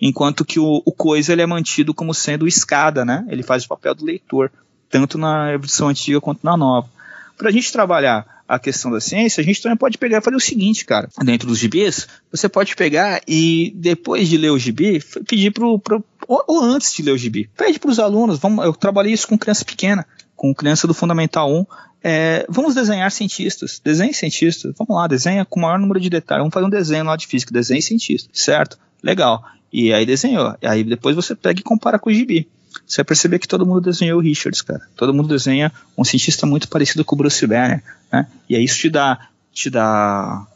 Enquanto 0.00 0.44
que 0.44 0.58
o, 0.58 0.82
o 0.84 0.90
Coisa 0.90 1.32
ele 1.32 1.42
é 1.42 1.46
mantido 1.46 1.94
como 1.94 2.12
sendo 2.12 2.48
escada, 2.48 3.04
né? 3.04 3.24
Ele 3.28 3.44
faz 3.44 3.64
o 3.64 3.68
papel 3.68 3.94
do 3.94 4.04
leitor, 4.04 4.50
tanto 4.90 5.16
na 5.16 5.54
edição 5.54 5.88
antiga 5.88 6.20
quanto 6.20 6.40
na 6.42 6.56
nova. 6.56 6.90
Para 7.38 7.48
a 7.48 7.52
gente 7.52 7.70
trabalhar 7.70 8.33
a 8.46 8.58
questão 8.58 8.90
da 8.90 9.00
ciência, 9.00 9.40
a 9.40 9.44
gente 9.44 9.60
também 9.62 9.76
pode 9.76 9.98
pegar 9.98 10.18
e 10.18 10.20
fazer 10.20 10.36
o 10.36 10.40
seguinte, 10.40 10.84
cara. 10.84 11.08
Dentro 11.24 11.48
dos 11.48 11.58
gibis, 11.58 12.06
você 12.30 12.48
pode 12.48 12.76
pegar 12.76 13.20
e, 13.26 13.72
depois 13.76 14.28
de 14.28 14.36
ler 14.36 14.50
o 14.50 14.58
gibi, 14.58 15.02
pedir 15.26 15.50
pro. 15.50 15.78
pro 15.78 16.04
ou, 16.26 16.44
ou 16.46 16.60
antes 16.62 16.94
de 16.94 17.02
ler 17.02 17.12
o 17.12 17.18
gibi, 17.18 17.50
pede 17.56 17.78
para 17.78 17.90
os 17.90 17.98
alunos. 17.98 18.38
Vamos, 18.38 18.64
eu 18.64 18.72
trabalhei 18.74 19.12
isso 19.12 19.28
com 19.28 19.38
criança 19.38 19.64
pequena, 19.64 20.06
com 20.36 20.54
criança 20.54 20.86
do 20.86 20.94
Fundamental 20.94 21.52
1. 21.52 21.66
É, 22.02 22.46
vamos 22.48 22.74
desenhar 22.74 23.10
cientistas. 23.10 23.80
Desenhe 23.82 24.12
cientistas. 24.12 24.74
Vamos 24.78 24.94
lá, 24.94 25.06
desenha 25.06 25.44
com 25.44 25.60
o 25.60 25.62
maior 25.62 25.78
número 25.78 25.98
de 25.98 26.10
detalhes. 26.10 26.42
Vamos 26.42 26.54
fazer 26.54 26.66
um 26.66 26.70
desenho 26.70 27.04
lá 27.04 27.16
de 27.16 27.26
física. 27.26 27.52
Desenhe 27.52 27.80
cientista. 27.80 28.28
Certo? 28.32 28.78
Legal. 29.02 29.42
E 29.72 29.92
aí 29.92 30.04
desenhou. 30.04 30.54
Aí 30.62 30.84
depois 30.84 31.16
você 31.16 31.34
pega 31.34 31.60
e 31.60 31.62
compara 31.62 31.98
com 31.98 32.10
o 32.10 32.12
gibi 32.12 32.48
você 32.86 32.96
vai 32.96 33.04
perceber 33.04 33.38
que 33.38 33.48
todo 33.48 33.66
mundo 33.66 33.80
desenhou 33.80 34.18
o 34.18 34.22
Richards, 34.22 34.62
cara. 34.62 34.82
Todo 34.96 35.14
mundo 35.14 35.28
desenha 35.28 35.72
um 35.96 36.04
cientista 36.04 36.46
muito 36.46 36.68
parecido 36.68 37.04
com 37.04 37.14
o 37.14 37.18
Bruce 37.18 37.46
Banner, 37.46 37.82
né? 38.12 38.26
E 38.48 38.56
aí 38.56 38.64
isso 38.64 38.78
te 38.78 38.90
dá, 38.90 39.28
te 39.52 39.70
dá 39.70 40.46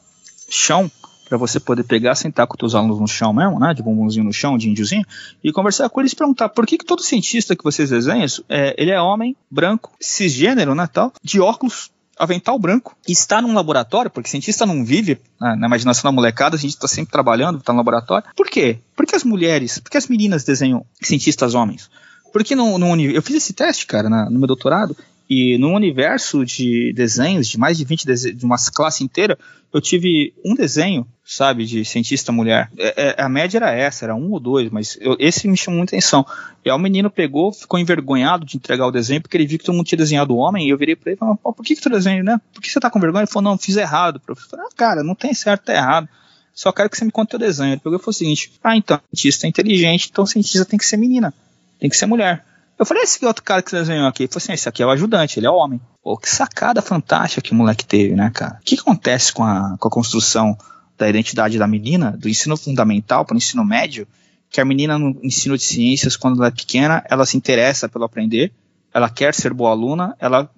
chão 0.51 0.91
para 1.29 1.37
você 1.37 1.61
poder 1.61 1.85
pegar, 1.85 2.15
sentar 2.15 2.47
com 2.47 2.55
os 2.55 2.59
teus 2.59 2.75
alunos 2.75 2.99
no 2.99 3.07
chão 3.07 3.33
mesmo, 3.33 3.61
né, 3.61 3.75
de 3.75 3.83
bumbumzinho 3.83 4.25
no 4.25 4.33
chão, 4.33 4.57
de 4.57 4.69
índiozinho, 4.69 5.05
e 5.45 5.53
conversar 5.53 5.89
com 5.91 6.01
eles 6.01 6.13
e 6.13 6.17
perguntar 6.17 6.49
por 6.49 6.67
que, 6.67 6.79
que 6.79 6.87
todo 6.87 7.03
cientista 7.03 7.55
que 7.55 7.63
vocês 7.63 7.91
desenham, 7.91 8.27
é, 8.49 8.75
ele 8.79 8.91
é 8.91 9.01
homem, 9.01 9.37
branco, 9.51 9.93
cisgênero, 10.01 10.75
né, 10.75 10.89
tal, 10.91 11.13
de 11.23 11.39
óculos, 11.39 11.91
avental 12.19 12.59
branco, 12.59 12.97
está 13.07 13.41
num 13.41 13.55
laboratório, 13.55 14.11
porque 14.11 14.29
cientista 14.29 14.67
não 14.67 14.85
vive 14.85 15.21
né, 15.41 15.55
na 15.55 15.67
imaginação 15.67 16.11
da 16.11 16.13
molecada, 16.13 16.57
a 16.57 16.59
gente 16.59 16.71
está 16.71 16.89
sempre 16.89 17.13
trabalhando, 17.13 17.59
está 17.59 17.73
no 17.73 17.77
laboratório. 17.77 18.27
Por 18.35 18.49
quê? 18.49 18.79
Porque 18.97 19.15
as 19.15 19.23
mulheres, 19.23 19.79
porque 19.79 19.97
as 19.97 20.09
meninas 20.09 20.43
desenham 20.43 20.85
cientistas 21.01 21.55
homens? 21.55 21.89
Porque 22.33 22.55
no, 22.55 22.79
no, 22.79 23.01
eu 23.01 23.23
fiz 23.23 23.37
esse 23.37 23.53
teste, 23.53 23.87
cara, 23.87 24.09
na, 24.09 24.31
no 24.31 24.39
meu 24.39 24.47
doutorado, 24.47 24.97
e 25.29 25.59
no 25.59 25.75
universo 25.75 26.45
de 26.45 26.93
desenhos, 26.95 27.49
de 27.49 27.59
mais 27.59 27.77
de 27.77 27.85
20 27.85 28.05
de 28.35 28.45
uma 28.45 28.57
classe 28.75 29.05
inteira, 29.05 29.39
eu 29.71 29.81
tive 29.81 30.33
um 30.43 30.55
desenho, 30.55 31.07
sabe, 31.23 31.67
de 31.67 31.85
cientista 31.85 32.33
mulher. 32.33 32.71
É, 32.79 33.09
é, 33.09 33.23
a 33.23 33.29
média 33.29 33.59
era 33.59 33.71
essa, 33.71 34.07
era 34.07 34.15
um 34.15 34.31
ou 34.33 34.41
dois, 34.41 34.71
mas 34.71 34.97
eu, 34.99 35.17
esse 35.19 35.47
me 35.47 35.57
chamou 35.57 35.79
muita 35.79 35.95
atenção. 35.95 36.25
E 36.65 36.71
aí 36.71 36.75
o 36.75 36.79
menino 36.79 37.11
pegou, 37.11 37.53
ficou 37.53 37.79
envergonhado 37.79 38.47
de 38.47 38.57
entregar 38.57 38.87
o 38.87 38.91
desenho, 38.91 39.21
porque 39.21 39.37
ele 39.37 39.47
viu 39.47 39.59
que 39.59 39.65
todo 39.67 39.75
mundo 39.75 39.87
tinha 39.87 39.99
desenhado 39.99 40.35
homem, 40.35 40.67
e 40.67 40.71
eu 40.71 40.79
virei 40.79 40.97
pra 40.97 41.11
ele 41.11 41.17
e 41.17 41.21
falei, 41.21 41.37
por 41.43 41.63
que, 41.63 41.77
que 41.77 41.83
tu 41.83 41.91
desenha, 41.91 42.23
né? 42.23 42.41
Por 42.55 42.63
que 42.63 42.71
você 42.71 42.81
tá 42.81 42.91
com 42.91 42.99
vergonha? 42.99 43.25
Ele 43.25 43.31
falou, 43.31 43.51
não, 43.51 43.59
fiz 43.59 43.77
errado, 43.77 44.19
professor. 44.21 44.59
Ah, 44.59 44.69
cara, 44.75 45.03
não 45.03 45.15
tem 45.15 45.35
certo, 45.35 45.65
tá 45.65 45.75
errado. 45.75 46.09
Só 46.55 46.73
quero 46.73 46.89
que 46.89 46.97
você 46.97 47.05
me 47.05 47.13
conte 47.13 47.37
o 47.37 47.39
desenho. 47.39 47.73
Ele 47.73 47.81
pegou 47.81 47.99
e 47.99 48.01
falou 48.01 48.11
o 48.11 48.15
seguinte, 48.15 48.51
ah, 48.65 48.75
então, 48.75 48.99
cientista 49.13 49.47
é 49.47 49.51
inteligente, 49.51 50.09
então 50.11 50.25
cientista 50.25 50.65
tem 50.65 50.79
que 50.79 50.87
ser 50.87 50.97
menina, 50.97 51.35
tem 51.79 51.89
que 51.89 51.97
ser 51.97 52.07
mulher. 52.07 52.45
Eu 52.79 52.87
falei, 52.87 53.03
esse 53.03 53.25
outro 53.25 53.43
cara 53.43 53.61
que 53.61 53.71
você 53.71 53.79
desenhou 53.79 54.07
aqui? 54.07 54.23
Ele 54.23 54.33
falou 54.33 54.43
assim, 54.43 54.53
esse 54.53 54.69
aqui 54.69 54.83
é 54.83 54.87
o 54.87 54.91
ajudante, 54.91 55.39
ele 55.39 55.47
é 55.47 55.51
homem. 55.51 55.81
Pô, 56.03 56.17
que 56.17 56.31
sacada 56.31 56.81
fantástica 56.81 57.43
que 57.43 57.53
o 57.53 57.55
moleque 57.55 57.85
teve, 57.85 58.15
né, 58.15 58.31
cara? 58.33 58.59
O 58.61 58.65
que 58.65 58.77
acontece 58.77 59.33
com 59.33 59.43
a, 59.43 59.77
com 59.79 59.89
a 59.89 59.91
construção 59.91 60.57
da 60.97 61.09
identidade 61.09 61.59
da 61.59 61.67
menina, 61.67 62.13
do 62.13 62.29
ensino 62.29 62.57
fundamental 62.57 63.25
para 63.25 63.35
o 63.35 63.37
ensino 63.37 63.65
médio, 63.65 64.07
que 64.51 64.61
a 64.61 64.65
menina 64.65 64.99
no 64.99 65.19
ensino 65.23 65.57
de 65.57 65.65
ciências, 65.65 66.17
quando 66.17 66.39
ela 66.39 66.49
é 66.49 66.51
pequena, 66.51 67.05
ela 67.09 67.27
se 67.27 67.37
interessa 67.37 67.89
pelo 67.89 68.05
aprender, 68.05 68.53
ela 68.93 69.11
quer 69.11 69.35
ser 69.35 69.53
boa 69.53 69.71
aluna, 69.71 70.17
ela 70.19 70.51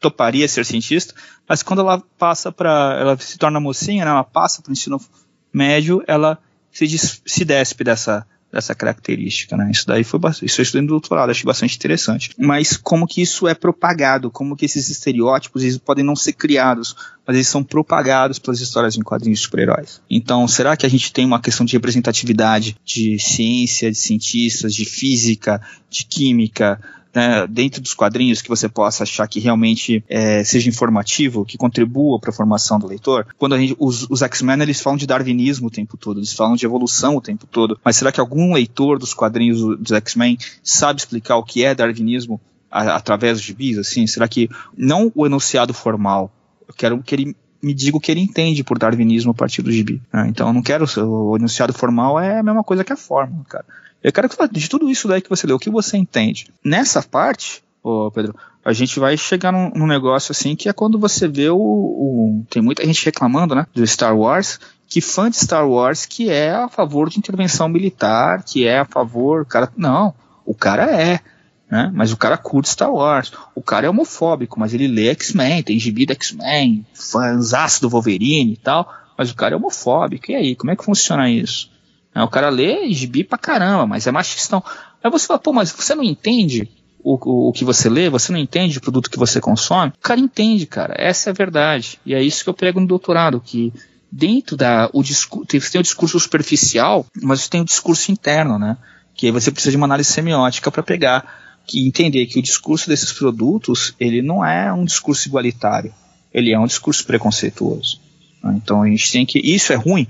toparia 0.00 0.46
ser 0.46 0.64
cientista, 0.64 1.14
mas 1.48 1.62
quando 1.62 1.80
ela 1.80 2.02
passa 2.18 2.52
para, 2.52 2.96
ela 3.00 3.18
se 3.18 3.38
torna 3.38 3.58
mocinha, 3.58 4.04
né, 4.04 4.10
ela 4.10 4.24
passa 4.24 4.62
para 4.62 4.70
o 4.70 4.72
ensino 4.72 5.00
médio, 5.52 6.02
ela 6.06 6.38
se, 6.70 6.86
se 6.98 7.44
despe 7.44 7.82
dessa 7.82 8.26
dessa 8.52 8.74
característica, 8.74 9.56
né? 9.56 9.70
Isso 9.70 9.86
daí 9.86 10.02
foi 10.02 10.18
isso 10.42 10.60
eu 10.60 10.62
estudei 10.62 10.82
no 10.82 10.88
doutorado, 10.88 11.30
achei 11.30 11.44
bastante 11.44 11.76
interessante. 11.76 12.30
Mas 12.38 12.76
como 12.76 13.06
que 13.06 13.20
isso 13.20 13.46
é 13.46 13.54
propagado, 13.54 14.30
como 14.30 14.56
que 14.56 14.64
esses 14.64 14.88
estereótipos 14.88 15.62
eles 15.62 15.78
podem 15.78 16.04
não 16.04 16.16
ser 16.16 16.32
criados, 16.32 16.96
mas 17.26 17.36
eles 17.36 17.48
são 17.48 17.62
propagados 17.62 18.38
pelas 18.38 18.60
histórias 18.60 18.96
em 18.96 19.02
quadrinhos 19.02 19.40
de 19.40 19.44
super-heróis. 19.44 20.00
Então, 20.10 20.48
será 20.48 20.76
que 20.76 20.86
a 20.86 20.88
gente 20.88 21.12
tem 21.12 21.26
uma 21.26 21.40
questão 21.40 21.66
de 21.66 21.74
representatividade 21.74 22.76
de 22.84 23.18
ciência, 23.18 23.90
de 23.90 23.98
cientistas, 23.98 24.74
de 24.74 24.86
física, 24.86 25.60
de 25.90 26.04
química, 26.06 26.80
né, 27.18 27.48
dentro 27.48 27.80
dos 27.82 27.94
quadrinhos 27.94 28.40
que 28.40 28.48
você 28.48 28.68
possa 28.68 29.02
achar 29.02 29.26
que 29.26 29.40
realmente 29.40 30.04
é, 30.08 30.44
seja 30.44 30.68
informativo, 30.68 31.44
que 31.44 31.58
contribua 31.58 32.20
para 32.20 32.30
a 32.30 32.32
formação 32.32 32.78
do 32.78 32.86
leitor. 32.86 33.26
Quando 33.36 33.56
a 33.56 33.58
gente, 33.58 33.74
os, 33.76 34.08
os 34.08 34.22
X-Men 34.22 34.62
eles 34.62 34.80
falam 34.80 34.96
de 34.96 35.04
darwinismo 35.04 35.66
o 35.66 35.70
tempo 35.70 35.96
todo, 35.96 36.20
eles 36.20 36.32
falam 36.32 36.54
de 36.54 36.64
evolução 36.64 37.16
o 37.16 37.20
tempo 37.20 37.44
todo, 37.44 37.76
mas 37.84 37.96
será 37.96 38.12
que 38.12 38.20
algum 38.20 38.54
leitor 38.54 39.00
dos 39.00 39.12
quadrinhos 39.12 39.58
dos 39.78 39.90
X-Men 39.90 40.38
sabe 40.62 41.00
explicar 41.00 41.36
o 41.36 41.42
que 41.42 41.64
é 41.64 41.74
darwinismo 41.74 42.40
a, 42.70 42.94
através 42.94 43.38
dos 43.38 43.42
gibis? 43.44 43.78
Assim, 43.78 44.06
será 44.06 44.28
que 44.28 44.48
não 44.76 45.10
o 45.12 45.26
enunciado 45.26 45.74
formal? 45.74 46.30
Eu 46.68 46.74
quero 46.74 47.02
que 47.02 47.16
ele 47.16 47.36
me 47.60 47.74
diga 47.74 47.96
o 47.96 48.00
que 48.00 48.12
ele 48.12 48.20
entende 48.20 48.62
por 48.62 48.78
darwinismo 48.78 49.32
a 49.32 49.34
partir 49.34 49.62
do 49.62 49.72
gibi. 49.72 50.00
Né? 50.12 50.26
Então 50.28 50.46
eu 50.46 50.52
não 50.52 50.62
quero 50.62 50.86
o 51.04 51.36
enunciado 51.36 51.72
formal 51.72 52.20
é 52.20 52.38
a 52.38 52.42
mesma 52.44 52.62
coisa 52.62 52.84
que 52.84 52.92
a 52.92 52.96
forma, 52.96 53.44
cara. 53.48 53.64
Eu 54.02 54.12
quero 54.12 54.28
que 54.28 54.36
você 54.36 54.48
de 54.48 54.68
tudo 54.68 54.90
isso 54.90 55.08
daí 55.08 55.20
que 55.20 55.28
você 55.30 55.46
leu, 55.46 55.56
o 55.56 55.58
que 55.58 55.70
você 55.70 55.96
entende. 55.96 56.48
Nessa 56.64 57.02
parte, 57.02 57.62
ô 57.82 58.10
Pedro, 58.10 58.34
a 58.64 58.72
gente 58.72 59.00
vai 59.00 59.16
chegar 59.16 59.52
num, 59.52 59.70
num 59.70 59.86
negócio 59.86 60.32
assim 60.32 60.54
que 60.54 60.68
é 60.68 60.72
quando 60.72 60.98
você 60.98 61.26
vê 61.26 61.48
o, 61.50 61.56
o, 61.56 62.44
Tem 62.50 62.62
muita 62.62 62.84
gente 62.84 63.04
reclamando, 63.04 63.54
né? 63.54 63.66
Do 63.74 63.86
Star 63.86 64.16
Wars, 64.16 64.60
que 64.86 65.00
fã 65.00 65.30
de 65.30 65.36
Star 65.36 65.68
Wars 65.68 66.06
que 66.06 66.30
é 66.30 66.50
a 66.50 66.68
favor 66.68 67.08
de 67.08 67.18
intervenção 67.18 67.68
militar, 67.68 68.42
que 68.42 68.66
é 68.66 68.78
a 68.78 68.84
favor. 68.84 69.44
Cara, 69.46 69.72
não, 69.76 70.14
o 70.44 70.54
cara 70.54 70.84
é. 70.90 71.20
Né? 71.70 71.90
Mas 71.92 72.12
o 72.12 72.16
cara 72.16 72.38
curte 72.38 72.70
Star 72.70 72.92
Wars. 72.92 73.32
O 73.54 73.62
cara 73.62 73.86
é 73.86 73.90
homofóbico, 73.90 74.58
mas 74.58 74.72
ele 74.72 74.86
lê 74.86 75.08
X-Men, 75.08 75.62
tem 75.62 75.78
gibi 75.78 76.06
do 76.06 76.12
X-Men, 76.12 76.86
fãzaço 76.94 77.82
do 77.82 77.90
Wolverine 77.90 78.52
e 78.52 78.56
tal. 78.56 78.90
Mas 79.16 79.30
o 79.30 79.34
cara 79.34 79.54
é 79.54 79.56
homofóbico. 79.56 80.30
E 80.30 80.34
aí, 80.34 80.56
como 80.56 80.70
é 80.70 80.76
que 80.76 80.84
funciona 80.84 81.28
isso? 81.28 81.70
O 82.22 82.28
cara 82.28 82.48
lê 82.48 82.90
gibi 82.92 83.24
pra 83.24 83.38
caramba, 83.38 83.86
mas 83.86 84.06
é 84.06 84.12
machistão. 84.12 84.62
Aí 85.02 85.10
você 85.10 85.26
fala, 85.26 85.38
pô, 85.38 85.52
mas 85.52 85.70
você 85.70 85.94
não 85.94 86.02
entende 86.02 86.68
o, 87.02 87.14
o, 87.14 87.48
o, 87.48 87.52
que 87.52 87.64
você 87.64 87.88
lê, 87.88 88.10
você 88.10 88.32
não 88.32 88.38
entende 88.38 88.78
o 88.78 88.80
produto 88.80 89.10
que 89.10 89.18
você 89.18 89.40
consome? 89.40 89.92
O 89.96 90.02
cara 90.02 90.20
entende, 90.20 90.66
cara. 90.66 90.94
Essa 90.96 91.30
é 91.30 91.32
a 91.32 91.34
verdade. 91.34 91.98
E 92.04 92.14
é 92.14 92.22
isso 92.22 92.42
que 92.42 92.50
eu 92.50 92.54
prego 92.54 92.80
no 92.80 92.86
doutorado, 92.86 93.40
que 93.40 93.72
dentro 94.10 94.56
da. 94.56 94.90
O 94.92 95.02
discurso, 95.02 95.46
você 95.50 95.70
tem 95.70 95.80
o 95.80 95.84
discurso 95.84 96.18
superficial, 96.18 97.06
mas 97.22 97.48
tem 97.48 97.60
o 97.60 97.64
discurso 97.64 98.10
interno, 98.10 98.58
né? 98.58 98.76
Que 99.14 99.26
aí 99.26 99.32
você 99.32 99.50
precisa 99.50 99.70
de 99.70 99.76
uma 99.76 99.86
análise 99.86 100.10
semiótica 100.10 100.70
para 100.70 100.82
pegar 100.82 101.46
que 101.66 101.86
entender 101.86 102.26
que 102.26 102.38
o 102.38 102.42
discurso 102.42 102.88
desses 102.88 103.12
produtos 103.12 103.94
ele 104.00 104.22
não 104.22 104.44
é 104.44 104.72
um 104.72 104.84
discurso 104.84 105.28
igualitário, 105.28 105.92
ele 106.32 106.52
é 106.52 106.58
um 106.58 106.66
discurso 106.66 107.04
preconceituoso. 107.04 108.00
Né? 108.42 108.54
Então 108.56 108.82
a 108.82 108.88
gente 108.88 109.12
tem 109.12 109.26
que. 109.26 109.38
Isso 109.38 109.72
é 109.72 109.76
ruim. 109.76 110.06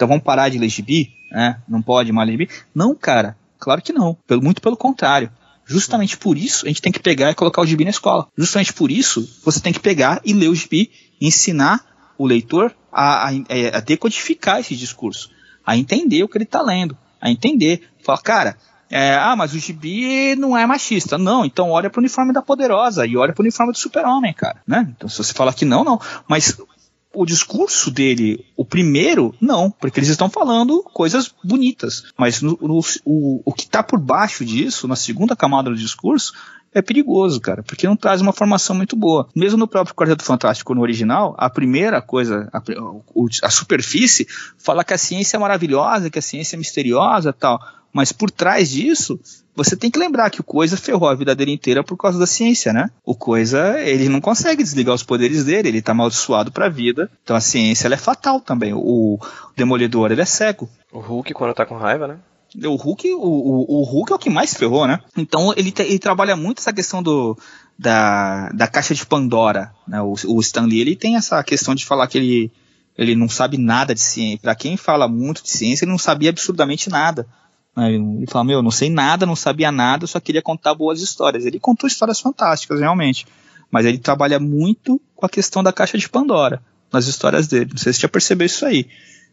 Então 0.00 0.08
vamos 0.08 0.24
parar 0.24 0.48
de 0.48 0.56
ler 0.56 0.70
gibi? 0.70 1.12
Né? 1.30 1.60
Não 1.68 1.82
pode 1.82 2.10
mais 2.10 2.26
ler 2.26 2.32
gibi? 2.32 2.48
Não, 2.74 2.94
cara. 2.94 3.36
Claro 3.58 3.82
que 3.82 3.92
não. 3.92 4.16
Pelo, 4.26 4.42
muito 4.42 4.62
pelo 4.62 4.74
contrário. 4.74 5.30
Justamente 5.66 6.16
por 6.16 6.38
isso 6.38 6.64
a 6.64 6.68
gente 6.68 6.80
tem 6.80 6.90
que 6.90 6.98
pegar 6.98 7.30
e 7.30 7.34
colocar 7.34 7.60
o 7.60 7.66
gibi 7.66 7.84
na 7.84 7.90
escola. 7.90 8.26
Justamente 8.34 8.72
por 8.72 8.90
isso 8.90 9.28
você 9.44 9.60
tem 9.60 9.74
que 9.74 9.78
pegar 9.78 10.22
e 10.24 10.32
ler 10.32 10.48
o 10.48 10.54
gibi, 10.54 10.90
ensinar 11.20 11.84
o 12.16 12.26
leitor 12.26 12.74
a, 12.90 13.28
a, 13.28 13.34
é, 13.50 13.76
a 13.76 13.80
decodificar 13.80 14.60
esse 14.60 14.74
discurso, 14.74 15.30
a 15.66 15.76
entender 15.76 16.22
o 16.22 16.28
que 16.28 16.38
ele 16.38 16.44
está 16.44 16.62
lendo, 16.62 16.96
a 17.20 17.30
entender. 17.30 17.86
Fala, 18.02 18.22
cara, 18.22 18.56
é, 18.88 19.16
ah, 19.16 19.36
mas 19.36 19.52
o 19.52 19.58
gibi 19.58 20.34
não 20.34 20.56
é 20.56 20.64
machista. 20.64 21.18
Não, 21.18 21.44
então 21.44 21.68
olha 21.68 21.90
pro 21.90 22.00
uniforme 22.00 22.32
da 22.32 22.40
Poderosa 22.40 23.04
e 23.04 23.18
olha 23.18 23.34
pro 23.34 23.42
uniforme 23.42 23.70
do 23.70 23.78
Super-Homem, 23.78 24.32
cara. 24.32 24.62
Né? 24.66 24.88
Então 24.96 25.10
se 25.10 25.18
você 25.18 25.34
falar 25.34 25.52
que 25.52 25.66
não, 25.66 25.84
não. 25.84 26.00
Mas 26.26 26.58
o 27.12 27.26
discurso 27.26 27.90
dele, 27.90 28.46
o 28.56 28.64
primeiro, 28.64 29.34
não, 29.40 29.70
porque 29.70 29.98
eles 29.98 30.08
estão 30.08 30.30
falando 30.30 30.82
coisas 30.82 31.32
bonitas. 31.42 32.04
Mas 32.16 32.40
no, 32.40 32.56
no, 32.60 32.80
o, 33.04 33.42
o 33.44 33.52
que 33.52 33.64
está 33.64 33.82
por 33.82 33.98
baixo 33.98 34.44
disso, 34.44 34.86
na 34.86 34.96
segunda 34.96 35.34
camada 35.34 35.70
do 35.70 35.76
discurso, 35.76 36.32
é 36.74 36.80
perigoso, 36.80 37.40
cara, 37.40 37.62
porque 37.62 37.86
não 37.86 37.96
traz 37.96 38.20
uma 38.20 38.32
formação 38.32 38.76
muito 38.76 38.96
boa. 38.96 39.28
Mesmo 39.34 39.58
no 39.58 39.68
próprio 39.68 39.94
Quarteto 39.94 40.24
Fantástico, 40.24 40.74
no 40.74 40.82
original, 40.82 41.34
a 41.38 41.50
primeira 41.50 42.00
coisa, 42.00 42.48
a, 42.52 42.62
a 43.42 43.50
superfície, 43.50 44.26
fala 44.56 44.84
que 44.84 44.94
a 44.94 44.98
ciência 44.98 45.36
é 45.36 45.40
maravilhosa, 45.40 46.10
que 46.10 46.18
a 46.18 46.22
ciência 46.22 46.56
é 46.56 46.58
misteriosa 46.58 47.32
tal. 47.32 47.60
Mas 47.92 48.12
por 48.12 48.30
trás 48.30 48.70
disso, 48.70 49.18
você 49.54 49.76
tem 49.76 49.90
que 49.90 49.98
lembrar 49.98 50.30
que 50.30 50.40
o 50.40 50.44
Coisa 50.44 50.76
ferrou 50.76 51.08
a 51.08 51.14
vida 51.14 51.34
dele 51.34 51.52
inteira 51.52 51.82
por 51.82 51.96
causa 51.96 52.18
da 52.18 52.26
ciência, 52.26 52.72
né? 52.72 52.88
O 53.04 53.14
Coisa, 53.14 53.80
ele 53.80 54.08
não 54.08 54.20
consegue 54.20 54.62
desligar 54.62 54.94
os 54.94 55.02
poderes 55.02 55.44
dele, 55.44 55.68
ele 55.68 55.82
tá 55.82 55.92
amaldiçoado 55.92 56.52
pra 56.52 56.68
vida. 56.68 57.10
Então 57.24 57.36
a 57.36 57.40
ciência, 57.40 57.88
ela 57.88 57.94
é 57.94 57.98
fatal 57.98 58.40
também. 58.40 58.72
O, 58.72 59.18
Demolidor, 59.56 60.12
ele 60.12 60.22
é 60.22 60.24
cego. 60.24 60.68
O 60.92 61.00
Hulk, 61.00 61.34
quando 61.34 61.52
tá 61.52 61.66
com 61.66 61.76
raiva, 61.76 62.06
né? 62.06 62.16
O 62.64 62.74
Hulk, 62.74 63.12
o, 63.12 63.80
o, 63.80 63.84
Hulk 63.84 64.12
é 64.12 64.14
o 64.14 64.18
que 64.18 64.30
mais 64.30 64.54
ferrou, 64.54 64.86
né? 64.86 65.00
Então 65.16 65.52
ele, 65.56 65.72
ele 65.78 65.98
trabalha 65.98 66.34
muito 66.34 66.58
essa 66.58 66.72
questão 66.72 67.02
do, 67.02 67.38
da, 67.78 68.48
da 68.50 68.66
caixa 68.66 68.94
de 68.94 69.06
Pandora. 69.06 69.72
Né? 69.86 70.02
O, 70.02 70.14
o 70.26 70.40
Stan 70.40 70.66
Lee, 70.66 70.80
ele 70.80 70.96
tem 70.96 71.16
essa 71.16 71.42
questão 71.44 71.74
de 71.74 71.86
falar 71.86 72.08
que 72.08 72.18
ele, 72.18 72.52
ele 72.98 73.14
não 73.14 73.28
sabe 73.28 73.56
nada 73.56 73.94
de 73.94 74.00
ciência. 74.00 74.40
Para 74.42 74.54
quem 74.54 74.76
fala 74.76 75.06
muito 75.06 75.42
de 75.42 75.50
ciência, 75.50 75.84
ele 75.84 75.92
não 75.92 75.98
sabia 75.98 76.30
absurdamente 76.30 76.90
nada. 76.90 77.26
Ele 77.76 78.26
fala, 78.28 78.44
meu, 78.44 78.62
não 78.62 78.70
sei 78.70 78.90
nada, 78.90 79.24
não 79.24 79.36
sabia 79.36 79.70
nada, 79.70 80.06
só 80.06 80.18
queria 80.18 80.42
contar 80.42 80.74
boas 80.74 81.00
histórias. 81.00 81.46
Ele 81.46 81.60
contou 81.60 81.86
histórias 81.86 82.20
fantásticas, 82.20 82.80
realmente. 82.80 83.26
Mas 83.70 83.86
ele 83.86 83.98
trabalha 83.98 84.40
muito 84.40 85.00
com 85.14 85.24
a 85.24 85.28
questão 85.28 85.62
da 85.62 85.72
caixa 85.72 85.96
de 85.96 86.08
Pandora 86.08 86.60
nas 86.92 87.06
histórias 87.06 87.46
dele. 87.46 87.70
Não 87.70 87.78
sei 87.78 87.92
se 87.92 88.00
você 88.00 88.02
já 88.02 88.08
percebeu 88.08 88.46
isso 88.46 88.66
aí. 88.66 88.88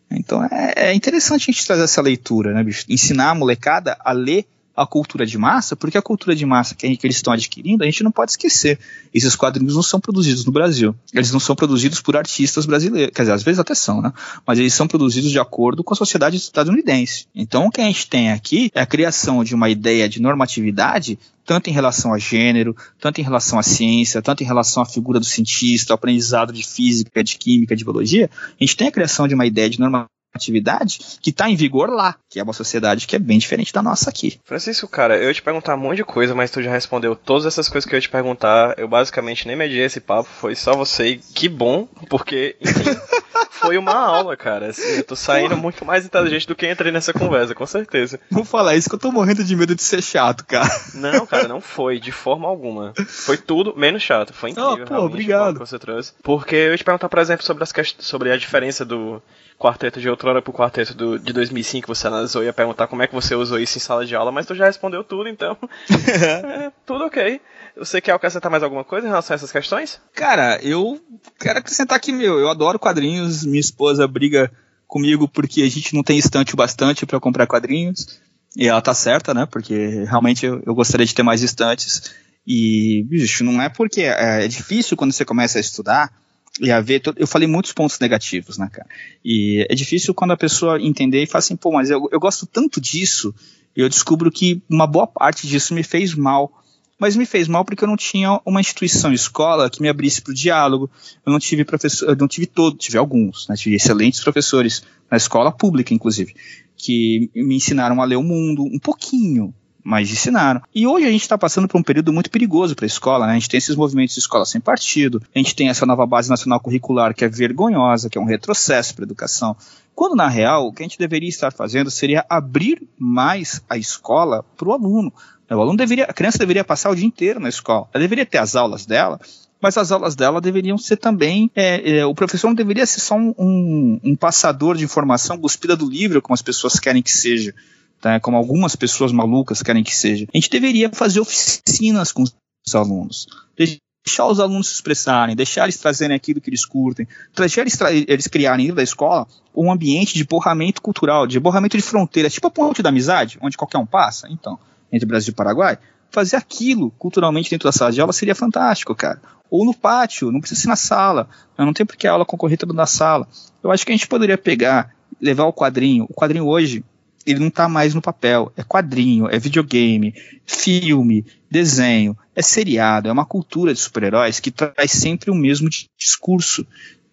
Então 0.09 0.43
é, 0.43 0.73
é 0.89 0.93
interessante 0.93 1.49
a 1.49 1.53
gente 1.53 1.65
trazer 1.65 1.83
essa 1.83 2.01
leitura, 2.01 2.53
né, 2.53 2.63
bicho? 2.63 2.85
Ensinar 2.89 3.31
a 3.31 3.35
molecada 3.35 3.97
a 3.99 4.11
ler 4.11 4.47
a 4.77 4.85
cultura 4.85 5.25
de 5.25 5.39
massa, 5.39 5.75
porque 5.75 5.97
a 5.97 6.01
cultura 6.03 6.35
de 6.35 6.45
massa 6.45 6.75
que, 6.75 6.95
que, 6.95 7.07
eles 7.07 7.15
estão 7.15 7.33
adquirindo, 7.33 7.83
a 7.83 7.87
gente 7.87 8.03
não 8.03 8.11
pode 8.11 8.31
esquecer. 8.31 8.77
Esses 9.11 9.35
quadrinhos 9.35 9.73
não 9.73 9.81
são 9.81 9.99
produzidos 9.99 10.45
no 10.45 10.51
Brasil. 10.51 10.95
Eles 11.11 11.31
não 11.31 11.39
são 11.39 11.55
produzidos 11.55 11.99
por 11.99 12.15
artistas 12.15 12.67
brasileiros. 12.67 13.11
Quer 13.11 13.23
dizer, 13.23 13.33
às 13.33 13.41
vezes 13.41 13.57
até 13.57 13.73
são, 13.73 14.03
né? 14.03 14.13
Mas 14.45 14.59
eles 14.59 14.75
são 14.75 14.87
produzidos 14.87 15.31
de 15.31 15.39
acordo 15.39 15.83
com 15.83 15.95
a 15.95 15.97
sociedade 15.97 16.37
estadunidense. 16.37 17.25
Então, 17.33 17.65
o 17.65 17.71
que 17.71 17.81
a 17.81 17.85
gente 17.85 18.07
tem 18.07 18.31
aqui 18.31 18.69
é 18.75 18.79
a 18.79 18.85
criação 18.85 19.43
de 19.43 19.55
uma 19.55 19.67
ideia 19.67 20.07
de 20.07 20.21
normatividade 20.21 21.17
tanto 21.47 21.69
em 21.69 21.73
relação 21.73 22.13
a 22.13 22.19
gênero, 22.19 22.75
tanto 22.99 23.21
em 23.21 23.23
relação 23.23 23.57
à 23.57 23.63
ciência, 23.63 24.21
tanto 24.21 24.43
em 24.43 24.45
relação 24.45 24.83
à 24.83 24.85
figura 24.85 25.17
do 25.17 25.25
cientista, 25.25 25.93
ao 25.93 25.95
aprendizado 25.95 26.51
de 26.51 26.61
física, 26.61 27.23
de 27.23 27.37
química, 27.37 27.73
de 27.73 27.85
biologia, 27.85 28.29
a 28.59 28.63
gente 28.63 28.75
tem 28.75 28.89
a 28.89 28.91
criação 28.91 29.29
de 29.29 29.33
uma 29.33 29.45
ideia 29.45 29.69
de 29.69 29.79
normatividade 29.79 30.16
atividade 30.37 30.99
que 31.21 31.29
está 31.29 31.49
em 31.49 31.55
vigor 31.55 31.89
lá, 31.89 32.15
que 32.29 32.39
é 32.39 32.43
uma 32.43 32.53
sociedade 32.53 33.07
que 33.07 33.15
é 33.15 33.19
bem 33.19 33.37
diferente 33.37 33.73
da 33.73 33.81
nossa 33.81 34.09
aqui. 34.09 34.39
Francisco, 34.45 34.87
cara, 34.87 35.17
eu 35.17 35.27
ia 35.27 35.33
te 35.33 35.41
perguntar 35.41 35.75
um 35.75 35.79
monte 35.79 35.97
de 35.97 36.03
coisa, 36.03 36.33
mas 36.33 36.51
tu 36.51 36.61
já 36.61 36.71
respondeu 36.71 37.15
todas 37.15 37.45
essas 37.45 37.67
coisas 37.69 37.87
que 37.87 37.93
eu 37.93 37.97
ia 37.97 38.01
te 38.01 38.09
perguntar. 38.09 38.75
Eu 38.77 38.87
basicamente 38.87 39.47
nem 39.47 39.55
mediei 39.55 39.85
esse 39.85 39.99
papo, 39.99 40.29
foi 40.29 40.55
só 40.55 40.75
você 40.75 41.07
e 41.07 41.17
que 41.17 41.49
bom, 41.49 41.87
porque, 42.09 42.55
enfim, 42.61 42.97
foi 43.59 43.77
uma 43.77 43.93
aula, 43.93 44.35
cara. 44.37 44.67
Assim, 44.67 44.97
eu 44.97 45.03
tô 45.03 45.15
saindo 45.15 45.49
Porra. 45.49 45.61
muito 45.61 45.85
mais 45.85 46.05
inteligente 46.05 46.47
do 46.47 46.55
que 46.55 46.69
entrei 46.69 46.91
nessa 46.91 47.13
conversa, 47.13 47.55
com 47.55 47.65
certeza. 47.65 48.19
Vou 48.29 48.45
falar 48.45 48.75
isso 48.75 48.89
que 48.89 48.95
eu 48.95 48.99
tô 48.99 49.11
morrendo 49.11 49.43
de 49.43 49.55
medo 49.55 49.75
de 49.75 49.83
ser 49.83 50.01
chato, 50.01 50.45
cara. 50.45 50.69
Não, 50.93 51.25
cara, 51.25 51.47
não 51.47 51.61
foi, 51.61 51.99
de 51.99 52.11
forma 52.11 52.47
alguma. 52.47 52.93
Foi 53.07 53.37
tudo 53.37 53.75
menos 53.75 54.01
chato, 54.01 54.33
foi 54.33 54.51
incrível. 54.51 54.83
Oh, 54.83 54.85
pô, 54.85 54.97
obrigado. 54.97 55.53
Que 55.53 55.59
você 55.59 55.79
trouxe. 55.79 56.13
Porque 56.23 56.55
eu 56.55 56.71
ia 56.71 56.77
te 56.77 56.83
perguntar, 56.83 57.09
por 57.09 57.19
exemplo, 57.19 57.45
sobre, 57.45 57.63
as 57.63 57.95
sobre 57.99 58.31
a 58.31 58.37
diferença 58.37 58.85
do 58.85 59.21
quarteto 59.57 59.99
de 59.99 60.09
outrora 60.27 60.41
pro 60.41 60.53
quarteto 60.53 60.93
do, 60.93 61.17
de 61.17 61.31
2005 61.31 61.87
você 61.87 62.07
analisou 62.07 62.43
e 62.43 62.47
ia 62.47 62.53
perguntar 62.53 62.87
como 62.87 63.01
é 63.01 63.07
que 63.07 63.13
você 63.13 63.33
usou 63.33 63.59
isso 63.59 63.77
em 63.77 63.81
sala 63.81 64.05
de 64.05 64.15
aula, 64.15 64.31
mas 64.31 64.45
tu 64.45 64.53
já 64.53 64.65
respondeu 64.65 65.03
tudo, 65.03 65.29
então 65.29 65.57
é, 65.89 66.71
tudo 66.85 67.05
ok. 67.05 67.39
Você 67.77 68.01
quer 68.01 68.11
acrescentar 68.11 68.51
mais 68.51 68.63
alguma 68.63 68.83
coisa 68.83 69.07
em 69.07 69.09
relação 69.09 69.33
a 69.33 69.35
essas 69.35 69.51
questões? 69.51 70.01
Cara, 70.13 70.59
eu 70.61 70.99
quero 71.39 71.59
acrescentar 71.59 71.95
aqui, 71.95 72.11
meu, 72.11 72.39
eu 72.39 72.49
adoro 72.49 72.79
quadrinhos, 72.79 73.45
minha 73.45 73.59
esposa 73.59 74.07
briga 74.07 74.51
comigo 74.87 75.27
porque 75.27 75.61
a 75.61 75.69
gente 75.69 75.93
não 75.93 76.03
tem 76.03 76.17
estante 76.17 76.53
o 76.53 76.57
bastante 76.57 77.05
para 77.05 77.19
comprar 77.19 77.47
quadrinhos, 77.47 78.19
e 78.55 78.67
ela 78.67 78.81
tá 78.81 78.93
certa, 78.93 79.33
né, 79.33 79.45
porque 79.45 80.03
realmente 80.05 80.45
eu, 80.45 80.61
eu 80.65 80.73
gostaria 80.73 81.05
de 81.05 81.13
ter 81.13 81.23
mais 81.23 81.41
estantes, 81.41 82.15
e, 82.45 83.03
bicho, 83.07 83.43
não 83.43 83.61
é 83.61 83.69
porque 83.69 84.01
é, 84.01 84.45
é 84.45 84.47
difícil 84.47 84.97
quando 84.97 85.11
você 85.11 85.23
começa 85.23 85.57
a 85.57 85.61
estudar, 85.61 86.11
e 86.59 86.71
a 86.71 86.81
ver, 86.81 87.01
eu 87.15 87.27
falei 87.27 87.47
muitos 87.47 87.71
pontos 87.71 87.99
negativos, 87.99 88.57
né, 88.57 88.69
cara? 88.71 88.87
E 89.23 89.65
é 89.69 89.75
difícil 89.75 90.13
quando 90.13 90.31
a 90.31 90.37
pessoa 90.37 90.81
entender 90.81 91.23
e 91.23 91.27
fala 91.27 91.39
assim, 91.39 91.55
pô, 91.55 91.71
mas 91.71 91.89
eu, 91.89 92.07
eu 92.11 92.19
gosto 92.19 92.45
tanto 92.45 92.81
disso, 92.81 93.33
e 93.75 93.81
eu 93.81 93.89
descubro 93.89 94.31
que 94.31 94.61
uma 94.67 94.87
boa 94.87 95.05
parte 95.05 95.47
disso 95.47 95.73
me 95.73 95.83
fez 95.83 96.15
mal. 96.15 96.51
Mas 96.99 97.15
me 97.15 97.27
fez 97.27 97.47
mal 97.47 97.63
porque 97.63 97.83
eu 97.83 97.87
não 97.87 97.95
tinha 97.95 98.41
uma 98.43 98.59
instituição 98.59 99.13
escola 99.13 99.69
que 99.69 99.79
me 99.83 99.87
abrisse 99.87 100.19
para 100.19 100.31
o 100.31 100.33
diálogo. 100.33 100.89
Eu 101.23 101.31
não 101.31 101.37
tive 101.37 101.63
professor, 101.63 102.09
eu 102.09 102.15
não 102.15 102.27
tive 102.27 102.47
todo, 102.47 102.75
tive 102.75 102.97
alguns, 102.97 103.47
né? 103.47 103.55
Tive 103.55 103.75
excelentes 103.75 104.19
professores 104.23 104.81
na 105.11 105.15
escola 105.15 105.51
pública, 105.51 105.93
inclusive, 105.93 106.33
que 106.75 107.29
me 107.35 107.55
ensinaram 107.55 108.01
a 108.01 108.05
ler 108.05 108.15
o 108.15 108.23
mundo 108.23 108.63
um 108.63 108.79
pouquinho, 108.79 109.53
mas 109.87 110.11
ensinaram. 110.11 110.61
E 110.75 110.85
hoje 110.85 111.05
a 111.05 111.09
gente 111.09 111.21
está 111.21 111.37
passando 111.37 111.65
por 111.65 111.79
um 111.79 111.83
período 111.83 112.11
muito 112.11 112.29
perigoso 112.29 112.75
para 112.75 112.83
a 112.83 112.87
escola, 112.87 113.25
né? 113.25 113.31
A 113.31 113.35
gente 113.35 113.47
tem 113.47 113.57
esses 113.57 113.73
movimentos 113.73 114.13
de 114.13 114.19
escola 114.19 114.45
sem 114.45 114.59
partido, 114.59 115.23
a 115.33 115.39
gente 115.39 115.55
tem 115.55 115.69
essa 115.69 115.85
nova 115.85 116.05
base 116.05 116.29
nacional 116.29 116.59
curricular 116.59 117.15
que 117.15 117.23
é 117.23 117.29
vergonhosa, 117.29 118.09
que 118.09 118.17
é 118.17 118.21
um 118.21 118.25
retrocesso 118.25 118.93
para 118.93 119.05
a 119.05 119.07
educação. 119.07 119.55
Quando, 119.95 120.13
na 120.13 120.27
real, 120.27 120.67
o 120.67 120.73
que 120.73 120.83
a 120.83 120.85
gente 120.85 120.99
deveria 120.99 121.29
estar 121.29 121.53
fazendo 121.53 121.89
seria 121.89 122.25
abrir 122.29 122.85
mais 122.99 123.61
a 123.69 123.77
escola 123.77 124.43
para 124.57 124.67
o 124.67 124.73
aluno. 124.73 125.13
O 125.49 125.53
aluno 125.53 125.77
deveria, 125.77 126.03
a 126.03 126.13
criança 126.13 126.37
deveria 126.37 126.65
passar 126.65 126.89
o 126.89 126.95
dia 126.95 127.05
inteiro 127.05 127.39
na 127.39 127.47
escola. 127.47 127.87
Ela 127.93 128.01
deveria 128.01 128.25
ter 128.25 128.39
as 128.39 128.57
aulas 128.57 128.85
dela, 128.85 129.17
mas 129.61 129.77
as 129.77 129.89
aulas 129.89 130.17
dela 130.17 130.41
deveriam 130.41 130.77
ser 130.77 130.97
também. 130.97 131.49
É, 131.55 131.99
é, 131.99 132.05
o 132.05 132.13
professor 132.13 132.47
não 132.47 132.55
deveria 132.55 132.85
ser 132.85 132.99
só 132.99 133.15
um, 133.15 133.33
um, 133.37 133.99
um, 134.03 134.15
passador 134.17 134.75
de 134.75 134.83
informação 134.83 135.37
cuspida 135.37 135.77
do 135.77 135.89
livro, 135.89 136.21
como 136.21 136.33
as 136.33 136.41
pessoas 136.41 136.77
querem 136.77 137.01
que 137.01 137.11
seja 137.11 137.55
tá? 138.01 138.19
como 138.19 138.37
algumas 138.37 138.75
pessoas 138.75 139.11
malucas 139.11 139.61
querem 139.61 139.83
que 139.83 139.95
seja. 139.95 140.25
A 140.33 140.37
gente 140.37 140.49
deveria 140.49 140.89
fazer 140.89 141.19
oficinas 141.19 142.11
com 142.11 142.23
os 142.23 142.75
alunos, 142.75 143.27
deixar 143.57 144.27
os 144.27 144.39
alunos 144.39 144.67
se 144.67 144.75
expressarem, 144.75 145.35
deixar 145.35 145.63
eles 145.63 145.77
trazerem 145.77 146.15
aquilo 146.15 146.39
que 146.39 146.49
eles 146.49 146.65
curtem, 146.65 147.07
deixar 147.35 147.61
eles, 147.61 147.77
eles 148.07 148.27
criarem 148.27 148.65
dentro 148.65 148.77
da 148.77 148.83
escola 148.83 149.27
um 149.55 149.71
ambiente 149.71 150.13
de 150.13 150.23
borramento 150.23 150.81
cultural, 150.81 151.27
de 151.27 151.39
borramento 151.39 151.75
de 151.75 151.83
fronteiras, 151.83 152.33
tipo 152.33 152.47
a 152.47 152.51
ponte 152.51 152.81
da 152.81 152.89
amizade, 152.89 153.37
onde 153.41 153.57
qualquer 153.57 153.77
um 153.77 153.85
passa, 153.85 154.27
então, 154.29 154.57
entre 154.91 155.05
Brasil 155.05 155.31
e 155.31 155.35
Paraguai, 155.35 155.77
fazer 156.09 156.37
aquilo 156.37 156.91
culturalmente 156.91 157.49
dentro 157.49 157.67
da 157.67 157.71
sala 157.71 157.91
de 157.91 157.99
aula 157.99 158.13
seria 158.13 158.35
fantástico, 158.35 158.95
cara. 158.95 159.21
Ou 159.49 159.65
no 159.65 159.73
pátio, 159.73 160.31
não 160.31 160.39
precisa 160.39 160.61
ser 160.61 160.67
na 160.67 160.75
sala, 160.75 161.29
não 161.57 161.73
tem 161.73 161.85
porque 161.85 162.07
a 162.07 162.11
aula 162.11 162.25
concorrer 162.25 162.57
toda 162.57 162.73
na 162.73 162.85
sala. 162.85 163.27
Eu 163.63 163.71
acho 163.71 163.85
que 163.85 163.91
a 163.91 163.95
gente 163.95 164.07
poderia 164.07 164.37
pegar, 164.37 164.93
levar 165.21 165.45
o 165.45 165.53
quadrinho, 165.53 166.05
o 166.09 166.13
quadrinho 166.13 166.45
hoje, 166.45 166.83
ele 167.27 167.41
não 167.41 167.49
está 167.49 167.67
mais 167.67 167.93
no 167.93 168.01
papel. 168.01 168.51
É 168.55 168.63
quadrinho, 168.63 169.27
é 169.29 169.37
videogame, 169.37 170.15
filme, 170.45 171.25
desenho, 171.51 172.17
é 172.33 172.41
seriado, 172.41 173.09
é 173.09 173.11
uma 173.11 173.25
cultura 173.25 173.73
de 173.73 173.79
super-heróis 173.79 174.39
que 174.39 174.49
traz 174.49 174.91
sempre 174.91 175.29
o 175.29 175.35
mesmo 175.35 175.69
discurso. 175.97 176.65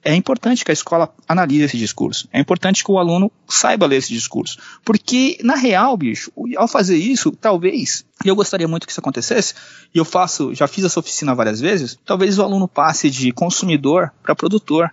É 0.04 0.14
importante 0.14 0.64
que 0.64 0.70
a 0.70 0.74
escola 0.74 1.12
analise 1.26 1.62
esse 1.62 1.78
discurso. 1.78 2.28
É 2.30 2.38
importante 2.38 2.84
que 2.84 2.92
o 2.92 2.98
aluno 2.98 3.32
saiba 3.48 3.86
ler 3.86 3.96
esse 3.96 4.12
discurso. 4.12 4.58
Porque, 4.84 5.38
na 5.42 5.54
real, 5.54 5.96
bicho, 5.96 6.30
ao 6.58 6.68
fazer 6.68 6.98
isso, 6.98 7.32
talvez, 7.32 8.04
e 8.22 8.28
eu 8.28 8.36
gostaria 8.36 8.68
muito 8.68 8.86
que 8.86 8.92
isso 8.92 9.00
acontecesse, 9.00 9.54
e 9.94 9.98
eu 9.98 10.04
faço, 10.04 10.54
já 10.54 10.68
fiz 10.68 10.84
essa 10.84 11.00
oficina 11.00 11.34
várias 11.34 11.58
vezes, 11.58 11.99
talvez 12.04 12.38
o 12.38 12.42
aluno 12.42 12.68
passe 12.68 13.08
de 13.08 13.32
consumidor 13.32 14.12
para 14.22 14.34
produtor. 14.34 14.92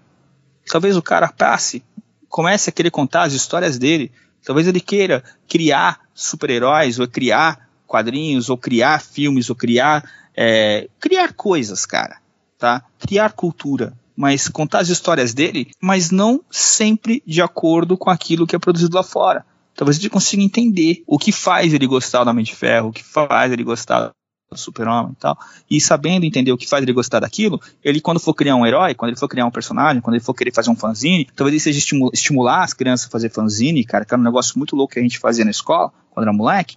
Talvez 0.65 0.95
o 0.95 1.01
cara 1.01 1.27
passe, 1.27 1.83
comece 2.29 2.69
a 2.69 2.73
querer 2.73 2.89
contar 2.89 3.23
as 3.23 3.33
histórias 3.33 3.77
dele, 3.77 4.11
Talvez 4.43 4.67
ele 4.67 4.79
queira 4.79 5.23
criar 5.47 5.99
super-heróis, 6.13 6.99
ou 6.99 7.07
criar 7.07 7.69
quadrinhos, 7.85 8.49
ou 8.49 8.57
criar 8.57 9.01
filmes, 9.01 9.49
ou 9.49 9.55
criar, 9.55 10.03
é, 10.35 10.87
criar 10.99 11.33
coisas, 11.33 11.85
cara, 11.85 12.17
tá? 12.57 12.83
Criar 12.99 13.33
cultura, 13.33 13.93
mas 14.15 14.47
contar 14.47 14.79
as 14.79 14.89
histórias 14.89 15.33
dele, 15.33 15.71
mas 15.81 16.11
não 16.11 16.41
sempre 16.49 17.21
de 17.25 17.41
acordo 17.41 17.97
com 17.97 18.09
aquilo 18.09 18.47
que 18.47 18.55
é 18.55 18.59
produzido 18.59 18.95
lá 18.95 19.03
fora. 19.03 19.45
Talvez 19.75 19.97
ele 19.97 20.09
consiga 20.09 20.43
entender 20.43 21.03
o 21.07 21.17
que 21.17 21.31
faz 21.31 21.73
ele 21.73 21.87
gostar 21.87 22.23
do 22.23 22.29
Homem 22.29 22.45
de 22.45 22.55
Ferro, 22.55 22.89
o 22.89 22.93
que 22.93 23.03
faz 23.03 23.51
ele 23.51 23.63
gostar 23.63 24.11
super-homem 24.57 25.13
e 25.13 25.15
tal, 25.15 25.37
e 25.69 25.79
sabendo 25.79 26.25
entender 26.25 26.51
o 26.51 26.57
que 26.57 26.67
faz 26.67 26.83
ele 26.83 26.91
gostar 26.91 27.21
daquilo, 27.21 27.59
ele 27.81 28.01
quando 28.01 28.19
for 28.19 28.33
criar 28.33 28.55
um 28.55 28.65
herói, 28.65 28.93
quando 28.93 29.09
ele 29.09 29.19
for 29.19 29.27
criar 29.29 29.45
um 29.45 29.51
personagem, 29.51 30.01
quando 30.01 30.15
ele 30.15 30.23
for 30.23 30.33
querer 30.33 30.53
fazer 30.53 30.69
um 30.69 30.75
fanzine, 30.75 31.27
talvez 31.35 31.53
ele 31.53 31.73
seja 31.73 31.95
estimular 32.11 32.63
as 32.63 32.73
crianças 32.73 33.07
a 33.07 33.09
fazer 33.09 33.29
fanzine, 33.29 33.83
cara, 33.85 34.03
que 34.03 34.13
era 34.13 34.19
um 34.19 34.25
negócio 34.25 34.57
muito 34.57 34.75
louco 34.75 34.93
que 34.93 34.99
a 34.99 35.01
gente 35.03 35.19
fazia 35.19 35.45
na 35.45 35.51
escola, 35.51 35.91
quando 36.09 36.25
era 36.25 36.33
moleque, 36.33 36.75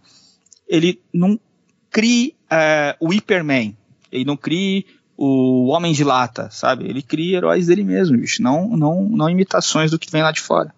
ele 0.69 1.01
não 1.13 1.39
crie 1.91 2.37
uh, 2.45 2.97
o 3.01 3.09
Hyperman, 3.09 3.77
ele 4.13 4.25
não 4.25 4.37
crie 4.37 4.87
o 5.17 5.67
Homem 5.67 5.93
de 5.93 6.05
Lata, 6.05 6.49
sabe? 6.51 6.89
Ele 6.89 7.03
cria 7.03 7.39
heróis 7.39 7.67
dele 7.67 7.83
mesmo, 7.83 8.17
bicho, 8.17 8.41
não, 8.41 8.69
não, 8.77 9.03
não 9.03 9.29
imitações 9.29 9.91
do 9.91 9.99
que 9.99 10.11
vem 10.11 10.23
lá 10.23 10.31
de 10.31 10.41
fora. 10.41 10.73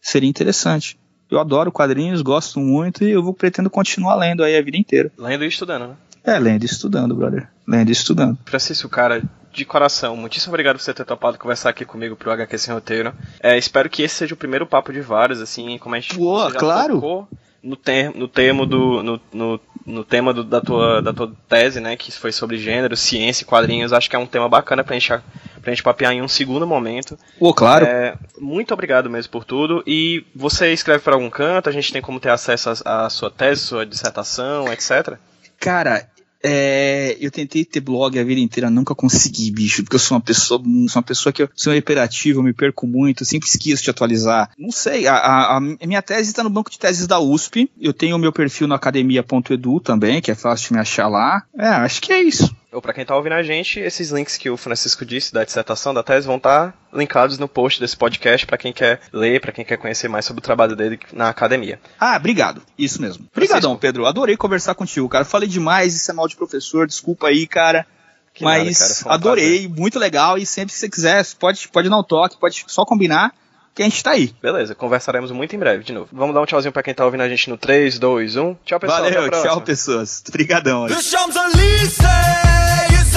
Seria 0.00 0.28
interessante. 0.28 0.98
Eu 1.30 1.38
adoro 1.38 1.70
quadrinhos, 1.70 2.22
gosto 2.22 2.58
muito 2.58 3.04
e 3.04 3.10
eu 3.10 3.22
vou 3.22 3.32
pretendo 3.32 3.70
continuar 3.70 4.16
lendo 4.16 4.42
aí 4.42 4.56
a 4.56 4.62
vida 4.62 4.76
inteira. 4.76 5.12
Lendo 5.16 5.44
e 5.44 5.48
estudando, 5.48 5.88
né? 5.88 5.96
É, 6.30 6.38
lendo 6.38 6.62
e 6.62 6.66
estudando, 6.66 7.12
brother. 7.14 7.48
Lendo 7.66 7.88
e 7.88 7.92
estudando. 7.92 8.38
Francisco, 8.44 8.88
cara, 8.88 9.20
de 9.52 9.64
coração, 9.64 10.16
muitíssimo 10.16 10.52
obrigado 10.52 10.76
por 10.76 10.82
você 10.82 10.94
ter 10.94 11.04
topado 11.04 11.36
conversar 11.38 11.70
aqui 11.70 11.84
comigo 11.84 12.14
pro 12.14 12.30
HQ 12.30 12.56
Sem 12.56 12.72
Roteiro. 12.72 13.12
É, 13.42 13.58
espero 13.58 13.90
que 13.90 14.02
esse 14.02 14.14
seja 14.14 14.34
o 14.34 14.36
primeiro 14.36 14.64
papo 14.64 14.92
de 14.92 15.00
vários, 15.00 15.40
assim, 15.40 15.76
como 15.78 15.96
a 15.96 15.98
gente 15.98 16.16
Boa, 16.16 16.52
claro. 16.52 17.26
no, 17.60 17.74
ter, 17.74 18.14
no 18.14 18.28
tema 18.28 18.64
do. 18.64 19.02
No, 19.02 19.20
no, 19.32 19.60
no 19.84 20.04
tema 20.04 20.32
do, 20.32 20.44
da, 20.44 20.60
tua, 20.60 21.02
da 21.02 21.12
tua 21.12 21.32
tese, 21.48 21.80
né? 21.80 21.96
Que 21.96 22.12
foi 22.12 22.30
sobre 22.30 22.58
gênero, 22.58 22.96
ciência 22.96 23.42
e 23.42 23.46
quadrinhos. 23.46 23.92
Acho 23.92 24.08
que 24.08 24.14
é 24.14 24.18
um 24.18 24.26
tema 24.26 24.48
bacana 24.48 24.84
pra 24.84 24.96
gente, 24.96 25.08
pra 25.08 25.72
gente 25.72 25.82
papear 25.82 26.12
em 26.12 26.22
um 26.22 26.28
segundo 26.28 26.64
momento. 26.64 27.18
Pô, 27.40 27.52
claro. 27.52 27.86
É, 27.86 28.14
muito 28.38 28.72
obrigado 28.72 29.10
mesmo 29.10 29.32
por 29.32 29.44
tudo. 29.44 29.82
E 29.84 30.24
você 30.32 30.72
escreve 30.72 31.02
para 31.02 31.14
algum 31.14 31.30
canto? 31.30 31.68
A 31.68 31.72
gente 31.72 31.92
tem 31.92 32.00
como 32.00 32.20
ter 32.20 32.30
acesso 32.30 32.70
à 32.84 33.10
sua 33.10 33.30
tese, 33.32 33.62
sua 33.62 33.84
dissertação, 33.84 34.72
etc. 34.72 35.18
Cara, 35.58 36.06
é, 36.42 37.16
eu 37.20 37.30
tentei 37.30 37.64
ter 37.64 37.80
blog 37.80 38.18
a 38.18 38.24
vida 38.24 38.40
inteira, 38.40 38.70
nunca 38.70 38.94
consegui, 38.94 39.50
bicho, 39.50 39.82
porque 39.82 39.96
eu 39.96 40.00
sou 40.00 40.16
uma 40.16 40.20
pessoa, 40.20 40.62
sou 40.88 41.00
uma 41.00 41.02
pessoa 41.02 41.32
que 41.32 41.42
eu 41.42 41.48
sou 41.54 41.74
hiperativo, 41.74 42.40
eu 42.40 42.44
me 42.44 42.52
perco 42.52 42.86
muito, 42.86 43.22
eu 43.22 43.26
sempre 43.26 43.48
esqueço 43.48 43.82
de 43.82 43.90
atualizar. 43.90 44.50
Não 44.58 44.70
sei, 44.70 45.06
a, 45.06 45.14
a, 45.14 45.56
a 45.56 45.86
minha 45.86 46.02
tese 46.02 46.30
está 46.30 46.42
no 46.42 46.50
banco 46.50 46.70
de 46.70 46.78
teses 46.78 47.06
da 47.06 47.20
USP, 47.20 47.70
eu 47.80 47.92
tenho 47.92 48.16
o 48.16 48.18
meu 48.18 48.32
perfil 48.32 48.66
no 48.66 48.74
academia.edu 48.74 49.80
também, 49.80 50.20
que 50.20 50.30
é 50.30 50.34
fácil 50.34 50.68
de 50.68 50.74
me 50.74 50.80
achar 50.80 51.08
lá. 51.08 51.44
É, 51.56 51.68
acho 51.68 52.00
que 52.00 52.12
é 52.12 52.22
isso 52.22 52.59
ou 52.72 52.80
para 52.80 52.92
quem 52.92 53.04
tá 53.04 53.16
ouvindo 53.16 53.32
a 53.32 53.42
gente, 53.42 53.80
esses 53.80 54.10
links 54.10 54.36
que 54.36 54.48
o 54.48 54.56
Francisco 54.56 55.04
disse 55.04 55.32
da 55.32 55.44
dissertação 55.44 55.92
da 55.92 56.02
tese 56.02 56.26
vão 56.26 56.36
estar 56.36 56.72
tá 56.72 56.78
linkados 56.92 57.38
no 57.38 57.48
post 57.48 57.80
desse 57.80 57.96
podcast 57.96 58.46
para 58.46 58.56
quem 58.56 58.72
quer 58.72 59.00
ler, 59.12 59.40
para 59.40 59.50
quem 59.52 59.64
quer 59.64 59.76
conhecer 59.76 60.08
mais 60.08 60.24
sobre 60.24 60.40
o 60.40 60.42
trabalho 60.42 60.76
dele 60.76 60.98
na 61.12 61.28
academia. 61.28 61.80
Ah, 61.98 62.16
obrigado. 62.16 62.62
Isso 62.78 63.02
mesmo. 63.02 63.26
Obrigadão, 63.32 63.76
Pedro. 63.76 64.06
Adorei 64.06 64.36
conversar 64.36 64.74
contigo, 64.74 65.08
cara. 65.08 65.24
Falei 65.24 65.48
demais, 65.48 65.96
isso 65.96 66.10
é 66.10 66.14
mal 66.14 66.28
de 66.28 66.36
professor, 66.36 66.86
desculpa 66.86 67.28
aí, 67.28 67.46
cara. 67.46 67.86
Que 68.32 68.44
Mas 68.44 68.78
nada, 68.78 68.94
cara, 68.94 69.08
um 69.08 69.12
adorei, 69.12 69.60
prazer. 69.62 69.80
muito 69.80 69.98
legal 69.98 70.38
e 70.38 70.46
sempre 70.46 70.72
que 70.72 70.78
você 70.78 70.88
quiser, 70.88 71.26
pode, 71.38 71.66
pode 71.68 71.88
dar 71.88 71.98
um 71.98 72.04
toque, 72.04 72.38
pode 72.38 72.64
só 72.68 72.84
combinar 72.84 73.34
que 73.74 73.82
a 73.82 73.84
gente 73.84 74.02
tá 74.02 74.10
aí. 74.12 74.34
Beleza, 74.42 74.74
conversaremos 74.74 75.30
muito 75.30 75.54
em 75.54 75.58
breve 75.58 75.84
de 75.84 75.92
novo. 75.92 76.08
Vamos 76.12 76.34
dar 76.34 76.40
um 76.40 76.46
tchauzinho 76.46 76.72
pra 76.72 76.82
quem 76.82 76.94
tá 76.94 77.04
ouvindo 77.04 77.22
a 77.22 77.28
gente 77.28 77.48
no 77.48 77.56
3, 77.56 77.98
2, 77.98 78.36
1. 78.36 78.56
Tchau, 78.64 78.80
pessoal. 78.80 79.02
Valeu, 79.02 79.30
tchau, 79.30 79.60
pessoas. 79.60 80.22
Obrigadão. 80.28 80.86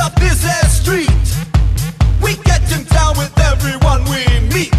a 0.03 0.09
busy 0.19 0.49
street. 0.67 1.09
We 2.21 2.35
getting 2.43 2.83
down 2.85 3.17
with 3.17 3.31
everyone 3.39 4.03
we 4.05 4.25
meet. 4.53 4.73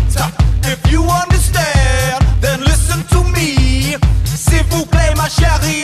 If 0.65 0.81
you 0.91 1.03
understand, 1.03 2.25
then 2.41 2.61
listen 2.61 3.03
to 3.11 3.25
me. 3.33 3.97
S'il 4.25 4.65
vous 4.71 4.87
plaît, 4.87 5.15
ma 5.17 5.29
chérie, 5.29 5.84